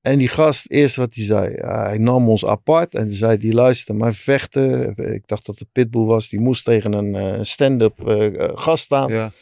En 0.00 0.18
die 0.18 0.28
gast, 0.28 0.70
eerst 0.70 0.96
wat 0.96 1.14
hij 1.14 1.24
zei, 1.24 1.54
hij 1.54 1.98
nam 1.98 2.28
ons 2.28 2.44
apart 2.44 2.94
en 2.94 3.10
zei 3.10 3.36
hij, 3.40 3.52
luister, 3.52 3.94
mijn 3.94 4.14
vechten, 4.14 4.96
ik 4.96 5.22
dacht 5.26 5.46
dat 5.46 5.58
het 5.58 5.72
Pitbull 5.72 6.04
was, 6.04 6.28
die 6.28 6.40
moest 6.40 6.64
tegen 6.64 6.92
een 6.92 7.14
eh, 7.14 7.42
stand-up 7.42 8.06
eh, 8.08 8.44
eh, 8.44 8.50
gast 8.54 8.84
staan. 8.84 9.12
Ja. 9.12 9.32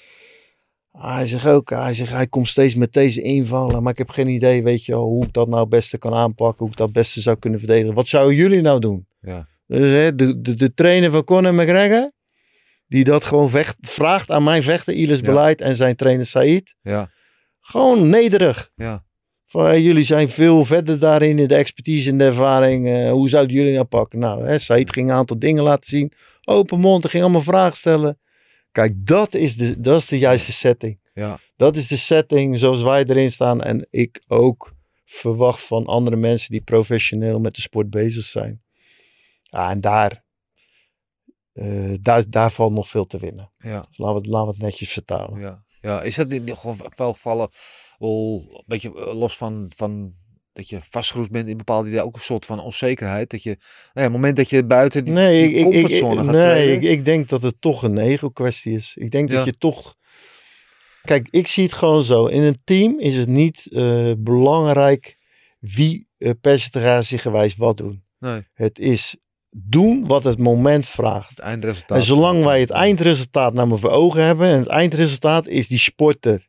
Hij 0.90 1.26
zegt 1.26 1.46
ook, 1.46 1.70
hij, 1.70 1.94
zegt, 1.94 2.10
hij 2.10 2.26
komt 2.26 2.48
steeds 2.48 2.74
met 2.74 2.92
deze 2.92 3.22
invallen, 3.22 3.82
maar 3.82 3.92
ik 3.92 3.98
heb 3.98 4.10
geen 4.10 4.28
idee, 4.28 4.62
weet 4.62 4.84
je 4.84 4.94
hoe 4.94 5.24
ik 5.24 5.32
dat 5.32 5.48
nou 5.48 5.60
het 5.60 5.68
beste 5.68 5.98
kan 5.98 6.14
aanpakken, 6.14 6.58
hoe 6.58 6.70
ik 6.70 6.76
dat 6.76 6.86
het 6.86 6.96
beste 6.96 7.20
zou 7.20 7.36
kunnen 7.38 7.58
verdedigen. 7.58 7.94
Wat 7.94 8.08
zouden 8.08 8.36
jullie 8.36 8.60
nou 8.60 8.80
doen? 8.80 9.06
Ja. 9.20 9.48
Dus 9.66 9.84
hè, 9.84 10.14
de, 10.14 10.40
de, 10.40 10.54
de 10.54 10.74
trainer 10.74 11.10
van 11.10 11.24
Conor 11.24 11.54
McGregor, 11.54 12.12
die 12.86 13.04
dat 13.04 13.24
gewoon 13.24 13.50
vecht, 13.50 13.76
vraagt 13.80 14.30
aan 14.30 14.44
mijn 14.44 14.62
vechter, 14.62 14.94
Ilis 14.94 15.18
Ja. 15.18 15.24
Beleid 15.24 15.60
en 15.60 15.76
zijn 15.76 15.96
trainer 15.96 16.26
Said. 16.26 16.74
Ja. 16.80 17.10
Gewoon 17.60 18.08
nederig. 18.08 18.70
Ja. 18.74 19.06
Van, 19.50 19.64
hey, 19.64 19.82
jullie 19.82 20.04
zijn 20.04 20.28
veel 20.28 20.64
verder 20.64 20.98
daarin, 20.98 21.38
in 21.38 21.48
de 21.48 21.54
expertise 21.54 22.10
en 22.10 22.18
de 22.18 22.24
ervaring. 22.24 22.86
eh, 22.88 23.10
hoe 23.10 23.28
zouden 23.28 23.56
jullie 23.56 23.72
nou 23.74 23.84
pakken? 23.84 24.18
Nou, 24.18 24.44
hè, 24.46 24.58
Said 24.58 24.92
ging 24.92 25.08
een 25.08 25.14
aantal 25.16 25.38
dingen 25.38 25.62
laten 25.62 25.88
zien. 25.88 26.12
Open 26.44 26.80
mond, 26.80 27.02
hij 27.02 27.10
ging 27.10 27.22
allemaal 27.22 27.42
vragen 27.42 27.76
stellen. 27.76 28.18
Kijk, 28.72 29.06
dat 29.06 29.34
is 29.34 29.56
de, 29.56 29.80
dat 29.80 30.00
is 30.00 30.06
de 30.06 30.18
juiste 30.18 30.52
setting. 30.52 31.00
Ja. 31.14 31.38
Dat 31.56 31.76
is 31.76 31.86
de 31.86 31.96
setting 31.96 32.58
zoals 32.58 32.82
wij 32.82 33.04
erin 33.04 33.30
staan. 33.30 33.62
En 33.62 33.86
ik 33.90 34.22
ook 34.26 34.74
verwacht 35.04 35.60
van 35.60 35.86
andere 35.86 36.16
mensen 36.16 36.50
die 36.52 36.60
professioneel 36.60 37.40
met 37.40 37.54
de 37.54 37.60
sport 37.60 37.90
bezig 37.90 38.24
zijn. 38.24 38.62
Ja, 39.42 39.70
en 39.70 39.80
daar, 39.80 40.22
eh, 41.52 41.94
daar, 42.00 42.30
daar 42.30 42.50
valt 42.50 42.72
nog 42.72 42.88
veel 42.88 43.06
te 43.06 43.18
winnen. 43.18 43.52
Ja. 43.58 43.80
Dus 43.88 43.98
laten 43.98 44.14
we, 44.14 44.20
het- 44.20 44.30
laten 44.30 44.46
we 44.48 44.52
het 44.54 44.62
netjes 44.62 44.90
vertalen. 44.92 45.40
Ja, 45.40 45.64
ja. 45.80 46.02
is 46.02 46.14
dat 46.14 46.32
in 46.32 46.56
gewoon 46.56 46.76
veel 46.94 47.12
gevallen 47.12 47.48
een 47.98 48.62
beetje 48.66 48.94
eh, 48.94 49.14
los 49.14 49.36
van, 49.36 49.70
van 49.76 50.14
dat 50.52 50.68
je 50.68 50.78
vastgeroest 50.90 51.30
bent 51.30 51.48
in 51.48 51.56
bepaalde 51.56 51.88
ideeën, 51.88 52.04
ook 52.04 52.14
een 52.14 52.20
soort 52.20 52.46
van 52.46 52.60
onzekerheid. 52.60 53.30
Dat 53.30 53.42
je, 53.42 53.48
nou 53.48 53.60
ja, 53.92 54.02
het 54.02 54.12
moment 54.12 54.36
dat 54.36 54.50
je 54.50 54.64
buiten 54.64 55.04
die, 55.04 55.14
Nee, 55.14 55.48
die 55.48 55.58
ik, 55.58 55.66
ik, 55.66 55.72
ik, 55.74 55.80
comfortzone 55.80 56.24
gaat 56.24 56.32
nee 56.32 56.72
ik, 56.72 56.82
ik 56.82 57.04
denk 57.04 57.28
dat 57.28 57.42
het 57.42 57.60
toch 57.60 57.82
een 57.82 57.98
ego 57.98 58.28
kwestie 58.28 58.76
is. 58.76 58.92
Ik 58.96 59.10
denk 59.10 59.30
dat 59.30 59.44
je 59.44 59.58
toch... 59.58 59.96
Kijk, 61.02 61.28
ik 61.30 61.46
zie 61.46 61.64
het 61.64 61.72
gewoon 61.72 62.02
zo. 62.02 62.26
In 62.26 62.42
een 62.42 62.58
team 62.64 63.00
is 63.00 63.16
het 63.16 63.28
niet 63.28 63.68
eh, 63.72 64.12
belangrijk 64.18 65.16
wie 65.58 66.08
uh, 66.18 66.30
percentagegewijs 66.40 67.56
wat 67.56 67.76
doen. 67.76 68.04
nee, 68.18 68.46
Het 68.52 68.78
is 68.78 69.16
doen 69.50 70.06
wat 70.06 70.24
het 70.24 70.38
moment 70.38 70.88
vraagt. 70.88 71.30
het 71.30 71.38
eindresultaat. 71.38 71.98
En 71.98 72.04
zolang 72.04 72.44
wij 72.44 72.60
het 72.60 72.70
eindresultaat 72.70 73.52
naar 73.52 73.68
me 73.68 73.76
voor 73.76 73.90
ogen 73.90 74.24
hebben, 74.24 74.46
en 74.46 74.58
het 74.58 74.68
eindresultaat 74.68 75.46
is 75.46 75.68
die 75.68 75.78
sporter. 75.78 76.47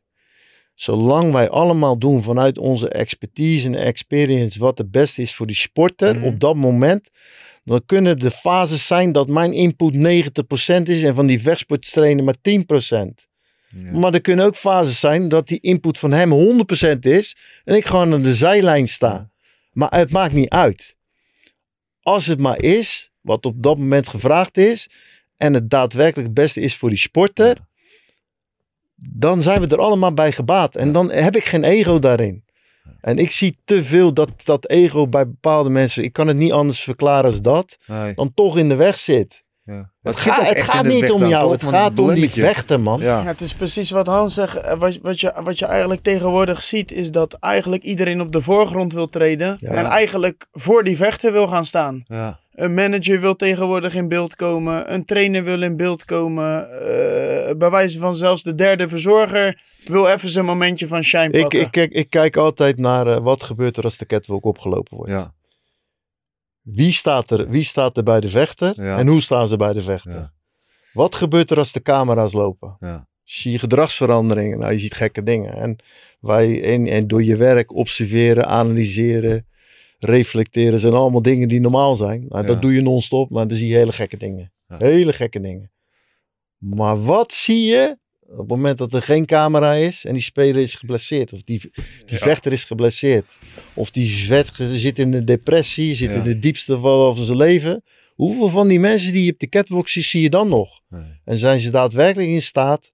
Zolang 0.80 1.32
wij 1.32 1.48
allemaal 1.48 1.98
doen 1.98 2.22
vanuit 2.22 2.58
onze 2.58 2.88
expertise 2.88 3.66
en 3.66 3.74
experience 3.74 4.58
wat 4.58 4.78
het 4.78 4.90
beste 4.90 5.22
is 5.22 5.34
voor 5.34 5.46
die 5.46 5.56
sporter 5.56 6.16
Mhm. 6.16 6.24
op 6.24 6.40
dat 6.40 6.56
moment, 6.56 7.10
dan 7.64 7.82
kunnen 7.86 8.18
de 8.18 8.30
fases 8.30 8.86
zijn 8.86 9.12
dat 9.12 9.28
mijn 9.28 9.52
input 9.52 9.94
90% 9.94 10.88
is 10.88 11.02
en 11.02 11.14
van 11.14 11.26
die 11.26 11.40
vechtsporttrainer 11.42 12.24
maar 12.24 12.40
10%. 12.42 13.28
Ja. 13.68 13.98
Maar 13.98 14.14
er 14.14 14.20
kunnen 14.20 14.44
ook 14.44 14.56
fases 14.56 15.00
zijn 15.00 15.28
dat 15.28 15.48
die 15.48 15.60
input 15.60 15.98
van 15.98 16.12
hem 16.12 16.30
100% 16.32 17.06
is 17.06 17.36
en 17.64 17.74
ik 17.76 17.84
gewoon 17.84 18.12
aan 18.12 18.22
de 18.22 18.34
zijlijn 18.34 18.88
sta. 18.88 19.30
Maar 19.72 19.94
het 19.94 20.10
maakt 20.10 20.32
niet 20.32 20.48
uit. 20.48 20.96
Als 22.02 22.26
het 22.26 22.38
maar 22.38 22.62
is, 22.62 23.10
wat 23.20 23.46
op 23.46 23.62
dat 23.62 23.78
moment 23.78 24.08
gevraagd 24.08 24.56
is, 24.56 24.88
en 25.36 25.54
het 25.54 25.70
daadwerkelijk 25.70 26.26
het 26.26 26.36
beste 26.36 26.60
is 26.60 26.76
voor 26.76 26.88
die 26.88 26.98
sporter, 26.98 27.56
dan 29.10 29.42
zijn 29.42 29.60
we 29.60 29.66
er 29.66 29.78
allemaal 29.80 30.14
bij 30.14 30.32
gebaat. 30.32 30.76
En 30.76 30.92
dan 30.92 31.10
heb 31.10 31.36
ik 31.36 31.44
geen 31.44 31.64
ego 31.64 31.98
daarin. 31.98 32.44
En 33.00 33.18
ik 33.18 33.30
zie 33.30 33.58
te 33.64 33.84
veel 33.84 34.12
dat 34.14 34.30
dat 34.44 34.68
ego 34.68 35.06
bij 35.06 35.26
bepaalde 35.26 35.70
mensen, 35.70 36.04
ik 36.04 36.12
kan 36.12 36.26
het 36.26 36.36
niet 36.36 36.52
anders 36.52 36.80
verklaren 36.80 37.24
als 37.24 37.40
dat, 37.40 37.76
Nee, 37.86 38.14
dan 38.14 38.34
toch 38.34 38.58
in 38.58 38.68
de 38.68 38.74
weg 38.74 38.98
zit. 38.98 39.42
ja. 39.64 39.90
Het, 40.02 40.12
ook 40.14 40.20
gaat, 40.20 40.46
het 40.48 40.60
gaat 40.60 40.84
niet 40.84 41.10
om 41.10 41.26
jou, 41.26 41.52
het 41.52 41.64
gaat 41.64 41.98
om 41.98 42.14
die 42.14 42.30
vechten, 42.30 42.82
man. 42.82 43.00
Ja. 43.00 43.20
Ja, 43.20 43.26
het 43.26 43.40
is 43.40 43.54
precies 43.54 43.90
wat 43.90 44.06
Hans 44.06 44.34
zegt. 44.34 44.56
Eh, 44.56 44.78
Wat, 44.78 44.98
wat, 45.02 45.20
je, 45.20 45.32
wat 45.44 45.58
je 45.58 45.66
eigenlijk 45.66 46.00
tegenwoordig 46.02 46.62
ziet, 46.62 46.92
is 46.92 47.10
dat 47.10 47.32
eigenlijk 47.34 47.82
iedereen 47.82 48.20
op 48.20 48.32
de 48.32 48.40
voorgrond 48.42 48.92
wil 48.92 49.06
treden. 49.06 49.56
Ja. 49.60 49.70
En 49.70 49.84
eigenlijk 49.84 50.46
voor 50.52 50.84
die 50.84 50.96
vechter 50.96 51.32
wil 51.32 51.46
gaan 51.48 51.64
staan. 51.64 52.02
Ja. 52.04 52.39
Een 52.60 52.74
manager 52.74 53.20
wil 53.20 53.36
tegenwoordig 53.36 53.94
in 53.94 54.08
beeld 54.08 54.34
komen. 54.36 54.92
Een 54.92 55.04
trainer 55.04 55.44
wil 55.44 55.62
in 55.62 55.76
beeld 55.76 56.04
komen. 56.04 56.70
eh, 56.70 57.56
bij 57.56 57.70
wijze 57.70 57.98
van 57.98 58.14
zelfs 58.14 58.42
de 58.42 58.54
derde 58.54 58.88
verzorger 58.88 59.62
wil 59.84 60.06
even 60.08 60.28
zijn 60.28 60.44
momentje 60.44 60.86
van 60.86 61.02
shine 61.02 61.30
Ik, 61.30 61.40
pakken. 61.40 61.60
ik, 61.60 61.70
kijk, 61.70 61.92
ik 61.92 62.10
kijk 62.10 62.36
altijd 62.36 62.78
naar 62.78 63.06
eh, 63.06 63.16
wat 63.18 63.42
gebeurt 63.42 63.76
er 63.76 63.84
als 63.84 63.96
de 63.96 64.06
catwalk 64.06 64.44
opgelopen 64.44 64.96
wordt. 64.96 65.10
Ja. 65.12 65.34
Wie, 66.62 66.92
staat 66.92 67.30
er, 67.30 67.48
wie 67.48 67.64
staat 67.64 67.96
er 67.96 68.02
bij 68.02 68.20
de 68.20 68.28
vechter 68.28 68.82
Ja. 68.82 68.98
en 68.98 69.06
hoe 69.06 69.20
staan 69.20 69.48
ze 69.48 69.56
bij 69.56 69.72
de 69.72 69.82
vechter? 69.82 70.12
Ja. 70.12 70.32
Wat 70.92 71.14
gebeurt 71.14 71.50
er 71.50 71.58
als 71.58 71.72
de 71.72 71.82
camera's 71.82 72.32
lopen? 72.32 72.76
Ja. 72.80 73.08
Zie 73.24 73.52
je 73.52 73.58
gedragsveranderingen? 73.58 74.58
Nou, 74.58 74.72
je 74.72 74.78
ziet 74.78 74.94
gekke 74.94 75.22
dingen. 75.22 75.52
En, 75.54 75.76
wij, 76.20 76.62
en, 76.62 76.86
en 76.86 77.06
door 77.08 77.22
je 77.22 77.36
werk 77.36 77.74
observeren, 77.74 78.46
analyseren, 78.46 79.46
reflecteren 80.00 80.80
zijn 80.80 80.92
allemaal 80.92 81.22
dingen 81.22 81.48
die 81.48 81.60
normaal 81.60 81.96
zijn. 81.96 82.24
Nou, 82.28 82.42
Ja. 82.42 82.48
Dat 82.48 82.62
doe 82.62 82.74
je 82.74 82.80
non-stop, 82.80 83.30
maar 83.30 83.48
dan 83.48 83.56
zie 83.58 83.68
je 83.68 83.76
hele 83.76 83.92
gekke 83.92 84.16
dingen. 84.16 84.52
Ja. 84.68 84.76
Hele 84.78 85.12
gekke 85.12 85.40
dingen. 85.40 85.70
Maar 86.58 87.02
wat 87.02 87.32
zie 87.32 87.64
je 87.64 87.98
op 88.20 88.38
het 88.38 88.48
moment 88.48 88.78
dat 88.78 88.92
er 88.92 89.02
geen 89.02 89.26
camera 89.26 89.74
is 89.74 90.04
en 90.04 90.12
die 90.12 90.22
speler 90.22 90.62
is 90.62 90.74
geblesseerd. 90.74 91.32
Of 91.32 91.42
die, 91.42 91.60
die 92.06 92.18
vechter 92.18 92.52
is 92.52 92.64
geblesseerd. 92.64 93.38
Of 93.74 93.90
die 93.90 94.06
zwet, 94.06 94.50
zit 94.72 94.98
in 94.98 95.12
een 95.12 95.24
depressie, 95.24 95.94
zit 95.94 96.10
in 96.10 96.22
de 96.22 96.38
diepste 96.38 96.78
van 96.78 97.16
van 97.16 97.24
zijn 97.24 97.36
leven. 97.36 97.82
Hoeveel 98.14 98.48
van 98.48 98.68
die 98.68 98.80
mensen 98.80 99.12
die 99.12 99.24
je 99.24 99.32
op 99.32 99.38
de 99.38 99.48
catwalk 99.48 99.88
ziet, 99.88 100.04
zie 100.04 100.22
je 100.22 100.30
dan 100.30 100.48
nog? 100.48 100.80
Nee. 100.88 101.20
En 101.24 101.36
zijn 101.36 101.60
ze 101.60 101.70
daadwerkelijk 101.70 102.28
in 102.30 102.42
staat 102.42 102.92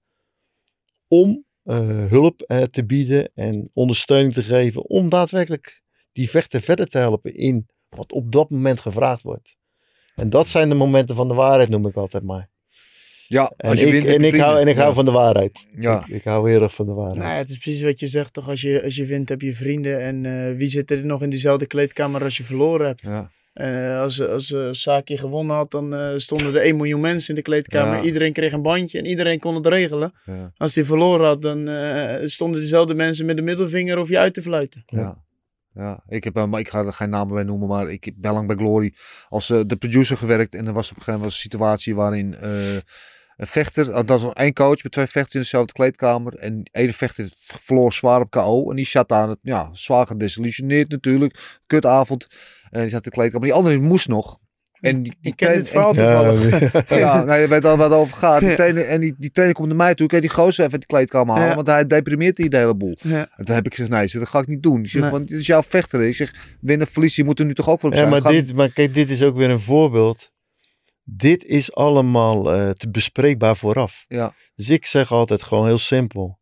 om 1.09 1.45
eh, 1.63 2.07
hulp 2.07 2.43
eh, 2.43 2.63
te 2.63 2.85
bieden 2.85 3.31
en 3.35 3.71
ondersteuning 3.73 4.35
te 4.35 4.43
geven. 4.43 4.85
Om 4.85 5.09
daadwerkelijk 5.09 5.83
die 6.17 6.31
vechter 6.31 6.61
verder 6.63 6.87
te 6.87 6.99
helpen 6.99 7.35
in 7.35 7.67
wat 7.89 8.13
op 8.13 8.33
dat 8.33 8.51
moment 8.51 8.81
gevraagd 8.81 9.23
wordt. 9.23 9.57
En 10.15 10.31
dat 10.31 10.49
zijn 10.49 10.69
de 10.69 10.75
momenten 10.75 11.17
van 11.17 11.29
de 11.29 11.35
waarheid, 11.35 11.69
noem 11.69 11.87
ik 11.87 11.95
altijd 11.97 12.23
maar. 12.23 12.49
Ja, 13.29 13.53
En 13.57 13.71
als 13.71 13.79
je 13.79 13.87
ik, 13.87 13.93
wint, 13.93 14.07
heb 14.07 14.15
en 14.17 14.23
je 14.23 14.33
ik, 14.33 14.41
hou, 14.41 14.61
en 14.61 14.69
ik 14.69 14.77
hou 14.77 14.89
Ja. 14.89 14.95
van 14.95 15.05
de 15.05 15.11
waarheid. 15.11 15.67
Ja. 15.77 16.01
Ik, 16.01 16.07
ik 16.07 16.25
hou 16.25 16.51
heel 16.51 16.63
erg 16.63 16.75
van 16.75 16.87
de 16.87 16.93
waarheid. 16.93 17.19
Nou 17.19 17.31
ja, 17.31 17.37
het 17.37 17.49
is 17.49 17.59
precies 17.59 17.83
wat 17.83 18.01
je 18.01 18.07
zegt, 18.07 18.33
toch? 18.33 18.49
Als 18.49 18.61
je, 18.61 18.83
als 18.85 18.97
je 18.97 19.05
wint, 19.07 19.29
heb 19.29 19.41
je 19.41 19.55
vrienden. 19.55 20.01
En 20.01 20.25
eh, 20.25 20.57
wie 20.57 20.69
zit 20.69 20.91
er 20.91 21.05
nog 21.07 21.23
in 21.23 21.31
diezelfde 21.31 21.67
kleedkamer 21.67 22.23
als 22.23 22.37
je 22.37 22.45
verloren 22.45 22.87
hebt? 22.87 23.05
Ja. 23.05 23.31
Eh, 23.53 24.01
als 24.01 24.21
als 24.21 24.55
Saki 24.71 25.17
gewonnen 25.19 25.57
had, 25.57 25.71
dan 25.71 25.95
eh, 25.95 26.09
stonden 26.17 26.55
er 26.55 26.61
1 26.61 26.77
miljoen 26.77 27.01
mensen 27.01 27.29
in 27.29 27.35
de 27.35 27.43
kleedkamer. 27.43 27.97
Ja. 27.97 28.03
Iedereen 28.03 28.33
kreeg 28.33 28.53
een 28.53 28.63
bandje 28.63 28.99
en 28.99 29.07
iedereen 29.07 29.39
kon 29.39 29.55
het 29.55 29.67
regelen. 29.67 30.13
Ja. 30.25 30.53
Als 30.57 30.75
hij 30.75 30.85
verloren 30.85 31.27
had, 31.27 31.43
dan 31.43 31.69
eh, 31.69 32.27
stonden 32.27 32.61
dezelfde 32.61 32.95
mensen 32.95 33.27
met 33.27 33.37
de 33.37 33.43
middelvinger 33.43 33.99
of 33.99 34.09
je 34.09 34.19
uit 34.19 34.35
te 34.35 34.43
fluiten. 34.43 34.83
Ja. 34.87 35.25
Ja, 35.77 36.03
ik, 36.09 36.25
heb, 36.25 36.47
maar 36.47 36.61
ik 36.61 36.69
ga 36.69 36.85
er 36.85 36.93
geen 36.93 37.11
namen 37.11 37.35
bij 37.35 37.45
noemen, 37.45 37.69
maar 37.69 37.91
ik 37.91 38.13
wel 38.21 38.33
lang 38.33 38.47
bij 38.47 38.57
Glory 38.57 38.95
als 39.29 39.51
eh, 39.51 39.61
de 39.67 39.77
producer 39.77 40.17
gewerkt. 40.17 40.55
En 40.55 40.67
er 40.67 40.73
was 40.73 40.91
op 40.91 40.97
een 40.97 41.03
gegeven 41.03 41.13
moment 41.13 41.33
een 41.33 41.39
situatie 41.39 41.95
waarin 41.95 42.35
eh, 42.35 42.75
een 43.37 43.47
vechter, 43.47 43.91
eh, 43.91 44.05
dat 44.05 44.21
was 44.21 44.33
één 44.33 44.53
coach 44.53 44.83
met 44.83 44.93
twee 44.93 45.07
vechters 45.07 45.35
in 45.35 45.41
dezelfde 45.41 45.73
kleedkamer. 45.73 46.35
En 46.35 46.63
de 46.63 46.71
ene 46.73 46.93
vechter 46.93 47.29
verloor 47.37 47.93
zwaar 47.93 48.21
op 48.21 48.31
KO. 48.31 48.71
En 48.71 48.77
die 48.77 48.87
zat 48.87 49.13
aan 49.13 49.29
het, 49.29 49.39
ja, 49.43 49.69
zwaar 49.73 50.07
gedesillusioneerd 50.07 50.91
natuurlijk. 50.91 51.59
Kutavond. 51.67 52.27
En 52.71 52.81
die 52.81 52.91
zat 52.91 53.05
in 53.05 53.11
de 53.11 53.17
kleedkamer. 53.17 53.47
Die 53.47 53.57
andere 53.57 53.79
moest 53.79 54.09
nog. 54.09 54.39
En 54.87 55.03
die, 55.03 55.17
die 55.21 55.31
Ik 55.31 55.37
ken 55.37 55.55
dit 55.55 55.65
trainer- 55.71 55.95
verhaal 55.95 56.33
toevallig. 56.33 56.89
ja, 57.05 57.23
nou, 57.25 57.41
je 57.41 57.49
weet 57.49 57.65
al 57.65 57.77
wat 57.77 57.91
het 57.91 57.99
over 57.99 58.17
gaat. 58.17 58.41
Die 58.41 58.49
Ja. 58.49 58.55
trainer, 58.55 58.85
en 58.85 59.01
die, 59.01 59.15
die 59.19 59.31
trainer 59.31 59.57
komt 59.57 59.69
naar 59.69 59.77
mij 59.77 59.95
toe. 59.95 60.07
Kan 60.07 60.21
die 60.21 60.31
gozer 60.31 60.65
even 60.67 60.81
de 60.81 60.87
kleedkamer 60.87 61.35
halen? 61.35 61.49
Ja. 61.49 61.55
Want 61.55 61.67
hij 61.67 61.87
deprimeert 61.87 62.37
die 62.37 62.49
de 62.51 62.57
hele 62.57 62.75
boel. 62.77 62.97
Ja. 63.01 63.29
En 63.37 63.45
toen 63.45 63.55
heb 63.55 63.67
ik 63.67 63.75
gezegd, 63.75 63.91
nee, 63.91 64.21
dat 64.21 64.29
ga 64.29 64.39
ik 64.39 64.47
niet 64.47 64.63
doen. 64.63 64.81
Ik 64.81 64.87
zeg, 64.87 65.03
Nee. 65.03 65.11
want 65.11 65.29
dit 65.29 65.39
is 65.39 65.47
jouw 65.47 65.63
vechter. 65.63 66.01
Ik 66.03 66.15
zeg, 66.15 66.57
winnen, 66.61 66.87
verliezen, 66.87 67.23
je 67.23 67.29
moet 67.29 67.39
er 67.39 67.45
nu 67.45 67.55
toch 67.55 67.69
ook 67.69 67.81
voor 67.81 67.89
op 67.89 67.95
Ja, 67.95 68.01
zijn. 68.01 68.11
maar, 68.13 68.21
Ga- 68.21 68.31
dit, 68.31 68.55
maar 68.55 68.69
kijk, 68.71 68.95
dit 68.95 69.11
is 69.11 69.23
ook 69.23 69.37
weer 69.37 69.51
een 69.51 69.61
voorbeeld. 69.61 70.31
Dit 71.05 71.45
is 71.45 71.75
allemaal 71.75 72.53
eh, 72.55 72.71
te 72.71 72.91
bespreekbaar 72.91 73.57
vooraf. 73.57 74.05
Ja. 74.09 74.33
Dus 74.55 74.71
ik 74.71 74.87
zeg 74.87 75.13
altijd 75.13 75.43
gewoon 75.43 75.67
heel 75.67 75.79
simpel. 75.79 76.39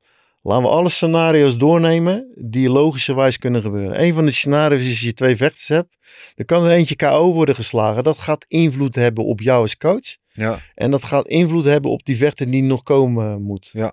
Laten 0.46 0.62
we 0.64 0.68
alle 0.70 0.88
scenario's 0.88 1.56
doornemen 1.56 2.32
die 2.34 2.70
logischerwijs 2.70 3.38
kunnen 3.38 3.62
gebeuren. 3.62 4.02
Een 4.02 4.14
van 4.14 4.24
de 4.24 4.30
scenario's 4.30 4.80
is 4.82 4.88
als 4.88 5.00
je 5.00 5.14
twee 5.14 5.36
vechters 5.36 5.68
hebt. 5.68 5.96
Dan 6.34 6.46
kan 6.46 6.64
er 6.64 6.70
eentje 6.70 6.96
KO 6.96 7.32
worden 7.32 7.54
geslagen. 7.54 8.04
Dat 8.04 8.18
gaat 8.18 8.44
invloed 8.48 8.94
hebben 8.94 9.24
op 9.24 9.40
jou 9.40 9.60
als 9.60 9.76
coach. 9.76 10.16
Ja, 10.32 10.58
En 10.74 10.90
dat 10.90 11.04
gaat 11.04 11.26
invloed 11.28 11.64
hebben 11.64 11.90
op 11.90 12.04
die 12.04 12.16
vechter 12.16 12.50
die 12.50 12.62
nog 12.62 12.82
komen 12.82 13.42
moet. 13.42 13.70
Ja. 13.72 13.92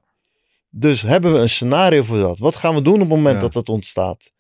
Dus 0.70 1.02
hebben 1.02 1.34
we 1.34 1.40
een 1.40 1.50
scenario 1.50 2.04
voor 2.04 2.18
dat? 2.18 2.40
Wat 2.40 2.56
gaan 2.56 2.76
we 2.76 2.82
doen 2.82 2.94
op 2.94 3.00
het 3.00 3.10
moment 3.10 3.36
Ja. 3.36 3.42
dat 3.42 3.54
dat 3.54 3.70
ontstaat? 3.70 4.32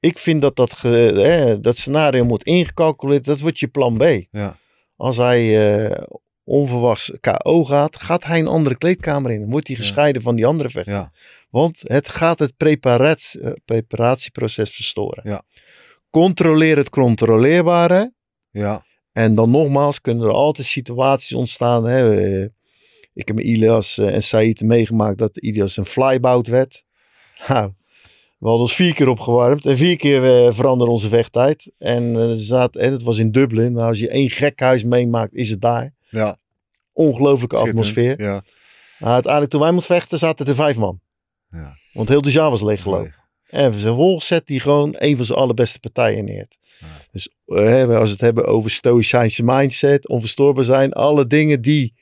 Ik 0.00 0.18
vind 0.18 0.42
dat 0.42 0.56
dat, 0.56 0.72
ge- 0.72 0.88
hè, 1.16 1.60
dat 1.60 1.76
scenario 1.78 2.24
moet 2.24 2.42
ingecalculeerd. 2.44 3.24
Dat 3.24 3.40
wordt 3.40 3.58
je 3.58 3.68
plan 3.68 3.96
B. 3.96 4.02
ja, 4.30 4.56
Als 4.96 5.16
hij 5.16 5.74
eh, 5.88 6.02
onverwachts 6.44 7.12
KO 7.20 7.64
gaat, 7.64 7.96
gaat 7.96 8.24
hij 8.24 8.38
een 8.38 8.46
andere 8.46 8.76
kleedkamer 8.78 9.30
in. 9.30 9.40
Dan 9.40 9.50
wordt 9.50 9.66
hij 9.66 9.76
Ja. 9.76 9.82
gescheiden 9.82 10.22
van 10.22 10.36
die 10.36 10.46
andere 10.46 10.70
vechter. 10.70 11.10
Want 11.56 11.82
het 11.84 12.08
gaat 12.08 12.38
het 12.38 12.52
eh, 12.56 13.52
preparatieproces 13.64 14.70
verstoren. 14.70 15.22
Ja. 15.30 15.42
Controleer 16.10 16.76
het 16.76 16.88
controleerbare. 16.90 18.12
ja, 18.50 18.84
En 19.12 19.34
dan 19.34 19.50
nogmaals 19.50 20.00
kunnen 20.00 20.26
er 20.26 20.32
altijd 20.32 20.66
situaties 20.66 21.32
ontstaan. 21.32 21.84
Hè. 21.84 22.20
Eh, 22.20 22.48
Ik 23.14 23.26
heb 23.26 23.36
met 23.36 23.44
Ilias 23.44 23.98
eh, 23.98 24.14
en 24.14 24.22
Said 24.22 24.60
meegemaakt 24.60 25.18
dat 25.18 25.36
Ilias 25.36 25.76
een 25.76 25.86
flybout 25.86 26.46
werd. 26.46 26.84
Nou, 27.48 27.72
we 28.38 28.46
hadden 28.46 28.62
ons 28.62 28.74
vier 28.74 28.94
keer 28.94 29.08
opgewarmd 29.08 29.66
en 29.66 29.76
vier 29.76 29.96
keer 29.96 30.46
eh, 30.46 30.52
veranderde 30.54 30.92
onze 30.92 31.08
vechttijd. 31.08 31.72
En 31.78 32.38
zat, 32.38 32.76
en 32.76 32.92
het 32.92 33.02
was 33.02 33.18
in 33.18 33.30
Dublin. 33.30 33.72
Nou, 33.72 33.88
als 33.88 33.98
je 33.98 34.08
één 34.08 34.30
gekhuis 34.30 34.84
meemaakt, 34.84 35.34
is 35.34 35.50
het 35.50 35.60
daar. 35.60 35.94
ja. 36.08 36.36
Ongelooflijke 36.92 37.56
atmosfeer. 37.56 38.22
Ja, 38.22 38.42
Nou, 38.98 39.12
uiteindelijk 39.12 39.52
toen 39.52 39.60
wij 39.60 39.72
moesten 39.72 39.94
vechten, 39.94 40.18
zaten 40.18 40.46
er 40.46 40.54
vijf 40.54 40.76
man. 40.76 41.04
Ja. 41.50 41.76
Want 41.92 42.08
heel 42.08 42.22
de 42.22 42.30
jaar 42.30 42.50
was 42.50 42.62
leeggelopen. 42.62 43.14
En 43.46 43.74
vervolgens 43.74 44.26
zet 44.26 44.48
hij 44.48 44.58
gewoon 44.58 44.94
een 44.98 45.16
van 45.16 45.24
zijn 45.24 45.38
allerbeste 45.38 45.80
partijen 45.80 46.24
neer. 46.24 46.46
Ja. 46.80 46.86
Dus 47.12 47.28
eh, 47.46 47.56
hè, 47.56 47.86
als 47.86 48.06
we 48.06 48.12
het 48.12 48.20
hebben 48.20 48.46
over 48.46 48.70
stoïcijnse 48.70 49.42
mindset, 49.42 50.08
onverstoorbaar 50.08 50.64
zijn, 50.64 50.92
alle 50.92 51.26
dingen 51.26 51.62
die 51.62 51.94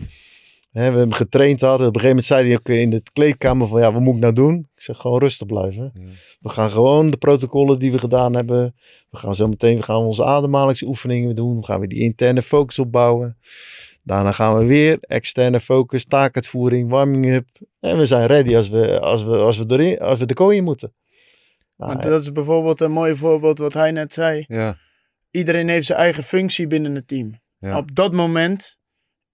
hè, 0.75 0.93
we 0.93 0.99
hem 0.99 1.13
getraind 1.13 1.61
hadden. 1.61 1.87
Op 1.87 1.95
een 1.95 2.01
gegeven 2.01 2.09
moment 2.09 2.25
zei 2.27 2.47
hij 2.47 2.57
ook 2.57 2.69
in 2.69 2.91
de 2.91 3.03
kleedkamer 3.13 3.67
van 3.67 3.81
ja, 3.81 3.93
wat 3.93 4.03
moet 4.03 4.15
ik 4.15 4.21
nou 4.21 4.33
doen? 4.33 4.69
Ik 4.75 4.83
zeg 4.83 4.97
gewoon 4.97 5.21
rustig 5.21 5.47
blijven. 5.47 5.91
Ja. 5.95 6.07
We 6.41 6.49
gaan 6.49 6.71
gewoon 6.71 7.11
de 7.11 7.17
protocollen 7.17 7.79
die 7.79 7.93
we 7.93 7.99
gedaan 7.99 8.35
hebben. 8.35 8.75
We 9.11 9.17
gaan 9.17 9.35
zo 9.35 9.49
meteen 9.49 9.77
we 9.77 9.83
gaan 9.83 10.03
onze 10.03 10.25
ademhalingsoefeningen 10.25 11.37
doen. 11.37 11.57
We 11.57 11.65
gaan 11.65 11.79
weer 11.79 11.89
die 11.89 12.01
interne 12.03 12.43
focus 12.43 12.79
opbouwen. 12.79 13.39
Daarna 14.05 14.33
gaan 14.33 14.59
we 14.59 14.65
weer 14.65 14.99
externe 15.01 15.61
focus, 15.61 16.05
taakuitvoering, 16.05 16.91
warming 16.91 17.33
up. 17.33 17.49
En 17.81 17.97
we 17.99 18.07
zijn 18.07 18.27
ready 18.27 18.57
als 18.57 18.69
we, 18.69 19.01
als 19.01 19.25
we, 19.25 19.37
als 19.37 19.59
we, 19.59 19.65
erin, 19.69 19.99
als 19.99 20.19
we 20.19 20.27
de 20.27 20.35
kooi 20.35 20.57
in 20.57 20.65
moeten. 20.65 20.95
Nou, 21.77 21.93
Want 21.93 22.05
dat 22.05 22.21
is 22.21 22.33
bijvoorbeeld 22.33 22.81
een 22.81 22.91
mooi 22.91 23.17
voorbeeld 23.17 23.59
wat 23.59 23.73
hij 23.73 23.91
net 23.93 24.13
zei. 24.13 24.45
Ja, 24.49 24.77
Iedereen 25.31 25.69
heeft 25.69 25.87
zijn 25.87 25.99
eigen 25.99 26.23
functie 26.25 26.67
binnen 26.67 26.95
het 26.95 27.09
team. 27.09 27.41
ja, 27.59 27.77
Op 27.79 27.95
dat 27.95 28.13
moment 28.13 28.77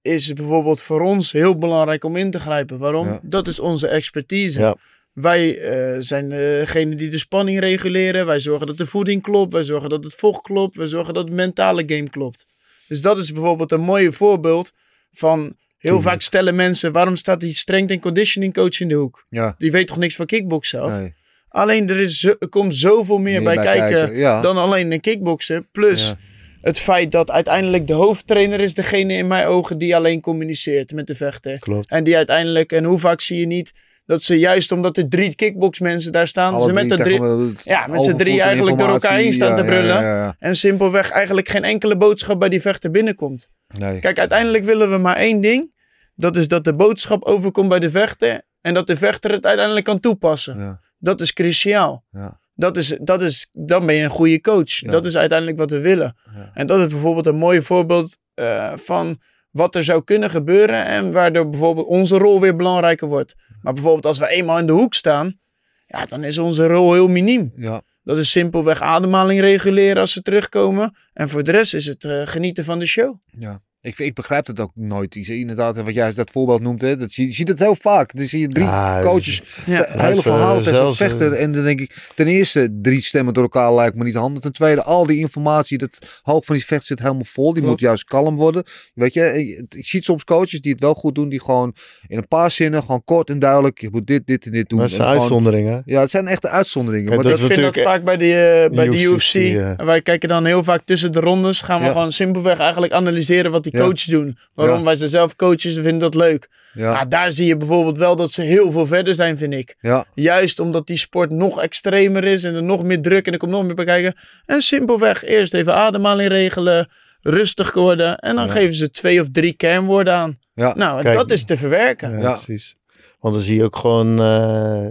is 0.02 0.26
het 0.26 0.36
bijvoorbeeld 0.36 0.80
voor 0.80 1.00
ons 1.00 1.32
heel 1.32 1.58
belangrijk 1.58 2.04
om 2.04 2.16
in 2.16 2.30
te 2.30 2.40
grijpen. 2.40 2.78
Waarom? 2.78 3.06
Ja. 3.06 3.20
Dat 3.22 3.46
is 3.46 3.58
onze 3.58 3.86
expertise. 3.88 4.60
Ja. 4.60 4.76
Wij 5.12 5.58
eh, 5.58 5.96
zijn 5.98 6.28
degene 6.28 6.94
die 6.94 7.10
de 7.10 7.18
spanning 7.18 7.58
reguleren. 7.58 8.26
Wij 8.26 8.38
zorgen 8.38 8.66
dat 8.66 8.76
de 8.76 8.86
voeding 8.86 9.22
klopt. 9.22 9.52
Wij 9.52 9.62
zorgen 9.64 9.88
dat 9.88 10.04
het 10.04 10.14
vocht 10.14 10.42
klopt. 10.42 10.76
Wij 10.76 10.86
zorgen 10.86 11.14
dat 11.14 11.24
het 11.24 11.34
mentale 11.34 11.82
game 11.86 12.10
klopt. 12.10 12.46
Dus 12.90 13.00
dat 13.00 13.18
is 13.18 13.32
bijvoorbeeld 13.32 13.72
een 13.72 13.80
mooi 13.80 14.12
voorbeeld 14.12 14.72
van... 15.12 15.40
Heel 15.40 15.90
Tuurlijk. 15.92 16.02
vaak 16.10 16.20
stellen 16.20 16.54
mensen, 16.54 16.92
waarom 16.92 17.16
staat 17.16 17.40
die 17.40 17.54
strength 17.54 17.90
en 17.90 18.00
conditioning 18.00 18.54
coach 18.54 18.80
in 18.80 18.88
de 18.88 18.94
hoek? 18.94 19.26
ja. 19.28 19.54
Die 19.58 19.70
weet 19.70 19.86
toch 19.86 19.96
niks 19.96 20.14
van 20.16 20.26
kickboksen 20.26 20.80
af? 20.80 20.98
Nee, 20.98 21.14
Alleen 21.48 21.88
er, 21.88 22.00
is, 22.00 22.24
er 22.24 22.48
komt 22.48 22.74
zoveel 22.74 23.18
meer, 23.18 23.42
bij, 23.42 23.56
kijken, 23.56 24.16
Ja. 24.18 24.40
dan 24.40 24.56
alleen 24.56 24.92
een 24.92 25.00
kickboksen. 25.00 25.68
Plus 25.72 26.06
Ja. 26.06 26.16
het 26.60 26.78
feit 26.78 27.12
dat 27.12 27.30
uiteindelijk 27.30 27.86
de 27.86 27.92
hoofdtrainer 27.92 28.60
is 28.60 28.74
degene 28.74 29.12
in 29.14 29.26
mijn 29.26 29.46
ogen 29.46 29.78
die 29.78 29.96
alleen 29.96 30.20
communiceert 30.20 30.92
met 30.92 31.06
de 31.06 31.14
vechter. 31.14 31.58
Klopt. 31.58 31.90
En 31.90 32.04
die 32.04 32.16
uiteindelijk, 32.16 32.72
en 32.72 32.84
hoe 32.84 32.98
vaak 32.98 33.20
zie 33.20 33.38
je 33.40 33.46
niet 33.46 33.72
dat 34.10 34.22
ze 34.22 34.38
juist 34.38 34.72
omdat 34.72 34.96
er 34.96 35.08
drie 35.08 35.34
kickboxmensen 35.34 36.12
daar 36.12 36.26
staan, 36.26 36.54
Alle 36.54 36.66
ze 36.66 36.72
met 36.72 36.88
drie 36.88 36.96
de 36.98 37.02
drie, 37.02 37.72
Ja, 37.72 37.86
met 37.86 38.02
z'n 38.02 38.16
drie 38.16 38.40
en 38.40 38.46
eigenlijk 38.46 38.78
door 38.78 38.88
elkaar 38.88 39.16
heen 39.16 39.32
staan 39.32 39.56
te 39.56 39.64
brullen. 39.64 40.02
Ja, 40.02 40.36
en 40.38 40.56
simpelweg 40.56 41.10
eigenlijk 41.10 41.48
geen 41.48 41.64
enkele 41.64 41.96
boodschap 41.96 42.38
bij 42.38 42.48
die 42.48 42.60
vechter 42.60 42.90
binnenkomt. 42.90 43.48
Nee. 43.66 44.00
Kijk, 44.00 44.18
uiteindelijk 44.18 44.64
willen 44.64 44.90
we 44.90 44.96
maar 44.96 45.16
één 45.16 45.40
ding. 45.40 45.74
Dat 46.14 46.36
is 46.36 46.48
dat 46.48 46.64
de 46.64 46.74
boodschap 46.74 47.24
overkomt 47.24 47.68
bij 47.68 47.78
de 47.78 47.90
vechter 47.90 48.42
en 48.60 48.74
dat 48.74 48.86
de 48.86 48.96
vechter 48.96 49.30
het 49.30 49.46
uiteindelijk 49.46 49.86
kan 49.86 50.00
toepassen. 50.00 50.80
Dat 50.98 51.20
is 51.20 51.32
cruciaal. 51.32 52.04
ja, 52.10 52.40
Dat 52.54 52.76
is, 52.76 52.98
dat 53.02 53.22
is, 53.22 53.48
dan 53.52 53.86
ben 53.86 53.94
je 53.94 54.02
een 54.02 54.10
goede 54.10 54.40
coach. 54.40 54.78
Dat 54.80 55.06
is 55.06 55.16
uiteindelijk 55.16 55.58
wat 55.58 55.70
we 55.70 55.80
willen. 55.80 56.16
En 56.54 56.66
dat 56.66 56.80
is 56.80 56.86
bijvoorbeeld 56.86 57.26
een 57.26 57.36
mooi 57.38 57.62
voorbeeld 57.62 58.16
eh, 58.34 58.72
van 58.76 59.20
wat 59.50 59.74
er 59.74 59.84
zou 59.84 60.04
kunnen 60.04 60.30
gebeuren. 60.30 60.84
En 60.84 61.12
waardoor 61.12 61.48
bijvoorbeeld 61.48 61.86
onze 61.86 62.18
rol 62.18 62.40
weer 62.40 62.56
belangrijker 62.56 63.08
wordt. 63.08 63.34
Maar 63.60 63.72
bijvoorbeeld 63.72 64.06
als 64.06 64.18
we 64.18 64.28
eenmaal 64.28 64.58
in 64.58 64.66
de 64.66 64.72
hoek 64.72 64.94
staan, 64.94 65.38
ja, 65.86 66.06
dan 66.06 66.24
is 66.24 66.38
onze 66.38 66.66
rol 66.66 66.92
heel 66.92 67.08
miniem. 67.08 67.52
ja. 67.56 67.82
Dat 68.02 68.18
is 68.18 68.30
simpelweg 68.30 68.80
ademhaling 68.80 69.40
reguleren 69.40 70.00
als 70.00 70.12
ze 70.12 70.22
terugkomen. 70.22 70.96
En 71.12 71.28
voor 71.28 71.42
de 71.42 71.50
rest 71.50 71.74
is 71.74 71.86
het 71.86 72.04
eh, 72.04 72.26
genieten 72.26 72.64
van 72.64 72.78
de 72.78 72.86
show. 72.86 73.14
Ja. 73.38 73.62
Ik, 73.82 73.98
ik 73.98 74.14
begrijp 74.14 74.46
het 74.46 74.60
ook 74.60 74.70
nooit. 74.74 75.14
Je 75.14 75.24
ziet 75.24 75.40
Inderdaad, 75.40 75.76
wat 75.76 75.94
jij 75.94 76.12
dat 76.14 76.30
voorbeeld 76.30 76.60
noemt, 76.62 76.80
hè, 76.80 76.96
dat 76.96 77.10
zie, 77.10 77.26
je 77.26 77.32
ziet 77.32 77.48
het 77.48 77.58
heel 77.58 77.76
vaak. 77.80 78.14
Dan 78.16 78.26
zie 78.26 78.40
je 78.40 78.48
drie 78.48 78.64
Ja, 78.66 79.00
coaches, 79.02 79.42
Ja. 79.66 79.84
hele 79.88 80.22
eh, 80.22 80.50
tegen 80.52 80.62
zelfs, 80.64 80.96
vechten. 80.96 81.32
eh, 81.36 81.42
En 81.42 81.52
dan 81.52 81.62
denk 81.64 81.80
ik, 81.80 82.08
ten 82.14 82.26
eerste, 82.26 82.78
drie 82.82 83.02
stemmen 83.02 83.34
door 83.34 83.42
elkaar 83.42 83.74
lijkt 83.74 83.96
me 83.96 84.04
niet 84.04 84.14
handig. 84.14 84.42
Ten 84.42 84.52
tweede, 84.52 84.82
al 84.82 85.06
die 85.06 85.18
informatie, 85.18 85.78
dat 85.78 85.98
hoofd 86.22 86.46
van 86.46 86.54
die 86.54 86.64
vecht 86.64 86.86
zit 86.86 86.98
helemaal 86.98 87.24
vol. 87.24 87.44
Die 87.44 87.52
Klopt. 87.62 87.68
moet 87.68 87.80
juist 87.80 88.04
kalm 88.04 88.36
worden. 88.36 88.62
Weet 88.94 89.14
je, 89.14 89.20
je 89.20 89.46
je 89.68 89.82
ziet 89.82 90.04
soms 90.04 90.24
coaches 90.24 90.60
die 90.60 90.72
het 90.72 90.80
wel 90.80 90.94
goed 90.94 91.14
doen, 91.14 91.28
die 91.28 91.40
gewoon 91.42 91.74
in 92.06 92.16
een 92.18 92.28
paar 92.28 92.50
zinnen, 92.50 92.80
gewoon 92.80 93.02
kort 93.04 93.30
en 93.30 93.38
duidelijk, 93.38 93.80
je 93.80 93.88
moet 93.90 94.06
dit, 94.06 94.26
dit 94.26 94.44
en 94.46 94.52
dit 94.52 94.68
doen. 94.68 94.78
Dat 94.78 94.88
is 94.88 94.94
En 94.94 95.00
een 95.00 95.06
gewoon- 95.06 95.20
uitzondering, 95.20 95.68
hè? 95.68 95.78
Ja, 95.84 96.00
het 96.00 96.10
zijn 96.10 96.26
echte 96.26 96.48
uitzonderingen. 96.48 97.06
Kijk, 97.10 97.16
maar 97.22 97.30
dat 97.30 97.40
dat, 97.40 97.50
Ik 97.50 97.56
vind 97.60 97.74
dat 97.74 97.84
vaak 97.84 98.04
bij 98.04 98.16
de, 98.16 98.34
eh, 98.70 98.74
bij 98.76 98.88
de 98.88 99.02
UFC. 99.02 99.34
En 99.78 99.86
wij 99.86 100.02
kijken 100.02 100.28
dan 100.28 100.44
heel 100.44 100.64
vaak 100.64 100.82
tussen 100.84 101.12
de 101.12 101.20
rondes. 101.20 101.60
Gaan 101.62 101.78
we 101.80 101.86
Ja. 101.86 101.92
gewoon 101.92 102.12
simpelweg 102.12 102.58
eigenlijk 102.58 102.92
analyseren 102.92 103.50
wat 103.50 103.62
die 103.62 103.69
Ja. 103.72 103.80
coaches 103.80 104.04
doen. 104.04 104.38
Waarom 104.54 104.84
wij 104.84 104.94
zijn 104.96 105.10
zelf 105.10 105.36
coaches 105.36 105.76
en 105.76 105.82
vinden 105.82 105.98
dat 106.00 106.14
leuk. 106.14 106.48
Ja, 106.72 106.92
Maar 106.92 107.08
daar 107.08 107.32
zie 107.32 107.46
je 107.46 107.56
bijvoorbeeld 107.56 107.98
wel 107.98 108.16
dat 108.16 108.30
ze 108.30 108.42
heel 108.42 108.70
veel 108.72 108.86
verder 108.86 109.14
zijn, 109.14 109.38
vind 109.38 109.54
ik. 109.54 109.76
ja, 109.80 110.04
Juist 110.14 110.58
omdat 110.58 110.86
die 110.86 110.96
sport 110.96 111.30
nog 111.30 111.60
extremer 111.62 112.24
is 112.24 112.44
en 112.44 112.54
er 112.54 112.62
nog 112.62 112.82
meer 112.82 113.02
druk 113.02 113.26
en 113.26 113.32
er 113.32 113.38
komt 113.38 113.50
nog 113.50 113.64
meer 113.64 113.74
bij 113.74 113.84
kijken. 113.84 114.14
En 114.46 114.60
simpelweg 114.62 115.24
eerst 115.24 115.54
even 115.54 115.74
ademhaling 115.74 116.28
regelen, 116.28 116.88
rustig 117.20 117.72
worden. 117.72 118.18
En 118.18 118.36
dan 118.36 118.46
Ja. 118.46 118.52
geven 118.52 118.74
ze 118.74 118.90
twee 118.90 119.20
of 119.20 119.30
drie 119.30 119.52
kernwoorden 119.52 120.14
aan. 120.14 120.38
ja. 120.54 120.74
Nou, 120.76 121.02
Kijk. 121.02 121.14
dat 121.14 121.30
is 121.30 121.44
te 121.44 121.56
verwerken. 121.56 122.10
Ja, 122.10 122.18
Ja. 122.20 122.32
precies. 122.32 122.76
Want 123.18 123.34
dan 123.34 123.42
zie 123.44 123.56
je 123.56 123.64
ook 123.64 123.76
gewoon, 123.76 124.20
eh, 124.20 124.86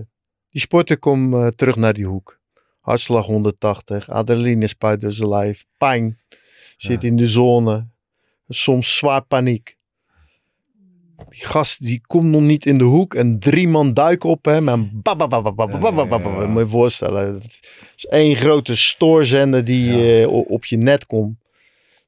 die 0.49 0.61
sporter 0.61 0.97
komt 0.99 1.33
eh, 1.33 1.47
terug 1.47 1.75
naar 1.75 1.93
die 1.93 2.05
hoek. 2.05 2.39
Hartslag 2.79 3.25
180, 3.25 4.09
adrenaline 4.09 4.67
spuit 4.67 5.01
door 5.01 5.11
zijn 5.11 5.29
lijf, 5.29 5.65
pijn, 5.77 6.19
zit 6.77 7.03
in 7.03 7.15
de 7.15 7.27
zone, 7.27 7.87
soms 8.49 8.97
zwaar 8.97 9.21
paniek. 9.21 9.77
Die 11.29 11.45
gast 11.45 11.83
die 11.85 12.01
komt 12.07 12.31
nog 12.31 12.41
niet 12.41 12.65
in 12.65 12.77
de 12.77 12.83
hoek 12.83 13.13
en 13.13 13.39
drie 13.39 13.67
man 13.67 13.93
duiken 13.93 14.29
op 14.29 14.45
hem 14.45 14.69
en 14.69 15.01
moet 16.49 16.61
je 16.61 16.67
voorstellen. 16.67 17.33
Het 17.33 17.59
is 17.95 18.05
één 18.05 18.35
grote 18.35 18.75
stoorzender 18.75 19.65
die 19.65 20.21
uh, 20.21 20.27
op 20.27 20.65
je 20.65 20.77
net 20.77 21.05
komt. 21.05 21.37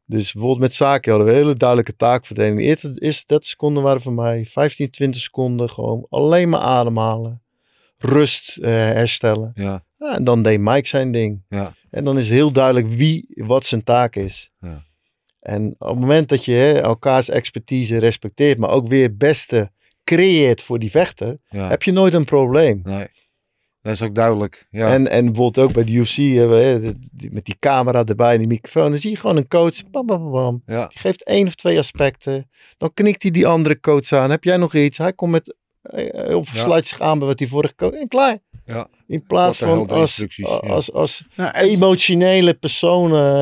Dus 0.06 0.32
bijvoorbeeld 0.32 0.62
met 0.62 0.74
zaken 0.74 1.12
hadden 1.12 1.30
we 1.30 1.34
een 1.34 1.42
hele 1.42 1.56
duidelijke 1.56 1.96
taakverdeling. 1.96 2.58
De 2.58 2.64
eerste, 2.64 3.26
30 3.26 3.46
seconden 3.46 3.84
waren 3.84 4.02
voor 4.02 4.14
mij 4.14 4.46
15, 4.46 4.90
20 4.90 5.22
seconden 5.22 5.70
gewoon 5.70 6.06
alleen 6.10 6.50
maar 6.50 6.60
ademhalen. 6.60 7.42
Rust 7.98 8.58
uh, 8.58 8.66
herstellen. 8.66 9.52
Ja. 9.56 9.84
ja. 9.98 10.16
en 10.16 10.24
dan 10.24 10.42
deed 10.44 10.60
Mike 10.60 10.88
zijn 10.88 11.12
ding. 11.12 11.44
Ja. 11.50 11.74
En 11.90 12.04
dan 12.04 12.18
is 12.18 12.30
heel 12.30 12.52
duidelijk 12.52 12.88
wie 12.88 13.26
wat 13.36 13.66
zijn 13.66 13.84
taak 13.84 14.16
is. 14.16 14.52
Ja. 14.60 14.84
En 15.42 15.76
op 15.78 15.88
het 15.88 16.00
moment 16.00 16.30
dat 16.30 16.46
je 16.46 16.52
hè, 16.52 16.82
elkaars 16.82 17.30
expertise 17.30 17.98
respecteert, 17.98 18.58
maar 18.58 18.70
ook 18.70 18.88
weer 18.88 19.04
het 19.04 19.18
beste 19.18 19.72
creëert 20.04 20.62
voor 20.62 20.80
die 20.80 20.92
vechter, 20.92 21.38
ja. 21.50 21.68
heb 21.70 21.84
je 21.84 21.92
nooit 21.92 22.14
een 22.14 22.26
probleem. 22.26 22.80
Nee, 22.84 23.08
dat 23.82 23.94
is 23.94 24.02
ook 24.02 24.16
duidelijk. 24.16 24.68
Ja, 24.70 24.94
En, 24.94 25.08
en 25.08 25.26
bijvoorbeeld 25.26 25.68
ook 25.68 25.74
bij 25.74 25.84
de 25.84 25.92
UFC, 25.92 26.16
hè, 26.16 26.80
die- 27.12 27.32
met 27.32 27.46
die 27.46 27.56
camera 27.60 28.04
erbij 28.06 28.32
en 28.34 28.38
die 28.40 28.48
microfoon, 28.48 28.90
dan 28.90 29.00
zie 29.00 29.10
je 29.10 29.16
gewoon 29.18 29.38
een 29.38 29.48
coach, 29.48 29.90
bam, 29.90 30.06
bam, 30.06 30.32
bam, 30.32 30.62
ja, 30.66 30.88
Die 30.88 31.00
geeft 31.00 31.24
één 31.24 31.48
of 31.48 31.56
twee 31.56 31.78
aspecten. 31.78 32.50
Dan 32.78 32.94
knikt 32.94 33.22
hij 33.22 33.32
die 33.32 33.48
andere 33.48 33.80
coach 33.80 34.12
aan. 34.12 34.30
Heb 34.30 34.44
jij 34.44 34.58
nog 34.58 34.76
iets? 34.76 34.98
Hij 34.98 35.14
komt 35.14 35.32
met, 35.32 35.56
eh, 35.82 36.36
op 36.36 36.46
Ja. 36.46 36.62
sluit 36.64 36.88
zich 36.88 37.02
aan 37.02 37.20
bij 37.20 37.28
wat 37.28 37.40
hij 37.40 37.48
vorige 37.48 37.76
coach. 37.76 37.94
En 37.94 38.08
klaar. 38.08 38.38
Ja. 38.66 38.88
In 39.08 39.24
plaats 39.24 39.58
van 39.58 39.90
als, 39.90 40.26
als, 40.62 40.92
als 40.92 41.24
Nou, 41.36 41.52
emotionele 41.52 42.54
personen 42.54 43.36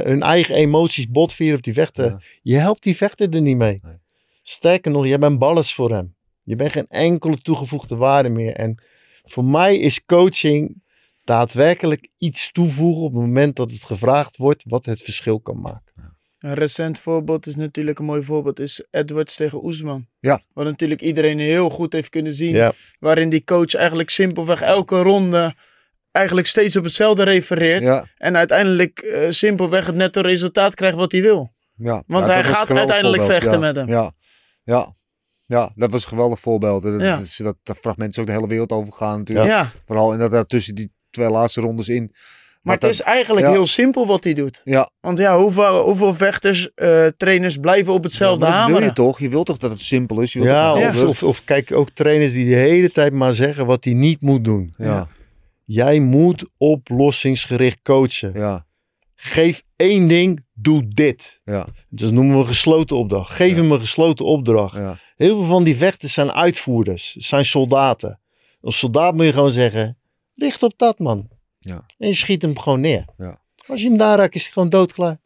eh, 0.00 0.06
hun 0.06 0.22
eigen 0.22 0.54
emoties 0.54 1.08
botvieren 1.08 1.56
op 1.56 1.62
die 1.62 1.72
vechter. 1.72 2.04
Ja. 2.04 2.20
Je 2.42 2.56
helpt 2.56 2.82
die 2.82 2.96
vechter 2.96 3.34
er 3.34 3.40
niet 3.40 3.56
mee. 3.56 3.78
Nee. 3.82 3.98
Sterker 4.42 4.90
nog, 4.90 5.06
je 5.06 5.18
bent 5.18 5.38
ballast 5.38 5.74
voor 5.74 5.90
hem. 5.90 6.14
Je 6.42 6.56
bent 6.56 6.72
geen 6.72 6.88
enkele 6.88 7.36
toegevoegde 7.36 7.96
waarde 7.96 8.28
meer. 8.28 8.54
En 8.54 8.82
voor 9.24 9.44
mij 9.44 9.78
is 9.78 10.04
coaching 10.04 10.82
daadwerkelijk 11.24 12.08
iets 12.18 12.52
toevoegen 12.52 13.02
op 13.02 13.12
het 13.12 13.20
moment 13.20 13.56
dat 13.56 13.70
het 13.70 13.84
gevraagd 13.84 14.36
wordt 14.36 14.64
wat 14.68 14.86
het 14.86 15.02
verschil 15.02 15.40
kan 15.40 15.60
maken. 15.60 15.85
Een 16.46 16.54
recent 16.54 16.98
voorbeeld 16.98 17.46
is 17.46 17.56
natuurlijk 17.56 17.98
een 17.98 18.04
mooi 18.04 18.22
voorbeeld. 18.22 18.58
Is 18.58 18.84
Edwards 18.90 19.36
tegen 19.36 19.64
Oesman. 19.64 20.06
Ja. 20.20 20.40
Wat 20.52 20.64
natuurlijk 20.64 21.00
iedereen 21.00 21.38
heel 21.38 21.70
goed 21.70 21.92
heeft 21.92 22.08
kunnen 22.08 22.32
zien. 22.32 22.54
Ja, 22.54 22.72
Waarin 22.98 23.28
die 23.28 23.44
coach 23.44 23.74
eigenlijk 23.74 24.10
simpelweg 24.10 24.62
elke 24.62 25.02
ronde 25.02 25.54
eigenlijk 26.10 26.46
steeds 26.46 26.76
op 26.76 26.84
hetzelfde 26.84 27.22
refereert. 27.22 27.82
ja, 27.82 28.04
En 28.16 28.36
uiteindelijk 28.36 28.98
eh, 28.98 29.30
simpelweg 29.30 29.86
het 29.86 29.94
netto 29.94 30.20
resultaat 30.20 30.74
krijgt 30.74 30.96
wat 30.96 31.12
hij 31.12 31.20
wil. 31.20 31.52
ja. 31.76 32.02
Want 32.06 32.26
Ja, 32.26 32.32
hij 32.32 32.44
gaat 32.44 32.70
uiteindelijk 32.70 33.22
voorbeeld, 33.22 33.42
vechten 33.42 33.60
met 33.60 33.76
hem. 33.76 33.88
Ja, 33.88 34.12
ja. 34.64 34.94
Ja, 35.46 35.70
dat 35.74 35.90
was 35.90 36.02
een 36.02 36.08
geweldig 36.08 36.40
voorbeeld. 36.40 36.82
Dat, 36.82 37.00
dat, 37.36 37.56
dat, 37.62 37.76
fragment 37.80 38.10
is 38.10 38.18
ook 38.18 38.26
de 38.26 38.32
hele 38.32 38.46
wereld 38.46 38.70
overgegaan 38.72 39.18
natuurlijk. 39.18 39.48
Ja. 39.48 39.70
Vooral 39.86 40.12
inderdaad 40.12 40.48
tussen 40.48 40.74
die 40.74 40.92
twee 41.10 41.30
laatste 41.30 41.60
rondes 41.60 41.88
in. 41.88 42.12
Maar 42.66 42.74
het 42.74 42.84
is 42.90 43.00
eigenlijk 43.00 43.46
ja. 43.46 43.52
heel 43.52 43.66
simpel 43.66 44.06
wat 44.06 44.24
hij 44.24 44.32
doet. 44.32 44.60
Ja, 44.64 44.90
Want 45.00 45.18
ja, 45.18 45.38
hoeveel, 45.38 45.82
hoeveel 45.82 46.14
vechters, 46.14 46.74
eh, 46.74 47.06
trainers 47.16 47.56
blijven 47.56 47.92
op 47.92 48.02
hetzelfde 48.02 48.46
maar 48.48 48.68
dat 48.68 48.76
wil 48.78 48.86
je 48.86 48.92
toch? 48.92 49.18
Je 49.18 49.28
wilt 49.28 49.46
toch 49.46 49.56
dat 49.58 49.70
het 49.70 49.80
simpel 49.80 50.20
is? 50.20 50.32
Je 50.32 50.38
wilt 50.40 50.52
ja, 50.52 50.68
toch 50.72 50.78
of, 50.78 50.84
helder? 50.84 51.08
of, 51.08 51.22
of 51.22 51.44
kijk 51.44 51.72
ook 51.72 51.90
trainers 51.90 52.32
die 52.32 52.44
de 52.48 52.54
hele 52.54 52.90
tijd 52.90 53.12
maar 53.12 53.32
zeggen 53.32 53.66
wat 53.66 53.84
hij 53.84 53.92
niet 53.94 54.20
moet 54.20 54.44
doen. 54.44 54.74
ja, 54.78 55.08
Jij 55.64 56.00
moet 56.00 56.44
oplossingsgericht 56.58 57.82
coachen. 57.82 58.32
ja, 58.34 58.66
Geef 59.14 59.62
één 59.76 60.08
ding, 60.08 60.44
doe 60.54 60.88
dit. 60.88 61.40
ja, 61.44 61.66
Dat 61.88 62.12
noemen 62.12 62.34
we 62.34 62.40
een 62.40 62.46
gesloten 62.46 62.96
opdracht. 62.96 63.30
Geef 63.32 63.50
Ja. 63.50 63.56
hem 63.56 63.72
een 63.72 63.80
gesloten 63.80 64.24
opdracht. 64.24 64.74
ja, 64.76 64.96
Heel 65.16 65.36
veel 65.38 65.46
van 65.48 65.64
die 65.64 65.76
vechters 65.76 66.12
zijn 66.12 66.32
uitvoerders, 66.32 67.14
zijn 67.14 67.44
soldaten. 67.44 68.20
Als 68.60 68.78
soldaat 68.78 69.14
moet 69.14 69.24
je 69.24 69.32
gewoon 69.32 69.50
zeggen, 69.50 69.98
richt 70.34 70.62
op 70.62 70.72
dat 70.76 70.98
man. 70.98 71.28
Ja. 71.66 71.84
En 71.98 72.08
je 72.08 72.14
schiet 72.14 72.42
hem 72.42 72.58
gewoon 72.58 72.80
neer. 72.80 73.04
Ja. 73.16 73.38
Als 73.66 73.82
je 73.82 73.88
hem 73.88 73.96
daar 73.98 74.18
raakt, 74.18 74.34
is 74.34 74.42
hij 74.42 74.52
gewoon 74.52 74.68
doodklaar. 74.68 75.16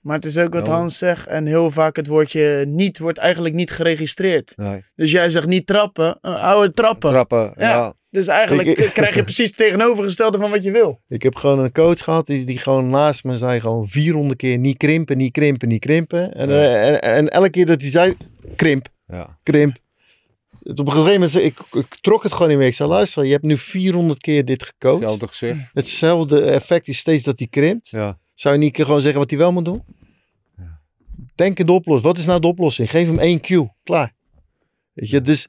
Maar 0.00 0.16
het 0.16 0.24
is 0.24 0.38
ook 0.38 0.52
wat 0.54 0.66
Ja. 0.66 0.72
Hans 0.72 0.98
zegt. 0.98 1.26
En 1.26 1.46
heel 1.46 1.70
vaak 1.70 1.96
het 1.96 2.06
woordje 2.06 2.64
niet 2.68 2.98
wordt 2.98 3.18
eigenlijk 3.18 3.54
niet 3.54 3.70
geregistreerd. 3.70 4.52
nee. 4.56 4.84
Dus 4.94 5.10
jij 5.10 5.30
zegt 5.30 5.46
niet 5.46 5.66
trappen, 5.66 6.18
uh, 6.22 6.42
oude 6.42 6.72
trappen. 6.72 7.10
Trappen, 7.10 7.52
ja. 7.56 7.68
Ja. 7.68 7.94
Dus 8.10 8.26
eigenlijk 8.26 8.68
Ik- 8.68 8.78
eh, 8.78 8.92
krijg 8.92 9.14
je 9.14 9.22
precies 9.22 9.48
het 9.48 9.56
tegenovergestelde 9.56 10.38
van 10.38 10.50
wat 10.50 10.62
je 10.62 10.70
wil. 10.70 11.00
Ik 11.08 11.22
heb 11.22 11.34
gewoon 11.34 11.58
een 11.58 11.72
coach 11.72 12.04
gehad 12.04 12.26
die, 12.26 12.44
die 12.44 12.58
gewoon 12.58 12.90
naast 12.90 13.24
me 13.24 13.36
zei 13.36 13.60
gewoon 13.60 13.88
400 13.88 14.38
keer 14.38 14.58
niet 14.58 14.76
krimpen, 14.76 15.16
niet 15.16 15.32
krimpen, 15.32 15.68
niet 15.68 15.80
krimpen. 15.80 16.34
En, 16.34 16.48
Ja. 16.48 16.54
eh, 16.54 16.86
en, 16.88 17.00
en 17.02 17.28
elke 17.28 17.50
keer 17.50 17.66
dat 17.66 17.80
hij 17.80 17.90
zei, 17.90 18.16
krimp, 18.56 18.86
ja. 19.06 19.38
krimp. 19.42 19.76
Het 20.66 20.80
op 20.80 20.86
een 20.86 20.92
gegeven 20.92 21.12
moment, 21.20 21.34
ik, 21.34 21.58
ik 21.72 21.96
trok 22.00 22.22
het 22.22 22.32
gewoon 22.32 22.48
niet 22.48 22.58
meer. 22.58 22.66
Ik 22.66 22.74
zei, 22.74 22.88
luister, 22.88 23.24
je 23.24 23.32
hebt 23.32 23.44
nu 23.44 23.58
400 23.58 24.20
keer 24.20 24.44
dit 24.44 24.62
gecoacht. 24.62 25.20
Hetzelfde. 25.20 25.68
Hetzelfde 25.72 26.40
effect 26.40 26.88
is 26.88 26.98
steeds 26.98 27.24
dat 27.24 27.38
hij 27.38 27.48
krimpt. 27.48 27.88
Ja, 27.88 28.18
Zou 28.34 28.54
je 28.54 28.60
niet 28.60 28.76
gewoon 28.76 29.00
zeggen 29.00 29.20
wat 29.20 29.30
hij 29.30 29.38
wel 29.38 29.52
moet 29.52 29.64
doen? 29.64 29.82
Ja. 30.58 30.78
Denk 31.34 31.58
in 31.58 31.66
de 31.66 31.72
oplossing. 31.72 32.06
Wat 32.06 32.18
is 32.18 32.24
nou 32.26 32.40
de 32.40 32.46
oplossing? 32.46 32.90
Geef 32.90 33.06
hem 33.06 33.18
één 33.18 33.40
cue. 33.40 33.68
Klaar. 33.84 34.12
Weet 34.92 35.10
je, 35.10 35.20
dus 35.20 35.46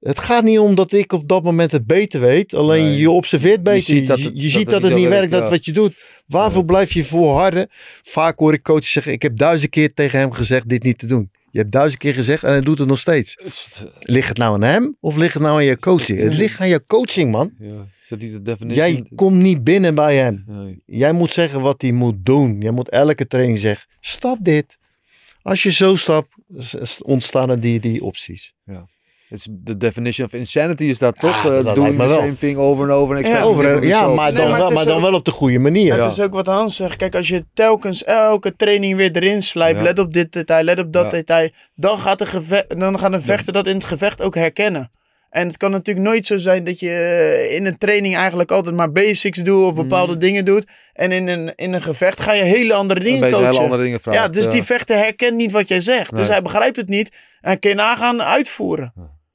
het 0.00 0.18
gaat 0.18 0.44
niet 0.44 0.58
om 0.58 0.74
dat 0.74 0.92
ik 0.92 1.12
op 1.12 1.28
dat 1.28 1.42
moment 1.42 1.72
het 1.72 1.86
beter 1.86 2.20
weet. 2.20 2.54
Alleen 2.54 2.84
Nee. 2.84 2.98
je 2.98 3.10
observeert 3.10 3.62
beter. 3.62 3.94
Je 3.94 3.98
ziet 4.00 4.06
dat 4.08 4.18
je 4.18 4.24
het- 4.24 4.36
je 4.36 4.42
dat 4.42 4.50
ziet 4.50 4.60
het 4.60 4.70
dat 4.70 4.80
niet 4.82 4.90
het 4.90 5.00
niet 5.00 5.08
werkt, 5.08 5.30
dat 5.30 5.50
wat 5.50 5.64
je 5.64 5.72
doet. 5.72 6.22
Waarvoor 6.26 6.60
Ja. 6.60 6.66
blijf 6.66 6.92
je 6.92 7.04
volharden? 7.04 7.66
Vaak 8.02 8.38
hoor 8.38 8.52
ik 8.52 8.62
coaches 8.62 8.92
zeggen, 8.92 9.12
ik 9.12 9.22
heb 9.22 9.36
duizend 9.36 9.70
keer 9.70 9.94
tegen 9.94 10.18
hem 10.18 10.32
gezegd 10.32 10.68
dit 10.68 10.82
niet 10.82 10.98
te 10.98 11.06
doen. 11.06 11.30
Je 11.50 11.58
hebt 11.58 11.72
duizend 11.72 12.00
keer 12.02 12.14
gezegd 12.14 12.42
en 12.42 12.50
hij 12.50 12.60
doet 12.60 12.78
het 12.78 12.88
nog 12.88 12.98
steeds. 12.98 13.36
Ligt 14.00 14.28
het 14.28 14.36
nou 14.36 14.54
aan 14.54 14.62
hem 14.62 14.96
of 15.00 15.16
ligt 15.16 15.34
het 15.34 15.42
nou 15.42 15.56
aan 15.56 15.64
je 15.64 15.78
coaching? 15.78 16.18
Het 16.18 16.34
ligt 16.34 16.60
aan 16.60 16.68
je 16.68 16.84
coaching, 16.86 17.30
man. 17.30 17.52
ja. 17.58 17.86
Is 18.02 18.08
dat 18.08 18.18
niet 18.20 18.44
de? 18.44 18.74
Jij 18.74 19.10
komt 19.14 19.36
niet 19.36 19.64
binnen 19.64 19.94
bij 19.94 20.16
hem. 20.16 20.42
Nee. 20.46 20.82
Jij 20.86 21.12
moet 21.12 21.32
zeggen 21.32 21.60
wat 21.60 21.82
hij 21.82 21.92
moet 21.92 22.16
doen. 22.24 22.60
Jij 22.60 22.70
moet 22.70 22.88
elke 22.88 23.26
training 23.26 23.58
zeggen, 23.58 23.86
stap 24.00 24.38
dit. 24.40 24.78
Als 25.42 25.62
je 25.62 25.72
zo 25.72 25.96
stapt, 25.96 26.34
ontstaan 27.02 27.50
er 27.50 27.60
die, 27.60 27.80
die 27.80 28.02
opties. 28.02 28.54
Is 28.66 28.74
de 29.50 29.76
definition 29.76 30.26
of 30.26 30.32
insanity 30.32 30.84
is 30.84 30.98
dat 30.98 31.18
toch? 31.20 31.42
Ja, 31.44 31.50
Eh, 31.50 31.64
dat 31.64 31.74
doing 31.74 31.76
lijkt 31.76 31.96
me 31.96 32.02
the 32.02 32.08
wel. 32.08 32.18
same 32.18 32.36
thing 32.36 32.56
over 32.56 32.84
and 32.84 32.92
over. 33.00 33.16
En 33.16 33.30
Ja, 33.30 33.42
Over, 33.42 33.86
ja, 33.86 34.06
maar, 34.06 34.32
Nee, 34.32 34.40
dan, 34.42 34.50
maar 34.50 34.58
wel, 34.58 34.70
maar 34.70 34.84
dan 34.84 35.02
wel 35.02 35.14
op 35.14 35.24
de 35.24 35.30
goede 35.30 35.58
manier. 35.58 35.92
Het 35.92 36.02
Ja. 36.02 36.08
is 36.08 36.20
ook 36.20 36.32
wat 36.34 36.46
Hans 36.46 36.76
zegt. 36.76 36.96
Kijk, 36.96 37.14
als 37.14 37.28
je 37.28 37.44
telkens 37.54 38.04
elke 38.04 38.56
training 38.56 38.96
weer 38.96 39.10
erin 39.16 39.42
slijpt. 39.42 39.78
Ja. 39.78 39.84
Let 39.84 39.98
op 39.98 40.12
dit 40.12 40.32
detail, 40.32 40.64
let 40.64 40.78
op 40.78 40.92
dat 40.92 41.04
Ja. 41.04 41.10
detail. 41.10 41.50
Dan 41.74 41.98
gaat, 41.98 42.18
de 42.18 42.26
geve- 42.26 42.64
dan 42.68 42.98
gaan 42.98 43.10
de 43.12 43.20
vechter 43.20 43.52
dat 43.52 43.66
in 43.66 43.74
het 43.74 43.84
gevecht 43.84 44.22
ook 44.22 44.34
herkennen. 44.34 44.90
En 45.30 45.46
het 45.46 45.56
kan 45.56 45.70
natuurlijk 45.70 46.06
nooit 46.06 46.26
zo 46.26 46.36
zijn 46.38 46.64
dat 46.64 46.80
je 46.80 46.90
eh, 46.90 47.54
in 47.54 47.66
een 47.66 47.78
training 47.78 48.16
eigenlijk 48.16 48.50
altijd 48.50 48.74
maar 48.74 48.92
basics 48.92 49.38
doet 49.38 49.64
of 49.64 49.74
bepaalde 49.74 50.12
Mm. 50.12 50.18
dingen 50.18 50.44
doet. 50.44 50.64
En 50.92 51.12
in 51.12 51.28
een, 51.28 51.52
in 51.54 51.72
een 51.72 51.82
gevecht 51.82 52.20
ga 52.20 52.32
je 52.32 52.42
hele 52.42 52.74
andere 52.74 53.00
Een 53.00 53.06
dingen 53.06 53.30
coachen. 53.30 53.46
hele 53.46 53.58
andere 53.60 53.82
dingen 53.82 54.00
vragen. 54.00 54.20
ja, 54.22 54.28
dus 54.28 54.48
die 54.50 54.62
vechter 54.62 54.96
herkent 54.96 55.36
niet 55.36 55.52
wat 55.52 55.68
jij 55.68 55.80
zegt. 55.80 56.14
Dus 56.16 56.28
hij 56.28 56.42
begrijpt 56.42 56.76
het 56.76 56.88
niet. 56.88 57.16
En 57.40 57.58
kan 57.58 57.70
je 57.70 57.76
nagaan 57.76 58.22
uitvoeren. 58.22 58.92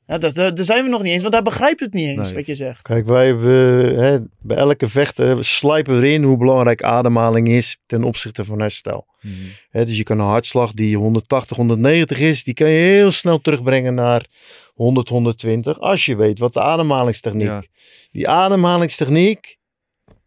Ja. 0.08 0.18
Dat, 0.18 0.34
dat- 0.36 0.56
daar 0.56 0.66
zijn 0.66 0.84
we 0.84 0.90
nog 0.90 1.02
niet 1.04 1.12
eens, 1.14 1.22
want 1.22 1.34
hij 1.34 1.44
begrijpt 1.44 1.80
het 1.80 1.94
niet 1.94 2.08
eens 2.08 2.28
Nee. 2.28 2.34
wat 2.36 2.46
je 2.46 2.56
zegt. 2.56 2.82
Kijk, 2.82 3.06
wij 3.06 3.26
hebben, 3.26 3.96
hè, 4.04 4.20
bij 4.40 4.58
elke 4.58 4.90
vechter 4.90 5.46
slijpen 5.46 6.00
we 6.00 6.08
erin 6.08 6.24
hoe 6.24 6.38
belangrijk 6.38 6.84
ademhaling 6.84 7.48
is 7.48 7.78
ten 7.86 8.04
opzichte 8.04 8.46
van 8.46 8.60
herstel. 8.60 9.06
Mhm. 9.22 9.34
Hè, 9.70 9.86
dus 9.86 9.98
je 9.98 10.04
kan 10.04 10.20
een 10.20 10.26
hartslag 10.26 10.72
die 10.74 10.98
180, 10.98 11.58
190 11.58 12.20
is, 12.20 12.44
die 12.44 12.54
kan 12.54 12.70
je 12.70 12.78
heel 12.80 13.12
snel 13.12 13.42
terugbrengen 13.42 13.94
naar 13.94 14.26
100, 14.74 15.10
120. 15.10 15.80
Als 15.80 16.06
je 16.06 16.16
weet 16.16 16.40
wat 16.40 16.54
de 16.54 16.62
ademhalingstechniek. 16.62 17.48
Ja. 17.48 17.64
Die 18.12 18.28
ademhalingstechniek, 18.30 19.58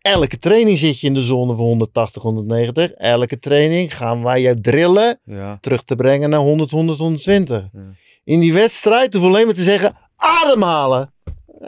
elke 0.01 0.39
training 0.39 0.79
zit 0.79 1.01
je 1.01 1.07
in 1.07 1.15
de 1.15 1.21
zone 1.21 1.55
van 1.57 1.65
180, 1.65 2.23
190. 2.23 2.91
Elke 2.93 3.39
training 3.39 3.97
gaan 3.97 4.23
wij 4.23 4.41
je 4.41 4.61
drillen 4.61 5.21
Ja. 5.25 5.59
terug 5.61 5.83
te 5.85 5.97
brengen 5.97 6.31
naar 6.31 6.41
100, 6.41 6.71
100, 6.71 6.99
120. 6.99 7.69
Ja. 7.73 7.81
In 8.27 8.41
die 8.41 8.53
wedstrijd 8.53 9.15
hoef 9.15 9.25
alleen 9.25 9.47
maar 9.47 9.55
te 9.55 9.63
zeggen, 9.63 9.97
ademhalen. 10.17 11.11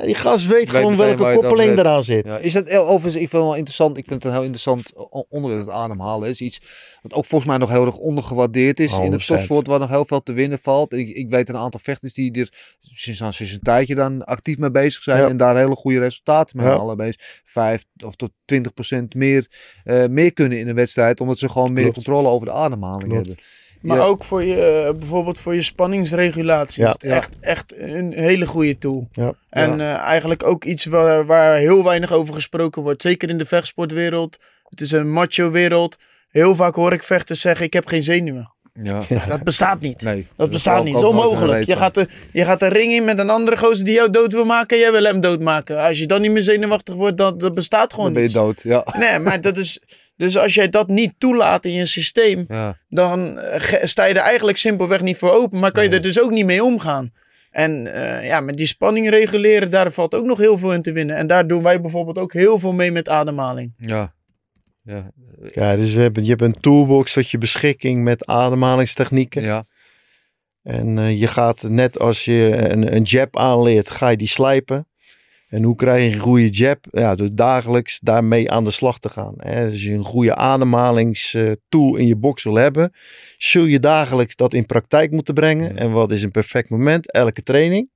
Die 0.04 0.14
gast 0.14 0.46
weet, 0.46 0.70
gewoon 0.70 0.96
welke 0.96 1.32
koppeling 1.34 1.78
eraan 1.78 2.04
zit. 2.04 2.24
Ja, 2.24 2.38
is 2.38 2.52
dat 2.52 2.70
overigens, 2.70 3.14
ik 3.14 3.18
vind 3.28 3.32
het 3.32 3.42
wel 3.42 3.54
interessant, 3.54 3.98
ik 3.98 4.04
vind 4.06 4.22
het 4.22 4.24
een 4.24 4.38
heel 4.38 4.46
interessant 4.46 4.92
onderwerp, 5.28 5.66
het 5.66 5.74
ademhalen. 5.74 6.28
is 6.28 6.40
iets 6.40 6.60
wat 7.02 7.12
ook 7.14 7.24
volgens 7.24 7.50
mij 7.50 7.58
nog 7.58 7.70
heel 7.70 7.86
erg 7.86 7.96
ondergewaardeerd 7.96 8.80
is 8.80 8.92
in 8.98 9.12
het 9.12 9.22
100%. 9.22 9.26
topsport, 9.26 9.66
waar 9.66 9.78
nog 9.78 9.88
heel 9.88 10.04
veel 10.04 10.22
te 10.22 10.32
winnen 10.32 10.58
valt. 10.62 10.92
Ik, 10.92 11.08
ik 11.08 11.30
weet 11.30 11.48
een 11.48 11.56
aantal 11.56 11.80
vechters 11.82 12.12
die 12.12 12.32
er 12.40 12.48
sinds, 12.80 13.20
nou, 13.20 13.32
sinds 13.32 13.52
een 13.52 13.60
tijdje 13.60 13.94
dan 13.94 14.24
actief 14.24 14.58
mee 14.58 14.70
bezig 14.70 15.02
zijn 15.02 15.22
Ja. 15.22 15.28
en 15.28 15.36
daar 15.36 15.56
hele 15.56 15.74
goede 15.74 15.98
resultaten 15.98 16.56
mee 16.56 16.66
Ja. 16.66 16.76
halen. 16.76 16.96
Bezig. 16.96 17.40
Vijf 17.44 17.84
of 18.04 18.14
tot 18.16 18.30
20 18.44 18.74
procent 18.74 19.14
meer, 19.14 19.46
eh, 19.84 20.04
meer 20.06 20.32
kunnen 20.32 20.58
in 20.58 20.68
een 20.68 20.74
wedstrijd, 20.74 21.20
omdat 21.20 21.38
ze 21.38 21.48
gewoon 21.48 21.72
meer 21.72 21.82
Klopt. 21.82 21.94
controle 21.96 22.28
over 22.28 22.46
de 22.46 22.52
ademhaling 22.52 23.08
Klopt. 23.12 23.26
hebben. 23.26 23.44
Maar 23.80 23.96
Ja. 23.96 24.02
ook 24.04 24.24
voor 24.24 24.44
je, 24.44 24.84
eh, 24.86 24.94
bijvoorbeeld 24.98 25.38
voor 25.40 25.54
je 25.54 25.62
spanningsregulatie 25.62 26.82
Ja. 26.82 26.86
is 26.88 26.92
het 26.92 27.02
echt, 27.02 27.30
echt 27.40 27.74
een 27.78 28.12
hele 28.12 28.46
goede 28.46 28.78
tool. 28.78 29.08
Ja. 29.12 29.32
En 29.50 29.80
eh, 29.80 29.94
eigenlijk 29.94 30.46
ook 30.46 30.64
iets 30.64 30.84
waar, 30.84 31.26
waar 31.26 31.56
heel 31.56 31.84
weinig 31.84 32.12
over 32.12 32.34
gesproken 32.34 32.82
wordt. 32.82 33.02
Zeker 33.02 33.28
in 33.28 33.38
de 33.38 33.44
vechtsportwereld. 33.46 34.38
Het 34.68 34.80
is 34.80 34.90
een 34.90 35.12
macho 35.12 35.50
wereld. 35.50 35.96
Heel 36.28 36.54
vaak 36.54 36.74
hoor 36.74 36.92
ik 36.92 37.02
vechters 37.02 37.40
zeggen, 37.40 37.66
ik 37.66 37.72
heb 37.72 37.86
geen 37.86 38.02
zenuwen. 38.02 38.52
Ja. 38.82 39.02
Dat 39.28 39.42
bestaat 39.42 39.80
niet. 39.80 40.02
Nee, 40.02 40.26
Dat 40.36 40.50
bestaat 40.50 40.84
niet. 40.84 40.94
Het 40.94 41.02
is 41.02 41.08
onmogelijk. 41.08 41.66
Je 41.66 41.76
gaat, 41.76 41.94
de, 41.94 42.08
je 42.32 42.44
gaat 42.44 42.60
de 42.60 42.66
ring 42.68 42.92
in 42.92 43.04
met 43.04 43.18
een 43.18 43.30
andere 43.30 43.56
gozer 43.56 43.84
die 43.84 43.94
jou 43.94 44.10
dood 44.10 44.32
wil 44.32 44.44
maken. 44.44 44.76
En 44.76 44.82
jij 44.82 44.92
wil 44.92 45.02
hem 45.04 45.20
doodmaken. 45.20 45.78
Als 45.78 45.98
je 45.98 46.06
dan 46.06 46.20
niet 46.20 46.30
meer 46.30 46.42
zenuwachtig 46.42 46.94
wordt, 46.94 47.16
dan 47.16 47.38
dat 47.38 47.54
bestaat 47.54 47.90
gewoon 47.92 48.04
Dan 48.12 48.22
ben 48.22 48.22
je 48.22 48.28
niet. 48.28 48.36
dood. 48.36 48.60
Ja. 48.62 48.84
Nee, 48.98 49.18
maar 49.18 49.40
dat 49.40 49.56
is... 49.56 49.80
Dus 50.18 50.38
als 50.38 50.54
jij 50.54 50.68
dat 50.68 50.88
niet 50.88 51.14
toelaat 51.18 51.64
in 51.64 51.72
je 51.72 51.86
systeem, 51.86 52.44
Ja. 52.48 52.78
dan 52.88 53.38
eh, 53.38 53.84
sta 53.84 54.04
je 54.04 54.14
er 54.14 54.20
eigenlijk 54.20 54.58
simpelweg 54.58 55.00
niet 55.00 55.16
voor 55.16 55.30
open. 55.32 55.58
Maar 55.58 55.72
kan 55.72 55.82
je 55.82 55.88
Nee. 55.88 55.98
er 55.98 56.04
dus 56.04 56.20
ook 56.20 56.30
niet 56.30 56.44
mee 56.44 56.64
omgaan. 56.64 57.10
En 57.50 57.94
eh, 57.94 58.26
ja, 58.26 58.40
met 58.40 58.56
die 58.56 58.66
spanning 58.66 59.08
reguleren, 59.10 59.70
daar 59.70 59.92
valt 59.92 60.14
ook 60.14 60.26
nog 60.26 60.38
heel 60.38 60.58
veel 60.58 60.72
in 60.72 60.82
te 60.82 60.92
winnen. 60.92 61.16
En 61.16 61.26
daar 61.26 61.46
doen 61.46 61.62
wij 61.62 61.80
bijvoorbeeld 61.80 62.18
ook 62.18 62.32
heel 62.32 62.58
veel 62.58 62.72
mee 62.72 62.90
met 62.92 63.08
ademhaling. 63.08 63.74
Ja. 63.76 64.14
Ja. 64.82 65.10
Ja, 65.52 65.76
dus 65.76 65.92
je 65.92 66.00
hebt, 66.00 66.16
je 66.22 66.28
hebt 66.28 66.42
een 66.42 66.60
toolbox 66.60 67.12
tot 67.12 67.30
je 67.30 67.38
beschikking 67.38 68.02
met 68.02 68.26
ademhalingstechnieken. 68.26 69.42
Ja. 69.42 69.64
En 70.62 70.98
eh, 70.98 71.20
je 71.20 71.26
gaat 71.26 71.62
net 71.62 71.98
als 71.98 72.24
je 72.24 72.56
een, 72.70 72.94
een 72.94 73.02
jab 73.02 73.36
aanleert, 73.36 73.90
ga 73.90 74.08
je 74.08 74.16
die 74.16 74.28
slijpen. 74.28 74.88
En 75.48 75.62
hoe 75.62 75.76
krijg 75.76 76.08
je 76.08 76.14
een 76.14 76.22
goede 76.22 76.48
jab? 76.50 76.84
Ja, 76.90 77.14
door 77.14 77.34
dagelijks 77.34 77.98
daarmee 78.02 78.50
aan 78.50 78.64
de 78.64 78.70
slag 78.70 78.98
te 78.98 79.08
gaan. 79.08 79.34
Hè. 79.36 79.64
Dus 79.64 79.72
als 79.72 79.82
je 79.82 79.92
een 79.92 80.04
goede 80.04 80.34
ademhalingstool 80.34 81.96
in 81.96 82.06
je 82.06 82.16
box 82.16 82.42
wil 82.42 82.54
hebben, 82.54 82.92
zul 83.38 83.64
je 83.64 83.80
dagelijks 83.80 84.36
dat 84.36 84.54
in 84.54 84.66
praktijk 84.66 85.10
moeten 85.10 85.34
brengen. 85.34 85.76
En 85.76 85.90
wat 85.90 86.12
is 86.12 86.22
een 86.22 86.30
perfect 86.30 86.68
moment? 86.68 87.12
Elke 87.12 87.42
training. 87.42 87.88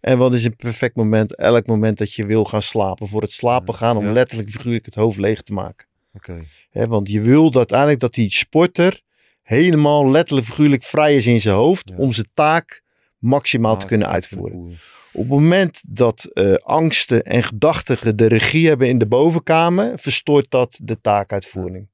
En 0.00 0.18
wat 0.18 0.34
is 0.34 0.44
een 0.44 0.56
perfect 0.56 0.96
moment? 0.96 1.36
Elk 1.36 1.66
moment 1.66 1.98
dat 1.98 2.12
je 2.12 2.26
wil 2.26 2.44
gaan 2.44 2.62
slapen. 2.62 3.08
Voor 3.08 3.22
het 3.22 3.32
slapen 3.32 3.74
gaan 3.74 3.96
om 3.96 4.06
letterlijk 4.06 4.50
figuurlijk 4.50 4.84
het 4.84 4.94
hoofd 4.94 5.18
leeg 5.18 5.42
te 5.42 5.52
maken. 5.52 5.86
Oké. 6.14 6.44
Hè, 6.70 6.86
want 6.86 7.08
je 7.08 7.20
wil 7.20 7.54
uiteindelijk 7.54 8.00
dat 8.00 8.14
die 8.14 8.32
sporter 8.32 9.02
helemaal 9.42 10.10
letterlijk 10.10 10.46
figuurlijk 10.46 10.82
vrij 10.82 11.16
is 11.16 11.26
in 11.26 11.40
zijn 11.40 11.54
hoofd 11.54 11.88
Ja. 11.88 11.96
om 11.96 12.12
zijn 12.12 12.30
taak 12.34 12.82
maximaal 13.18 13.76
te 13.76 13.86
kunnen 13.86 14.08
uitvoeren. 14.08 14.78
Op 15.12 15.20
het 15.22 15.30
moment 15.30 15.80
dat 15.86 16.24
eh, 16.24 16.54
angsten 16.54 17.22
en 17.22 17.42
gedachten 17.42 18.16
de 18.16 18.26
regie 18.26 18.68
hebben 18.68 18.88
in 18.88 18.98
de 18.98 19.06
bovenkamer, 19.06 19.98
verstoort 19.98 20.50
dat 20.50 20.78
de 20.82 21.00
taakuitvoering. 21.00 21.88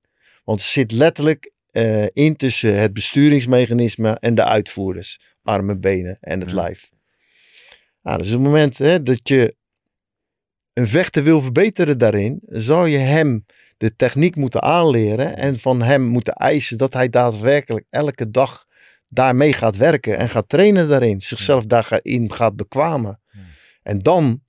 Want 0.45 0.61
het 0.61 0.69
zit 0.69 0.93
letterlijk 0.93 1.51
eh, 1.71 2.07
in 2.13 2.37
tussen 2.37 2.79
het 2.81 2.93
besturingsmechanisme 2.93 4.11
en 4.21 4.35
de 4.35 4.45
uitvoerders. 4.45 5.21
Armen, 5.43 5.81
benen 5.81 6.19
en 6.21 6.41
het 6.41 6.51
Ja. 6.51 6.57
lijf. 6.57 6.91
Nou, 8.03 8.19
dus 8.19 8.27
op 8.27 8.33
het 8.33 8.43
moment 8.43 8.79
hè, 8.79 9.03
dat 9.03 9.29
je 9.29 9.57
een 10.73 10.89
vechter 10.89 11.23
wil 11.23 11.41
verbeteren 11.41 11.99
daarin, 11.99 12.41
zou 12.47 12.89
je 12.89 12.99
hem 12.99 13.47
de 13.77 13.97
techniek 13.97 14.37
moeten 14.37 14.63
aanleren 14.63 15.37
en 15.37 15.59
van 15.59 15.83
hem 15.83 16.03
moeten 16.03 16.33
eisen 16.33 16.79
dat 16.79 16.93
hij 16.93 17.09
daadwerkelijk 17.09 17.87
elke 17.91 18.31
dag 18.31 18.66
daarmee 19.17 19.53
gaat 19.53 19.77
werken 19.77 20.19
en 20.19 20.29
gaat 20.29 20.49
trainen 20.49 20.89
daarin. 20.89 21.21
Zichzelf 21.21 21.65
daarin 21.65 22.33
gaat 22.33 22.57
bekwamen. 22.57 23.21
En 23.83 23.99
dan, 23.99 24.41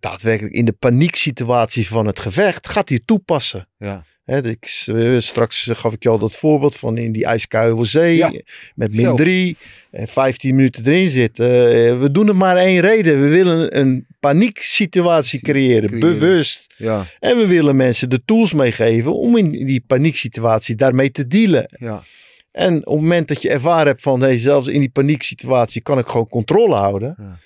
daadwerkelijk 0.00 0.54
in 0.54 0.64
de 0.64 0.72
panieksituatie 0.72 1.86
van 1.88 2.06
het 2.06 2.18
gevecht, 2.20 2.68
gaat 2.68 2.88
hij 2.88 3.00
toepassen. 3.04 3.68
Ja. 3.78 4.04
Hè, 4.24 4.46
ik, 4.48 4.82
eh, 4.86 5.18
straks 5.18 5.68
gaf 5.72 5.92
ik 5.92 6.02
je 6.02 6.08
al 6.08 6.18
dat 6.18 6.36
voorbeeld 6.36 6.76
van 6.76 6.96
in 6.96 7.12
die 7.12 7.24
ijskoude 7.24 7.84
zee 7.84 8.16
Ja. 8.16 8.32
met 8.74 8.94
min 8.94 9.04
Zo. 9.04 9.14
3 9.14 9.56
en 9.90 10.08
15 10.08 10.54
minuten 10.54 10.86
erin 10.86 11.10
zitten. 11.10 11.46
Eh, 11.46 12.00
we 12.00 12.08
doen 12.12 12.26
het 12.26 12.36
maar 12.36 12.56
één 12.56 12.80
reden. 12.80 13.20
We 13.20 13.28
willen 13.28 13.78
een 13.78 14.06
panieksituatie 14.20 15.40
creëren, 15.40 15.88
Creëren. 15.88 16.18
bewust. 16.18 16.74
Ja. 16.76 17.06
En 17.20 17.36
we 17.36 17.46
willen 17.46 17.76
mensen 17.76 18.10
de 18.10 18.24
tools 18.24 18.52
meegeven 18.52 19.14
om 19.14 19.36
in 19.36 19.50
die 19.50 19.84
panieksituatie 19.86 20.74
daarmee 20.74 21.10
te 21.10 21.26
dealen. 21.26 21.66
Ja. 21.78 22.04
En 22.52 22.76
op 22.76 22.92
het 22.92 23.02
moment 23.02 23.28
dat 23.28 23.42
je 23.42 23.50
ervaren 23.50 23.86
hebt 23.86 24.02
van 24.02 24.20
hey, 24.20 24.38
zelfs 24.38 24.66
in 24.68 24.80
die 24.80 24.90
panieksituatie 24.90 25.82
kan 25.82 25.98
ik 25.98 26.06
gewoon 26.06 26.28
controle 26.28 26.74
houden. 26.74 27.14
Ja. 27.18 27.38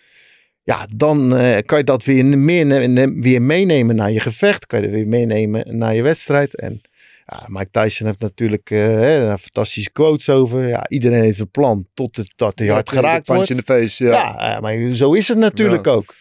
Ja, 0.62 0.86
dan 0.94 1.36
eh, 1.36 1.56
kan 1.66 1.78
je 1.78 1.84
dat 1.84 2.04
weer, 2.04 2.24
meer, 2.24 2.66
weer 3.20 3.42
meenemen 3.42 3.96
naar 3.96 4.10
je 4.10 4.20
gevecht. 4.20 4.66
Kan 4.66 4.80
je 4.80 4.86
er 4.86 4.92
weer 4.92 5.06
meenemen 5.06 5.76
naar 5.78 5.94
je 5.94 6.02
wedstrijd. 6.02 6.56
En 6.56 6.80
ja, 7.26 7.44
Mike 7.46 7.70
Tyson 7.70 8.06
heeft 8.06 8.20
natuurlijk 8.20 8.68
hè, 8.68 9.26
daar 9.26 9.38
fantastische 9.38 9.90
quotes 9.92 10.28
over. 10.28 10.68
Ja, 10.68 10.88
iedereen 10.88 11.22
heeft 11.22 11.38
een 11.38 11.50
plan 11.50 11.86
tot 11.94 12.16
het, 12.16 12.32
dat 12.36 12.58
hij 12.58 12.68
hard 12.68 12.88
geraakt 12.90 13.26
wordt. 13.26 13.50
in 13.50 13.56
de 13.56 13.62
face. 13.62 14.04
Ja. 14.04 14.10
Ja, 14.10 14.54
eh, 14.56 14.60
maar 14.62 14.94
zo 14.94 15.12
is 15.12 15.28
het 15.28 15.38
natuurlijk 15.38 15.84
Ja. 15.86 15.92
ook. 15.92 16.14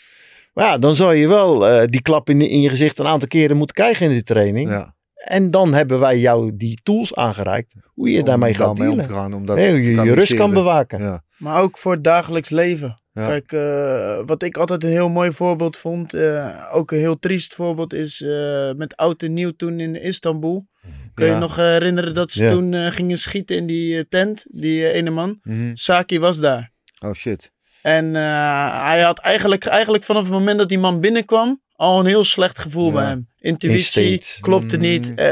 Maar 0.53 0.65
ja, 0.65 0.77
dan 0.77 0.95
zou 0.95 1.15
je 1.15 1.27
wel 1.27 1.59
die 1.89 2.01
klap 2.01 2.29
in, 2.29 2.41
in 2.41 2.61
je 2.61 2.69
gezicht 2.69 2.99
een 2.99 3.07
aantal 3.07 3.27
keren 3.27 3.57
moeten 3.57 3.75
krijgen 3.75 4.05
in 4.05 4.11
die 4.11 4.23
training. 4.23 4.69
Ja. 4.69 4.95
En 5.25 5.51
dan 5.51 5.73
hebben 5.73 5.99
wij 5.99 6.19
jou 6.19 6.55
die 6.57 6.79
tools 6.83 7.15
aangereikt. 7.15 7.75
Hoe 7.93 8.11
je 8.11 8.19
Om 8.19 8.25
daarmee 8.25 8.53
gaat 8.53 8.75
dealen. 8.75 9.07
te 9.07 9.13
gaan. 9.13 9.33
Om 9.33 9.45
dat 9.45 9.57
hoe 9.57 9.65
je 9.83 10.01
je 10.03 10.13
rust 10.13 10.35
kan 10.35 10.53
bewaken. 10.53 11.01
Ja. 11.01 11.23
Maar 11.37 11.61
ook 11.61 11.77
voor 11.77 11.91
het 11.91 12.03
dagelijks 12.03 12.49
leven. 12.49 13.01
Ja. 13.13 13.25
Kijk, 13.27 13.51
eh, 13.51 14.25
wat 14.25 14.43
ik 14.43 14.57
altijd 14.57 14.83
een 14.83 14.89
heel 14.89 15.09
mooi 15.09 15.31
voorbeeld 15.31 15.77
vond, 15.77 16.13
eh, 16.13 16.69
ook 16.71 16.91
een 16.91 16.97
heel 16.97 17.19
triest 17.19 17.53
voorbeeld, 17.55 17.93
is 17.93 18.21
eh, 18.21 18.71
met 18.73 18.95
oud 18.95 19.23
en 19.23 19.33
nieuw 19.33 19.51
toen 19.51 19.79
in 19.79 20.01
Istanbul. 20.01 20.67
Kun 21.13 21.25
je 21.25 21.31
Ja. 21.31 21.39
nog 21.39 21.55
herinneren 21.55 22.13
dat 22.13 22.31
ze 22.31 22.43
Ja. 22.43 22.51
toen 22.51 22.73
gingen 22.91 23.17
schieten 23.17 23.55
in 23.55 23.65
die 23.65 24.07
tent, 24.07 24.45
die 24.47 24.91
ene 24.91 25.09
man? 25.09 25.39
Mhm. 25.43 25.71
Saki 25.73 26.19
was 26.19 26.37
daar. 26.39 26.71
Oh 27.05 27.13
shit. 27.13 27.51
En 27.81 28.15
eh, 28.15 28.83
hij 28.83 29.01
had 29.01 29.19
eigenlijk, 29.19 29.65
eigenlijk 29.65 30.03
vanaf 30.03 30.23
het 30.23 30.31
moment 30.31 30.57
dat 30.59 30.69
die 30.69 30.79
man 30.79 30.99
binnenkwam, 30.99 31.61
al 31.75 31.99
een 31.99 32.05
heel 32.05 32.23
slecht 32.23 32.59
gevoel 32.59 32.87
Ja. 32.87 32.93
bij 32.93 33.05
hem. 33.05 33.27
Intuïtie 33.39 34.23
klopte 34.39 34.75
Mm. 34.75 34.81
niet. 34.81 35.13
Eh, 35.15 35.25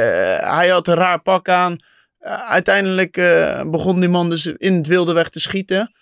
hij 0.56 0.68
had 0.70 0.88
een 0.88 0.96
raar 0.96 1.22
pak 1.22 1.50
aan. 1.50 1.76
Eh, 2.20 2.50
uiteindelijk 2.52 3.18
eh, 3.18 3.62
begon 3.66 4.00
die 4.00 4.10
man 4.10 4.30
dus 4.30 4.46
in 4.46 4.74
het 4.76 4.88
wilde 4.88 5.14
weg 5.14 5.30
te 5.30 5.40
schieten. 5.40 5.94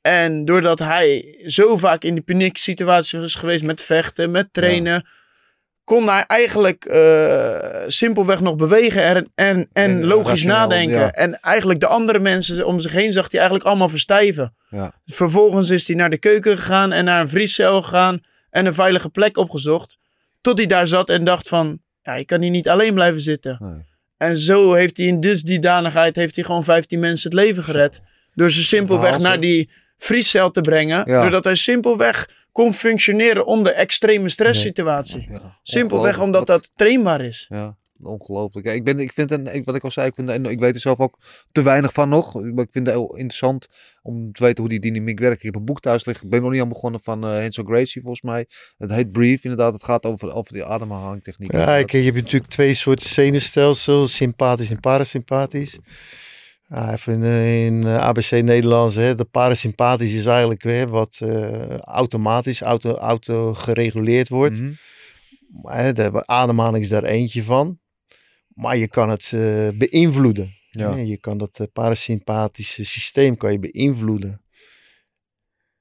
En 0.00 0.44
doordat 0.44 0.78
hij 0.78 1.38
zo 1.46 1.76
vaak 1.76 2.04
in 2.04 2.14
die 2.14 2.22
panieksituatie 2.22 3.20
is 3.20 3.34
geweest 3.34 3.62
met 3.62 3.82
vechten, 3.82 4.30
met 4.30 4.52
trainen, 4.52 5.06
kon 5.84 6.08
hij 6.08 6.24
eigenlijk 6.26 6.84
simpelweg 7.86 8.40
nog 8.40 8.56
bewegen 8.56 9.02
en, 9.02 9.16
en, 9.16 9.56
en 9.56 9.68
En 9.72 10.04
logisch 10.04 10.42
nadenken. 10.42 10.98
ja. 10.98 11.10
En 11.10 11.40
eigenlijk 11.40 11.80
de 11.80 11.86
andere 11.86 12.18
mensen 12.18 12.66
om 12.66 12.80
zich 12.80 12.92
heen 12.92 13.12
zag 13.12 13.24
hij 13.30 13.40
eigenlijk 13.40 13.68
allemaal 13.68 13.88
verstijven. 13.88 14.54
Ja. 14.70 14.92
Vervolgens 15.06 15.70
is 15.70 15.86
hij 15.86 15.96
naar 15.96 16.10
de 16.10 16.18
keuken 16.18 16.56
gegaan 16.58 16.92
en 16.92 17.04
naar 17.04 17.20
een 17.20 17.28
vriescel 17.28 17.82
gegaan 17.82 18.20
en 18.50 18.66
een 18.66 18.74
veilige 18.74 19.08
plek 19.08 19.36
opgezocht. 19.36 19.98
Tot 20.40 20.58
hij 20.58 20.66
daar 20.66 20.86
zat 20.86 21.08
en 21.08 21.24
dacht 21.24 21.48
van, 21.48 21.80
ja, 22.02 22.14
ik 22.14 22.26
kan 22.26 22.40
hier 22.42 22.50
niet 22.50 22.68
alleen 22.68 22.94
blijven 22.94 23.20
zitten. 23.20 23.56
Nee. 23.60 23.88
En 24.16 24.36
zo 24.36 24.72
heeft 24.72 24.96
hij 24.96 25.06
in 25.06 25.20
dus 25.20 25.42
die 25.42 25.58
danigheid 25.58 26.16
heeft 26.16 26.34
hij 26.34 26.44
gewoon 26.44 26.64
15 26.64 27.00
mensen 27.00 27.30
het 27.30 27.38
leven 27.40 27.64
gered. 27.64 28.00
Door 28.34 28.50
ze 28.50 28.62
simpelweg 28.62 29.18
naar 29.18 29.40
die 29.40 29.70
vriescel 29.96 30.50
te 30.50 30.60
brengen. 30.60 31.10
Ja. 31.10 31.20
Doordat 31.20 31.44
hij 31.44 31.54
simpelweg 31.54 32.28
kon 32.52 32.72
functioneren 32.72 33.46
onder 33.46 33.72
extreme 33.72 34.28
stresssituatie. 34.28 35.26
Ja. 35.30 35.58
Simpelweg 35.62 36.20
omdat 36.20 36.46
dat 36.46 36.70
trainbaar 36.74 37.20
is. 37.20 37.46
Ja, 37.48 37.76
ongelooflijk. 38.02 38.66
Ja, 38.66 38.72
ik, 38.72 38.84
ben, 38.84 38.98
ik 38.98 39.12
vind, 39.12 39.30
een, 39.30 39.54
ik, 39.54 39.64
wat 39.64 39.74
ik 39.74 39.84
al 39.84 39.90
zei, 39.90 40.06
ik, 40.06 40.14
vind, 40.14 40.30
en 40.30 40.44
ik 40.44 40.60
weet 40.60 40.74
er 40.74 40.80
zelf 40.80 40.98
ook 40.98 41.18
te 41.52 41.62
weinig 41.62 41.92
van 41.92 42.08
nog. 42.08 42.34
Maar 42.34 42.64
ik 42.64 42.72
vind 42.72 42.86
het 42.86 42.96
heel 42.96 43.16
interessant 43.16 43.66
om 44.02 44.32
te 44.32 44.42
weten 44.44 44.60
hoe 44.60 44.68
die 44.68 44.80
dynamiek 44.80 45.18
werkt. 45.18 45.36
Ik 45.36 45.42
heb 45.42 45.54
een 45.54 45.64
boek 45.64 45.80
thuis 45.80 46.04
liggen. 46.04 46.24
Ik 46.24 46.30
ben 46.30 46.42
nog 46.42 46.50
niet 46.50 46.60
aan 46.60 46.68
begonnen 46.68 47.00
van 47.00 47.24
uh, 47.24 47.30
Hensel 47.30 47.64
Gracie 47.64 48.02
volgens 48.02 48.22
mij. 48.22 48.46
Het 48.78 48.92
heet 48.92 49.12
Brief 49.12 49.44
inderdaad. 49.44 49.72
Het 49.72 49.84
gaat 49.84 50.04
over, 50.04 50.32
over 50.32 50.52
die 50.52 50.64
ademhalingtechniek. 50.64 51.52
Ja, 51.52 51.76
ik, 51.76 51.90
je 51.90 52.02
hebt 52.02 52.16
natuurlijk 52.16 52.50
twee 52.50 52.74
soorten 52.74 53.08
zenuwstelsels, 53.08 54.14
sympathisch 54.14 54.70
en 54.70 54.80
parasympathisch. 54.80 55.78
Ja, 56.66 56.92
even 56.92 57.22
in, 57.22 57.44
in 57.64 57.86
uh, 57.86 57.98
ABC 57.98 58.30
Nederlands, 58.30 58.94
hè, 58.94 59.14
de 59.14 59.24
parasympathisch 59.24 60.12
is 60.12 60.26
eigenlijk 60.26 60.62
hè, 60.62 60.86
wat 60.86 61.20
uh, 61.22 61.78
automatisch, 61.78 62.60
auto, 62.60 62.94
auto 62.94 63.54
gereguleerd 63.54 64.28
wordt. 64.28 64.60
Mm 64.60 64.66
-hmm. 64.66 65.94
De 65.94 66.26
ademhaling 66.26 66.84
is 66.84 66.90
daar 66.90 67.04
eentje 67.04 67.44
van. 67.44 67.78
Maar 68.60 68.76
je 68.76 68.88
kan 68.88 69.10
het 69.10 69.30
uh, 69.34 69.68
beïnvloeden. 69.74 70.54
Ja. 70.70 70.94
Je 70.96 71.16
kan 71.18 71.38
dat 71.38 71.58
uh, 71.60 71.66
parasympathische 71.72 72.84
systeem 72.84 73.36
kan 73.36 73.52
je 73.52 73.58
beïnvloeden. 73.58 74.42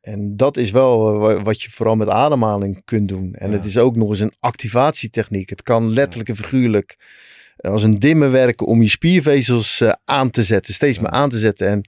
En 0.02 0.38
dat 0.38 0.58
is 0.58 0.72
wel 0.72 1.14
eh, 1.14 1.20
wa- 1.20 1.42
wat 1.44 1.62
je 1.62 1.70
vooral 1.70 1.96
met 1.96 2.10
ademhaling 2.10 2.84
kunt 2.86 3.08
doen. 3.08 3.34
En 3.36 3.50
Ja. 3.50 3.56
het 3.56 3.66
is 3.66 3.78
ook 3.78 3.96
nog 3.96 4.10
eens 4.10 4.20
een 4.20 4.34
activatietechniek. 4.40 5.50
Het 5.50 5.64
kan 5.64 5.90
letterlijk 5.94 6.30
en 6.30 6.36
figuurlijk 6.36 6.98
eh, 7.58 7.72
als 7.72 7.84
een 7.84 8.00
dimmer 8.00 8.32
werken 8.32 8.66
om 8.68 8.82
je 8.82 8.90
spiervezels 8.90 9.82
eh, 9.82 9.94
aan 10.06 10.30
te 10.30 10.44
zetten. 10.44 10.74
Steeds 10.74 10.96
Ja. 10.96 11.02
meer 11.02 11.12
aan 11.12 11.30
te 11.30 11.40
zetten. 11.40 11.68
En 11.68 11.84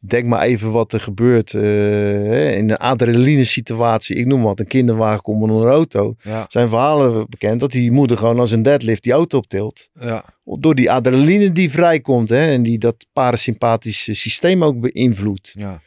denk 0.00 0.26
maar 0.26 0.42
even 0.42 0.72
wat 0.72 0.92
er 0.92 1.00
gebeurt 1.00 1.54
eh, 1.54 2.56
in 2.56 2.70
een 2.70 2.76
adrenaline 2.76 3.44
situatie. 3.44 4.16
Ik 4.16 4.26
noem 4.26 4.42
wat, 4.42 4.60
een 4.60 4.66
kinderwagen 4.66 5.22
komt 5.22 5.42
onder 5.42 5.62
een 5.62 5.72
auto. 5.72 6.14
Ja, 6.22 6.46
Zijn 6.48 6.68
verhalen 6.68 7.26
bekend 7.28 7.60
dat 7.60 7.70
die 7.70 7.92
moeder 7.92 8.16
gewoon 8.16 8.38
als 8.38 8.50
een 8.50 8.62
deadlift 8.62 9.02
die 9.02 9.12
auto 9.12 9.38
optilt. 9.38 9.88
ja, 9.92 10.24
Door 10.44 10.74
die 10.74 10.90
adrenaline 10.90 11.52
die 11.52 11.70
vrijkomt 11.70 12.28
hè, 12.28 12.46
en 12.46 12.62
die 12.62 12.78
dat 12.78 13.06
parasympathische 13.12 14.14
systeem 14.14 14.64
ook 14.64 14.80
beïnvloedt. 14.80 15.54
ja. 15.58 15.80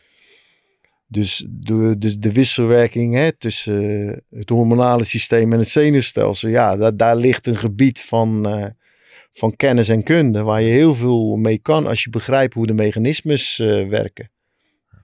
Dus 1.08 1.46
de, 1.50 1.96
de, 1.98 2.20
de 2.20 2.32
wisselwerking 2.32 3.14
hè, 3.14 3.32
tussen 3.32 4.10
eh, 4.10 4.18
het 4.40 4.50
hormonale 4.50 5.04
systeem 5.04 5.54
en 5.54 5.60
het 5.60 5.68
zenuwstelsel, 5.68 6.50
ja, 6.50 6.78
daar, 6.78 6.98
daar 6.98 7.16
ligt 7.16 7.48
een 7.48 7.58
gebied 7.58 8.00
van, 8.00 8.46
eh, 8.46 8.66
van 9.34 9.56
kennis 9.56 9.90
en 9.90 10.04
kunde 10.04 10.42
waar 10.42 10.62
je 10.62 10.72
heel 10.72 10.96
veel 10.96 11.36
mee 11.36 11.58
kan 11.58 11.88
als 11.88 12.04
je 12.04 12.10
begrijpt 12.10 12.54
hoe 12.54 12.68
de 12.68 12.74
mechanismes 12.74 13.60
eh, 13.60 13.88
werken. 13.88 14.32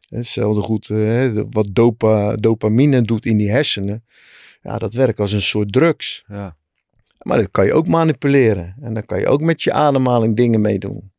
Hetzelfde 0.09 0.61
goed, 0.61 0.89
eh, 0.89 1.43
wat 1.49 1.67
dopa, 1.71 2.35
dopamine 2.35 3.01
doet 3.01 3.25
in 3.25 3.37
die 3.37 3.51
hersenen, 3.51 4.05
ja, 4.61 4.77
dat 4.77 4.93
werkt 4.93 5.19
als 5.19 5.31
een 5.31 5.41
soort 5.41 5.71
drugs. 5.73 6.23
ja. 6.27 6.57
Maar 7.19 7.37
dat 7.37 7.51
kan 7.51 7.65
je 7.65 7.73
ook 7.73 7.87
manipuleren. 7.87 8.75
En 8.81 8.93
dan 8.93 9.05
kan 9.05 9.19
je 9.19 9.27
ook 9.27 9.41
met 9.41 9.61
je 9.61 9.71
ademhaling 9.71 10.35
dingen 10.35 10.61
mee 10.61 10.79
doen. 10.79 11.11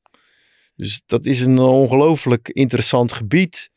Dus 0.76 1.02
dat 1.06 1.26
is 1.26 1.40
een 1.40 1.58
ongelooflijk 1.58 2.48
interessant 2.48 3.12
gebied. 3.12 3.70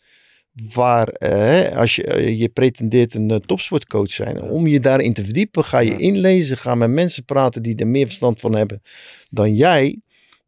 Waar 0.74 1.08
eh, 1.08 1.78
als 1.78 1.96
je, 1.96 2.04
eh, 2.04 2.40
je 2.40 2.50
pretendeert 2.50 3.14
een 3.14 3.30
eh, 3.30 3.38
topsportcoach 3.38 4.12
zijn. 4.12 4.42
Om 4.42 4.68
je 4.68 4.80
daarin 4.80 5.14
te 5.14 5.24
verdiepen, 5.24 5.64
ga 5.64 5.80
je 5.80 5.92
Ja. 5.92 5.98
inlezen. 5.98 6.58
Ga 6.58 6.76
met 6.76 6.90
mensen 6.90 7.26
praten 7.26 7.64
die 7.64 7.76
er 7.76 7.88
meer 7.88 8.06
verstand 8.06 8.40
van 8.40 8.56
hebben 8.56 8.82
dan 9.30 9.56
jij. 9.56 10.00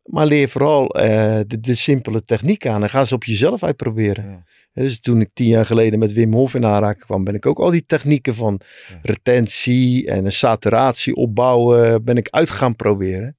Maar 0.03 0.26
leer 0.26 0.49
vooral 0.49 0.90
eh, 0.90 1.40
de, 1.48 1.60
de 1.60 1.76
simpele 1.76 2.23
techniek 2.23 2.68
aan. 2.68 2.84
En 2.84 2.90
ga 2.90 3.03
ze 3.06 3.14
op 3.15 3.23
jezelf 3.23 3.64
uitproberen. 3.64 4.26
Ja. 4.26 4.44
Dus 4.73 4.99
toen 4.99 5.22
ik 5.22 5.30
tien 5.34 5.48
jaar 5.48 5.65
geleden 5.65 5.99
met 5.99 6.14
Wim 6.14 6.34
Hof 6.34 6.53
in 6.53 6.65
aanraking 6.65 7.06
kwam, 7.06 7.23
ben 7.23 7.36
ik 7.36 7.45
ook 7.45 7.60
al 7.60 7.72
die 7.72 7.86
technieken 7.86 8.36
van 8.36 8.60
Ja. 8.90 8.99
retentie 9.02 10.07
en 10.07 10.32
saturatie 10.32 11.15
opbouwen, 11.15 12.03
ben 12.03 12.18
ik 12.18 12.27
uit 12.30 12.49
gaan 12.49 12.76
proberen. 12.76 13.38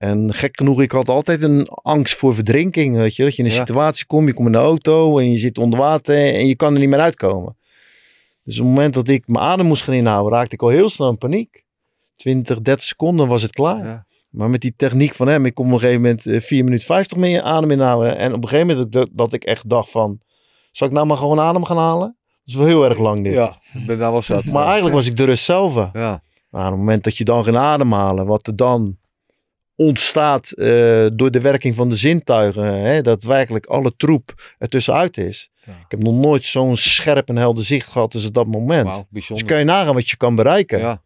En 0.00 0.34
gek 0.34 0.56
genoeg, 0.58 0.80
ik 0.82 0.92
had 0.92 1.08
altijd 1.08 1.42
een 1.42 1.68
angst 1.68 2.16
voor 2.16 2.34
verdrinking. 2.34 2.96
Weet 2.96 3.16
je, 3.16 3.22
dat 3.22 3.36
je 3.36 3.42
in 3.42 3.48
een 3.48 3.54
Ja. 3.54 3.60
situatie 3.60 4.06
komt, 4.06 4.26
je 4.26 4.34
komt 4.34 4.46
in 4.46 4.52
de 4.52 4.58
auto 4.58 5.18
en 5.18 5.30
je 5.30 5.38
zit 5.38 5.58
onder 5.58 5.78
water 5.78 6.34
en 6.34 6.46
je 6.46 6.56
kan 6.56 6.72
er 6.74 6.80
niet 6.80 6.88
meer 6.88 7.00
uitkomen. 7.00 7.56
Dus 8.44 8.58
op 8.58 8.64
het 8.66 8.74
moment 8.74 8.94
dat 8.94 9.08
ik 9.08 9.22
mijn 9.28 9.44
adem 9.44 9.66
moest 9.66 9.82
gaan 9.82 9.94
inhouden, 9.94 10.32
raakte 10.32 10.54
ik 10.54 10.62
al 10.62 10.68
heel 10.68 10.88
snel 10.88 11.08
in 11.10 11.18
paniek. 11.18 11.64
20, 12.16 12.60
30 12.60 12.84
seconden 12.86 13.28
was 13.28 13.42
het 13.42 13.50
klaar. 13.50 13.84
Ja. 13.84 14.06
Maar 14.30 14.50
met 14.50 14.60
die 14.60 14.74
techniek 14.76 15.14
van 15.14 15.28
hem, 15.28 15.46
ik 15.46 15.54
kon 15.54 15.66
op 15.66 15.72
een 15.72 15.78
gegeven 15.78 16.00
moment 16.02 16.26
eh, 16.26 16.40
4 16.40 16.64
minuten 16.64 16.86
50 16.86 17.16
met 17.18 17.30
je 17.30 17.42
adem 17.42 17.70
inhouden. 17.70 18.16
En 18.16 18.32
op 18.34 18.42
een 18.42 18.48
gegeven 18.48 18.66
moment 18.68 18.92
dat, 18.92 19.08
dat 19.12 19.32
ik 19.32 19.44
echt 19.44 19.68
dacht 19.68 19.90
van, 19.90 20.20
zal 20.72 20.86
ik 20.86 20.92
nou 20.92 21.06
maar 21.06 21.16
gewoon 21.16 21.40
adem 21.40 21.64
gaan 21.64 21.76
halen? 21.78 22.16
Dat 22.44 22.44
is 22.44 22.54
wel 22.54 22.66
heel 22.66 22.84
erg 22.84 22.98
lang 22.98 23.24
dit. 23.24 23.32
Ja, 23.32 23.58
ik 23.74 23.86
ben 23.86 23.98
daar 23.98 24.12
wel 24.12 24.22
zat. 24.22 24.44
Maar 24.44 24.64
eigenlijk 24.64 24.94
was 24.94 25.06
ik 25.06 25.16
de 25.16 25.24
rust 25.24 25.44
zelf. 25.44 25.74
Ja, 25.92 26.22
Maar 26.50 26.64
op 26.64 26.70
het 26.70 26.78
moment 26.78 27.04
dat 27.04 27.16
je 27.16 27.24
dan 27.24 27.44
gaat 27.44 27.54
ademhalen, 27.54 28.26
wat 28.26 28.46
er 28.46 28.56
dan 28.56 28.96
ontstaat 29.80 30.50
eh, 30.50 31.06
door 31.12 31.30
de 31.30 31.40
werking 31.40 31.74
van 31.74 31.88
de 31.88 31.96
zintuigen, 31.96 32.64
hè, 32.64 33.02
dat 33.02 33.22
werkelijk 33.22 33.66
alle 33.66 33.92
troep 33.96 34.54
ertussenuit 34.58 35.16
is. 35.16 35.50
Ja. 35.64 35.72
Ik 35.72 35.84
heb 35.88 36.02
nog 36.02 36.14
nooit 36.14 36.44
zo'n 36.44 36.76
scherp 36.76 37.28
en 37.28 37.36
helder 37.36 37.64
zicht 37.64 37.88
gehad 37.88 38.14
als 38.14 38.26
op 38.26 38.34
dat 38.34 38.46
moment. 38.46 38.84
wauw, 38.86 39.06
Dus 39.10 39.44
kan 39.44 39.58
je 39.58 39.64
nagaan 39.64 39.94
wat 39.94 40.10
je 40.10 40.16
kan 40.16 40.34
bereiken. 40.34 40.78
Ja, 40.78 41.02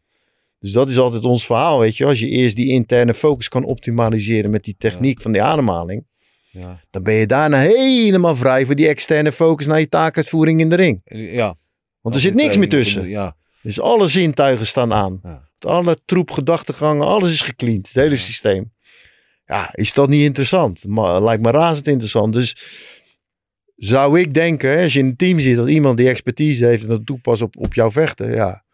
Dus 0.59 0.73
dat 0.73 0.89
is 0.89 0.99
altijd 0.99 1.25
ons 1.25 1.47
verhaal, 1.47 1.79
weet 1.79 1.97
je. 1.97 2.05
Als 2.05 2.19
je 2.21 2.29
eerst 2.29 2.57
die 2.57 2.69
interne 2.69 3.15
focus 3.15 3.49
kan 3.49 3.65
optimaliseren 3.65 4.51
met 4.51 4.65
die 4.65 4.75
techniek 4.79 5.21
van 5.23 5.33
die 5.33 5.43
ademhaling, 5.43 6.07
ja, 6.51 6.81
dan 6.91 7.03
ben 7.03 7.15
je 7.15 7.27
daarna 7.27 7.59
helemaal 7.59 8.37
vrij 8.37 8.67
voor 8.67 8.75
die 8.75 8.89
externe 8.89 9.33
focus 9.33 9.67
naar 9.67 9.81
je 9.81 9.89
taakuitvoering 9.89 10.61
in 10.61 10.71
de 10.71 10.77
ring. 10.77 11.01
ja. 11.05 11.55
Want 12.01 12.15
er 12.15 12.21
zit 12.21 12.35
niks 12.35 12.57
meer 12.57 12.69
tussen. 12.69 13.09
Ja, 13.09 13.37
Dus 13.63 13.81
alle 13.81 14.09
zintuigen 14.09 14.67
staan 14.67 14.93
aan. 14.93 15.21
Ja. 15.23 15.44
Alle 15.65 15.99
troep, 16.05 16.31
gedachtegangen, 16.31 17.07
alles 17.07 17.33
is 17.33 17.41
gecleand. 17.41 17.87
Het 17.87 17.97
hele 17.97 18.17
systeem. 18.17 18.73
Ja, 19.47 19.69
is 19.73 19.93
dat 19.93 20.09
niet 20.09 20.25
interessant? 20.25 20.85
Maar, 20.89 21.23
lijkt 21.23 21.43
me 21.43 21.51
razend 21.51 21.87
interessant. 21.87 22.33
Dus 22.33 22.57
zou 23.77 24.21
ik 24.21 24.35
denken, 24.35 24.71
hè, 24.71 24.83
als 24.83 24.93
je 24.93 24.99
in 24.99 25.07
een 25.07 25.17
team 25.17 25.39
zit, 25.41 25.57
dat 25.57 25.69
iemand 25.69 25.97
die 25.97 26.09
expertise 26.09 26.67
heeft 26.67 26.83
en 26.83 26.89
dat 26.89 27.07
toepast 27.07 27.43
op, 27.43 27.57
op 27.57 27.75
jouw 27.75 27.91
vechten, 27.91 28.35
ja. 28.35 28.65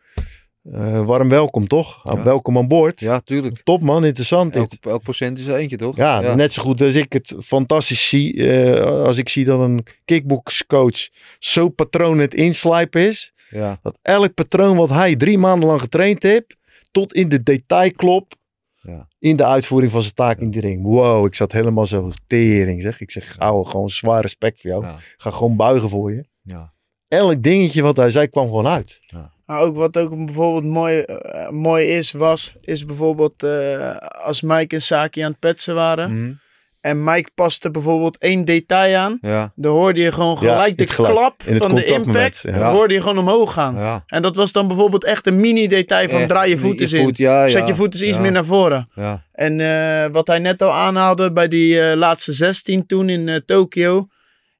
eh, 0.73 1.05
warm 1.05 1.29
welkom 1.29 1.67
toch? 1.69 2.01
Ja. 2.05 2.23
Welkom 2.23 2.59
aan 2.59 2.69
boord. 2.69 3.01
ja, 3.01 3.21
tuurlijk. 3.21 3.61
Top 3.63 3.83
man, 3.83 4.05
interessant 4.05 4.53
dit. 4.53 4.77
Elk, 4.81 4.93
elk 4.93 5.03
procent 5.03 5.39
is 5.39 5.47
er 5.47 5.57
eentje, 5.57 5.77
toch? 5.77 5.97
Ja, 5.97 6.35
net 6.35 6.53
zo 6.53 6.63
goed 6.63 6.81
als 6.81 6.95
ik 6.95 7.13
het 7.13 7.35
fantastisch 7.43 8.09
zie. 8.09 8.49
eh, 8.49 8.85
als 9.05 9.17
ik 9.17 9.29
zie 9.29 9.45
dat 9.45 9.61
een 9.61 9.87
kickboxcoach 10.05 11.09
zo 11.39 11.69
patroon 11.69 12.19
het 12.19 12.35
inslijpen 12.35 13.01
is. 13.07 13.33
Ja, 13.51 13.79
Dat 13.83 13.99
elk 14.03 14.35
patroon 14.35 14.77
wat 14.77 14.91
hij 14.91 15.17
drie 15.17 15.39
maanden 15.39 15.69
lang 15.69 15.81
getraind 15.81 16.23
heeft. 16.23 16.57
Tot 16.91 17.13
in 17.15 17.29
de 17.29 17.43
detail 17.43 17.93
klopt. 17.93 18.37
Ja. 18.83 19.09
In 19.19 19.37
de 19.37 19.45
uitvoering 19.45 19.93
van 19.93 20.03
zijn 20.03 20.15
taak 20.15 20.39
in 20.39 20.51
de 20.51 20.61
ring. 20.61 20.83
Wow, 20.83 21.27
ik 21.27 21.35
zat 21.35 21.53
helemaal 21.53 21.87
zo 21.87 22.11
tering 22.27 22.83
zeg. 22.83 23.01
Ik 23.01 23.11
zeg, 23.11 23.39
ouwe, 23.39 23.67
gewoon 23.67 23.91
zwaar 23.91 24.21
respect 24.21 24.61
voor 24.61 24.71
jou. 24.71 24.85
ja, 24.85 24.99
Ga 25.17 25.31
gewoon 25.31 25.57
buigen 25.57 25.89
voor 25.89 26.13
je. 26.13 26.25
ja. 26.43 26.73
Elk 27.09 27.43
dingetje 27.43 27.83
wat 27.83 27.97
hij 27.97 28.11
zei 28.11 28.27
kwam 28.29 28.45
gewoon 28.47 28.67
uit. 28.67 29.01
Maar 29.47 29.61
ook 29.61 29.77
wat 29.77 29.97
ook 29.99 30.25
bijvoorbeeld 30.25 30.65
mooi, 30.73 30.99
eh, 31.01 31.49
mooi 31.51 31.87
is, 31.87 32.13
was, 32.13 32.55
is 32.61 32.85
bijvoorbeeld 32.85 33.43
eh, 33.43 33.97
als 33.97 34.41
Mike 34.41 34.75
en 34.75 34.83
Saki 34.83 35.21
aan 35.21 35.31
het 35.31 35.39
petsen 35.41 35.75
waren. 35.75 36.13
Mhm. 36.25 36.33
En 36.81 37.05
Mike 37.05 37.31
paste 37.35 37.71
bijvoorbeeld 37.71 38.19
één 38.19 38.45
detail 38.45 38.97
aan. 38.99 39.19
Ja, 39.21 39.53
Dan 39.55 39.73
hoorde 39.73 40.01
je 40.01 40.13
gewoon 40.13 40.37
Ja, 40.41 40.53
gelijk 40.53 40.77
de 40.77 40.85
klap 40.85 41.43
van 41.47 41.75
de 41.75 41.85
impact. 41.85 42.39
ja. 42.43 42.59
Dan 42.59 42.73
hoorde 42.73 42.95
je 42.95 43.01
gewoon 43.01 43.19
omhoog 43.19 43.53
gaan. 43.53 43.75
ja. 43.75 44.03
En 44.07 44.23
dat 44.23 44.37
was 44.37 44.53
dan 44.53 44.67
bijvoorbeeld 44.67 45.05
echt 45.05 45.27
een 45.27 45.41
mini 45.41 45.67
detail 45.69 46.09
van 46.09 46.19
Echt, 46.19 46.29
draai 46.29 46.49
je 46.51 46.55
je 46.55 46.61
voet 46.61 46.81
eens 46.81 46.93
in. 46.93 47.03
voet, 47.05 47.17
Zet 47.51 47.67
je 47.67 47.75
voet 47.75 47.93
eens 47.93 48.03
iets 48.03 48.19
meer 48.19 48.33
naar 48.33 48.45
voren. 48.45 48.89
Ja, 48.95 49.25
En 49.33 49.61
eh, 49.61 50.11
wat 50.13 50.27
hij 50.27 50.39
net 50.39 50.63
al 50.63 50.73
aanhaalde 50.73 51.33
bij 51.33 51.49
die 51.49 51.81
eh, 51.81 51.97
laatste 51.97 52.33
16 52.33 52.87
toen 52.87 53.09
in 53.09 53.29
eh, 53.29 53.37
Tokio. 53.47 54.07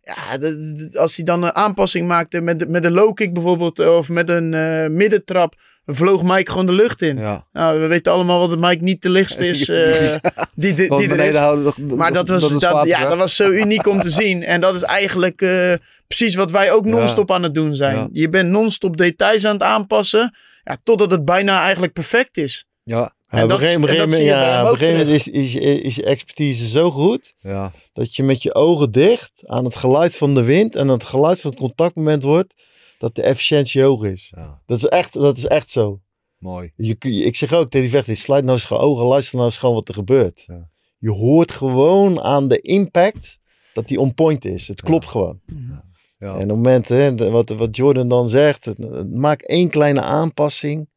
Ja, 0.03 0.39
als 1.01 1.17
hij 1.17 1.25
dan 1.25 1.43
een 1.43 1.55
aanpassing 1.55 2.07
maakte 2.09 2.41
met, 2.41 2.69
met 2.69 2.85
een 2.85 2.93
low 2.93 3.15
kick 3.15 3.33
bijvoorbeeld. 3.33 3.79
Of 3.79 4.09
met 4.09 4.29
een 4.29 4.51
middentrap. 4.97 5.55
Vloog 5.95 6.23
Mike 6.23 6.51
gewoon 6.51 6.67
de 6.67 6.73
lucht 6.73 7.03
in. 7.03 7.17
ja. 7.17 7.47
Nou, 7.53 7.81
we 7.81 7.87
weten 7.87 8.13
allemaal 8.13 8.49
wat 8.49 8.59
Mike 8.59 8.85
niet 8.85 9.03
de 9.03 9.11
lichtste 9.11 9.47
is 9.53 9.69
eh, 9.69 10.17
die, 10.55 10.75
die, 10.75 10.97
die 10.97 11.09
er 11.09 11.21
is. 11.21 11.35
houden 11.37 11.97
Maar 11.97 12.13
dat 12.13 12.29
was, 12.29 12.49
dat, 12.59 12.87
ja, 12.87 13.09
dat 13.09 13.19
was 13.19 13.37
zo 13.37 13.51
uniek 13.63 13.87
om 13.87 14.01
te 14.01 14.11
zien. 14.11 14.43
En 14.43 14.61
dat 14.61 14.75
is 14.75 14.83
eigenlijk 14.83 15.43
eh, 15.43 15.73
precies 16.07 16.35
wat 16.35 16.51
wij 16.51 16.73
ook 16.73 16.85
Ja. 16.85 16.91
non-stop 16.91 17.31
aan 17.31 17.43
het 17.43 17.55
doen 17.55 17.75
zijn. 17.75 17.97
Ja. 17.97 18.09
Je 18.13 18.29
bent 18.29 18.51
non-stop 18.51 18.97
details 18.97 19.45
aan 19.45 19.53
het 19.53 19.63
aanpassen. 19.63 20.35
Ja, 20.65 20.77
totdat 20.83 21.11
het 21.11 21.25
bijna 21.25 21.63
eigenlijk 21.63 21.93
perfect 21.93 22.37
is. 22.37 22.65
Ja, 22.83 23.13
En 23.29 23.45
op 23.45 23.51
een 23.51 23.59
gegeven 23.59 23.81
moment, 23.81 25.09
is, 25.09 25.29
is, 25.29 25.55
is 25.55 25.95
je 25.95 26.05
expertise 26.05 26.69
zo 26.69 26.91
goed. 26.91 27.35
ja, 27.39 27.73
dat 27.93 28.17
je 28.17 28.23
met 28.23 28.43
je 28.43 28.55
ogen 28.55 28.93
dicht 28.93 29.33
aan 29.47 29.65
het 29.65 29.77
geluid 29.77 30.17
van 30.17 30.35
de 30.35 30.43
wind 30.43 30.77
en 30.77 30.89
het 30.89 31.05
geluid 31.05 31.41
van 31.41 31.51
het 31.51 31.61
contactmoment 31.61 32.23
wordt, 32.23 32.55
dat 33.01 33.15
de 33.15 33.23
efficiëntie 33.23 33.83
hoog 33.83 34.05
is. 34.05 34.33
ja. 34.37 34.63
Dat 34.67 34.79
is 34.79 34.85
echt, 34.85 35.13
dat 35.13 35.37
is 35.37 35.47
echt 35.47 35.71
zo. 35.71 36.01
Mooi. 36.39 36.73
Je, 36.77 36.95
kun- 36.95 37.27
ik 37.27 37.37
zeg 37.37 37.53
ook 37.53 37.71
tegen 37.71 37.87
die 37.87 37.97
vechter, 37.97 38.17
sluit 38.17 38.45
nou 38.45 38.57
eens 38.57 38.67
gewoon 38.67 38.83
ogen, 38.83 39.05
luister 39.07 39.35
nou 39.37 39.47
eens 39.49 39.57
gewoon 39.59 39.75
wat 39.75 39.89
er 39.89 39.95
gebeurt. 39.95 40.45
Ja. 40.47 40.69
Je 40.99 41.11
hoort 41.11 41.53
gewoon 41.53 42.21
aan 42.21 42.49
de 42.49 42.61
impact 42.61 43.39
dat 43.75 43.89
die 43.89 44.01
on 44.01 44.15
point 44.15 44.45
is. 44.45 44.69
Het 44.69 44.83
klopt 44.83 45.07
gewoon. 45.07 45.41
Ja. 46.19 46.27
En 46.29 46.33
op 46.33 46.39
het 46.39 46.49
moment, 46.49 46.89
hè, 46.89 47.15
de- 47.15 47.31
wat, 47.31 47.49
wat 47.49 47.77
Jordan 47.77 48.09
dan 48.09 48.29
zegt, 48.29 48.79
maak 49.11 49.41
één 49.43 49.69
kleine 49.71 50.01
aanpassing. 50.01 50.89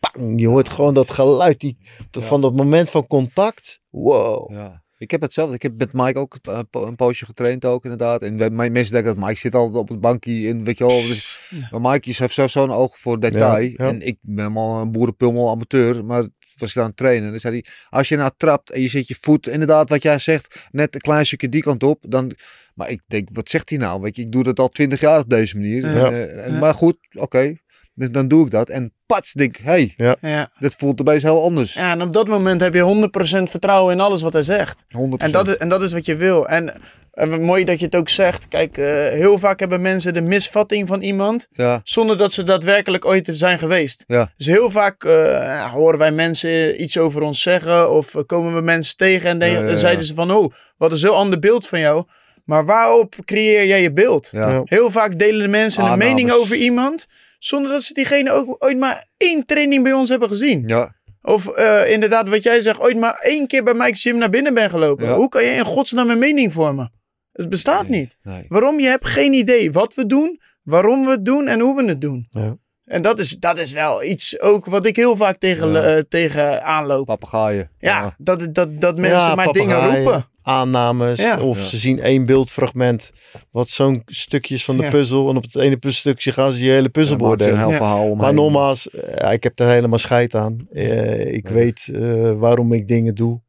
Bang, 0.00 0.40
je 0.40 0.46
hoort 0.46 0.68
gewoon 0.68 0.94
dat 0.94 1.10
geluid 1.10 1.60
die, 1.60 1.76
Ja. 2.10 2.20
van 2.20 2.40
dat 2.40 2.54
moment 2.54 2.90
van 2.90 3.06
contact. 3.06 3.80
Wow. 3.90 4.50
Ja. 4.50 4.82
Ik 4.98 5.10
heb 5.10 5.20
hetzelfde. 5.20 5.54
Ik 5.54 5.62
heb 5.62 5.78
met 5.78 5.92
Mike 5.92 6.18
ook 6.18 6.36
een, 6.42 6.68
po- 6.70 6.86
een 6.86 6.96
poosje 6.96 7.24
getraind 7.24 7.64
ook 7.64 7.82
inderdaad. 7.84 8.22
En 8.22 8.54
mensen 8.54 8.72
denken 8.92 9.04
dat 9.16 9.24
Mike 9.26 9.38
zit 9.38 9.54
altijd 9.54 9.76
op 9.76 9.88
het 9.88 10.00
bankje 10.00 10.48
en 10.48 10.64
weet 10.64 10.78
je 10.78 10.86
wel. 10.86 11.02
Dus, 11.02 11.48
maar 11.70 11.80
Mike 11.92 12.08
is- 12.08 12.18
heeft 12.18 12.34
zo- 12.34 12.46
zo'n 12.46 12.72
oog 12.72 12.98
voor 12.98 13.20
detail. 13.20 13.58
Ja, 13.62 13.70
ja. 13.76 13.76
En 13.76 14.00
ik 14.00 14.18
ben 14.20 14.38
helemaal 14.38 14.80
een 14.80 14.92
boerenpummel 14.92 15.50
amateur. 15.50 16.04
Maar 16.04 16.26
was 16.56 16.74
hij 16.74 16.82
aan 16.82 16.88
het 16.88 16.98
trainen. 16.98 17.30
Dan 17.30 17.40
zei 17.40 17.52
hij, 17.54 17.64
als 17.88 18.08
je 18.08 18.16
nou 18.16 18.30
trapt 18.36 18.70
en 18.70 18.80
je 18.80 18.88
zet 18.88 19.08
je 19.08 19.16
voet, 19.20 19.46
inderdaad 19.48 19.88
wat 19.88 20.02
jij 20.02 20.18
zegt, 20.18 20.68
net 20.70 20.94
een 20.94 21.00
klein 21.00 21.26
stukje 21.26 21.48
die 21.48 21.62
kant 21.62 21.82
op. 21.82 22.04
Dan, 22.08 22.32
maar 22.78 22.90
ik 22.90 23.00
denk, 23.06 23.28
wat 23.32 23.48
zegt 23.48 23.68
hij 23.70 23.78
nou? 23.78 24.00
Weet 24.00 24.16
je, 24.16 24.22
ik 24.22 24.32
doe 24.32 24.42
dat 24.42 24.58
al 24.58 24.68
twintig 24.68 25.00
jaar 25.00 25.18
op 25.20 25.28
deze 25.30 25.56
manier. 25.56 25.94
Ja. 25.94 26.04
En, 26.06 26.12
eh, 26.12 26.46
en- 26.46 26.58
Maar 26.58 26.74
goed, 26.74 26.96
oké. 27.12 27.56
Dan, 27.94 28.12
dan 28.12 28.28
doe 28.28 28.44
ik 28.44 28.50
dat. 28.50 28.68
En 28.68 28.92
pats, 29.06 29.32
denk 29.32 29.56
ik, 29.58 29.64
hé, 29.64 29.92
hey, 29.96 30.16
Ja. 30.20 30.50
dit 30.58 30.74
voelt 30.78 31.00
opeens 31.00 31.22
heel 31.22 31.42
anders. 31.42 31.72
ja, 31.74 31.90
en 31.92 32.02
op 32.02 32.12
dat 32.12 32.28
moment 32.28 32.60
heb 32.60 32.74
je 32.74 32.80
100% 32.80 33.50
vertrouwen 33.50 33.94
in 33.94 34.00
alles 34.00 34.22
wat 34.22 34.32
hij 34.32 34.42
zegt. 34.42 34.84
100%. 34.88 35.22
En 35.22 35.30
dat, 35.44 35.48
is, 35.48 35.56
en 35.56 35.68
dat 35.68 35.82
is 35.82 35.92
wat 35.92 36.04
je 36.06 36.16
wil. 36.16 36.48
En 36.48 36.72
En 37.12 37.42
mooi 37.42 37.64
dat 37.64 37.78
je 37.78 37.84
het 37.84 37.96
ook 37.96 38.08
zegt. 38.08 38.48
Kijk, 38.48 38.76
eh, 38.78 38.84
heel 39.08 39.38
vaak 39.38 39.60
hebben 39.60 39.80
mensen 39.80 40.14
de 40.14 40.20
misvatting 40.20 40.86
van 40.88 41.00
iemand. 41.02 41.46
Ja, 41.50 41.80
zonder 41.82 42.16
dat 42.16 42.32
ze 42.32 42.42
daadwerkelijk 42.42 43.04
ooit 43.04 43.28
er 43.28 43.34
zijn 43.34 43.58
geweest. 43.58 44.04
Ja. 44.06 44.32
Dus 44.36 44.46
heel 44.46 44.70
vaak 44.70 45.04
eh, 45.04 45.72
horen 45.72 45.98
wij 45.98 46.10
mensen 46.10 46.82
iets 46.82 46.98
over 46.98 47.22
ons 47.22 47.42
zeggen. 47.42 47.90
Of 47.92 48.14
komen 48.26 48.54
we 48.54 48.60
mensen 48.60 48.96
tegen 48.96 49.28
en, 49.28 49.38
denken, 49.38 49.56
Ja, 49.58 49.62
ja, 49.62 49.68
ja. 49.68 49.74
en 49.74 49.80
zeiden 49.80 50.04
ze 50.04 50.14
van... 50.14 50.30
Oh, 50.30 50.52
wat 50.76 50.90
een 50.90 50.96
zo 50.98 51.12
ander 51.12 51.38
beeld 51.38 51.66
van 51.66 51.80
jou. 51.80 52.04
Maar 52.48 52.64
waarop 52.64 53.14
creëer 53.24 53.66
jij 53.66 53.82
je 53.82 53.92
beeld? 53.92 54.28
ja. 54.32 54.60
Heel 54.64 54.90
vaak 54.90 55.18
delen 55.18 55.40
de 55.42 55.48
mensen 55.48 55.82
een 55.82 55.88
Aannames. 55.88 56.14
mening 56.14 56.30
over 56.30 56.56
iemand. 56.56 57.06
Zonder 57.38 57.70
dat 57.70 57.82
ze 57.82 57.92
diegene 57.94 58.30
ook 58.30 58.56
ooit 58.58 58.78
maar 58.78 59.06
één 59.16 59.46
training 59.46 59.82
bij 59.82 59.92
ons 59.92 60.08
hebben 60.08 60.28
gezien. 60.28 60.64
ja. 60.66 60.96
Of 61.22 61.46
eh, 61.48 61.90
inderdaad 61.92 62.28
wat 62.28 62.42
jij 62.42 62.60
zegt, 62.60 62.80
ooit 62.80 62.96
maar 62.96 63.14
één 63.14 63.46
keer 63.46 63.62
bij 63.64 63.74
Mike's 63.74 64.02
Gym 64.02 64.18
naar 64.18 64.30
binnen 64.30 64.54
ben 64.54 64.70
gelopen. 64.70 65.06
Ja. 65.06 65.14
Hoe 65.14 65.28
kan 65.28 65.44
je 65.44 65.50
in 65.50 65.64
godsnaam 65.64 66.10
een 66.10 66.18
mening 66.18 66.52
vormen? 66.52 66.92
Het 67.32 67.48
bestaat 67.48 67.88
niet. 67.88 68.16
Nee. 68.22 68.44
Waarom? 68.48 68.80
Je 68.80 68.86
hebt 68.86 69.06
geen 69.06 69.32
idee 69.32 69.72
wat 69.72 69.94
we 69.94 70.06
doen, 70.06 70.40
waarom 70.62 71.04
we 71.04 71.10
het 71.10 71.24
doen 71.24 71.46
en 71.46 71.60
hoe 71.60 71.76
we 71.76 71.88
het 71.88 72.00
doen. 72.00 72.28
Ja. 72.30 72.56
En 72.88 73.02
dat 73.02 73.18
is, 73.18 73.28
dat 73.38 73.58
is 73.58 73.72
wel 73.72 74.04
iets 74.04 74.40
ook 74.40 74.66
wat 74.66 74.86
ik 74.86 74.96
heel 74.96 75.16
vaak 75.16 75.36
tegen, 75.36 75.70
Ja. 75.72 75.82
eh, 75.82 76.02
tegen 76.08 76.64
aanloop. 76.64 77.06
Papegaaien. 77.06 77.70
Ja, 77.78 78.14
dat, 78.18 78.54
dat, 78.54 78.80
dat 78.80 78.96
mensen 78.98 79.18
Ja, 79.18 79.34
maar 79.34 79.52
dingen 79.52 79.94
roepen. 79.94 80.24
Aannames. 80.42 81.18
Ja. 81.18 81.38
Of 81.38 81.58
Ja. 81.58 81.64
ze 81.64 81.76
zien 81.76 82.00
één 82.00 82.26
beeldfragment. 82.26 83.10
Wat 83.50 83.68
zo'n 83.68 84.02
stukjes 84.06 84.64
van 84.64 84.76
de 84.76 84.82
Ja. 84.82 84.90
puzzel. 84.90 85.30
En 85.30 85.36
op 85.36 85.42
het 85.42 85.56
ene 85.56 85.76
puzzelstukje 85.76 86.32
gaan 86.32 86.52
ze 86.52 86.58
die 86.58 86.70
hele 86.70 86.88
puzzel 86.88 87.16
je 87.16 87.22
beoordelen. 87.22 87.58
heel 87.58 87.70
Ja. 87.70 87.76
verhaal 87.76 88.02
omheen. 88.02 88.16
Maar 88.16 88.34
nogmaals, 88.34 88.88
eh, 88.90 89.32
ik 89.32 89.42
heb 89.42 89.58
er 89.58 89.68
helemaal 89.68 89.98
scheid 89.98 90.34
aan. 90.34 90.66
Eh, 90.72 91.34
ik 91.34 91.48
Ja. 91.48 91.54
weet 91.54 91.88
eh, 91.92 92.32
waarom 92.32 92.72
ik 92.72 92.88
dingen 92.88 93.14
doe. 93.14 93.40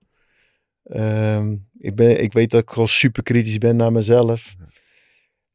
Ehm, 0.84 1.56
ik, 1.80 1.96
ben, 1.96 2.22
ik 2.22 2.34
weet 2.34 2.52
dat 2.52 2.62
ik 2.62 2.70
gewoon 2.70 2.88
super 2.88 3.24
kritisch 3.24 3.58
ben 3.58 3.76
naar 3.76 3.92
mezelf. 3.92 4.56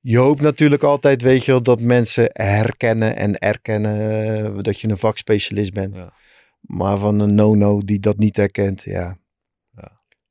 Je 0.07 0.19
hoopt 0.19 0.41
natuurlijk 0.41 0.83
altijd, 0.83 1.23
weet 1.23 1.45
je 1.45 1.51
wel, 1.51 1.63
dat 1.63 1.81
mensen 1.81 2.31
herkennen 2.33 3.17
en 3.17 3.39
erkennen 3.39 4.01
eh, 4.45 4.63
dat 4.63 4.81
je 4.81 4.89
een 4.89 4.99
vakspecialist 4.99 5.73
bent. 5.73 5.95
Ja. 5.95 6.13
Maar 6.61 6.99
van 6.99 7.21
een 7.21 7.35
no-no 7.35 7.85
die 7.85 8.01
dat 8.01 8.19
niet 8.19 8.37
herkent, 8.37 8.83
ja. 8.83 9.17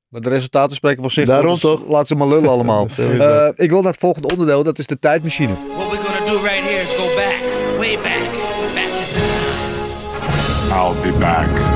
Maar 0.07 0.21
de 0.21 0.29
resultaten 0.29 0.75
spreken 0.75 1.01
voor 1.01 1.11
zich. 1.11 1.25
Daarom 1.25 1.51
dus 1.51 1.59
toch? 1.59 1.87
Laat 1.87 2.07
ze 2.07 2.15
maar 2.15 2.27
lullen 2.27 2.49
allemaal. 2.49 2.87
Eh, 2.97 3.47
ik 3.55 3.69
wil 3.69 3.81
naar 3.81 3.91
het 3.91 3.99
volgende 3.99 4.27
onderdeel. 4.27 4.63
Dat 4.63 4.79
is 4.79 4.87
de 4.87 4.99
tijdmachine. 4.99 5.53
What 5.75 5.91
we're 5.91 6.03
gonna 6.03 6.31
do 6.31 6.37
right 6.37 6.63
here 6.63 6.81
is 6.81 6.93
go 6.93 7.15
back, 7.15 7.35
way 7.77 7.95
back, 7.95 8.31
back 8.73 8.89
to 8.89 9.07
the 9.07 9.23
time. 10.69 10.81
I'll 10.81 11.11
be 11.11 11.17
back. 11.19 11.72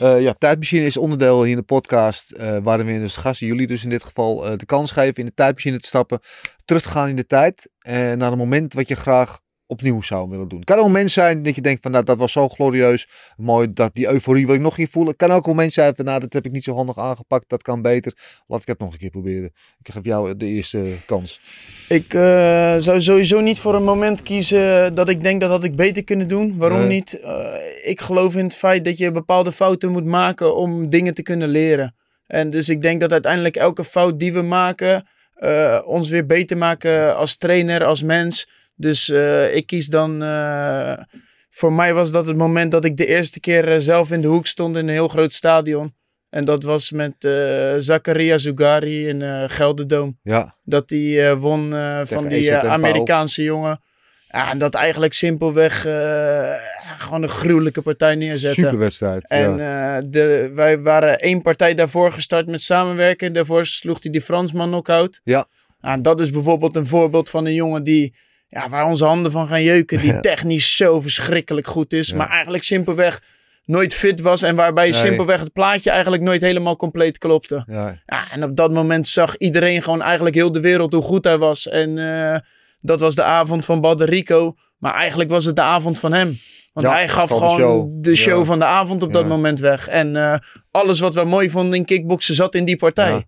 Eh, 0.00 0.20
ja, 0.20 0.32
tijdmachine 0.32 0.84
is 0.84 0.96
onderdeel 0.96 1.42
hier 1.42 1.50
in 1.50 1.56
de 1.56 1.62
podcast. 1.62 2.30
eh 2.30 2.58
waarin 2.62 2.86
we 2.86 2.98
dus 2.98 3.16
gasten, 3.16 3.46
jullie 3.46 3.66
dus 3.66 3.84
in 3.84 3.90
dit 3.90 4.02
geval, 4.02 4.46
eh, 4.46 4.56
de 4.56 4.66
kans 4.66 4.90
geven 4.90 5.14
in 5.14 5.26
de 5.26 5.34
tijdmachine 5.34 5.78
te 5.78 5.86
stappen. 5.86 6.20
Terug 6.64 6.82
te 6.82 6.88
gaan 6.88 7.08
in 7.08 7.16
de 7.16 7.26
tijd. 7.26 7.70
En 7.78 8.18
naar 8.18 8.32
een 8.32 8.38
moment 8.38 8.74
wat 8.74 8.88
je 8.88 8.94
graag 8.94 9.40
opnieuw 9.66 10.02
zou 10.02 10.28
willen 10.28 10.48
doen. 10.48 10.58
Het 10.58 10.68
kan 10.68 10.78
ook 10.78 10.84
een 10.84 10.90
moment 10.90 11.10
zijn 11.10 11.42
dat 11.42 11.54
je 11.54 11.60
denkt 11.60 11.82
van 11.82 11.90
nou 11.90 12.04
dat 12.04 12.16
was 12.16 12.32
zo 12.32 12.48
glorieus. 12.48 13.08
Mooi 13.36 13.72
dat 13.72 13.94
die 13.94 14.08
euforie 14.08 14.46
wil 14.46 14.54
ik 14.54 14.60
nog 14.60 14.74
keer 14.74 14.88
voelen. 14.88 15.16
Kan 15.16 15.30
ook 15.30 15.44
een 15.44 15.50
moment 15.50 15.72
zijn 15.72 15.94
van 15.96 16.04
nou 16.04 16.20
dat 16.20 16.32
heb 16.32 16.46
ik 16.46 16.52
niet 16.52 16.64
zo 16.64 16.74
handig 16.74 16.98
aangepakt. 16.98 17.48
Dat 17.48 17.62
kan 17.62 17.82
beter. 17.82 18.12
Laat 18.46 18.60
ik 18.60 18.66
het 18.66 18.78
nog 18.78 18.92
een 18.92 18.98
keer 18.98 19.10
proberen. 19.10 19.52
Ik 19.82 19.92
geef 19.92 20.04
jou 20.04 20.36
de 20.36 20.46
eerste 20.46 20.96
kans. 21.06 21.40
Ik 21.88 22.14
eh, 22.14 22.76
zou 22.78 23.00
sowieso 23.00 23.40
niet 23.40 23.58
voor 23.58 23.74
een 23.74 23.84
moment 23.84 24.22
kiezen 24.22 24.94
dat 24.94 25.08
ik 25.08 25.22
denk 25.22 25.40
dat 25.40 25.50
had 25.50 25.64
ik 25.64 25.76
beter 25.76 26.04
kunnen 26.04 26.28
doen. 26.28 26.56
Waarom 26.56 26.78
Nee. 26.78 26.88
niet? 26.88 27.20
Eh, 27.20 27.44
ik 27.84 28.00
geloof 28.00 28.36
in 28.36 28.44
het 28.44 28.56
feit 28.56 28.84
dat 28.84 28.98
je 28.98 29.12
bepaalde 29.12 29.52
fouten 29.52 29.90
moet 29.90 30.04
maken 30.04 30.56
om 30.56 30.88
dingen 30.90 31.14
te 31.14 31.22
kunnen 31.22 31.48
leren. 31.48 31.94
En 32.26 32.50
dus 32.50 32.68
ik 32.68 32.82
denk 32.82 33.00
dat 33.00 33.12
uiteindelijk 33.12 33.56
elke 33.56 33.84
fout 33.84 34.18
die 34.18 34.32
we 34.32 34.42
maken 34.42 35.06
eh, 35.34 35.80
ons 35.84 36.08
weer 36.08 36.26
beter 36.26 36.56
maken 36.56 37.16
als 37.16 37.36
trainer, 37.36 37.84
als 37.84 38.02
mens. 38.02 38.48
Dus 38.74 39.08
eh, 39.08 39.54
ik 39.54 39.66
kies 39.66 39.86
dan. 39.86 40.22
eh, 40.22 40.98
voor 41.54 41.72
mij 41.72 41.94
was 41.94 42.10
dat 42.10 42.26
het 42.26 42.36
moment 42.36 42.70
dat 42.70 42.84
ik 42.84 42.96
de 42.96 43.06
eerste 43.06 43.40
keer 43.40 43.68
eh, 43.72 43.78
zelf 43.78 44.10
in 44.10 44.20
de 44.20 44.28
hoek 44.28 44.46
stond 44.46 44.76
in 44.76 44.82
een 44.88 44.92
heel 44.94 45.08
groot 45.08 45.32
stadion. 45.32 45.94
En 46.30 46.44
dat 46.44 46.62
was 46.62 46.90
met 46.90 47.14
eh 47.18 47.74
Zakaria 47.78 48.38
Zugari 48.38 49.08
in 49.08 49.22
eh 49.22 49.44
Gelderdoom. 49.46 50.18
Ja, 50.22 50.56
Dat 50.64 50.90
eh, 50.90 51.32
won 51.32 51.74
van 52.04 52.28
die 52.28 52.50
en 52.50 52.70
Amerikaanse 52.70 53.42
jongen. 53.42 53.80
Ja, 54.28 54.50
en 54.50 54.58
dat 54.58 54.74
eigenlijk 54.74 55.12
simpelweg 55.12 55.80
gewoon 56.98 57.22
een 57.22 57.28
gruwelijke 57.28 57.82
partij 57.82 58.14
neerzetten. 58.14 58.62
super 58.62 58.78
wedstrijd. 58.78 59.28
En 59.28 59.56
ja. 59.56 60.02
de, 60.02 60.50
wij 60.54 60.80
waren 60.80 61.20
één 61.20 61.42
partij 61.42 61.74
daarvoor 61.74 62.12
gestart 62.12 62.46
met 62.46 62.60
samenwerken. 62.60 63.32
Daarvoor 63.32 63.66
sloeg 63.66 64.02
hij 64.02 64.12
die 64.12 64.20
Fransman 64.20 64.68
knock-out. 64.68 65.20
Ja. 65.24 65.46
Nou, 65.80 66.00
dat 66.00 66.20
is 66.20 66.30
bijvoorbeeld 66.30 66.76
een 66.76 66.86
voorbeeld 66.86 67.30
van 67.30 67.46
een 67.46 67.54
jongen 67.54 67.84
die, 67.84 68.14
ja, 68.54 68.68
waar 68.68 68.86
onze 68.86 69.04
handen 69.04 69.32
van 69.32 69.48
gaan 69.48 69.62
jeuken. 69.62 70.00
Die 70.00 70.20
technisch 70.20 70.76
zo 70.76 71.00
verschrikkelijk 71.00 71.66
goed 71.66 71.92
is. 71.92 72.12
Maar 72.12 72.28
eigenlijk 72.30 72.64
simpelweg 72.64 73.20
nooit 73.64 73.94
fit 73.94 74.20
was. 74.20 74.42
En 74.42 74.54
waarbij 74.56 74.90
Nee. 74.90 75.00
simpelweg 75.00 75.40
het 75.40 75.52
plaatje 75.52 75.90
eigenlijk 75.90 76.22
nooit 76.22 76.40
helemaal 76.40 76.76
compleet 76.76 77.18
klopte. 77.18 77.64
ja. 77.66 78.02
Ja, 78.06 78.24
en 78.32 78.44
op 78.44 78.56
dat 78.56 78.72
moment 78.72 79.08
zag 79.08 79.36
iedereen 79.36 79.82
gewoon 79.82 80.02
eigenlijk 80.02 80.34
heel 80.34 80.52
de 80.52 80.60
wereld 80.60 80.92
hoe 80.92 81.02
goed 81.02 81.24
hij 81.24 81.38
was. 81.38 81.68
En 81.68 81.98
eh, 81.98 82.38
dat 82.80 83.00
was 83.00 83.14
de 83.14 83.22
avond 83.22 83.64
van 83.64 83.80
Baderico. 83.80 84.54
Maar 84.78 84.94
eigenlijk 84.94 85.30
was 85.30 85.44
het 85.44 85.56
de 85.56 85.62
avond 85.62 85.98
van 85.98 86.12
hem. 86.12 86.38
Want 86.72 86.86
Ja, 86.86 86.92
hij 86.92 87.08
gaf 87.08 87.28
de 87.28 87.34
gewoon 87.34 87.58
show. 87.58 87.88
de 88.04 88.16
show 88.16 88.38
Ja. 88.38 88.44
van 88.44 88.58
de 88.58 88.64
avond 88.64 89.02
op 89.02 89.12
dat 89.12 89.26
moment 89.26 89.58
weg. 89.60 89.88
En 89.88 90.16
eh, 90.16 90.34
alles 90.70 91.00
wat 91.00 91.14
we 91.14 91.24
mooi 91.24 91.50
vonden 91.50 91.78
in 91.78 91.84
kickboksen 91.84 92.34
zat 92.34 92.54
in 92.54 92.64
die 92.64 92.76
partij. 92.76 93.24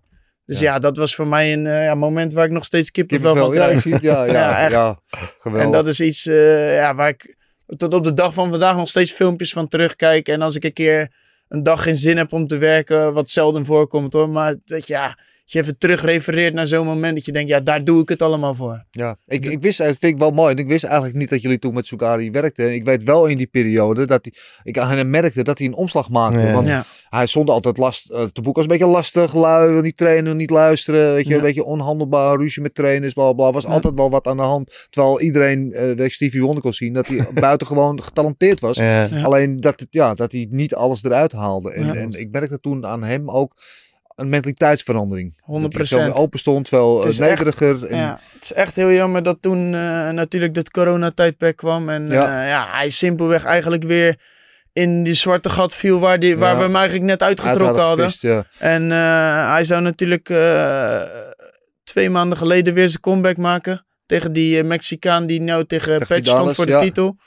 Dus 0.47 0.59
Ja. 0.59 0.73
ja. 0.73 0.79
dat 0.79 0.97
was 0.97 1.15
voor 1.15 1.27
mij 1.27 1.53
een 1.53 1.67
eh, 1.67 1.93
moment 1.93 2.33
waar 2.33 2.45
ik 2.45 2.51
nog 2.51 2.65
steeds 2.65 2.91
kippenvel 2.91 3.35
van 3.35 3.51
Kippenvel, 3.51 3.79
krijg. 3.81 4.01
Ja, 4.11 4.23
ja, 4.23 4.31
Ja, 4.31 4.69
ja, 4.69 4.99
geweldig. 5.39 5.65
En 5.65 5.71
dat 5.71 5.87
is 5.87 5.99
iets 5.99 6.25
eh, 6.25 6.75
ja, 6.75 6.95
waar 6.95 7.09
ik 7.09 7.35
tot 7.77 7.93
op 7.93 8.03
de 8.03 8.13
dag 8.13 8.33
van 8.33 8.49
vandaag 8.49 8.75
nog 8.75 8.87
steeds 8.87 9.11
filmpjes 9.11 9.53
van 9.53 9.67
terugkijk. 9.67 10.27
En 10.27 10.41
als 10.41 10.55
ik 10.55 10.63
een 10.63 10.73
keer 10.73 11.11
een 11.47 11.63
dag 11.63 11.83
geen 11.83 11.95
zin 11.95 12.17
heb 12.17 12.33
om 12.33 12.47
te 12.47 12.57
werken, 12.57 13.13
wat 13.13 13.29
zelden 13.29 13.65
voorkomt 13.65 14.13
hoor. 14.13 14.29
Maar 14.29 14.55
dat, 14.65 14.87
ja, 14.87 15.17
je 15.51 15.59
even 15.59 15.77
terug 15.77 16.01
refereert 16.01 16.53
naar 16.53 16.67
zo'n 16.67 16.85
moment 16.85 17.15
dat 17.15 17.25
je 17.25 17.31
denkt, 17.31 17.49
ja, 17.49 17.59
daar 17.59 17.83
doe 17.83 18.01
ik 18.01 18.09
het 18.09 18.21
allemaal 18.21 18.55
voor. 18.55 18.85
Ja, 18.91 19.15
ik, 19.25 19.45
ik 19.45 19.61
wist, 19.61 19.77
dat 19.77 19.85
vind 19.87 20.13
ik 20.13 20.17
wel 20.17 20.31
mooi. 20.31 20.51
En 20.51 20.57
ik 20.59 20.67
wist 20.67 20.83
eigenlijk 20.83 21.15
niet 21.15 21.29
dat 21.29 21.41
jullie 21.41 21.59
toen 21.59 21.73
met 21.73 21.85
Sugari 21.85 22.31
werkten. 22.31 22.73
Ik 22.73 22.85
weet 22.85 23.03
wel 23.03 23.25
in 23.25 23.37
die 23.37 23.47
periode 23.47 24.05
dat 24.05 24.19
hij, 24.21 24.33
ik 24.63 24.77
aan 24.77 24.97
hem 24.97 25.09
merkte 25.09 25.43
dat 25.43 25.57
hij 25.57 25.67
een 25.67 25.73
omslag 25.73 26.09
maakte. 26.09 26.39
Ja. 26.39 26.51
Want 26.53 26.67
Ja. 26.67 26.83
hij 27.09 27.25
stond 27.27 27.49
altijd 27.49 27.77
last, 27.77 28.11
uh, 28.11 28.23
te 28.23 28.41
boek 28.41 28.55
was 28.55 28.63
een 28.63 28.69
beetje 28.71 28.85
lastig, 28.85 29.33
lui, 29.35 29.71
wil 29.73 29.81
niet 29.81 29.97
trainen, 29.97 30.37
niet 30.37 30.49
luisteren. 30.49 31.13
Weet 31.13 31.23
je, 31.23 31.29
Ja. 31.29 31.35
een 31.35 31.41
beetje 31.41 31.63
onhandelbaar, 31.63 32.37
ruzie 32.37 32.61
met 32.61 32.75
trainers, 32.75 33.13
bla 33.13 33.33
bla. 33.33 33.51
Was 33.51 33.63
Ja. 33.63 33.69
altijd 33.69 33.93
wel 33.95 34.09
wat 34.09 34.27
aan 34.27 34.37
de 34.37 34.43
hand. 34.43 34.87
Terwijl 34.89 35.21
iedereen, 35.21 35.67
uh, 35.71 35.91
weet 35.91 36.11
Stevie 36.11 36.41
Wonder 36.41 36.61
kon 36.61 36.73
zien, 36.73 36.93
dat 36.93 37.07
hij 37.07 37.27
buitengewoon 37.33 38.03
getalenteerd 38.03 38.59
was. 38.59 38.77
Ja. 38.77 39.03
Ja. 39.03 39.23
Alleen 39.23 39.57
dat, 39.57 39.79
het, 39.79 39.87
ja, 39.91 40.13
dat 40.13 40.31
hij 40.31 40.47
niet 40.49 40.75
alles 40.75 41.03
eruit 41.03 41.31
haalde. 41.31 41.71
En, 41.71 41.85
Ja. 41.85 41.93
en 41.93 42.11
ik 42.11 42.31
merkte 42.31 42.59
toen 42.59 42.85
aan 42.85 43.03
hem 43.03 43.29
ook 43.29 43.53
een 44.17 44.29
mentaliteitsverandering. 44.29 45.33
100%. 45.41 45.61
Dat 45.77 45.87
zo 45.87 46.11
open 46.11 46.39
stond, 46.39 46.69
wel 46.69 47.05
Het 47.05 47.19
echt-. 47.19 47.83
En, 47.83 47.97
Ja, 47.97 48.19
het 48.33 48.43
is 48.43 48.53
echt 48.53 48.75
heel 48.75 48.91
jammer 48.91 49.23
dat 49.23 49.37
toen 49.41 49.65
eh, 49.73 50.09
natuurlijk 50.09 50.53
dat 50.53 50.71
coronatijdperk 50.71 51.55
kwam. 51.55 51.89
En 51.89 52.07
Ja. 52.07 52.21
ja. 52.23 52.47
ja, 52.47 52.67
hij 52.71 52.89
simpelweg 52.89 53.43
eigenlijk 53.43 53.83
weer 53.83 54.15
in 54.73 55.03
die 55.03 55.13
zwarte 55.13 55.49
gat 55.49 55.75
viel 55.75 55.99
waar, 55.99 56.19
die, 56.19 56.37
waar 56.37 56.51
Ja. 56.51 56.57
we 56.57 56.63
hem 56.63 56.75
eigenlijk 56.75 57.05
net 57.05 57.21
uit 57.23 57.39
uitgetrokken 57.39 57.83
hadden. 57.83 58.11
gevist. 58.11 58.45
En 58.59 58.91
eh, 58.91 59.51
hij 59.51 59.63
zou 59.63 59.81
natuurlijk 59.81 60.29
eh, 60.29 61.01
twee 61.83 62.09
maanden 62.09 62.37
geleden 62.37 62.73
weer 62.73 62.89
zijn 62.89 63.01
comeback 63.01 63.37
maken. 63.37 63.85
Tegen 64.05 64.33
die 64.33 64.59
eh, 64.59 64.65
Mexicaan 64.65 65.25
die 65.25 65.41
nou 65.41 65.65
tegen 65.65 65.91
Tegen 65.99 66.07
Patch 66.07 66.27
stond 66.29 66.55
voor 66.55 66.65
de 66.65 66.79
titel. 66.79 67.17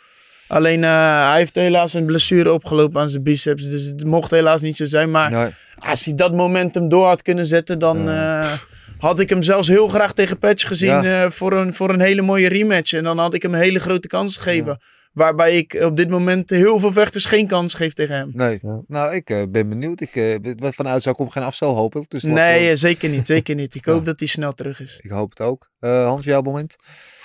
Alleen 0.51 0.85
eh, 0.85 1.29
hij 1.29 1.39
heeft 1.39 1.55
helaas 1.55 1.95
een 1.95 2.07
blessure 2.07 2.53
opgelopen 2.53 3.01
aan 3.01 3.09
zijn 3.09 3.23
biceps. 3.23 3.69
Dus 3.69 3.85
het 3.85 4.05
mocht 4.05 4.31
helaas 4.31 4.61
niet 4.61 4.77
zo 4.77 4.85
zijn. 4.85 5.11
Maar 5.11 5.31
Nee. 5.31 5.51
als 5.79 6.05
hij 6.05 6.15
dat 6.15 6.35
momentum 6.35 6.89
door 6.89 7.07
had 7.07 7.23
kunnen 7.23 7.47
zetten, 7.47 7.79
dan 7.79 8.09
eh, 8.09 8.53
had 8.99 9.19
ik 9.21 9.29
hem 9.29 9.43
zelfs 9.43 9.69
heel 9.69 9.89
graag 9.89 10.13
tegen 10.13 10.39
Patch 10.39 10.67
gezien 10.67 10.89
Ja. 11.03 11.25
eh, 11.25 11.31
voor, 11.31 11.53
een, 11.53 11.75
voor 11.75 11.91
een 11.91 12.01
hele 12.01 12.23
mooie 12.23 12.49
rematch. 12.49 12.93
En 12.93 13.05
dan 13.05 13.19
had 13.19 13.35
ik 13.35 13.43
hem 13.43 13.55
een 13.55 13.61
hele 13.61 13.79
grote 13.81 14.09
kans 14.09 14.37
gegeven. 14.37 14.81
Waarbij 15.13 15.57
ik 15.57 15.79
op 15.83 15.97
dit 15.97 16.11
moment 16.11 16.51
heel 16.51 16.79
veel 16.81 16.93
vechters 16.93 17.25
geen 17.25 17.47
kans 17.47 17.75
geef 17.75 17.93
tegen 17.93 18.15
hem. 18.17 18.31
Nee. 18.35 18.59
Ja. 18.63 18.81
Nou, 18.87 19.15
ik 19.15 19.31
eh, 19.31 19.43
ben 19.51 19.69
benieuwd. 19.69 20.01
Ik, 20.01 20.17
eh, 20.17 20.35
vanuit 20.59 21.03
zou 21.03 21.15
ik 21.15 21.21
op 21.21 21.31
geen 21.31 21.43
afstel 21.43 21.75
hopen. 21.75 22.05
Dus 22.09 22.23
Nee, 22.23 22.77
zeker 22.77 23.09
niet. 23.09 23.27
Zeker 23.27 23.55
niet. 23.55 23.75
Ik 23.75 23.85
Ja. 23.87 23.93
hoop 23.93 24.05
dat 24.05 24.19
hij 24.19 24.29
snel 24.29 24.53
terug 24.53 24.81
is. 24.81 24.99
ik 25.03 25.11
hoop 25.11 25.31
het 25.31 25.41
ook. 25.41 25.71
Eh, 25.81 26.05
Hans, 26.07 26.25
jouw 26.25 26.41
moment? 26.43 26.77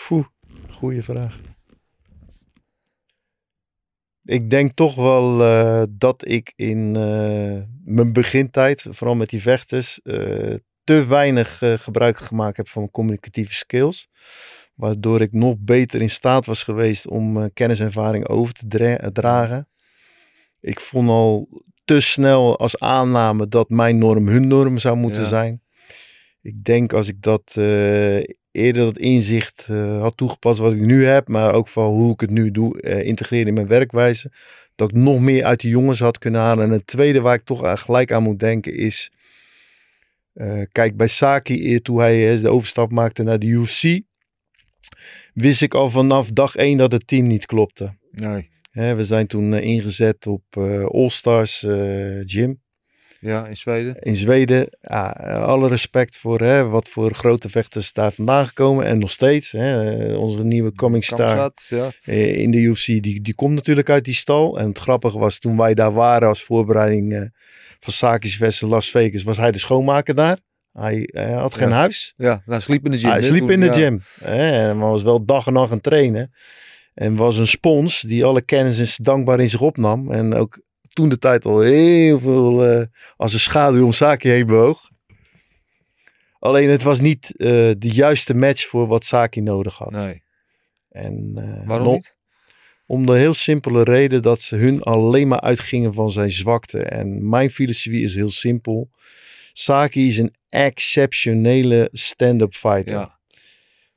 Poeh, 0.07 0.25
goeie 0.71 1.03
vraag. 1.03 1.39
Ik 4.25 4.49
denk 4.49 4.71
toch 4.73 4.95
wel 4.95 5.43
eh, 5.43 5.83
dat 5.89 6.27
ik 6.29 6.53
in 6.55 6.95
eh, 6.95 7.61
mijn 7.83 8.13
begintijd, 8.13 8.85
vooral 8.89 9.15
met 9.15 9.29
die 9.29 9.41
vechters, 9.41 10.01
eh, 10.01 10.53
te 10.83 11.05
weinig 11.07 11.61
gebruik 11.77 12.17
gemaakt 12.17 12.57
heb 12.57 12.67
van 12.69 12.91
communicatieve 12.91 13.53
skills. 13.53 14.09
Waardoor 14.75 15.21
ik 15.21 15.31
nog 15.31 15.55
beter 15.59 16.01
in 16.01 16.09
staat 16.09 16.45
was 16.45 16.63
geweest 16.63 17.07
om 17.07 17.53
kennis 17.53 17.79
en 17.79 17.85
ervaring 17.85 18.27
over 18.27 18.53
te 18.53 18.67
dra- 18.67 19.09
dragen. 19.13 19.67
Ik 20.59 20.79
vond 20.79 21.09
al 21.09 21.47
te 21.85 21.99
snel 21.99 22.59
als 22.59 22.79
aanname 22.79 23.47
dat 23.47 23.69
mijn 23.69 23.97
norm 23.97 24.27
hun 24.27 24.47
norm 24.47 24.77
zou 24.77 24.95
moeten 24.97 25.21
Ja. 25.21 25.27
zijn. 25.27 25.61
Ik 26.41 26.63
denk 26.63 26.93
als 26.93 27.07
ik 27.07 27.21
dat 27.21 27.55
eerder 28.55 28.83
dat 28.83 28.97
inzicht 28.97 29.65
eh, 29.69 30.01
had 30.01 30.17
toegepast 30.17 30.59
wat 30.59 30.73
ik 30.73 30.79
nu 30.79 31.05
heb, 31.05 31.27
maar 31.27 31.53
ook 31.53 31.67
van 31.67 31.85
hoe 31.85 32.13
ik 32.13 32.19
het 32.19 32.29
nu 32.29 32.51
doe, 32.51 32.81
eh, 32.81 33.05
integreren 33.05 33.47
in 33.47 33.53
mijn 33.53 33.67
werkwijze, 33.67 34.31
dat 34.75 34.89
ik 34.89 34.95
nog 34.95 35.19
meer 35.19 35.43
uit 35.43 35.59
die 35.59 35.69
jongens 35.69 35.99
had 35.99 36.17
kunnen 36.17 36.41
halen. 36.41 36.63
En 36.63 36.71
het 36.71 36.87
tweede 36.87 37.21
waar 37.21 37.35
ik 37.35 37.43
toch 37.43 37.63
aan- 37.63 37.77
gelijk 37.77 38.11
aan 38.11 38.23
moet 38.23 38.39
denken 38.39 38.73
is, 38.73 39.11
eh, 40.33 40.61
kijk 40.71 40.97
bij 40.97 41.07
Saki, 41.07 41.79
toen 41.79 41.99
hij 41.99 42.39
de 42.39 42.49
overstap 42.49 42.91
maakte 42.91 43.23
naar 43.23 43.39
de 43.39 43.47
UFC, 43.47 44.01
wist 45.33 45.61
ik 45.61 45.73
al 45.73 45.89
vanaf 45.89 46.29
dag 46.29 46.55
één 46.55 46.77
dat 46.77 46.91
het 46.91 47.07
team 47.07 47.27
niet 47.27 47.45
klopte. 47.45 47.97
Nee. 48.11 48.49
We 48.71 49.05
zijn 49.05 49.27
toen 49.27 49.53
ingezet 49.53 50.27
op 50.27 50.57
All 50.91 51.09
Stars 51.09 51.65
Gym 52.25 52.63
Ja, 53.25 53.45
in 53.47 53.57
Zweden. 53.57 53.95
in 53.99 54.15
Zweden. 54.15 54.67
Ja, 54.81 55.17
eh, 55.19 55.43
alle 55.43 55.67
respect 55.67 56.17
voor 56.17 56.39
hè, 56.39 56.67
wat 56.67 56.89
voor 56.89 57.13
grote 57.13 57.49
vechters 57.49 57.93
daar 57.93 58.11
vandaan 58.11 58.47
gekomen. 58.47 58.85
En 58.85 58.99
nog 58.99 59.11
steeds. 59.11 59.51
Hè, 59.51 59.97
eh, 60.07 60.19
onze 60.19 60.43
nieuwe 60.43 60.73
coming 60.73 61.03
star 61.03 61.27
Kamzat, 61.27 61.65
ja. 61.69 61.89
eh, 62.03 62.37
in 62.37 62.51
de 62.51 62.57
UFC. 62.57 62.85
Die, 62.85 63.21
die 63.21 63.35
komt 63.35 63.53
natuurlijk 63.53 63.89
uit 63.89 64.05
die 64.05 64.13
stal. 64.13 64.59
En 64.59 64.67
het 64.67 64.79
grappige 64.79 65.17
was 65.17 65.39
toen 65.39 65.57
wij 65.57 65.73
daar 65.73 65.93
waren 65.93 66.27
als 66.27 66.43
voorbereiding 66.43 67.13
eh, 67.13 67.21
van 67.79 67.93
Saki's 67.93 68.37
Westen 68.37 68.67
Las 68.67 68.89
Vegas. 68.89 69.23
Was 69.23 69.37
hij 69.37 69.51
de 69.51 69.57
schoonmaker 69.59 70.15
daar. 70.15 70.39
Hij, 70.71 71.09
hij 71.13 71.31
had 71.31 71.55
geen 71.55 71.69
Ja. 71.69 71.75
huis. 71.75 72.13
Ja, 72.17 72.41
hij 72.45 72.59
sliep 72.59 72.85
in 72.85 72.91
de 72.91 72.97
gym. 72.97 73.09
Hij 73.09 73.21
sliep 73.23 73.39
toen- 73.39 73.49
in 73.51 73.59
de 73.59 73.73
gym. 73.73 74.01
Hè, 74.19 74.69
en 74.69 74.77
was 74.79 75.03
wel 75.03 75.25
dag 75.25 75.47
en 75.47 75.53
nacht 75.53 75.67
aan 75.69 75.73
het 75.73 75.83
trainen. 75.83 76.29
En 76.93 77.15
was 77.15 77.37
een 77.37 77.47
spons 77.47 78.01
die 78.01 78.25
alle 78.25 78.41
kennis 78.41 78.97
en 78.97 79.03
dankbaar 79.03 79.39
in 79.39 79.49
zich 79.49 79.61
opnam. 79.61 80.11
En 80.11 80.33
ook 80.33 80.63
toen 80.95 81.09
de 81.09 81.17
tijd 81.17 81.45
al 81.45 81.59
heel 81.59 82.19
veel 82.19 82.65
eh, 82.65 82.85
als 83.15 83.33
een 83.33 83.39
schaduw 83.39 83.85
om 83.85 83.91
Saki 83.91 84.29
heen 84.29 84.47
bewoog. 84.47 84.89
Alleen 86.39 86.69
het 86.69 86.83
was 86.83 86.99
niet 86.99 87.35
eh, 87.37 87.47
de 87.77 87.89
juiste 87.91 88.33
match 88.33 88.67
voor 88.67 88.87
wat 88.87 89.05
Saki 89.05 89.41
nodig 89.41 89.77
had. 89.77 89.91
Nee. 89.91 90.23
En, 90.89 91.31
eh, 91.35 91.67
Waarom 91.67 91.85
nog- 91.85 91.95
niet? 91.95 92.15
Om 92.85 93.05
de 93.05 93.11
heel 93.17 93.33
simpele 93.33 93.83
reden 93.83 94.21
dat 94.21 94.41
ze 94.41 94.55
hun 94.55 94.81
alleen 94.83 95.27
maar 95.27 95.39
uitgingen 95.41 95.93
van 95.93 96.09
zijn 96.11 96.31
zwakte. 96.31 96.83
En 96.83 97.29
mijn 97.29 97.51
filosofie 97.51 98.03
is 98.03 98.15
heel 98.15 98.29
simpel. 98.29 98.89
Saki 99.53 100.07
is 100.07 100.17
een 100.17 100.35
exceptionele 100.49 101.89
stand-up 101.91 102.53
fighter. 102.53 102.93
Ja. 102.93 103.14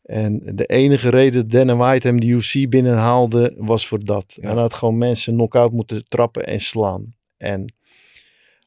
En 0.09 0.41
de 0.45 0.67
enige 0.67 1.09
reden 1.09 1.41
dat 1.41 1.51
Dana 1.51 1.77
White 1.77 2.07
hem 2.07 2.21
de 2.21 2.27
UFC 2.27 2.69
binnenhaalde 2.69 3.55
was 3.57 3.87
voor 3.87 4.05
dat. 4.05 4.37
Ja. 4.37 4.43
En 4.43 4.53
hij 4.53 4.61
had 4.61 4.75
gewoon 4.75 4.99
mensen 4.99 5.35
knock-out 5.35 5.73
moeten 5.73 6.09
trappen 6.09 6.47
en 6.47 6.61
slaan. 6.61 7.15
En 7.37 7.75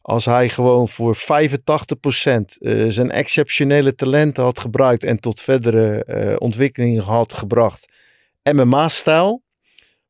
als 0.01 0.25
hij 0.25 0.49
gewoon 0.49 0.89
voor 0.89 1.17
85% 1.17 1.19
eh, 1.19 2.85
zijn 2.87 3.11
exceptionele 3.11 3.95
talenten 3.95 4.43
had 4.43 4.59
gebruikt 4.59 5.03
en 5.03 5.19
tot 5.19 5.41
verdere 5.41 6.03
eh, 6.03 6.35
ontwikkelingen 6.37 7.03
had 7.03 7.33
gebracht, 7.33 7.87
MMA-stijl, 8.51 9.43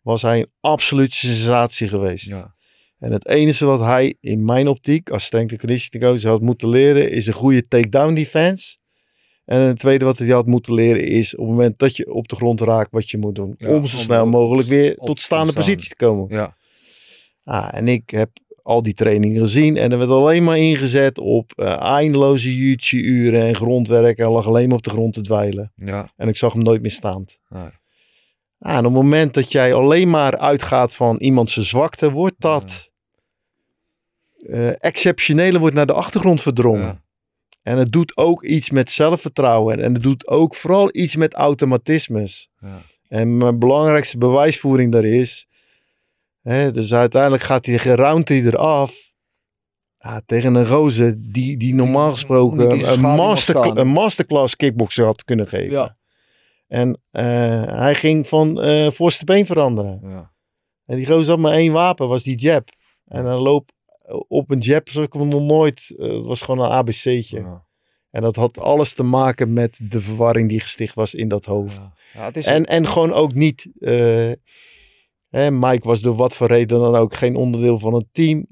was 0.01 0.21
hij 0.21 0.39
een 0.39 0.51
absolute 0.59 1.15
sensatie 1.15 1.87
geweest. 1.87 2.27
Ja. 2.27 2.55
En 2.99 3.11
het 3.11 3.27
enige 3.27 3.65
wat 3.65 3.79
hij 3.79 4.15
in 4.19 4.45
mijn 4.45 4.67
optiek 4.67 5.09
als 5.09 5.23
strength 5.23 5.51
and 5.51 5.59
conditioning 5.59 6.11
coach 6.11 6.31
had 6.31 6.41
moeten 6.41 6.69
leren 6.69 7.09
is 7.09 7.27
een 7.27 7.33
goede 7.33 7.67
takedown 7.67 8.13
defense. 8.13 8.79
En 9.45 9.59
het 9.59 9.79
tweede 9.79 10.05
wat 10.05 10.17
hij 10.17 10.27
had 10.27 10.45
moeten 10.45 10.73
leren 10.73 11.03
is 11.03 11.35
op 11.35 11.39
het 11.39 11.49
moment 11.49 11.79
dat 11.79 11.97
je 11.97 12.13
op 12.13 12.27
de 12.27 12.35
grond 12.35 12.61
raakt 12.61 12.91
wat 12.91 13.09
je 13.09 13.17
moet 13.17 13.35
doen. 13.35 13.55
Ja, 13.57 13.69
om 13.73 13.87
zo 13.87 13.97
snel 13.97 14.25
mogelijk 14.25 14.67
weer 14.67 14.95
tot 14.95 15.19
staande 15.19 15.53
positie 15.53 15.89
te 15.89 15.95
komen. 15.95 16.27
Ja. 16.29 16.55
Ah, 17.43 17.69
en 17.71 17.87
ik 17.87 18.09
heb 18.09 18.29
al 18.63 18.83
die 18.83 18.93
trainingen 18.93 19.41
gezien 19.41 19.77
en 19.77 19.91
er 19.91 19.97
werd 19.97 20.09
alleen 20.09 20.43
maar 20.43 20.57
ingezet 20.57 21.17
op 21.19 21.51
eh, 21.55 21.81
eindeloze 21.81 22.55
jiu-jitsu-uren 22.55 23.41
en 23.41 23.55
grondwerk. 23.55 24.17
En 24.17 24.29
lag 24.29 24.47
alleen 24.47 24.67
maar 24.67 24.77
op 24.77 24.83
de 24.83 24.89
grond 24.89 25.13
te 25.13 25.21
dweilen. 25.21 25.71
Ja. 25.75 26.11
En 26.15 26.27
ik 26.27 26.35
zag 26.35 26.53
hem 26.53 26.63
nooit 26.63 26.81
meer 26.81 26.91
staand. 26.91 27.39
Nee. 27.49 27.69
Ah, 28.59 28.71
en 28.71 28.77
op 28.77 28.83
het 28.83 28.93
moment 28.93 29.33
dat 29.33 29.51
jij 29.51 29.73
alleen 29.73 30.09
maar 30.09 30.37
uitgaat 30.37 30.95
van 30.95 31.17
iemand 31.17 31.49
zijn 31.49 31.65
zwakte, 31.65 32.11
wordt 32.11 32.35
dat 32.37 32.91
eh, 34.49 34.83
exceptionele 34.83 35.59
wordt 35.59 35.75
naar 35.75 35.85
de 35.85 35.93
achtergrond 35.93 36.41
verdrongen. 36.41 36.81
Ja. 36.81 37.03
En 37.61 37.77
het 37.77 37.91
doet 37.91 38.17
ook 38.17 38.43
iets 38.43 38.69
met 38.69 38.89
zelfvertrouwen. 38.89 39.79
En 39.79 39.93
het 39.93 40.03
doet 40.03 40.27
ook 40.27 40.55
vooral 40.55 40.89
iets 40.91 41.15
met 41.15 41.33
automatismes. 41.33 42.49
Ja. 42.59 42.81
En 43.07 43.37
mijn 43.37 43.59
belangrijkste 43.59 44.17
bewijsvoering 44.17 44.91
daar 44.91 45.05
is. 45.05 45.47
Hè, 46.41 46.71
dus 46.71 46.93
uiteindelijk 46.93 47.43
gaat 47.43 47.63
die 47.63 47.77
Roundtree 47.77 48.43
eraf. 48.43 49.09
Ja, 49.97 50.21
tegen 50.25 50.55
een 50.55 50.67
gozer 50.67 51.15
die, 51.17 51.57
die 51.57 51.73
normaal 51.73 52.11
gesproken 52.11 52.91
een, 52.91 53.01
master, 53.01 53.77
een 53.77 53.87
masterclass 53.87 54.55
kickboxer 54.55 55.05
had 55.05 55.23
kunnen 55.23 55.47
geven. 55.47 55.71
Ja. 55.71 55.97
En 56.67 57.01
eh, 57.11 57.63
hij 57.63 57.95
ging 57.95 58.27
van 58.27 58.61
eh 58.61 58.91
voorste 58.91 59.25
been 59.25 59.45
veranderen. 59.45 59.99
Ja. 60.03 60.31
En 60.85 60.95
die 60.95 61.05
gozer 61.05 61.29
had 61.29 61.39
maar 61.39 61.53
één 61.53 61.73
wapen, 61.73 62.07
was 62.07 62.23
die 62.23 62.37
jab. 62.37 62.69
En 63.05 63.23
dan 63.23 63.41
loopt 63.41 63.73
op 64.27 64.51
een 64.51 64.59
jab 64.59 64.89
zoals 64.89 65.07
ik 65.07 65.13
hem 65.13 65.27
nog 65.27 65.41
nooit. 65.41 65.93
eh, 65.97 66.07
Het 66.11 66.25
was 66.25 66.41
gewoon 66.41 66.65
een 66.65 66.71
ABC'tje. 66.71 67.39
Ja. 67.39 67.65
En 68.11 68.21
dat 68.21 68.35
had 68.35 68.59
alles 68.59 68.93
te 68.93 69.03
maken 69.03 69.53
met 69.53 69.79
de 69.83 70.01
verwarring 70.01 70.49
die 70.49 70.59
gesticht 70.59 70.95
was 70.95 71.13
in 71.13 71.27
dat 71.27 71.45
hoofd. 71.45 71.75
Ja. 71.75 71.93
Ja, 72.13 72.25
het 72.25 72.37
is 72.37 72.45
En, 72.45 72.65
en 72.65 72.87
gewoon 72.87 73.13
ook 73.13 73.33
niet. 73.33 73.67
eh, 73.79 74.31
hè, 75.29 75.51
Mike 75.51 75.87
was 75.87 76.01
door 76.01 76.15
wat 76.15 76.33
voor 76.35 76.47
reden 76.47 76.79
dan 76.79 76.95
ook 76.95 77.13
geen 77.15 77.35
onderdeel 77.35 77.79
van 77.79 77.93
het 77.93 78.05
team. 78.11 78.45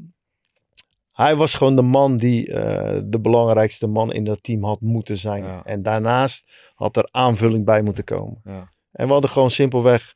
Hij 1.11 1.35
was 1.35 1.53
gewoon 1.53 1.75
de 1.75 1.81
man 1.81 2.17
die 2.17 2.53
eh, 2.53 3.01
de 3.05 3.19
belangrijkste 3.21 3.87
man 3.87 4.13
in 4.13 4.23
dat 4.23 4.43
team 4.43 4.63
had 4.63 4.81
moeten 4.81 5.17
zijn. 5.17 5.43
En 5.63 5.81
daarnaast 5.83 6.71
had 6.75 6.97
er 6.97 7.07
aanvulling 7.11 7.65
bij 7.65 7.81
moeten 7.81 8.03
komen. 8.03 8.41
Ja. 8.43 8.71
En 8.91 9.05
we 9.07 9.11
hadden 9.13 9.29
gewoon 9.29 9.51
simpelweg 9.51 10.15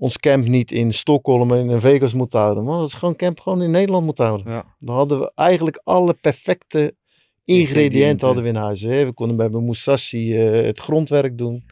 ons 0.00 0.18
camp 0.18 0.46
niet 0.46 0.72
in 0.72 0.94
Stockholm 0.94 1.52
en 1.52 1.70
in 1.70 1.80
Vegas 1.80 2.14
moeten 2.14 2.38
houden. 2.40 2.64
Maar 2.64 2.78
dat 2.78 2.86
is 2.86 2.94
gewoon 2.94 3.16
camp 3.16 3.40
gewoon 3.40 3.62
in 3.62 3.70
Nederland 3.70 4.04
moeten 4.04 4.24
houden. 4.24 4.52
Ja. 4.52 4.76
Dan 4.78 4.94
hadden 4.94 5.20
we 5.20 5.32
eigenlijk 5.34 5.80
alle 5.84 6.14
perfecte 6.14 6.78
Ingrediënten. 6.78 7.84
ingrediënten 7.84 8.26
hadden 8.26 8.44
we 8.44 8.50
in 8.50 8.56
huis. 8.56 8.80
Hè. 8.80 9.04
We 9.04 9.12
konden 9.12 9.36
bij 9.36 9.48
Musashi 9.60 10.36
eh, 10.36 10.66
het 10.66 10.80
grondwerk 10.80 11.38
doen. 11.38 11.64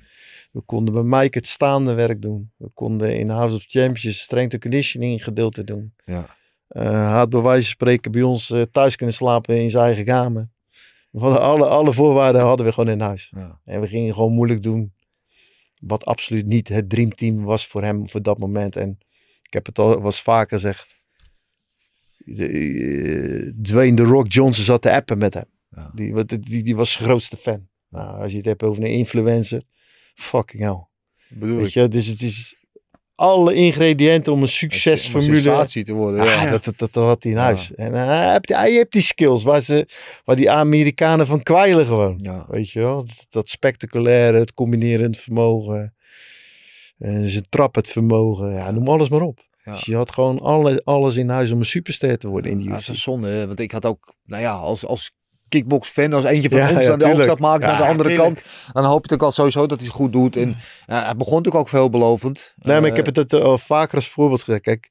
We 0.52 0.60
konden 0.60 0.94
bij 0.94 1.02
Mike 1.02 1.38
het 1.38 1.46
staande 1.46 1.94
werk 1.94 2.22
doen. 2.22 2.50
We 2.56 2.70
konden 2.74 3.16
in 3.16 3.28
House 3.28 3.56
of 3.56 3.64
Champions 3.66 4.20
strength 4.20 4.52
and 4.52 4.62
conditioning 4.62 5.24
gedeelte 5.24 5.64
doen. 5.64 5.92
Ja. 6.04 6.36
Eh, 6.68 6.82
hij 6.82 7.18
had 7.18 7.30
bij 7.30 7.40
wijze 7.40 7.62
van 7.62 7.70
spreken 7.70 8.10
bij 8.10 8.22
ons 8.22 8.50
eh, 8.50 8.62
thuis 8.72 8.96
kunnen 8.96 9.14
slapen 9.14 9.60
in 9.60 9.70
zijn 9.70 9.84
eigen 9.84 10.04
kamer. 10.04 10.48
We 11.10 11.20
hadden 11.20 11.40
alle, 11.40 11.66
alle 11.66 11.92
voorwaarden 11.92 12.42
hadden 12.42 12.66
we 12.66 12.72
gewoon 12.72 12.90
in 12.90 13.00
huis. 13.00 13.32
Ja. 13.36 13.60
En 13.64 13.80
we 13.80 13.86
gingen 13.86 14.14
gewoon 14.14 14.32
moeilijk 14.32 14.62
doen. 14.62 14.92
Wat 15.80 16.04
absoluut 16.04 16.46
niet 16.46 16.68
het 16.68 16.88
dreamteam 16.90 17.44
was 17.44 17.66
voor 17.66 17.82
hem 17.82 18.08
voor 18.08 18.22
dat 18.22 18.38
moment. 18.38 18.76
En 18.76 18.98
ik 19.42 19.52
heb 19.52 19.66
het 19.66 19.78
al 19.78 20.04
eens 20.04 20.22
vaker 20.22 20.58
gezegd. 20.58 21.00
De, 22.16 22.46
eh, 22.48 23.52
Dwayne 23.62 23.96
The 23.96 24.02
Rock 24.02 24.32
Johnson 24.32 24.64
zat 24.64 24.82
te 24.82 24.92
appen 24.92 25.18
met 25.18 25.34
hem. 25.34 25.44
Ja. 25.70 25.90
Die, 25.94 26.24
die, 26.24 26.62
die 26.62 26.76
was 26.76 26.92
zijn 26.92 27.04
grootste 27.04 27.36
fan. 27.36 27.68
Nou, 27.88 28.22
als 28.22 28.30
je 28.30 28.36
het 28.36 28.46
hebt 28.46 28.62
over 28.62 28.82
een 28.82 28.90
influencer. 28.90 29.62
Fucking 30.14 30.62
hell. 30.62 30.86
Bedoel 31.38 31.56
Weet 31.56 31.66
ik. 31.66 31.72
je, 31.72 31.88
dus 31.88 32.06
het 32.06 32.22
is 32.22 32.66
alle 33.18 33.54
ingrediënten 33.54 34.32
om 34.32 34.42
een 34.42 34.48
succesformule 34.48 35.66
te 35.66 35.92
worden. 35.92 36.20
Ah, 36.20 36.26
Ja. 36.26 36.50
dat, 36.50 36.64
dat, 36.64 36.74
dat 36.78 36.94
had 36.94 37.22
hij 37.22 37.32
in 37.32 37.38
Ja. 37.38 37.44
huis. 37.44 37.74
En 37.74 37.94
eh, 37.94 38.06
hij, 38.06 38.30
heeft, 38.32 38.48
hij 38.48 38.86
die 38.88 39.02
skills 39.02 39.42
waar, 39.42 39.60
ze, 39.60 39.88
waar 40.24 40.36
die 40.36 40.50
Amerikanen 40.50 41.26
van 41.26 41.42
kwijlen 41.42 41.86
gewoon. 41.86 42.14
Ja. 42.16 42.44
Weet 42.48 42.70
je 42.70 42.78
wel? 42.80 43.04
Dat, 43.04 43.26
dat 43.28 43.48
spectaculaire, 43.48 44.38
het 44.38 44.54
combinerend 44.54 45.18
vermogen. 45.18 45.94
En 46.98 47.28
zijn 47.28 47.46
trap 47.48 47.74
het 47.74 47.88
vermogen. 47.88 48.52
Ja, 48.52 48.70
noem 48.70 48.88
alles 48.88 49.08
maar 49.08 49.20
op. 49.22 49.46
Dus 49.64 49.84
je 49.84 49.96
had 49.96 50.12
gewoon 50.12 50.38
alle, 50.40 50.80
alles 50.84 51.16
in 51.16 51.28
huis 51.28 51.50
om 51.50 51.58
een 51.58 51.64
superster 51.64 52.18
te 52.18 52.28
worden 52.28 52.50
in 52.50 52.56
die 52.56 52.66
UFC. 52.66 52.72
dat 52.74 52.82
is 52.82 52.88
een 52.88 52.96
zonde, 52.96 53.46
want 53.46 53.60
ik 53.60 53.70
had 53.70 53.84
ook, 53.86 54.14
nou 54.24 54.42
ja, 54.42 54.52
als, 54.52 54.86
als 54.86 55.12
kickbox-fan, 55.48 56.12
als 56.12 56.24
eentje 56.24 56.48
van 56.48 56.58
Ja, 56.58 56.70
ons 56.70 56.84
ja, 56.84 56.92
aan 56.92 56.98
de 56.98 57.04
overstap 57.10 57.38
maakt 57.38 57.62
naar 57.62 57.76
de 57.76 57.86
andere 57.86 58.08
tuurlijk. 58.08 58.34
kant, 58.34 58.72
dan 58.72 58.84
hoop 58.84 59.06
je 59.08 59.14
ook 59.14 59.22
al 59.22 59.32
sowieso 59.32 59.66
dat 59.66 59.78
hij 59.78 59.86
het 59.86 59.96
goed 59.96 60.12
doet. 60.12 60.36
En 60.36 60.56
ja, 60.86 61.04
hij 61.04 61.16
begon 61.16 61.34
natuurlijk 61.36 61.62
ook 61.62 61.68
veelbelovend. 61.68 62.54
Nee, 62.62 62.74
maar 62.80 62.84
ik 62.90 62.96
Eh, 62.98 63.04
heb 63.04 63.06
het 63.06 63.16
het 63.16 63.42
al 63.42 63.58
vaker 63.58 63.94
als 63.96 64.08
voorbeeld 64.08 64.42
gezegd. 64.42 64.62
Kijk, 64.62 64.90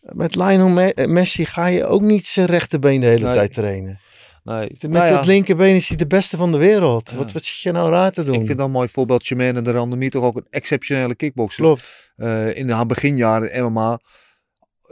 met 0.00 0.34
Lionel 0.34 0.68
Me- 0.68 0.94
eh, 0.94 1.06
Messi 1.06 1.44
ga 1.44 1.66
je 1.66 1.86
ook 1.86 2.00
niet 2.02 2.26
zijn 2.26 2.46
rechterbeen 2.46 3.00
de 3.00 3.06
hele 3.06 3.24
Nee. 3.24 3.34
tijd 3.34 3.52
trainen. 3.52 3.98
nee, 4.44 4.68
Met 4.80 4.90
nou 4.90 5.06
ja, 5.06 5.16
dat 5.16 5.26
linkerbeen 5.26 5.74
is 5.76 5.88
hij 5.88 5.96
de 5.96 6.06
beste 6.06 6.36
van 6.36 6.52
de 6.52 6.58
wereld. 6.58 7.10
Ja. 7.10 7.16
Wat, 7.16 7.32
wat 7.32 7.44
zit 7.44 7.60
je 7.60 7.72
nou 7.72 7.90
raar 7.90 8.10
te 8.12 8.24
doen? 8.24 8.34
Ik 8.34 8.44
vind 8.46 8.58
dat 8.58 8.66
een 8.66 8.72
mooi 8.72 8.88
voorbeeld. 8.88 9.26
Jermaine 9.26 9.62
de 9.62 9.70
Randemie 9.70 10.10
toch 10.10 10.24
ook 10.24 10.36
een 10.36 10.46
exceptionele 10.50 11.14
kickboxer. 11.14 11.62
Klopt. 11.62 12.12
Eh, 12.16 12.56
in 12.56 12.70
haar 12.70 12.86
beginjaren 12.86 13.64
MMA 13.72 13.98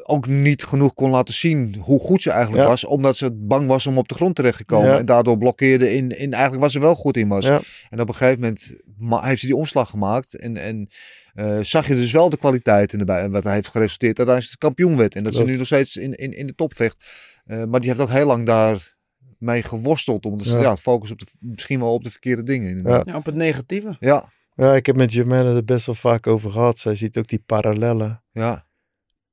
ook 0.03 0.27
niet 0.27 0.65
genoeg 0.65 0.95
kon 0.95 1.11
laten 1.11 1.35
zien 1.35 1.77
hoe 1.81 1.99
goed 1.99 2.23
ze 2.23 2.31
eigenlijk 2.31 2.63
Ja. 2.63 2.69
was. 2.69 2.85
Omdat 2.85 3.17
ze 3.17 3.31
bang 3.33 3.67
was 3.67 3.87
om 3.87 3.99
op 3.99 4.09
de 4.09 4.15
grond 4.15 4.35
terecht 4.35 4.59
te 4.59 4.65
komen. 4.65 4.89
Ja. 4.91 4.99
En 4.99 5.07
daardoor 5.07 5.39
blokkeerde 5.39 5.95
in, 5.95 6.19
in 6.19 6.33
eigenlijk 6.33 6.63
waar 6.63 6.71
ze 6.71 6.79
wel 6.79 6.95
goed 6.95 7.17
in 7.17 7.29
was. 7.29 7.45
Ja. 7.45 7.61
En 7.91 8.01
op 8.01 8.09
een 8.09 8.15
gegeven 8.15 8.41
moment 8.41 8.77
heeft 9.25 9.41
ze 9.41 9.47
die 9.47 9.57
omslag 9.57 9.91
gemaakt. 9.91 10.35
En, 10.35 10.57
en 10.57 10.89
eh, 11.35 11.59
zag 11.61 11.87
je 11.89 11.95
dus 11.95 12.13
wel 12.13 12.31
de 12.31 12.37
kwaliteit 12.37 12.93
in 12.93 12.99
erbij. 12.99 13.21
En 13.23 13.31
wat 13.31 13.45
heeft 13.45 13.69
geresulteerd 13.69 14.17
dat 14.17 14.27
hij 14.27 14.47
kampioen 14.59 14.97
werd. 14.97 15.15
En 15.15 15.25
dat 15.25 15.35
ze 15.35 15.45
nu 15.45 15.57
nog 15.57 15.67
steeds 15.67 15.97
in, 15.97 16.13
in, 16.13 16.33
in 16.33 16.47
de 16.47 16.55
top 16.55 16.75
vecht. 16.75 16.97
Eh, 17.45 17.65
maar 17.65 17.81
die 17.81 17.89
heeft 17.89 18.01
ook 18.01 18.11
heel 18.11 18.27
lang 18.27 18.47
daar 18.47 18.95
mee 19.39 19.63
geworsteld. 19.63 20.27
Omdat 20.27 20.47
ze 20.47 20.57
Ja. 20.57 20.61
ja. 20.63 20.77
focus 20.77 21.11
op 21.11 21.19
de, 21.19 21.27
misschien 21.41 21.81
wel 21.81 21.93
op 21.93 22.05
de 22.05 22.11
verkeerde 22.11 22.43
dingen. 22.43 22.69
Inderdaad. 22.69 23.07
Ja, 23.07 23.17
op 23.17 23.25
het 23.25 23.35
negatieve. 23.35 23.97
Ja. 24.01 24.35
Ja, 24.55 24.75
ik 24.75 24.87
heb 24.87 24.97
met 24.97 25.13
Jermaine 25.13 25.55
er 25.55 25.65
best 25.65 25.87
wel 25.87 25.95
vaak 25.95 26.27
over 26.27 26.51
gehad. 26.51 26.79
Zij 26.79 26.95
ziet 26.95 27.19
ook 27.19 27.29
die 27.29 27.43
parallellen. 27.47 28.23
Ja. 28.33 28.66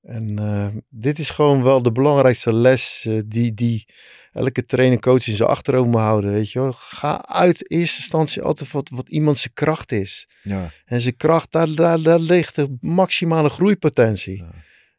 En 0.03 0.39
eh, 0.39 0.67
dit 0.89 1.19
is 1.19 1.30
gewoon 1.30 1.63
wel 1.63 1.81
de 1.81 1.91
belangrijkste 1.91 2.53
les 2.53 3.05
eh, 3.07 3.19
die, 3.25 3.53
die 3.53 3.88
elke 4.31 4.65
trainer 4.65 4.99
coach 4.99 5.27
in 5.27 5.35
zijn 5.35 5.49
achterhoofd 5.49 5.88
moet 5.89 5.99
houden. 5.99 6.31
Weet 6.31 6.51
je 6.51 6.59
wel. 6.59 6.71
Ga 6.71 7.25
uit 7.25 7.71
eerste 7.71 7.97
instantie 7.97 8.41
altijd 8.41 8.71
wat, 8.71 8.89
wat 8.89 9.09
iemand 9.09 9.38
zijn 9.38 9.53
kracht 9.53 9.91
is. 9.91 10.27
Ja. 10.41 10.69
En 10.85 11.01
zijn 11.01 11.15
kracht, 11.15 11.51
daar, 11.51 11.75
daar, 11.75 12.01
daar 12.01 12.19
ligt 12.19 12.55
de 12.55 12.77
maximale 12.80 13.49
groeipotentie. 13.49 14.38
Ja. 14.38 14.51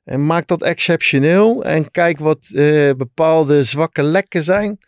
En 0.05 0.27
maak 0.27 0.47
dat 0.47 0.63
exceptioneel. 0.63 1.65
En 1.65 1.91
kijk 1.91 2.19
wat 2.19 2.51
eh, 2.55 2.91
bepaalde 2.97 3.65
zwakke 3.65 4.03
lekken 4.03 4.45
zijn. 4.45 4.79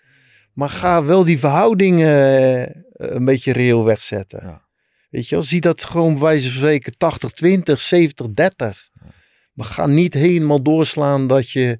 Maar 0.52 0.70
ga 0.70 1.04
wel 1.04 1.24
die 1.24 1.38
verhoudingen 1.38 2.84
een 2.92 3.24
beetje 3.24 3.52
reëel 3.52 3.84
wegzetten. 3.84 4.40
Ja. 4.42 4.64
Weet 5.10 5.28
je 5.28 5.34
wel, 5.34 5.44
zie 5.44 5.60
dat 5.60 5.84
gewoon 5.84 6.12
bij 6.12 6.22
wijze 6.22 6.48
van 6.48 6.56
spreken 6.56 6.92
80-20, 6.92 8.70
70-30. 8.74 8.95
Maar 9.56 9.66
ga 9.66 9.86
niet 9.86 10.14
helemaal 10.14 10.62
doorslaan 10.62 11.26
dat 11.26 11.50
je 11.50 11.78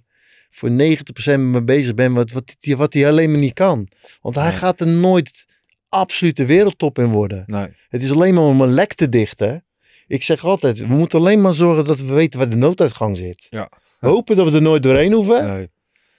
voor 0.50 0.70
90% 0.70 1.40
mee 1.40 1.62
bezig 1.62 1.94
bent 1.94 2.14
wat, 2.16 2.32
wat, 2.32 2.56
die- 2.60 2.76
wat 2.76 2.92
hij 2.92 3.08
alleen 3.08 3.30
maar 3.30 3.40
niet 3.40 3.52
kan. 3.54 3.88
Want 4.20 4.34
hij 4.34 4.48
Nee. 4.48 4.56
gaat 4.56 4.80
er 4.80 4.86
nooit 4.88 5.46
absolute 5.88 6.44
wereldtop 6.44 6.98
in 6.98 7.06
worden. 7.12 7.44
Nee. 7.46 7.66
Het 7.88 8.02
is 8.02 8.10
alleen 8.12 8.34
maar 8.34 8.42
om 8.44 8.60
een 8.60 8.72
lek 8.72 8.94
te 8.94 9.08
dichten. 9.08 9.64
Ik 10.06 10.22
zeg 10.22 10.44
altijd, 10.44 10.78
we 10.78 10.86
moeten 10.86 11.18
alleen 11.18 11.40
maar 11.40 11.54
zorgen 11.54 11.84
dat 11.84 11.98
we 12.00 12.12
weten 12.12 12.38
waar 12.38 12.48
de 12.48 12.56
nooduitgang 12.56 13.16
zit. 13.16 13.46
Ja. 13.50 13.70
We 14.00 14.06
hopen 14.08 14.36
dat 14.36 14.48
we 14.48 14.54
er 14.56 14.62
nooit 14.62 14.82
doorheen 14.82 15.12
hoeven. 15.12 15.44
nee. 15.46 15.68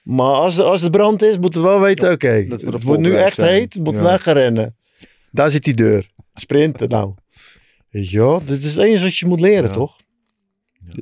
Maar 0.04 0.34
als, 0.34 0.60
als 0.60 0.82
het 0.82 0.92
brand 0.92 1.22
is, 1.22 1.38
moeten 1.38 1.62
we 1.62 1.68
wel 1.68 1.82
weten, 1.82 2.12
oké, 2.12 2.46
we 2.48 2.54
het 2.72 2.84
wordt 2.84 3.02
nu 3.02 3.16
echt 3.16 3.36
zijn. 3.36 3.54
heet, 3.54 3.76
moeten 3.76 3.94
we 4.02 4.08
Ja. 4.08 4.14
weg 4.14 4.24
gaan 4.24 4.34
rennen. 4.34 4.76
Daar 5.32 5.52
zit 5.52 5.64
die 5.64 5.74
deur. 5.74 6.10
Sprinten 6.34 6.90
nou. 6.90 7.14
Weet 7.90 8.10
je 8.10 8.18
wel, 8.18 8.46
dit 8.46 8.64
is 8.64 8.76
het 8.76 8.84
enige 8.86 9.04
wat 9.04 9.18
je 9.18 9.26
moet 9.26 9.40
leren, 9.42 9.64
Ja. 9.68 9.74
toch? 9.74 9.98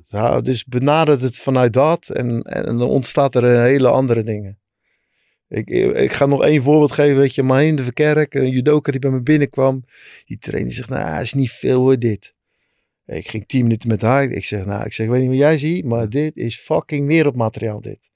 Ja, 0.05 0.41
dus 0.41 0.65
benader 0.65 1.21
het 1.21 1.39
vanuit 1.39 1.73
dat 1.73 2.09
en, 2.09 2.41
en, 2.41 2.77
dan 2.77 2.89
ontstaat 2.89 3.35
er 3.35 3.43
een 3.43 3.61
hele 3.61 3.87
andere 3.87 4.23
dingen. 4.23 4.59
Ik, 5.47 5.69
ik 5.95 6.11
ga 6.11 6.25
nog 6.25 6.43
één 6.43 6.63
voorbeeld 6.63 6.91
geven, 6.91 7.17
weet 7.17 7.35
je, 7.35 7.43
Mahin 7.43 7.75
de 7.75 7.83
Verkerk, 7.83 8.33
een 8.33 8.49
judoka 8.49 8.91
die 8.91 8.99
bij 8.99 9.11
me 9.11 9.21
binnenkwam. 9.21 9.83
Die 10.25 10.37
trainer 10.37 10.71
zegt, 10.71 10.89
nou, 10.89 11.21
is 11.21 11.33
niet 11.33 11.51
veel 11.51 11.79
hoor, 11.81 11.99
dit. 11.99 12.33
Ik 13.05 13.29
ging 13.29 13.47
tien 13.47 13.61
minuten 13.61 13.89
met 13.89 14.01
haar. 14.01 14.23
Ik 14.23 14.45
zeg, 14.45 14.65
nou, 14.65 14.85
ik 14.85 14.93
zeg, 14.93 15.05
ik 15.05 15.11
weet 15.11 15.21
niet 15.21 15.29
wat 15.29 15.37
jij 15.37 15.57
ziet, 15.57 15.85
maar 15.85 16.09
dit 16.09 16.35
is 16.35 16.55
fucking 16.55 17.07
wereldmateriaal, 17.07 17.81
dit. 17.81 18.09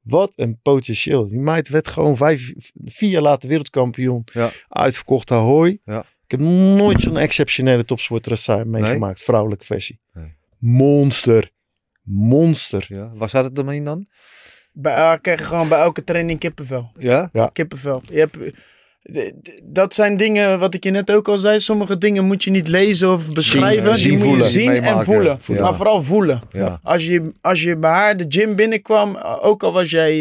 Wat 0.00 0.32
een 0.36 0.58
potentieel. 0.62 1.28
Die 1.28 1.38
meid 1.38 1.68
werd 1.68 1.88
gewoon 1.88 2.16
vijf, 2.16 2.52
vier 2.84 3.10
jaar 3.10 3.22
later 3.22 3.48
wereldkampioen. 3.48 4.26
Ja. 4.32 4.50
Uitverkocht 4.68 5.30
Ahoy. 5.30 5.80
Ja. 5.84 6.00
Ik 6.00 6.30
heb 6.30 6.40
nooit 6.40 7.00
zo'n 7.00 7.16
exceptionele 7.16 7.84
topsporter 7.84 8.66
meegemaakt. 8.66 9.22
Vrouwelijke 9.22 9.64
versie. 9.64 10.00
Nee. 10.12 10.36
Monster. 10.68 11.50
Monster. 12.02 12.84
Ja. 12.88 13.10
Waar 13.14 13.28
zat 13.28 13.44
het 13.44 13.56
dan 13.56 13.72
in 13.72 13.84
dan? 13.84 14.06
Bij, 14.72 14.96
uh, 14.96 15.12
krijg 15.20 15.38
je 15.38 15.44
gewoon 15.44 15.68
bij 15.68 15.78
elke 15.78 16.04
training 16.04 16.38
kippenvel. 16.38 16.90
Ja? 16.98 17.30
Kippenvel. 17.52 18.02
Je 18.10 18.18
hebt, 18.18 18.36
d- 19.42 19.60
dat 19.64 19.94
zijn 19.94 20.16
dingen, 20.16 20.58
wat 20.58 20.74
ik 20.74 20.84
je 20.84 20.90
net 20.90 21.10
ook 21.12 21.28
al 21.28 21.38
zei. 21.38 21.60
Sommige 21.60 21.98
dingen 21.98 22.24
moet 22.24 22.44
je 22.44 22.50
niet 22.50 22.68
lezen 22.68 23.12
of 23.12 23.32
beschrijven. 23.32 23.84
eh, 23.88 23.94
die 23.94 24.02
zien, 24.02 24.18
moet 24.18 24.38
je 24.38 24.48
zien 24.48 24.70
en 24.70 25.04
voelen. 25.04 25.38
Maar 25.48 25.74
vooral 25.74 26.02
voelen. 26.02 26.40
Ja. 26.50 26.78
Als, 26.82 27.04
je, 27.06 27.32
als 27.40 27.62
je 27.62 27.76
bij 27.76 27.90
haar 27.90 28.16
de 28.16 28.24
gym 28.28 28.56
binnenkwam, 28.56 29.16
ook 29.42 29.62
al 29.62 29.72
was 29.72 29.90
jij, 29.90 30.12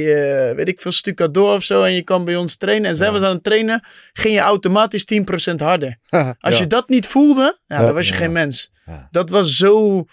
eh, 0.50 0.56
weet 0.56 0.68
ik 0.68 0.82
veel, 0.82 0.92
stucador 0.92 1.56
of 1.56 1.64
zo. 1.64 1.84
En 1.84 1.92
je 1.94 2.02
kwam 2.02 2.26
bij 2.26 2.36
ons 2.36 2.56
trainen 2.56 2.90
en 2.90 2.96
zij 2.96 3.12
was 3.12 3.22
aan 3.22 3.34
het 3.36 3.44
trainen. 3.44 3.84
Ging 4.14 4.34
je 4.34 4.40
automatisch 4.40 5.06
10% 5.06 5.60
harder. 5.62 5.98
Als 6.40 6.54
Ja. 6.54 6.60
je 6.60 6.68
dat 6.68 6.90
niet 6.90 7.08
voelde, 7.08 7.58
ja, 7.66 7.78
Ja. 7.80 7.86
dan 7.86 7.94
was 7.94 8.08
je 8.08 8.14
Ja. 8.14 8.20
geen 8.20 8.32
mens. 8.32 8.72
Ja. 8.86 9.08
Dat 9.12 9.30
was 9.30 9.56
Zo, 9.56 10.06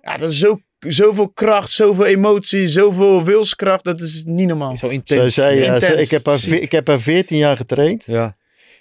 ja, 0.00 0.16
dat 0.16 0.30
is 0.30 0.38
zo, 0.38 0.58
zoveel 0.78 1.28
kracht, 1.28 1.70
zoveel 1.70 2.06
emotie, 2.06 2.68
zoveel 2.68 3.24
wilskracht. 3.24 3.84
Dat 3.84 4.00
is 4.00 4.22
niet 4.26 4.48
normaal. 4.48 4.76
zo 4.76 4.86
Zij 4.86 4.94
intens. 4.94 5.34
zei, 5.34 5.58
ja, 5.60 5.74
Intens. 5.74 5.84
ze- 5.94 6.00
ik, 6.00 6.10
heb 6.10 6.26
haar, 6.26 6.48
ik 6.48 6.72
heb 6.72 6.86
haar 6.86 7.00
14 7.00 7.38
jaar 7.38 7.56
getraind. 7.56 8.04
Ja. 8.06 8.36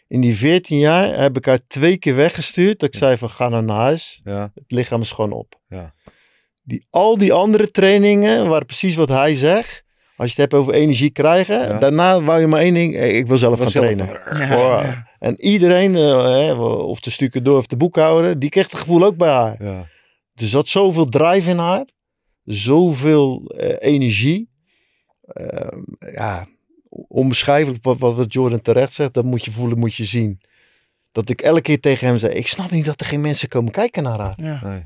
In 0.08 0.22
die 0.22 0.36
14 0.36 0.78
jaar 0.78 1.20
heb 1.22 1.38
ik 1.38 1.46
haar 1.46 1.60
twee 1.68 1.98
keer 1.98 2.16
weggestuurd. 2.16 2.80
Dat 2.80 2.90
ik 2.94 3.00
zei 3.00 3.18
van 3.18 3.30
ga 3.30 3.50
nou 3.50 3.64
naar 3.64 3.78
huis. 3.78 4.22
Ja. 4.24 4.52
Het 4.56 4.64
lichaam 4.68 5.02
is 5.02 5.12
gewoon 5.12 5.32
op. 5.32 5.60
Ja. 5.68 5.94
Die, 6.64 6.86
al 6.90 7.18
die 7.18 7.34
andere 7.34 7.72
trainingen 7.72 8.48
waren 8.50 8.66
precies 8.66 8.96
wat 8.96 9.10
hij 9.10 9.36
zegt. 9.36 9.84
Als 10.16 10.34
je 10.34 10.42
het 10.42 10.52
hebt 10.52 10.62
over 10.62 10.74
energie 10.74 11.10
krijgen. 11.10 11.60
Ja. 11.60 11.80
Daarna 11.80 12.22
wou 12.22 12.40
je 12.40 12.48
maar 12.48 12.60
één 12.62 12.74
ding. 12.74 12.96
eh, 12.96 13.18
Ik 13.18 13.28
wil 13.28 13.38
zelf 13.38 13.60
gaan 13.60 13.70
Zelf- 13.70 13.86
trainen. 13.86 14.20
Ja. 14.34 14.56
Wow. 14.56 14.94
En 15.20 15.42
iedereen, 15.42 15.96
eh, 15.96 16.24
hè, 16.24 16.54
of 16.64 17.00
de 17.00 17.10
stukken 17.10 17.44
door 17.44 17.58
of 17.58 17.68
de 17.68 17.78
boekhouder, 17.78 18.40
die 18.40 18.50
kreeg 18.50 18.70
het 18.72 18.80
gevoel 18.80 19.04
ook 19.04 19.18
bij 19.18 19.30
haar. 19.30 19.56
Er 20.38 20.48
zat 20.48 20.68
zoveel 20.68 21.10
drive 21.10 21.50
in 21.50 21.58
haar. 21.58 21.86
Zoveel 22.44 23.52
eh, 23.58 23.76
energie. 23.80 24.50
Ehm, 25.22 25.82
ja, 26.00 26.48
onbeschrijfelijk 27.08 27.84
wat, 27.84 27.98
wat, 27.98 28.34
Jordan 28.34 28.62
terecht 28.62 28.94
zegt. 28.94 29.14
Dat 29.14 29.26
moet 29.26 29.46
je 29.46 29.52
voelen, 29.52 29.80
moet 29.80 29.96
je 29.96 30.06
zien. 30.06 30.42
Dat 31.12 31.30
ik 31.30 31.42
elke 31.42 31.62
keer 31.62 31.80
tegen 31.80 32.08
hem 32.08 32.18
zei, 32.18 32.34
ik 32.34 32.48
snap 32.48 32.72
niet 32.72 32.86
dat 32.86 33.00
er 33.00 33.06
geen 33.06 33.22
mensen 33.22 33.50
komen 33.50 33.72
kijken 33.72 34.04
naar 34.04 34.20
haar. 34.20 34.34
Ja. 34.38 34.60
Nee. 34.64 34.86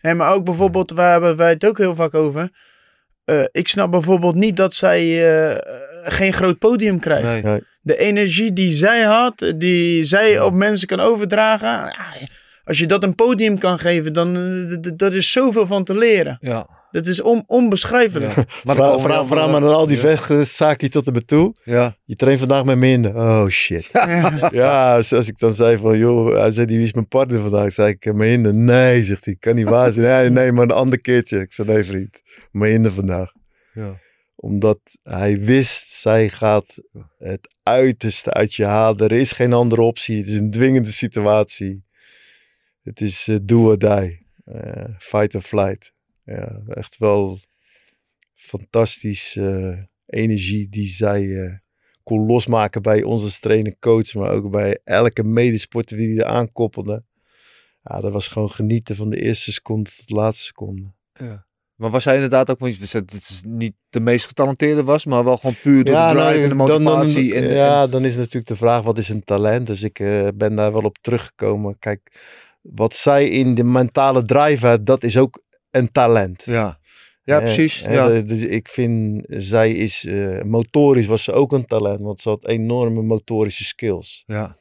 Nee, 0.00 0.14
maar 0.14 0.32
ook 0.32 0.44
bijvoorbeeld, 0.44 0.90
waar 0.90 1.12
hebben 1.12 1.36
wij 1.36 1.50
het 1.50 1.66
ook 1.66 1.78
heel 1.78 1.94
vaak 1.94 2.14
over. 2.14 2.50
Eh, 3.24 3.44
ik 3.50 3.68
snap 3.68 3.90
bijvoorbeeld 3.90 4.34
niet 4.34 4.56
dat 4.56 4.74
zij 4.74 5.26
eh, 5.28 5.56
geen 6.12 6.32
groot 6.32 6.58
podium 6.58 6.98
krijgt. 6.98 7.42
Nee. 7.42 7.62
De 7.80 7.96
energie 7.96 8.52
die 8.52 8.72
zij 8.72 9.02
had, 9.02 9.52
die 9.56 10.04
zij 10.04 10.40
op 10.40 10.54
mensen 10.54 10.88
kan 10.88 11.00
overdragen. 11.00 11.68
ja, 11.68 11.92
Als 12.64 12.78
je 12.78 12.86
dat 12.86 13.02
een 13.02 13.14
podium 13.14 13.58
kan 13.58 13.78
geven, 13.78 14.12
dan 14.12 14.34
d- 14.80 14.98
dat 14.98 15.12
is 15.12 15.30
zoveel 15.32 15.66
van 15.66 15.84
te 15.84 15.94
leren. 15.98 16.36
Ja. 16.40 16.66
Dat 16.90 17.06
is 17.06 17.20
on, 17.22 17.42
onbeschrijfelijk. 17.46 18.34
ja. 18.36 18.44
Maar 18.64 18.76
Vraag, 18.76 19.00
vraag, 19.02 19.26
vraag 19.26 19.46
maar 19.50 19.62
aan 19.62 19.74
al 19.74 19.86
die 19.86 20.00
Ja. 20.28 20.44
Saki 20.44 20.88
tot 20.88 21.06
en 21.06 21.12
met 21.12 21.26
toe. 21.26 21.54
Ja. 21.64 21.94
Je 22.04 22.16
traint 22.16 22.38
vandaag 22.38 22.64
met 22.64 22.76
minder. 22.76 23.14
Oh 23.14 23.46
shit. 23.48 23.88
Ja. 23.92 24.48
Ja, 24.52 25.02
zoals 25.02 25.28
ik 25.28 25.38
dan 25.38 25.52
zei 25.52 25.76
van, 25.76 25.98
joh, 25.98 26.36
hij 26.38 26.50
zei, 26.52 26.66
die 26.66 26.76
wie 26.76 26.86
is 26.86 26.92
mijn 26.92 27.08
partner 27.08 27.40
vandaag? 27.40 27.72
Zei 27.72 27.88
ik, 27.98 28.14
mijn 28.14 28.30
hinder. 28.30 28.54
Nee, 28.54 29.02
zegt 29.02 29.24
hij, 29.24 29.36
kan 29.38 29.54
niet 29.54 29.68
waar 29.68 29.92
zijn. 29.92 30.06
Nee, 30.06 30.30
nee, 30.30 30.52
maar 30.52 30.64
een 30.64 30.70
ander 30.70 31.00
keertje. 31.00 31.40
Ik 31.40 31.52
zei, 31.52 31.68
nee 31.68 31.84
vriend, 31.84 32.22
mijn 32.50 32.72
hinder 32.72 32.92
vandaag. 32.92 33.32
Ja. 33.74 33.98
Omdat 34.34 34.78
hij 35.02 35.40
wist, 35.40 35.92
zij 35.92 36.28
gaat 36.28 36.74
het 37.18 37.54
uiterste 37.62 38.32
uit 38.32 38.54
je 38.54 38.64
halen. 38.64 38.98
Er 39.08 39.12
is 39.12 39.32
geen 39.32 39.52
andere 39.52 39.82
optie. 39.82 40.16
Het 40.18 40.26
is 40.26 40.38
een 40.38 40.50
dwingende 40.50 40.92
situatie. 40.92 41.84
Het 42.82 43.00
is 43.00 43.28
eh, 43.28 43.36
do 43.42 43.66
or 43.68 43.78
die. 43.78 44.26
Eh, 44.44 44.84
fight 44.98 45.34
or 45.34 45.40
flight. 45.42 45.92
Ja, 46.24 46.60
echt 46.68 46.98
wel 46.98 47.38
fantastisch 48.34 49.36
eh, 49.36 49.78
energie 50.06 50.68
die 50.68 50.88
zij 50.88 51.60
kon 52.02 52.26
losmaken 52.26 52.82
bij 52.82 53.04
als 53.04 53.38
trainer, 53.38 53.76
coach, 53.80 54.14
maar 54.14 54.30
ook 54.30 54.50
bij 54.50 54.78
elke 54.84 55.24
medesporter 55.24 55.96
die 55.96 56.18
er 56.20 56.24
aankoppelde. 56.26 57.04
Ja, 57.82 58.00
dat 58.00 58.12
was 58.12 58.28
gewoon 58.28 58.50
genieten 58.50 58.96
van 58.96 59.10
de 59.10 59.20
eerste 59.22 59.52
seconde 59.52 59.90
tot 59.96 60.08
de 60.08 60.14
laatste 60.14 60.44
seconde. 60.44 60.92
Ja. 61.12 61.46
Maar 61.74 61.90
was 61.90 62.04
hij 62.04 62.14
inderdaad 62.14 62.50
ook, 62.50 62.58
want 62.58 62.92
het 62.92 63.42
niet 63.46 63.74
de 63.90 64.00
meest 64.00 64.26
getalenteerde 64.26 64.82
was, 64.84 65.06
maar 65.06 65.24
wel 65.24 65.36
gewoon 65.36 65.56
puur 65.62 65.84
door 65.84 65.94
de 65.94 66.00
drive 66.00 66.14
nou, 66.14 66.34
en 66.42 66.48
de 66.48 66.56
dan- 66.56 66.66
dan- 66.66 66.82
motivatie. 66.82 67.34
en, 67.34 67.48
ja, 67.54 67.82
en- 67.82 67.90
dan 67.90 68.04
is 68.04 68.16
natuurlijk 68.16 68.46
de 68.46 68.56
vraag, 68.56 68.82
wat 68.82 68.98
is 68.98 69.08
een 69.08 69.24
talent? 69.24 69.66
Dus 69.66 69.82
ik 69.82 69.98
ben 70.34 70.56
daar 70.56 70.72
wel 70.72 70.82
op 70.82 70.98
teruggekomen. 71.00 71.78
Kijk, 71.78 72.20
wat 72.62 72.94
zij 72.94 73.28
in 73.28 73.54
de 73.54 73.64
mentale 73.64 74.24
drive 74.24 74.66
had, 74.66 74.86
dat 74.86 75.04
is 75.04 75.16
ook 75.16 75.42
een 75.70 75.92
talent. 75.92 76.42
ja. 76.44 76.78
ja, 77.24 77.40
precies. 77.40 77.80
ja. 77.80 78.08
de- 78.08 78.22
dus 78.22 78.42
ik 78.42 78.68
vind, 78.68 79.24
zij 79.28 79.72
is, 79.72 80.04
eh, 80.04 80.42
motorisch 80.42 81.06
was 81.06 81.22
ze 81.22 81.32
ook 81.32 81.52
een 81.52 81.66
talent, 81.66 82.00
want 82.00 82.20
ze 82.20 82.28
had 82.28 82.46
enorme 82.46 83.02
motorische 83.02 83.64
skills. 83.64 84.22
ja, 84.26 84.56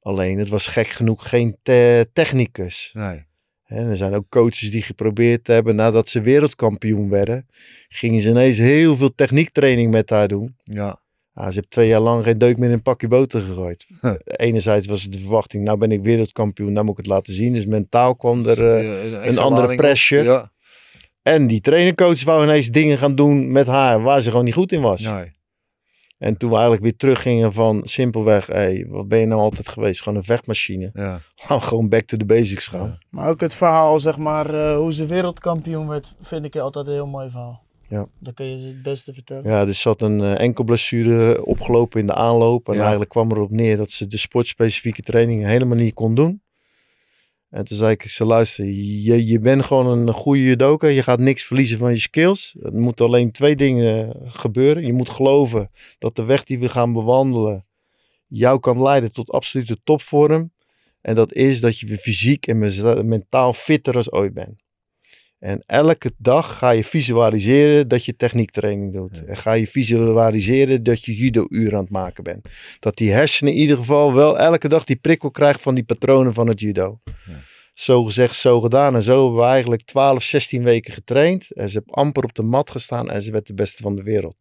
Alleen, 0.00 0.38
het 0.38 0.48
was 0.48 0.66
gek 0.66 0.86
genoeg 0.88 1.28
geen 1.28 1.56
te- 1.62 2.08
technicus. 2.12 2.90
nee. 2.92 3.28
En 3.64 3.86
er 3.86 3.96
zijn 3.96 4.14
ook 4.14 4.28
coaches 4.28 4.70
die 4.70 4.82
geprobeerd 4.82 5.46
hebben, 5.46 5.74
nadat 5.76 6.08
ze 6.08 6.20
wereldkampioen 6.20 7.08
werden, 7.08 7.46
gingen 7.88 8.20
ze 8.20 8.28
ineens 8.28 8.56
heel 8.56 8.96
veel 8.96 9.14
techniektraining 9.14 9.90
met 9.90 10.10
haar 10.10 10.28
doen. 10.28 10.56
Ja, 10.64 11.00
Ah, 11.32 11.46
ze 11.48 11.54
heeft 11.54 11.70
twee 11.70 11.88
jaar 11.88 12.00
lang 12.00 12.24
geen 12.24 12.38
deuk 12.38 12.58
meer 12.58 12.68
in 12.68 12.74
een 12.74 12.82
pakje 12.82 13.08
boter 13.08 13.40
gegooid. 13.40 13.86
Huh. 14.00 14.12
Enerzijds 14.24 14.86
was 14.86 15.02
het 15.02 15.12
de 15.12 15.18
verwachting, 15.18 15.64
nou 15.64 15.78
ben 15.78 15.92
ik 15.92 16.02
wereldkampioen, 16.02 16.72
nou 16.72 16.84
moet 16.84 16.98
ik 16.98 17.04
het 17.04 17.12
laten 17.14 17.34
zien. 17.34 17.52
Dus 17.52 17.66
mentaal 17.66 18.16
kwam 18.16 18.46
er... 18.46 18.64
eh, 18.76 19.10
Ja, 19.12 19.26
een, 19.26 19.38
andere 19.38 19.74
pressure. 19.74 20.22
Ja, 20.22 20.50
en 21.22 21.46
die 21.46 21.60
trainercoach 21.60 22.24
wou 22.24 22.42
ineens 22.42 22.66
dingen 22.68 22.98
gaan 22.98 23.14
doen 23.14 23.52
met 23.52 23.66
haar 23.66 24.02
waar 24.02 24.20
ze 24.20 24.30
gewoon 24.30 24.44
niet 24.44 24.54
goed 24.54 24.72
in 24.72 24.80
was. 24.80 25.00
nee. 25.00 25.38
En 26.18 26.36
toen 26.36 26.48
we 26.48 26.54
eigenlijk 26.54 26.84
weer 26.84 26.96
teruggingen 26.96 27.52
van 27.52 27.80
simpelweg, 27.84 28.46
hey, 28.46 28.86
wat 28.88 29.08
ben 29.08 29.18
je 29.18 29.26
nou 29.26 29.40
altijd 29.40 29.68
geweest? 29.68 30.02
Gewoon 30.02 30.18
een 30.18 30.24
vechtmachine. 30.24 30.90
Ja, 30.94 31.20
Nou, 31.48 31.60
gewoon 31.60 31.88
back 31.88 32.02
to 32.06 32.16
the 32.16 32.24
basics 32.24 32.66
gaan. 32.66 32.98
Maar 33.10 33.28
ook 33.28 33.40
het 33.40 33.54
verhaal, 33.54 34.00
zeg 34.00 34.16
maar, 34.18 34.54
eh, 34.54 34.76
hoe 34.76 34.92
ze 34.92 35.06
wereldkampioen 35.06 35.88
werd, 35.88 36.14
vind 36.20 36.44
ik 36.44 36.56
altijd 36.56 36.86
een 36.86 36.92
heel 36.92 37.06
mooi 37.06 37.30
verhaal. 37.30 37.62
Ja. 37.90 38.08
Dat 38.18 38.34
kun 38.34 38.46
je 38.46 38.66
het 38.66 38.82
beste 38.82 39.12
vertellen. 39.12 39.50
Ja, 39.50 39.66
er 39.66 39.74
zat 39.74 40.02
een 40.02 40.20
eh, 40.20 40.40
enkel 40.40 40.64
blessure 40.64 41.44
opgelopen 41.44 42.00
in 42.00 42.06
de 42.06 42.14
aanloop. 42.14 42.68
En 42.68 42.74
Ja. 42.74 42.80
eigenlijk 42.80 43.10
kwam 43.10 43.30
erop 43.30 43.50
neer 43.50 43.76
dat 43.76 43.90
ze 43.90 44.06
de 44.06 44.16
sportspecifieke 44.16 45.02
trainingen 45.02 45.48
helemaal 45.48 45.76
niet 45.76 45.94
kon 45.94 46.14
doen. 46.14 46.42
En 47.50 47.64
toen 47.64 47.76
zei 47.76 47.92
ik, 47.92 48.02
zei, 48.02 48.28
luister, 48.28 48.64
je, 48.64 49.26
je 49.26 49.38
bent 49.40 49.64
gewoon 49.64 49.86
een 49.86 50.14
goede 50.14 50.42
judoka. 50.42 50.86
Je 50.86 51.02
gaat 51.02 51.18
niks 51.18 51.42
verliezen 51.44 51.78
van 51.78 51.90
je 51.90 51.98
skills. 51.98 52.56
Er 52.62 52.74
moeten 52.74 53.06
alleen 53.06 53.32
twee 53.32 53.56
dingen 53.56 54.16
gebeuren. 54.24 54.86
Je 54.86 54.92
moet 54.92 55.08
geloven 55.08 55.70
dat 55.98 56.16
de 56.16 56.24
weg 56.24 56.44
die 56.44 56.58
we 56.58 56.68
gaan 56.68 56.92
bewandelen 56.92 57.66
jou 58.26 58.60
kan 58.60 58.82
leiden 58.82 59.12
tot 59.12 59.30
absolute 59.30 59.78
topvorm. 59.84 60.52
En 61.00 61.14
dat 61.14 61.32
is 61.32 61.60
dat 61.60 61.78
je 61.78 61.86
weer 61.86 61.98
fysiek 61.98 62.46
en 62.46 62.58
mentaal 63.08 63.52
fitter 63.52 63.96
als 63.96 64.12
ooit 64.12 64.34
bent. 64.34 64.62
En 65.40 65.62
elke 65.66 66.12
dag 66.18 66.58
ga 66.58 66.70
je 66.70 66.84
visualiseren 66.84 67.88
dat 67.88 68.04
je 68.04 68.16
techniektraining 68.16 68.92
doet. 68.92 69.16
Ja. 69.16 69.22
En 69.22 69.36
ga 69.36 69.52
je 69.52 69.66
visualiseren 69.66 70.82
dat 70.82 71.04
je 71.04 71.14
judo-uur 71.14 71.74
aan 71.74 71.80
het 71.80 71.90
maken 71.90 72.24
bent. 72.24 72.48
Dat 72.78 72.96
die 72.96 73.10
hersenen 73.10 73.52
in 73.52 73.58
ieder 73.58 73.76
geval 73.76 74.14
wel 74.14 74.38
elke 74.38 74.68
dag 74.68 74.84
die 74.84 74.96
prikkel 74.96 75.30
krijgt 75.30 75.62
van 75.62 75.74
die 75.74 75.84
patronen 75.84 76.34
van 76.34 76.48
het 76.48 76.60
judo. 76.60 77.00
Ja. 77.04 77.12
Zo 77.74 78.04
gezegd, 78.04 78.34
zo 78.34 78.60
gedaan. 78.60 78.94
En 78.94 79.02
zo 79.02 79.24
hebben 79.24 79.40
we 79.40 79.48
eigenlijk 79.48 79.82
12, 79.82 80.22
16 80.22 80.64
weken 80.64 80.92
getraind. 80.92 81.50
En 81.50 81.70
ze 81.70 81.78
heeft 81.78 81.96
amper 81.96 82.24
op 82.24 82.34
de 82.34 82.42
mat 82.42 82.70
gestaan 82.70 83.10
en 83.10 83.22
ze 83.22 83.30
werd 83.30 83.46
de 83.46 83.54
beste 83.54 83.82
van 83.82 83.96
de 83.96 84.02
wereld. 84.02 84.36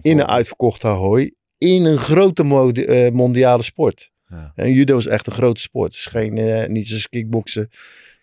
In 0.00 0.18
een 0.18 0.26
uitverkocht 0.26 0.84
Ahoy. 0.84 1.34
In 1.58 1.84
een 1.84 1.98
grote 1.98 2.42
eh, 2.42 3.12
mondiale 3.12 3.62
sport. 3.62 4.10
Ja. 4.28 4.52
En 4.54 4.72
judo 4.72 4.96
is 4.96 5.06
echt 5.06 5.26
een 5.26 5.32
grote 5.32 5.60
sport. 5.60 5.86
Het 5.86 5.94
is 5.94 6.06
geen, 6.06 6.38
eh, 6.38 6.68
niet 6.68 6.86
zoals 6.88 7.08
kickboksen. 7.08 7.70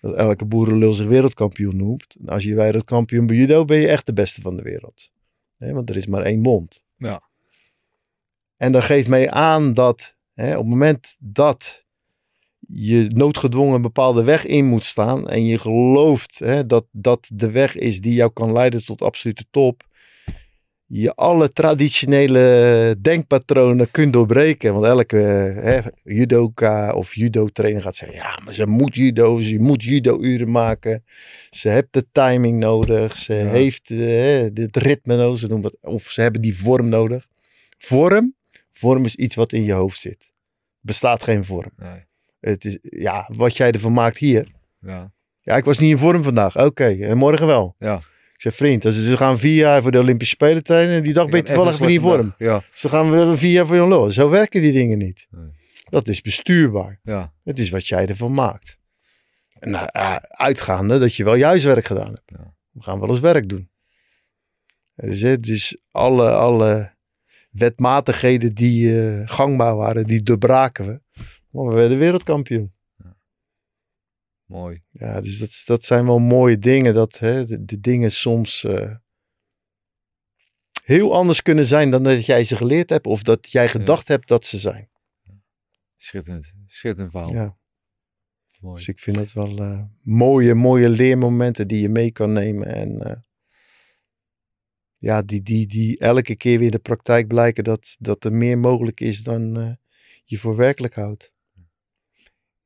Dat 0.03 0.15
elke 0.15 0.45
boerenlul 0.45 0.93
zich 0.93 1.05
wereldkampioen 1.05 1.77
noemt. 1.77 2.15
Als 2.25 2.43
je 2.43 2.55
wereldkampioen 2.55 3.25
bij 3.25 3.35
judo 3.35 3.65
ben 3.65 3.77
je 3.77 3.87
echt 3.87 4.05
de 4.05 4.13
beste 4.13 4.41
van 4.41 4.55
de 4.55 4.61
wereld. 4.61 5.11
Want 5.57 5.89
er 5.89 5.97
is 5.97 6.07
maar 6.07 6.23
één 6.23 6.41
mond. 6.41 6.83
Ja. 6.97 7.21
En 8.57 8.71
dat 8.71 8.83
geeft 8.83 9.07
mij 9.07 9.31
aan 9.31 9.73
dat 9.73 10.15
hè, 10.33 10.51
op 10.51 10.59
het 10.59 10.69
moment 10.69 11.15
dat 11.19 11.85
je 12.59 13.09
noodgedwongen 13.13 13.75
een 13.75 13.81
bepaalde 13.81 14.23
weg 14.23 14.45
in 14.45 14.65
moet 14.65 14.83
staan. 14.83 15.29
En 15.29 15.45
je 15.45 15.59
gelooft 15.59 16.39
hè, 16.39 16.65
dat 16.65 16.85
dat 16.91 17.29
de 17.33 17.51
weg 17.51 17.75
is 17.75 18.01
die 18.01 18.13
jou 18.13 18.31
kan 18.33 18.51
leiden 18.51 18.85
tot 18.85 19.01
absolute 19.01 19.45
top. 19.51 19.83
Je 20.95 21.15
alle 21.15 21.49
traditionele 21.49 22.95
denkpatronen 23.01 23.91
kunt 23.91 24.13
doorbreken. 24.13 24.73
Want 24.73 24.85
elke 24.85 25.15
hè, 25.15 25.79
judoka 26.03 26.93
of 26.93 27.15
judo-trainer 27.15 27.81
gaat 27.81 27.95
zeggen: 27.95 28.17
ja, 28.17 28.39
maar 28.43 28.53
ze 28.53 28.67
moet 28.67 28.95
judo, 28.95 29.41
ze 29.41 29.59
moet 29.59 29.83
judo-uren 29.83 30.51
maken. 30.51 31.03
Ze 31.49 31.69
heeft 31.69 31.87
de 31.91 32.05
timing 32.11 32.59
nodig, 32.59 33.17
ze 33.17 33.33
Ja. 33.33 33.45
heeft 33.45 33.91
eh, 33.91 34.63
het 34.63 34.77
ritme 34.77 35.15
nodig, 35.15 35.39
ze 35.39 35.47
noemen 35.47 35.71
dat, 35.71 35.91
of 35.93 36.03
ze 36.09 36.21
hebben 36.21 36.41
die 36.41 36.57
vorm 36.57 36.89
nodig. 36.89 37.27
Vorm, 37.77 38.35
vorm 38.73 39.05
is 39.05 39.15
iets 39.15 39.35
wat 39.35 39.51
in 39.53 39.63
je 39.63 39.73
hoofd 39.73 39.99
zit. 39.99 40.31
Bestaat 40.79 41.23
geen 41.23 41.45
vorm. 41.45 41.71
Nee. 41.77 42.03
Het 42.39 42.65
is, 42.65 42.77
ja, 42.81 43.29
wat 43.35 43.57
jij 43.57 43.71
ervan 43.71 43.93
maakt 43.93 44.17
hier. 44.17 44.51
Ja. 44.79 45.11
Ja, 45.41 45.55
ik 45.55 45.65
was 45.65 45.79
niet 45.79 45.91
in 45.91 45.97
vorm 45.97 46.23
vandaag. 46.23 46.57
Oké, 46.65 46.85
en 46.85 47.17
morgen 47.17 47.47
wel. 47.47 47.75
Ja. 47.77 48.01
Zeg, 48.43 48.55
vriend, 48.55 48.83
ze 48.83 49.17
gaan 49.17 49.39
vier 49.39 49.55
jaar 49.55 49.81
voor 49.81 49.91
de 49.91 49.99
Olympische 49.99 50.35
Spelen 50.35 50.63
trainen. 50.63 51.03
Die 51.03 51.13
dag 51.13 51.29
ben 51.29 51.39
je 51.39 51.45
toevallig 51.45 51.77
weer 51.77 51.87
niet 51.87 51.97
in 51.97 52.03
vorm. 52.03 52.33
Ja. 52.37 52.63
Dus 52.71 52.81
dan 52.81 52.91
gaan 52.91 53.11
we 53.11 53.37
vier 53.37 53.51
jaar 53.51 53.65
voor 53.65 53.77
lol. 53.77 54.11
Zo 54.11 54.29
werken 54.29 54.61
die 54.61 54.71
dingen 54.71 54.97
niet. 54.97 55.27
Nee. 55.29 55.51
Dat 55.89 56.07
is 56.07 56.21
bestuurbaar. 56.21 56.99
Ja. 57.03 57.33
Het 57.43 57.59
is 57.59 57.69
wat 57.69 57.87
jij 57.87 58.07
ervan 58.07 58.33
maakt. 58.33 58.77
En 59.59 59.71
nou, 59.71 59.87
eh, 59.91 60.15
uitgaande 60.15 60.99
dat 60.99 61.15
je 61.15 61.23
wel 61.23 61.35
je 61.35 61.43
huiswerk 61.43 61.85
gedaan 61.85 62.13
hebt. 62.13 62.23
Ja. 62.25 62.55
We 62.71 62.81
gaan 62.81 62.99
wel 62.99 63.09
eens 63.09 63.19
werk 63.19 63.49
doen. 63.49 63.69
Dus, 64.95 65.21
hè, 65.21 65.39
dus 65.39 65.81
alle, 65.91 66.31
alle 66.31 66.93
wetmatigheden 67.51 68.53
die 68.53 69.01
eh, 69.01 69.29
gangbaar 69.29 69.75
waren, 69.75 70.05
die 70.05 70.23
doorbraken 70.23 70.87
we. 70.87 71.01
Maar 71.49 71.65
we 71.65 71.73
werden 71.73 71.97
wereldkampioen. 71.97 72.72
Mooi. 74.45 74.83
Ja, 74.89 75.21
dus 75.21 75.39
dat, 75.39 75.61
dat 75.65 75.83
zijn 75.83 76.05
wel 76.05 76.19
mooie 76.19 76.59
dingen. 76.59 76.93
Dat 76.93 77.19
hè, 77.19 77.45
de, 77.45 77.65
de 77.65 77.79
dingen 77.79 78.11
soms 78.11 78.63
eh, 78.63 78.95
heel 80.83 81.13
anders 81.13 81.41
kunnen 81.41 81.65
zijn 81.65 81.91
dan 81.91 82.03
dat 82.03 82.25
jij 82.25 82.43
ze 82.43 82.55
geleerd 82.55 82.89
hebt. 82.89 83.05
Of 83.05 83.23
dat 83.23 83.51
jij 83.51 83.69
gedacht 83.69 84.07
hebt 84.07 84.27
dat 84.27 84.45
ze 84.45 84.57
zijn. 84.57 84.89
Schitterend. 85.95 86.53
Schitterend 86.67 87.11
verhaal. 87.11 87.33
Ja, 87.33 87.57
Mooi. 88.59 88.75
dus 88.75 88.87
ik 88.87 88.99
vind 88.99 89.15
dat 89.15 89.33
wel 89.33 89.57
eh, 89.57 89.83
mooie, 90.01 90.53
mooie 90.53 90.89
leermomenten 90.89 91.67
die 91.67 91.81
je 91.81 91.89
mee 91.89 92.11
kan 92.11 92.33
nemen. 92.33 92.67
En 92.67 93.01
eh, 93.01 93.17
ja, 94.97 95.21
die, 95.21 95.41
die, 95.41 95.67
die 95.67 95.99
elke 95.99 96.35
keer 96.35 96.57
weer 96.57 96.65
in 96.65 96.71
de 96.71 96.79
praktijk 96.79 97.27
blijken 97.27 97.63
dat, 97.63 97.95
dat 97.99 98.23
er 98.23 98.33
meer 98.33 98.57
mogelijk 98.57 98.99
is 98.99 99.23
dan 99.23 99.77
je 100.23 100.37
voor 100.37 100.55
werkelijk 100.55 100.95
houdt. 100.95 101.32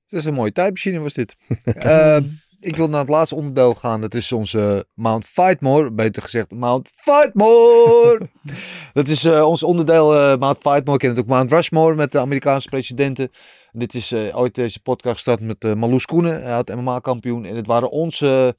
Dat 0.10 0.20
is 0.20 0.26
een 0.26 0.34
mooie 0.34 0.52
tijdmachine 0.52 1.00
was 1.00 1.14
dit. 1.14 1.36
Ehm, 1.64 2.24
ik 2.60 2.76
wil 2.76 2.88
naar 2.88 3.00
het 3.00 3.10
laatste 3.10 3.36
onderdeel 3.36 3.74
gaan. 3.74 4.02
Dat 4.02 4.14
is 4.14 4.32
onze 4.32 4.86
Mount 4.94 5.26
Fightmore. 5.26 5.92
Beter 5.92 6.22
gezegd 6.22 6.52
Mount 6.52 6.90
Fightmore. 6.96 8.30
dat 8.94 9.08
is 9.08 9.24
eh, 9.24 9.48
ons 9.48 9.64
onderdeel 9.64 10.16
eh, 10.16 10.38
Mount 10.38 10.58
Fightmore. 10.62 10.98
Ken 10.98 11.10
het 11.10 11.20
ook 11.20 11.28
Mount 11.28 11.52
Rushmore 11.52 11.96
met 11.96 12.12
de 12.12 12.20
Amerikaanse 12.20 12.70
presidenten. 12.70 13.30
Dit 13.72 13.94
is 13.94 14.12
eh, 14.12 14.38
ooit 14.38 14.56
deze 14.56 14.80
podcast 14.80 15.16
gestart 15.16 15.42
met 15.42 15.76
Marloes 15.76 16.06
Koenen. 16.06 16.44
Hij 16.44 16.54
had 16.54 16.76
MMA-kampioen. 16.76 17.46
En 17.46 17.56
het 17.56 17.68
waren 17.68 17.92
onze 17.92 18.56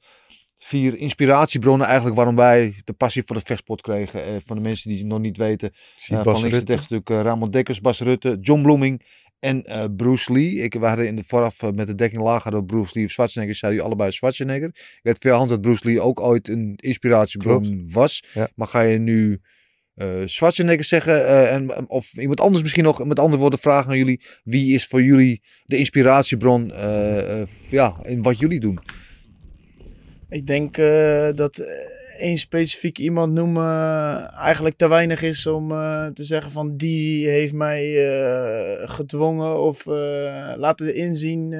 vier 0.57 0.97
inspiratiebronnen 0.97 1.87
eigenlijk 1.87 2.15
waarom 2.15 2.35
wij 2.35 2.81
de 2.83 2.93
passie 2.93 3.23
voor 3.25 3.35
de 3.35 3.41
vechtsport 3.45 3.81
kregen. 3.81 4.41
Van 4.45 4.55
de 4.55 4.61
mensen 4.61 4.89
die 4.89 4.99
het 4.99 5.07
nog 5.07 5.19
niet 5.19 5.37
weten. 5.37 5.71
Uh, 6.11 6.23
van 6.23 6.41
links 6.41 6.57
rechts 6.57 6.69
natuurlijk 6.69 7.09
uh, 7.09 7.21
Ramon 7.21 7.51
Dekkers, 7.51 7.81
Bas 7.81 7.99
Rutte, 7.99 8.37
John 8.41 8.61
Bloeming 8.61 9.01
en 9.39 9.63
uh, 9.67 9.85
Bruce 9.95 10.33
Lee. 10.33 10.51
Ik, 10.51 10.73
we 10.73 10.85
hadden 10.85 11.07
in 11.07 11.15
de 11.15 11.23
vooraf 11.27 11.61
uh, 11.61 11.69
met 11.69 11.87
de 11.87 11.95
dekking 11.95 12.23
hadden 12.23 12.59
we 12.59 12.65
Bruce 12.65 12.91
Lee 12.93 13.05
of 13.05 13.11
Schwarzenegger. 13.11 13.55
Zei 13.55 13.75
u 13.75 13.79
allebei 13.79 14.11
Schwarzenegger. 14.11 14.67
Ik 14.67 14.99
weet 15.01 15.17
veel 15.19 15.35
hand 15.35 15.49
dat 15.49 15.61
Bruce 15.61 15.85
Lee 15.85 16.01
ook 16.01 16.19
ooit 16.19 16.47
een 16.47 16.73
inspiratiebron 16.75 17.87
was. 17.91 18.23
Ja. 18.33 18.49
Maar 18.55 18.67
ga 18.67 18.81
je 18.81 18.97
nu 18.97 19.41
uh, 19.95 20.07
Schwarzenegger 20.25 20.83
zeggen? 20.83 21.49
en, 21.49 21.89
of 21.89 22.17
iemand 22.17 22.39
anders 22.39 22.61
misschien 22.61 22.83
nog 22.83 23.05
met 23.05 23.19
andere 23.19 23.41
woorden 23.41 23.59
vragen 23.59 23.91
aan 23.91 23.97
jullie. 23.97 24.21
Wie 24.43 24.73
is 24.73 24.85
voor 24.85 25.03
jullie 25.03 25.41
de 25.65 25.77
inspiratiebron 25.77 26.71
ja, 27.69 27.99
in 28.03 28.21
wat 28.21 28.39
jullie 28.39 28.59
doen? 28.59 28.79
Ik 30.29 30.47
denk 30.47 30.77
uh, 30.77 31.29
dat 31.35 31.57
één 32.17 32.37
specifiek 32.37 32.97
iemand 32.97 33.33
noemen 33.33 34.29
eigenlijk 34.31 34.75
te 34.75 34.87
weinig 34.87 35.21
is 35.21 35.45
om 35.45 35.69
te 36.13 36.23
zeggen 36.23 36.51
van 36.51 36.77
die 36.77 37.27
heeft 37.27 37.53
mij 37.53 37.93
gedwongen 38.87 39.61
of 39.61 39.85
laten 40.55 40.95
inzien 40.95 41.53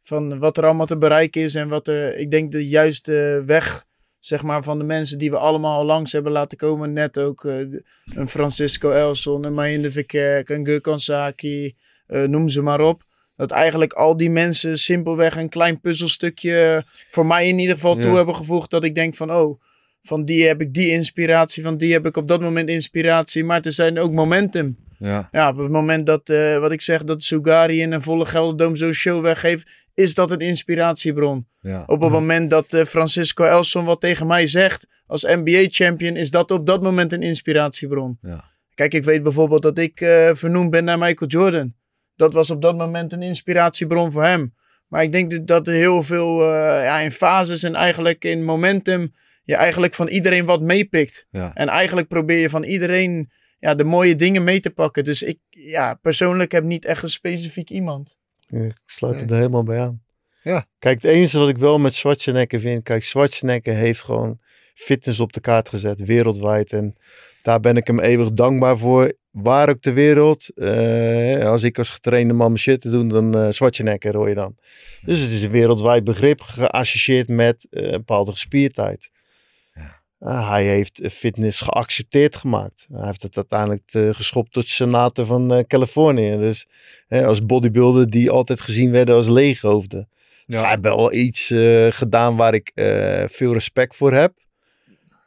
van 0.00 0.38
wat 0.38 0.56
er 0.56 0.64
allemaal 0.64 0.86
te 0.86 0.98
bereiken 0.98 1.42
is 1.42 1.54
en 1.54 1.68
wat 1.68 1.88
er, 1.88 2.16
ik 2.16 2.30
denk 2.30 2.52
de 2.52 2.68
juiste 2.68 3.42
weg 3.46 3.84
zeg 4.18 4.42
maar 4.42 4.62
van 4.62 4.78
de 4.78 4.84
mensen 4.84 5.18
die 5.18 5.30
we 5.30 5.36
allemaal 5.36 5.84
langs 5.84 6.12
hebben 6.12 6.32
laten 6.32 6.58
komen. 6.58 6.92
Net 6.92 7.18
ook 7.18 7.44
een 7.44 8.28
Francisco 8.28 8.90
Elson, 8.90 9.44
een 9.44 9.54
Maïnde 9.54 9.90
Verkerk, 9.90 10.48
een 10.48 10.68
Gökhan 10.68 10.98
Saki, 10.98 11.76
noem 12.06 12.48
ze 12.48 12.62
maar 12.62 12.80
op 12.80 13.02
dat 13.36 13.50
eigenlijk 13.50 13.92
al 13.92 14.16
die 14.16 14.30
mensen 14.30 14.78
simpelweg 14.78 15.36
een 15.36 15.48
klein 15.48 15.80
puzzelstukje 15.80 16.84
voor 17.08 17.26
mij 17.26 17.48
in 17.48 17.58
ieder 17.58 17.74
geval 17.74 17.96
ja. 17.96 18.02
toe 18.02 18.16
hebben 18.16 18.36
gevoegd. 18.36 18.70
Dat 18.70 18.84
ik 18.84 18.94
denk 18.94 19.14
van, 19.14 19.34
oh, 19.34 19.60
van 20.02 20.24
die 20.24 20.46
heb 20.46 20.60
ik 20.60 20.74
die 20.74 20.88
inspiratie, 20.88 21.62
van 21.62 21.76
die 21.76 21.92
heb 21.92 22.06
ik 22.06 22.16
op 22.16 22.28
dat 22.28 22.40
moment 22.40 22.68
inspiratie. 22.68 23.44
Maar 23.44 23.60
er 23.60 23.72
zijn 23.72 23.98
ook 23.98 24.12
momentum. 24.12 24.76
Ja, 24.98 25.28
ja 25.32 25.48
op 25.48 25.56
het 25.56 25.70
moment 25.70 26.06
dat, 26.06 26.28
uh, 26.28 26.58
wat 26.58 26.72
ik 26.72 26.80
zeg, 26.80 27.04
dat 27.04 27.22
Sugari 27.22 27.80
in 27.80 27.92
een 27.92 28.02
volle 28.02 28.26
Gelderdoom 28.26 28.76
zo'n 28.76 28.92
show 28.92 29.22
weggeeft, 29.22 29.70
is 29.94 30.14
dat 30.14 30.30
een 30.30 30.40
inspiratiebron. 30.40 31.46
Ja. 31.60 31.82
Op 31.86 32.00
het 32.00 32.10
moment 32.10 32.50
dat 32.50 32.72
uh, 32.72 32.84
Francisco 32.84 33.44
Elson 33.44 33.84
wat 33.84 34.00
tegen 34.00 34.26
mij 34.26 34.46
zegt 34.46 34.86
als 35.06 35.22
NBA-champion, 35.22 36.16
is 36.16 36.30
dat 36.30 36.50
op 36.50 36.66
dat 36.66 36.82
moment 36.82 37.12
een 37.12 37.22
inspiratiebron. 37.22 38.18
Ja. 38.22 38.52
Kijk, 38.74 38.94
ik 38.94 39.04
weet 39.04 39.22
bijvoorbeeld 39.22 39.62
dat 39.62 39.78
ik 39.78 40.00
uh, 40.00 40.30
vernoemd 40.34 40.70
ben 40.70 40.84
naar 40.84 40.98
Michael 40.98 41.30
Jordan 41.30 41.74
dat 42.16 42.32
was 42.32 42.50
op 42.50 42.62
dat 42.62 42.76
moment 42.76 43.12
een 43.12 43.22
inspiratiebron 43.22 44.12
voor 44.12 44.24
hem. 44.24 44.54
Maar 44.88 45.02
ik 45.02 45.12
denk 45.12 45.46
dat 45.46 45.66
er 45.66 45.74
heel 45.74 46.02
veel 46.02 46.40
uh, 46.40 46.56
ja, 46.84 46.98
in 46.98 47.10
fases 47.10 47.62
en 47.62 47.74
eigenlijk 47.74 48.24
in 48.24 48.44
momentum 48.44 49.14
je 49.42 49.54
eigenlijk 49.54 49.94
van 49.94 50.08
iedereen 50.08 50.44
wat 50.44 50.60
meepikt. 50.60 51.26
Ja. 51.30 51.54
En 51.54 51.68
eigenlijk 51.68 52.08
probeer 52.08 52.38
je 52.38 52.50
van 52.50 52.62
iedereen 52.62 53.30
ja, 53.58 53.74
de 53.74 53.84
mooie 53.84 54.16
dingen 54.16 54.44
mee 54.44 54.60
te 54.60 54.70
pakken. 54.70 55.04
Dus 55.04 55.22
ik 55.22 55.38
ja, 55.50 55.94
persoonlijk 55.94 56.52
heb 56.52 56.64
niet 56.64 56.84
echt 56.84 57.02
een 57.02 57.08
specifiek 57.08 57.70
iemand. 57.70 58.16
Ja, 58.46 58.62
ik 58.62 58.80
sluit 58.86 59.16
nee. 59.16 59.26
er 59.26 59.36
helemaal 59.36 59.62
bij 59.62 59.80
aan. 59.80 60.02
Ja. 60.42 60.66
Kijk, 60.78 61.02
het 61.02 61.10
enige 61.10 61.38
wat 61.38 61.48
ik 61.48 61.58
wel 61.58 61.78
met 61.78 61.94
Schwarzenegger 61.94 62.60
vind. 62.60 62.82
Kijk, 62.82 63.02
Schwarzenegger 63.02 63.74
heeft 63.74 64.02
gewoon 64.02 64.38
fitness 64.74 65.20
op 65.20 65.32
de 65.32 65.40
kaart 65.40 65.68
gezet, 65.68 66.00
wereldwijd. 66.00 66.72
En 66.72 66.96
daar 67.42 67.60
ben 67.60 67.76
ik 67.76 67.86
hem 67.86 68.00
eeuwig 68.00 68.32
dankbaar 68.32 68.78
voor 68.78 69.12
waar 69.34 69.68
ook 69.68 69.80
ter 69.80 69.94
wereld. 69.94 70.50
Uh, 70.54 71.44
als 71.44 71.62
ik 71.62 71.78
als 71.78 71.90
getrainde 71.90 72.34
man 72.34 72.46
mijn 72.46 72.58
shit 72.58 72.80
te 72.80 72.90
doen, 72.90 73.08
dan 73.08 73.38
uh, 73.38 73.50
Schwarzenegger 73.50 74.16
hoor 74.16 74.28
je 74.28 74.34
dan. 74.34 74.56
Dus 75.02 75.18
het 75.18 75.30
is 75.30 75.42
een 75.42 75.50
wereldwijd 75.50 76.04
begrip 76.04 76.40
geassocieerd 76.40 77.28
met 77.28 77.66
uh, 77.70 77.82
een 77.82 77.90
bepaalde 77.90 78.30
gespierdheid. 78.30 79.10
Ja. 79.72 80.02
Ah, 80.18 80.48
hij 80.48 80.64
heeft 80.64 81.00
eh, 81.00 81.10
fitness 81.10 81.60
geaccepteerd 81.60 82.36
gemaakt. 82.36 82.86
Hij 82.92 83.06
heeft 83.06 83.22
het 83.22 83.36
uiteindelijk 83.36 83.82
eh, 83.86 84.08
geschopt 84.12 84.52
tot 84.52 84.68
senator 84.68 85.26
van 85.26 85.52
eh, 85.52 85.64
Californië. 85.66 86.36
Dus 86.36 86.66
als 87.08 87.46
bodybuilder 87.46 88.10
die 88.10 88.30
altijd 88.30 88.60
gezien 88.60 88.90
werden 88.90 89.14
als 89.14 89.28
leeghoofden. 89.28 90.08
Hij 90.46 90.68
heeft 90.68 90.80
wel 90.80 91.12
iets 91.12 91.50
eh, 91.50 91.86
gedaan 91.86 92.36
waar 92.36 92.54
ik 92.54 92.70
eh, 92.74 93.24
veel 93.28 93.52
respect 93.52 93.96
voor 93.96 94.12
heb. 94.12 94.32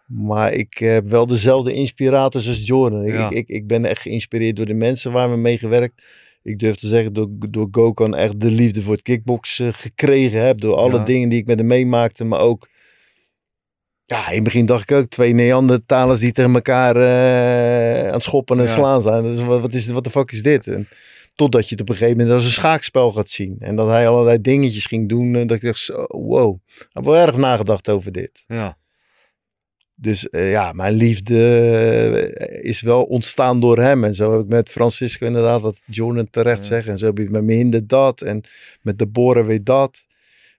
Maar 0.07 0.53
ik 0.53 0.77
heb 0.77 1.07
wel 1.09 1.25
dezelfde 1.27 1.73
inspirators 1.73 2.47
als 2.47 2.65
Jordan. 2.67 3.05
Ik, 3.05 3.13
Ja. 3.13 3.29
ik, 3.29 3.47
ik, 3.47 3.67
ben 3.67 3.85
echt 3.85 4.01
geïnspireerd 4.01 4.55
door 4.55 4.65
de 4.65 4.73
mensen 4.73 5.11
waar 5.11 5.29
we 5.31 5.37
mee 5.37 5.57
gewerkt. 5.57 6.03
Ik 6.43 6.59
durf 6.59 6.75
te 6.75 6.87
zeggen 6.87 7.13
door, 7.13 7.27
door 7.49 7.67
Gokhan 7.71 8.15
echt 8.15 8.39
de 8.39 8.51
liefde 8.51 8.81
voor 8.81 8.93
het 8.93 9.01
kickbox 9.01 9.59
eh, 9.59 9.67
gekregen 9.71 10.45
heb. 10.45 10.59
Door 10.59 10.75
alle 10.75 10.97
Ja. 10.97 11.03
dingen 11.03 11.29
die 11.29 11.39
ik 11.39 11.45
met 11.45 11.57
hem 11.57 11.67
meemaakte. 11.67 12.25
Maar 12.25 12.39
ook, 12.39 12.69
ja, 14.05 14.27
in 14.29 14.35
het 14.35 14.43
begin 14.43 14.65
dacht 14.65 14.89
ik 14.89 14.97
ook 14.97 15.05
twee 15.05 15.33
Neandertalers 15.33 16.19
die 16.19 16.31
tegen 16.31 16.53
elkaar 16.53 16.95
eh, 16.95 18.07
aan 18.07 18.13
het 18.13 18.23
schoppen 18.23 18.57
en 18.59 18.63
Ja. 18.65 18.73
slaan 18.73 19.01
zijn. 19.01 19.23
Dus 19.23 19.41
wat, 19.43 19.61
wat, 19.61 19.73
is, 19.73 19.87
wat 19.87 20.03
de 20.03 20.09
fuck 20.09 20.31
is 20.31 20.43
dit? 20.43 20.67
En, 20.67 20.87
totdat 21.35 21.63
je 21.69 21.71
het 21.71 21.81
op 21.81 21.89
een 21.89 21.95
gegeven 21.95 22.17
moment 22.17 22.35
als 22.35 22.45
een 22.45 22.51
schaakspel 22.51 23.11
gaat 23.11 23.29
zien. 23.29 23.55
En 23.59 23.75
dat 23.75 23.87
hij 23.87 24.07
allerlei 24.07 24.41
dingetjes 24.41 24.85
ging 24.85 25.09
doen. 25.09 25.35
En 25.35 25.47
dat 25.47 25.57
ik 25.57 25.63
dacht, 25.63 25.79
zo, 25.79 26.05
wow. 26.07 26.59
Ik 26.75 26.87
heb 26.91 27.03
wel 27.03 27.15
erg 27.17 27.35
nagedacht 27.37 27.89
over 27.89 28.11
dit. 28.11 28.43
Ja. 28.47 28.77
Dus 29.99 30.29
eh, 30.29 30.51
ja, 30.51 30.71
mijn 30.73 30.93
liefde 30.93 31.39
eh, 32.33 32.63
is 32.69 32.81
wel 32.81 33.03
ontstaan 33.03 33.59
door 33.59 33.79
hem. 33.79 34.03
En 34.03 34.15
zo 34.15 34.31
heb 34.31 34.41
ik 34.41 34.47
met 34.47 34.69
Francisco 34.69 35.25
inderdaad, 35.25 35.61
wat 35.61 35.77
Jordan 35.85 36.29
terecht 36.29 36.59
Ja. 36.59 36.63
zegt. 36.63 36.87
En 36.87 36.97
zo 36.97 37.05
heb 37.05 37.19
ik 37.19 37.29
met 37.29 37.43
Minder 37.43 37.87
dat. 37.87 38.21
En 38.21 38.41
met 38.81 38.99
Deborah 38.99 39.45
weer 39.45 39.63
dat. 39.63 40.05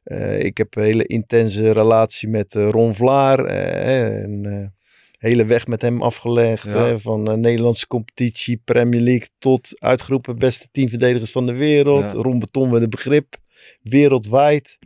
Eh, 0.02 0.44
ik 0.44 0.58
heb 0.58 0.76
een 0.76 0.82
hele 0.82 1.06
intense 1.06 1.72
relatie 1.72 2.28
met 2.28 2.54
Ron 2.54 2.94
Vlaar. 2.94 3.44
en 3.44 4.72
hele 5.18 5.44
weg 5.44 5.66
met 5.66 5.82
hem 5.82 6.02
afgelegd. 6.02 6.64
Ja. 6.66 6.86
hè, 6.86 7.00
van 7.00 7.40
Nederlandse 7.40 7.86
competitie, 7.86 8.60
Premier 8.64 9.00
League 9.00 9.28
tot 9.38 9.74
uitgeroepen 9.80 10.38
beste 10.38 10.68
teamverdedigers 10.72 11.30
van 11.30 11.46
de 11.46 11.52
wereld. 11.54 12.02
Ja. 12.04 12.12
Ron 12.12 12.38
Beton 12.38 12.70
met 12.70 12.82
een 12.82 12.90
begrip. 12.90 13.36
Wereldwijd. 13.82 14.77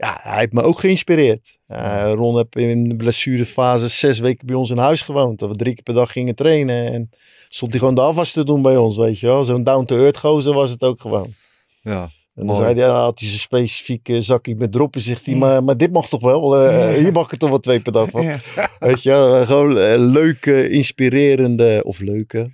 Ja, 0.00 0.20
hij 0.22 0.38
heeft 0.38 0.52
me 0.52 0.62
ook 0.62 0.78
geïnspireerd. 0.78 1.58
Eh, 1.66 2.12
Ron 2.14 2.36
heb 2.36 2.56
in 2.56 2.88
de 2.88 2.96
blessurefase 2.96 3.88
zes 3.88 4.18
weken 4.18 4.46
bij 4.46 4.56
ons 4.56 4.70
in 4.70 4.78
huis 4.78 5.02
gewoond. 5.02 5.38
Dat 5.38 5.48
we 5.48 5.56
drie 5.56 5.74
keer 5.74 5.82
per 5.82 5.94
dag 5.94 6.12
gingen 6.12 6.34
trainen. 6.34 6.92
En 6.92 7.10
stond 7.48 7.70
hij 7.70 7.80
gewoon 7.80 7.94
de 7.94 8.00
afwas 8.00 8.32
te 8.32 8.44
doen 8.44 8.62
bij 8.62 8.76
ons, 8.76 8.96
weet 8.96 9.18
je 9.18 9.26
wel. 9.26 9.44
Zo'n 9.44 9.64
down-to-earth 9.64 10.16
gozer 10.16 10.54
was 10.54 10.70
het 10.70 10.84
ook 10.84 11.00
gewoon. 11.00 11.28
Ja. 11.82 12.08
En 12.34 12.46
dan 12.46 12.56
zei 12.56 12.74
hij, 12.74 12.84
ja, 12.84 13.02
had 13.02 13.18
hij 13.18 13.28
zijn 13.28 13.40
specifieke 13.40 14.22
zakje 14.22 14.54
met 14.56 14.72
droppen. 14.72 15.00
Zegt 15.00 15.26
hij, 15.26 15.34
maar, 15.34 15.64
maar 15.64 15.76
dit 15.76 15.92
mag 15.92 16.08
toch 16.08 16.22
wel? 16.22 16.56
Eh, 16.56 16.94
Hier 16.94 17.12
mag 17.12 17.24
ik 17.24 17.32
er 17.32 17.38
toch 17.38 17.48
wel 17.48 17.58
twee 17.58 17.80
per 17.80 17.92
dag 17.92 18.10
van. 18.10 18.22
Ja. 18.22 18.40
Weet 18.78 19.02
je, 19.02 19.10
wel, 19.10 19.46
gewoon 19.46 19.78
eh, 19.78 19.94
leuke, 19.98 20.68
inspirerende, 20.68 21.82
of 21.84 21.98
leuke, 21.98 22.50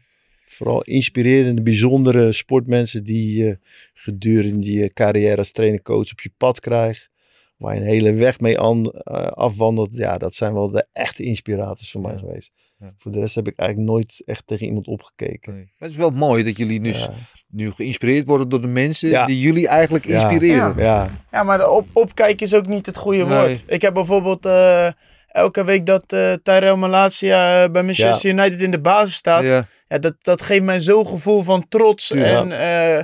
vooral 0.46 0.82
inspirerende, 0.82 1.62
bijzondere 1.62 2.32
sportmensen 2.32 3.04
die 3.04 3.36
je 3.44 3.58
gedurende 3.94 4.72
je 4.72 4.92
carrière 4.92 5.36
als 5.36 5.52
trainer-coach 5.52 6.12
op 6.12 6.20
je 6.20 6.30
pad 6.36 6.60
krijgt. 6.60 7.10
Waar 7.56 7.74
je 7.74 7.80
een 7.80 7.86
hele 7.86 8.12
weg 8.12 8.40
mee 8.40 8.60
aan, 8.60 8.84
eh, 8.90 9.26
afwandelt. 9.26 9.88
Ja, 9.96 10.18
dat 10.18 10.34
zijn 10.34 10.52
wel 10.54 10.70
de 10.70 10.86
echte 10.92 11.22
inspirators 11.22 11.90
voor 11.90 12.00
mij 12.00 12.12
Ja. 12.12 12.18
geweest. 12.18 12.50
Ja. 12.78 12.92
Voor 12.98 13.12
de 13.12 13.18
rest 13.20 13.34
heb 13.34 13.46
ik 13.46 13.58
eigenlijk 13.58 13.90
nooit 13.90 14.22
echt 14.24 14.46
tegen 14.46 14.66
iemand 14.66 14.86
opgekeken. 14.86 15.52
Nee. 15.52 15.62
Maar 15.62 15.72
het 15.88 15.90
is 15.90 15.96
wel 15.96 16.10
mooi 16.10 16.42
dat 16.44 16.56
jullie 16.56 16.80
dus 16.80 17.04
Ja. 17.04 17.10
nu 17.48 17.70
geïnspireerd 17.70 18.26
worden 18.26 18.48
door 18.48 18.60
de 18.60 18.66
mensen 18.66 19.08
Ja. 19.08 19.26
die 19.26 19.40
jullie 19.40 19.68
eigenlijk 19.68 20.06
Ja. 20.06 20.20
inspireren. 20.20 20.74
Ja, 20.78 21.10
Ja, 21.32 21.42
maar 21.42 21.58
de 21.58 21.70
op 21.70 21.86
opkijken 21.92 22.46
is 22.46 22.54
ook 22.54 22.66
niet 22.66 22.86
het 22.86 22.96
goede 22.96 23.24
Nee. 23.24 23.38
woord. 23.38 23.62
Ik 23.66 23.82
heb 23.82 23.94
bijvoorbeeld 23.94 24.46
eh, 24.46 24.88
elke 25.26 25.64
week 25.64 25.86
dat 25.86 26.12
eh 26.12 26.32
Tyrell 26.42 26.74
Malasia 26.76 27.62
eh, 27.64 27.70
bij 27.70 27.82
Manchester 27.82 28.30
United 28.30 28.60
in 28.60 28.70
de 28.70 28.80
basis 28.80 29.14
staat. 29.14 29.42
Ja. 29.42 29.66
Ja. 29.88 29.98
dat, 29.98 30.14
dat 30.22 30.42
geeft 30.42 30.62
mij 30.64 30.80
zo'n 30.80 31.06
gevoel 31.06 31.42
van 31.42 31.68
trots. 31.68 32.10
En 32.10 32.52
eh, 32.60 33.02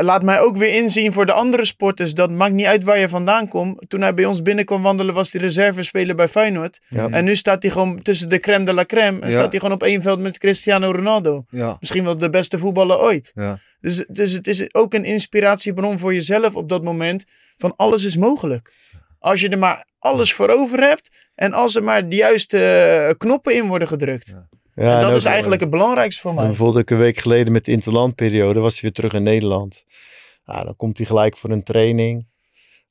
laat 0.00 0.22
mij 0.22 0.40
ook 0.40 0.56
weer 0.56 0.74
inzien 0.74 1.12
voor 1.12 1.26
de 1.26 1.32
andere 1.32 1.64
sporters. 1.64 2.14
Dat 2.14 2.30
maakt 2.30 2.52
niet 2.52 2.66
uit 2.66 2.84
waar 2.84 2.98
je 2.98 3.08
vandaan 3.08 3.48
komt. 3.48 3.84
Toen 3.88 4.00
hij 4.00 4.14
bij 4.14 4.24
ons 4.24 4.42
binnenkwam 4.42 4.82
wandelen 4.82 5.14
was 5.14 5.32
hij 5.32 5.40
reservespeler 5.40 6.14
bij 6.14 6.28
Feyenoord. 6.28 6.78
ja. 6.88 7.08
En 7.08 7.24
nu 7.24 7.36
staat 7.36 7.62
hij 7.62 7.70
gewoon 7.72 8.02
tussen 8.02 8.28
de 8.28 8.38
crème 8.38 8.64
de 8.64 8.72
la 8.72 8.84
crème. 8.84 9.20
En 9.20 9.28
Ja. 9.30 9.34
staat 9.36 9.50
hij 9.50 9.60
gewoon 9.60 9.74
op 9.74 9.82
één 9.82 10.02
veld 10.02 10.20
met 10.20 10.38
Cristiano 10.38 10.90
Ronaldo. 10.90 11.44
Ja. 11.50 11.76
Misschien 11.80 12.04
wel 12.04 12.18
de 12.18 12.30
beste 12.30 12.58
voetballer 12.58 13.00
ooit. 13.00 13.30
Ja. 13.34 13.58
Dus, 13.80 14.04
dus 14.08 14.32
het 14.32 14.46
is 14.46 14.74
ook 14.74 14.94
een 14.94 15.04
inspiratiebron 15.04 15.98
voor 15.98 16.14
jezelf 16.14 16.54
op 16.56 16.68
dat 16.68 16.82
moment. 16.84 17.24
Van 17.56 17.72
alles 17.76 18.04
is 18.04 18.16
mogelijk. 18.16 18.72
Als 19.18 19.40
je 19.40 19.48
er 19.48 19.58
maar 19.58 19.86
alles 19.98 20.32
voor 20.32 20.48
over 20.48 20.80
hebt. 20.80 21.10
En 21.34 21.52
als 21.52 21.74
er 21.74 21.84
maar 21.84 22.08
de 22.08 22.16
juiste 22.16 22.58
eh, 22.58 23.14
knoppen 23.18 23.54
in 23.54 23.66
worden 23.66 23.88
gedrukt. 23.88 24.26
Ja, 24.26 24.84
en 24.84 24.96
en 24.96 25.00
dat 25.00 25.16
is 25.16 25.24
eigenlijk 25.24 25.60
het 25.60 25.70
belangrijkste 25.70 26.20
voor 26.22 26.34
mij. 26.34 26.46
bijvoorbeeld 26.46 26.78
ook 26.78 26.90
een 26.90 26.98
week 26.98 27.18
geleden 27.18 27.52
met 27.52 27.64
de 27.64 27.70
interlandperiode 27.72 28.60
was 28.60 28.72
hij 28.72 28.80
weer 28.82 28.92
terug 28.92 29.12
in 29.12 29.22
Nederland. 29.22 29.84
Ja, 30.52 30.64
dan 30.64 30.76
komt 30.76 30.96
hij 30.98 31.06
gelijk 31.06 31.36
voor 31.36 31.50
een 31.50 31.62
training. 31.62 32.26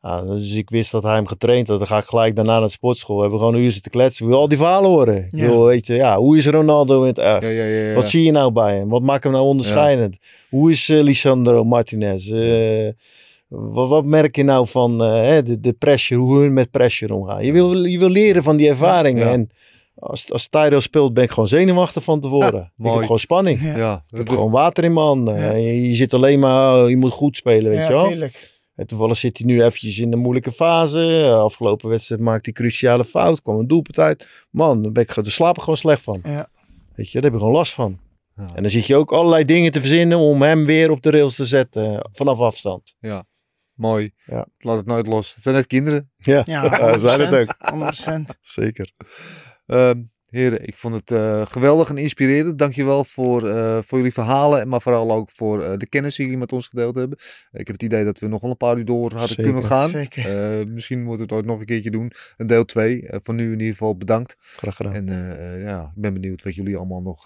Ja, 0.01 0.21
dus 0.21 0.53
ik 0.55 0.69
wist 0.69 0.91
dat 0.91 1.03
hij 1.03 1.13
hem 1.13 1.27
getraind 1.27 1.67
had. 1.67 1.77
Dan 1.77 1.88
ga 1.88 1.97
ik 1.97 2.03
gelijk 2.03 2.35
daarna 2.35 2.51
naar 2.51 2.61
de 2.67 2.69
sportschool. 2.69 3.15
We 3.15 3.21
hebben 3.21 3.39
gewoon 3.39 3.55
een 3.55 3.61
uur 3.63 3.71
zitten 3.71 3.91
kletsen. 3.91 4.27
Wil 4.27 4.38
al 4.38 4.47
die 4.47 4.57
verhalen 4.57 4.89
horen. 4.89 5.15
Ik 5.25 5.31
Ja. 5.39 5.45
wil 5.45 5.65
weten, 5.65 5.95
ja, 5.95 6.17
hoe 6.17 6.38
is 6.38 6.45
Ronaldo 6.47 7.01
in 7.01 7.07
het 7.07 7.17
echt? 7.17 7.41
Ja, 7.41 7.47
ja, 7.49 7.63
ja, 7.63 7.88
ja. 7.88 7.93
Wat 7.93 8.09
zie 8.09 8.23
je 8.23 8.31
nou 8.31 8.51
bij 8.51 8.77
hem? 8.77 8.89
Wat 8.89 9.01
maakt 9.01 9.23
hem 9.23 9.31
nou 9.31 9.45
onderscheidend? 9.45 10.17
Hoe 10.49 10.71
is 10.71 10.89
eh, 10.89 11.01
Lisandro 11.01 11.63
Martinez? 11.63 12.31
Eh, 12.31 12.89
wat, 13.47 13.89
wat 13.89 14.05
merk 14.05 14.35
je 14.35 14.43
nou 14.43 14.67
van 14.67 15.03
eh, 15.03 15.21
hè, 15.21 15.43
de, 15.43 15.59
de 15.59 15.73
pressure, 15.73 16.19
hoe 16.21 16.39
hun 16.39 16.53
met 16.53 16.71
pressure 16.71 17.13
omgaan? 17.13 17.45
Je 17.45 17.51
wil, 17.51 17.84
je 17.85 17.99
wil 17.99 18.09
leren 18.09 18.43
van 18.43 18.57
die 18.57 18.69
ervaringen. 18.69 19.27
En 19.31 19.49
als, 19.99 20.31
als 20.31 20.47
Tyrell 20.47 20.79
speelt, 20.79 21.13
ben 21.13 21.23
ik 21.23 21.29
gewoon 21.31 21.47
zenuwachtig 21.47 22.03
van 22.03 22.19
tevoren. 22.19 22.61
ik 22.61 22.71
mooi. 22.75 22.93
heb 22.93 23.01
gewoon 23.01 23.19
spanning. 23.19 23.61
Ja, 23.61 23.77
Ja, 23.77 24.03
Ik 24.09 24.17
heb 24.17 24.29
gewoon 24.29 24.51
water 24.51 24.83
in 24.83 24.93
mijn 24.93 25.05
handen. 25.05 25.39
Ja. 25.39 25.51
Je, 25.51 25.89
je 25.89 25.95
zit 25.95 26.13
alleen 26.13 26.39
maar, 26.39 26.83
oh, 26.83 26.89
je 26.89 26.97
moet 26.97 27.11
goed 27.11 27.35
spelen, 27.35 27.71
weet 27.71 27.79
ja 27.79 27.87
je 27.87 27.93
wel. 27.93 28.07
tuurlijk. 28.07 28.55
En 28.75 28.87
toevallig 28.87 29.17
zit 29.17 29.37
hij 29.37 29.47
nu 29.47 29.63
eventjes 29.63 29.97
in 29.99 30.11
de 30.11 30.17
moeilijke 30.17 30.51
fase. 30.51 31.31
Afgelopen 31.33 31.89
wedstrijd 31.89 32.21
maakte 32.21 32.49
hij 32.53 32.53
cruciale 32.53 33.05
fout, 33.05 33.41
kwam 33.41 33.59
een 33.59 33.67
doelpunt 33.67 33.99
uit. 33.99 34.27
Man, 34.51 34.81
daar, 34.81 34.91
ben 34.91 35.03
ik, 35.03 35.15
daar 35.15 35.25
slaap 35.25 35.55
ik 35.55 35.61
gewoon 35.61 35.77
slecht 35.77 36.01
van. 36.01 36.19
Ja. 36.23 36.47
Weet 36.95 37.07
je, 37.07 37.13
daar 37.13 37.23
heb 37.23 37.33
ik 37.33 37.39
gewoon 37.39 37.53
last 37.53 37.73
van. 37.73 37.99
Ja. 38.35 38.51
En 38.55 38.61
dan 38.61 38.71
zit 38.71 38.85
je 38.85 38.95
ook 38.95 39.11
allerlei 39.11 39.45
dingen 39.45 39.71
te 39.71 39.79
verzinnen 39.79 40.17
om 40.17 40.41
hem 40.41 40.65
weer 40.65 40.91
op 40.91 41.01
de 41.01 41.09
rails 41.09 41.35
te 41.35 41.45
zetten 41.45 41.93
eh, 41.93 41.99
vanaf 42.11 42.39
afstand. 42.39 42.95
mooi. 43.73 44.11
Ja. 44.25 44.47
Laat 44.57 44.77
het 44.77 44.85
nooit 44.85 45.07
los. 45.07 45.33
Het 45.33 45.43
zijn 45.43 45.55
net 45.55 45.67
kinderen. 45.67 46.11
Ja, 46.17 46.41
Ja, 46.45 46.97
zijn 46.97 47.21
het 47.21 47.33
ook. 47.33 47.55
100%. 48.35 48.39
Zeker. 48.41 48.91
Ehm, 49.68 50.02
heren, 50.30 50.68
ik 50.68 50.76
vond 50.76 50.94
het 50.94 51.11
eh, 51.11 51.45
geweldig 51.45 51.89
en 51.89 51.98
inspirerend. 51.98 52.60
Dankjewel 52.60 53.03
voor, 53.03 53.48
eh, 53.49 53.77
voor 53.85 53.98
jullie 53.98 54.14
verhalen. 54.14 54.68
Maar 54.68 54.81
vooral 54.81 55.11
ook 55.11 55.31
voor 55.31 55.61
eh, 55.61 55.77
de 55.77 55.88
kennis 55.88 56.15
die 56.15 56.26
jullie 56.26 56.39
met 56.39 56.52
ons 56.52 56.68
gedeeld 56.68 56.95
hebben. 56.95 57.18
Ik 57.52 57.68
heb 57.68 57.76
het 57.76 57.84
idee 57.84 58.03
dat 58.03 58.19
we 58.19 58.27
nog 58.27 58.41
wel 58.41 58.49
een 58.49 58.57
paar 58.57 58.77
uur 58.77 58.85
door 58.85 59.11
hadden 59.11 59.27
Zeker. 59.27 59.44
kunnen 59.44 59.64
gaan. 59.64 59.89
Zeker. 59.89 60.68
Misschien 60.68 60.99
moeten 60.99 61.18
we 61.18 61.23
het 61.23 61.31
ooit 61.31 61.45
nog 61.45 61.60
een 61.60 61.65
keertje 61.65 61.91
doen. 61.91 62.11
Een 62.38 62.48
deel 62.48 62.65
2. 62.65 63.06
voor 63.10 63.34
nu 63.34 63.45
in 63.45 63.60
ieder 63.60 63.68
geval 63.68 63.98
bedankt. 63.98 64.35
Graag 64.39 64.76
gedaan. 64.76 64.94
En 64.94 65.06
ja, 65.60 65.91
ik 65.95 66.02
ben 66.02 66.14
benieuwd 66.14 66.44
wat 66.44 66.56
jullie 66.56 66.77
allemaal 66.77 67.02
nog 67.02 67.23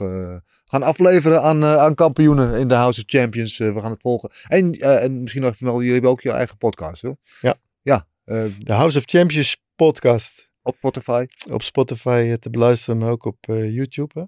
gaan 0.65 0.83
afleveren 0.83 1.41
aan, 1.41 1.65
aan 1.65 1.95
kampioenen 1.95 2.59
in 2.59 2.67
de 2.67 2.73
House 2.73 2.99
of 2.99 3.05
Champions. 3.07 3.57
We 3.57 3.79
gaan 3.79 3.91
het 3.91 4.01
volgen. 4.01 4.29
En, 4.47 4.71
en 4.71 5.21
misschien 5.21 5.41
nog 5.41 5.51
even 5.51 5.65
melden, 5.65 5.85
jullie 5.85 5.99
hebben 6.01 6.11
ook 6.11 6.21
je 6.21 6.31
eigen 6.31 6.57
podcast, 6.57 7.01
hoor. 7.01 7.15
Ja. 7.41 7.55
Ja, 7.81 8.07
De 8.23 8.73
House 8.73 8.97
of 8.97 9.03
Champions 9.05 9.63
podcast 9.75 10.50
op 10.63 10.75
Spotify. 10.77 11.25
op 11.51 11.61
Spotify 11.61 12.25
eh, 12.27 12.33
te 12.33 12.49
beluisteren 12.49 13.01
en 13.01 13.07
ook 13.07 13.25
op 13.25 13.37
eh, 13.41 13.73
YouTube. 13.75 14.19
Hè? 14.19 14.23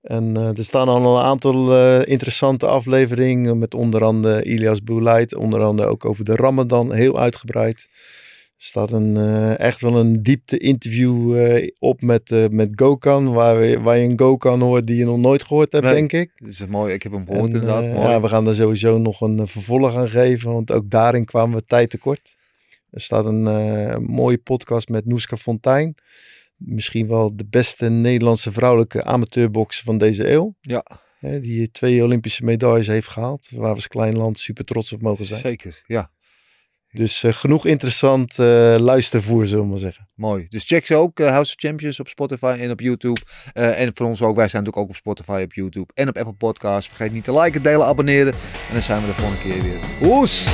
En 0.00 0.36
eh, 0.36 0.58
er 0.58 0.64
staan 0.64 0.88
al 0.88 1.16
een 1.18 1.22
aantal 1.24 1.76
interessante 2.04 2.66
afleveringen 2.66 3.58
met 3.58 3.74
onder 3.74 4.04
andere 4.04 4.42
Ilias 4.44 4.82
Boulait, 4.82 5.34
onder 5.34 5.62
andere 5.62 5.88
ook 5.88 6.04
over 6.04 6.24
de 6.24 6.34
Ramadan, 6.36 6.92
heel 6.92 7.18
uitgebreid. 7.20 7.88
Er 8.56 8.62
staat 8.64 8.92
een, 8.92 9.16
echt 9.56 9.80
wel 9.80 9.96
een 9.96 10.22
diepte 10.22 10.58
interview 10.58 11.36
op 11.78 12.00
met, 12.02 12.30
eh, 12.30 12.44
met 12.50 12.68
Gokhan, 12.74 13.32
waar, 13.32 13.58
we- 13.60 13.80
waar 13.80 13.98
je 13.98 14.08
een 14.08 14.18
Gokhan 14.18 14.60
hoort 14.60 14.86
die 14.86 14.96
je 14.96 15.04
nog 15.04 15.18
nooit 15.18 15.42
gehoord 15.42 15.72
hebt, 15.72 15.84
Nee. 15.84 15.94
denk 15.94 16.12
ik. 16.12 16.30
Dat 16.36 16.48
is 16.48 16.66
mooi. 16.66 16.94
Ik 16.94 17.02
heb 17.02 17.12
hem 17.12 17.24
gehoord 17.26 17.48
En, 17.48 17.52
inderdaad. 17.52 17.82
mooi. 17.82 18.08
ja, 18.08 18.20
we 18.20 18.28
gaan 18.28 18.46
er 18.46 18.54
sowieso 18.54 18.98
nog 18.98 19.20
een 19.20 19.48
vervolg 19.48 19.94
aan 19.96 20.08
geven, 20.08 20.52
want 20.52 20.72
ook 20.72 20.90
daarin 20.90 21.24
kwamen 21.24 21.58
we 21.58 21.64
tijd 21.64 21.90
tekort. 21.90 22.35
Er 22.90 23.00
staat 23.00 23.24
een 23.24 23.46
eh, 23.46 23.96
mooie 23.96 24.38
podcast 24.38 24.88
met 24.88 25.06
Noeska 25.06 25.36
Fontijn. 25.36 25.94
Misschien 26.56 27.08
wel 27.08 27.36
de 27.36 27.46
beste 27.46 27.88
Nederlandse 27.88 28.52
vrouwelijke 28.52 29.04
amateurbokser 29.04 29.84
van 29.84 29.98
deze 29.98 30.30
eeuw. 30.30 30.54
Ja. 30.60 30.84
Hè, 31.18 31.40
die 31.40 31.70
twee 31.70 32.02
Olympische 32.02 32.44
medailles 32.44 32.86
heeft 32.86 33.08
gehaald. 33.08 33.48
Waar 33.50 33.68
we 33.68 33.74
als 33.74 33.88
klein 33.88 34.16
land 34.16 34.38
super 34.38 34.64
trots 34.64 34.92
op 34.92 35.02
mogen 35.02 35.24
zijn. 35.24 35.40
Zeker, 35.40 35.82
ja. 35.86 36.10
Dus 36.90 37.22
eh, 37.22 37.32
genoeg 37.32 37.66
interessant 37.66 38.38
eh, 38.38 38.46
luistervoer, 38.78 39.46
zullen 39.46 39.64
we 39.64 39.70
maar 39.70 39.78
zeggen. 39.78 40.08
Mooi. 40.14 40.46
Dus 40.48 40.64
check 40.64 40.86
ze 40.86 40.94
ook, 40.94 41.18
House 41.18 41.54
of 41.54 41.60
Champions 41.60 42.00
op 42.00 42.08
Spotify 42.08 42.56
en 42.60 42.70
op 42.70 42.80
YouTube. 42.80 43.20
En 43.52 43.94
voor 43.94 44.06
ons 44.06 44.22
ook, 44.22 44.36
wij 44.36 44.48
zijn 44.48 44.62
natuurlijk 44.62 44.76
ook 44.76 44.88
op 44.88 44.96
Spotify, 44.96 45.42
op 45.44 45.52
YouTube 45.52 45.92
en 45.94 46.08
op 46.08 46.16
Apple 46.16 46.34
Podcasts. 46.34 46.88
Vergeet 46.88 47.12
niet 47.12 47.24
te 47.24 47.40
liken, 47.40 47.62
delen, 47.62 47.86
abonneren. 47.86 48.32
En 48.68 48.72
dan 48.72 48.82
zijn 48.82 49.00
we 49.00 49.06
de 49.06 49.14
volgende 49.14 49.42
keer 49.42 49.62
weer. 49.62 50.10
Oes! 50.10 50.46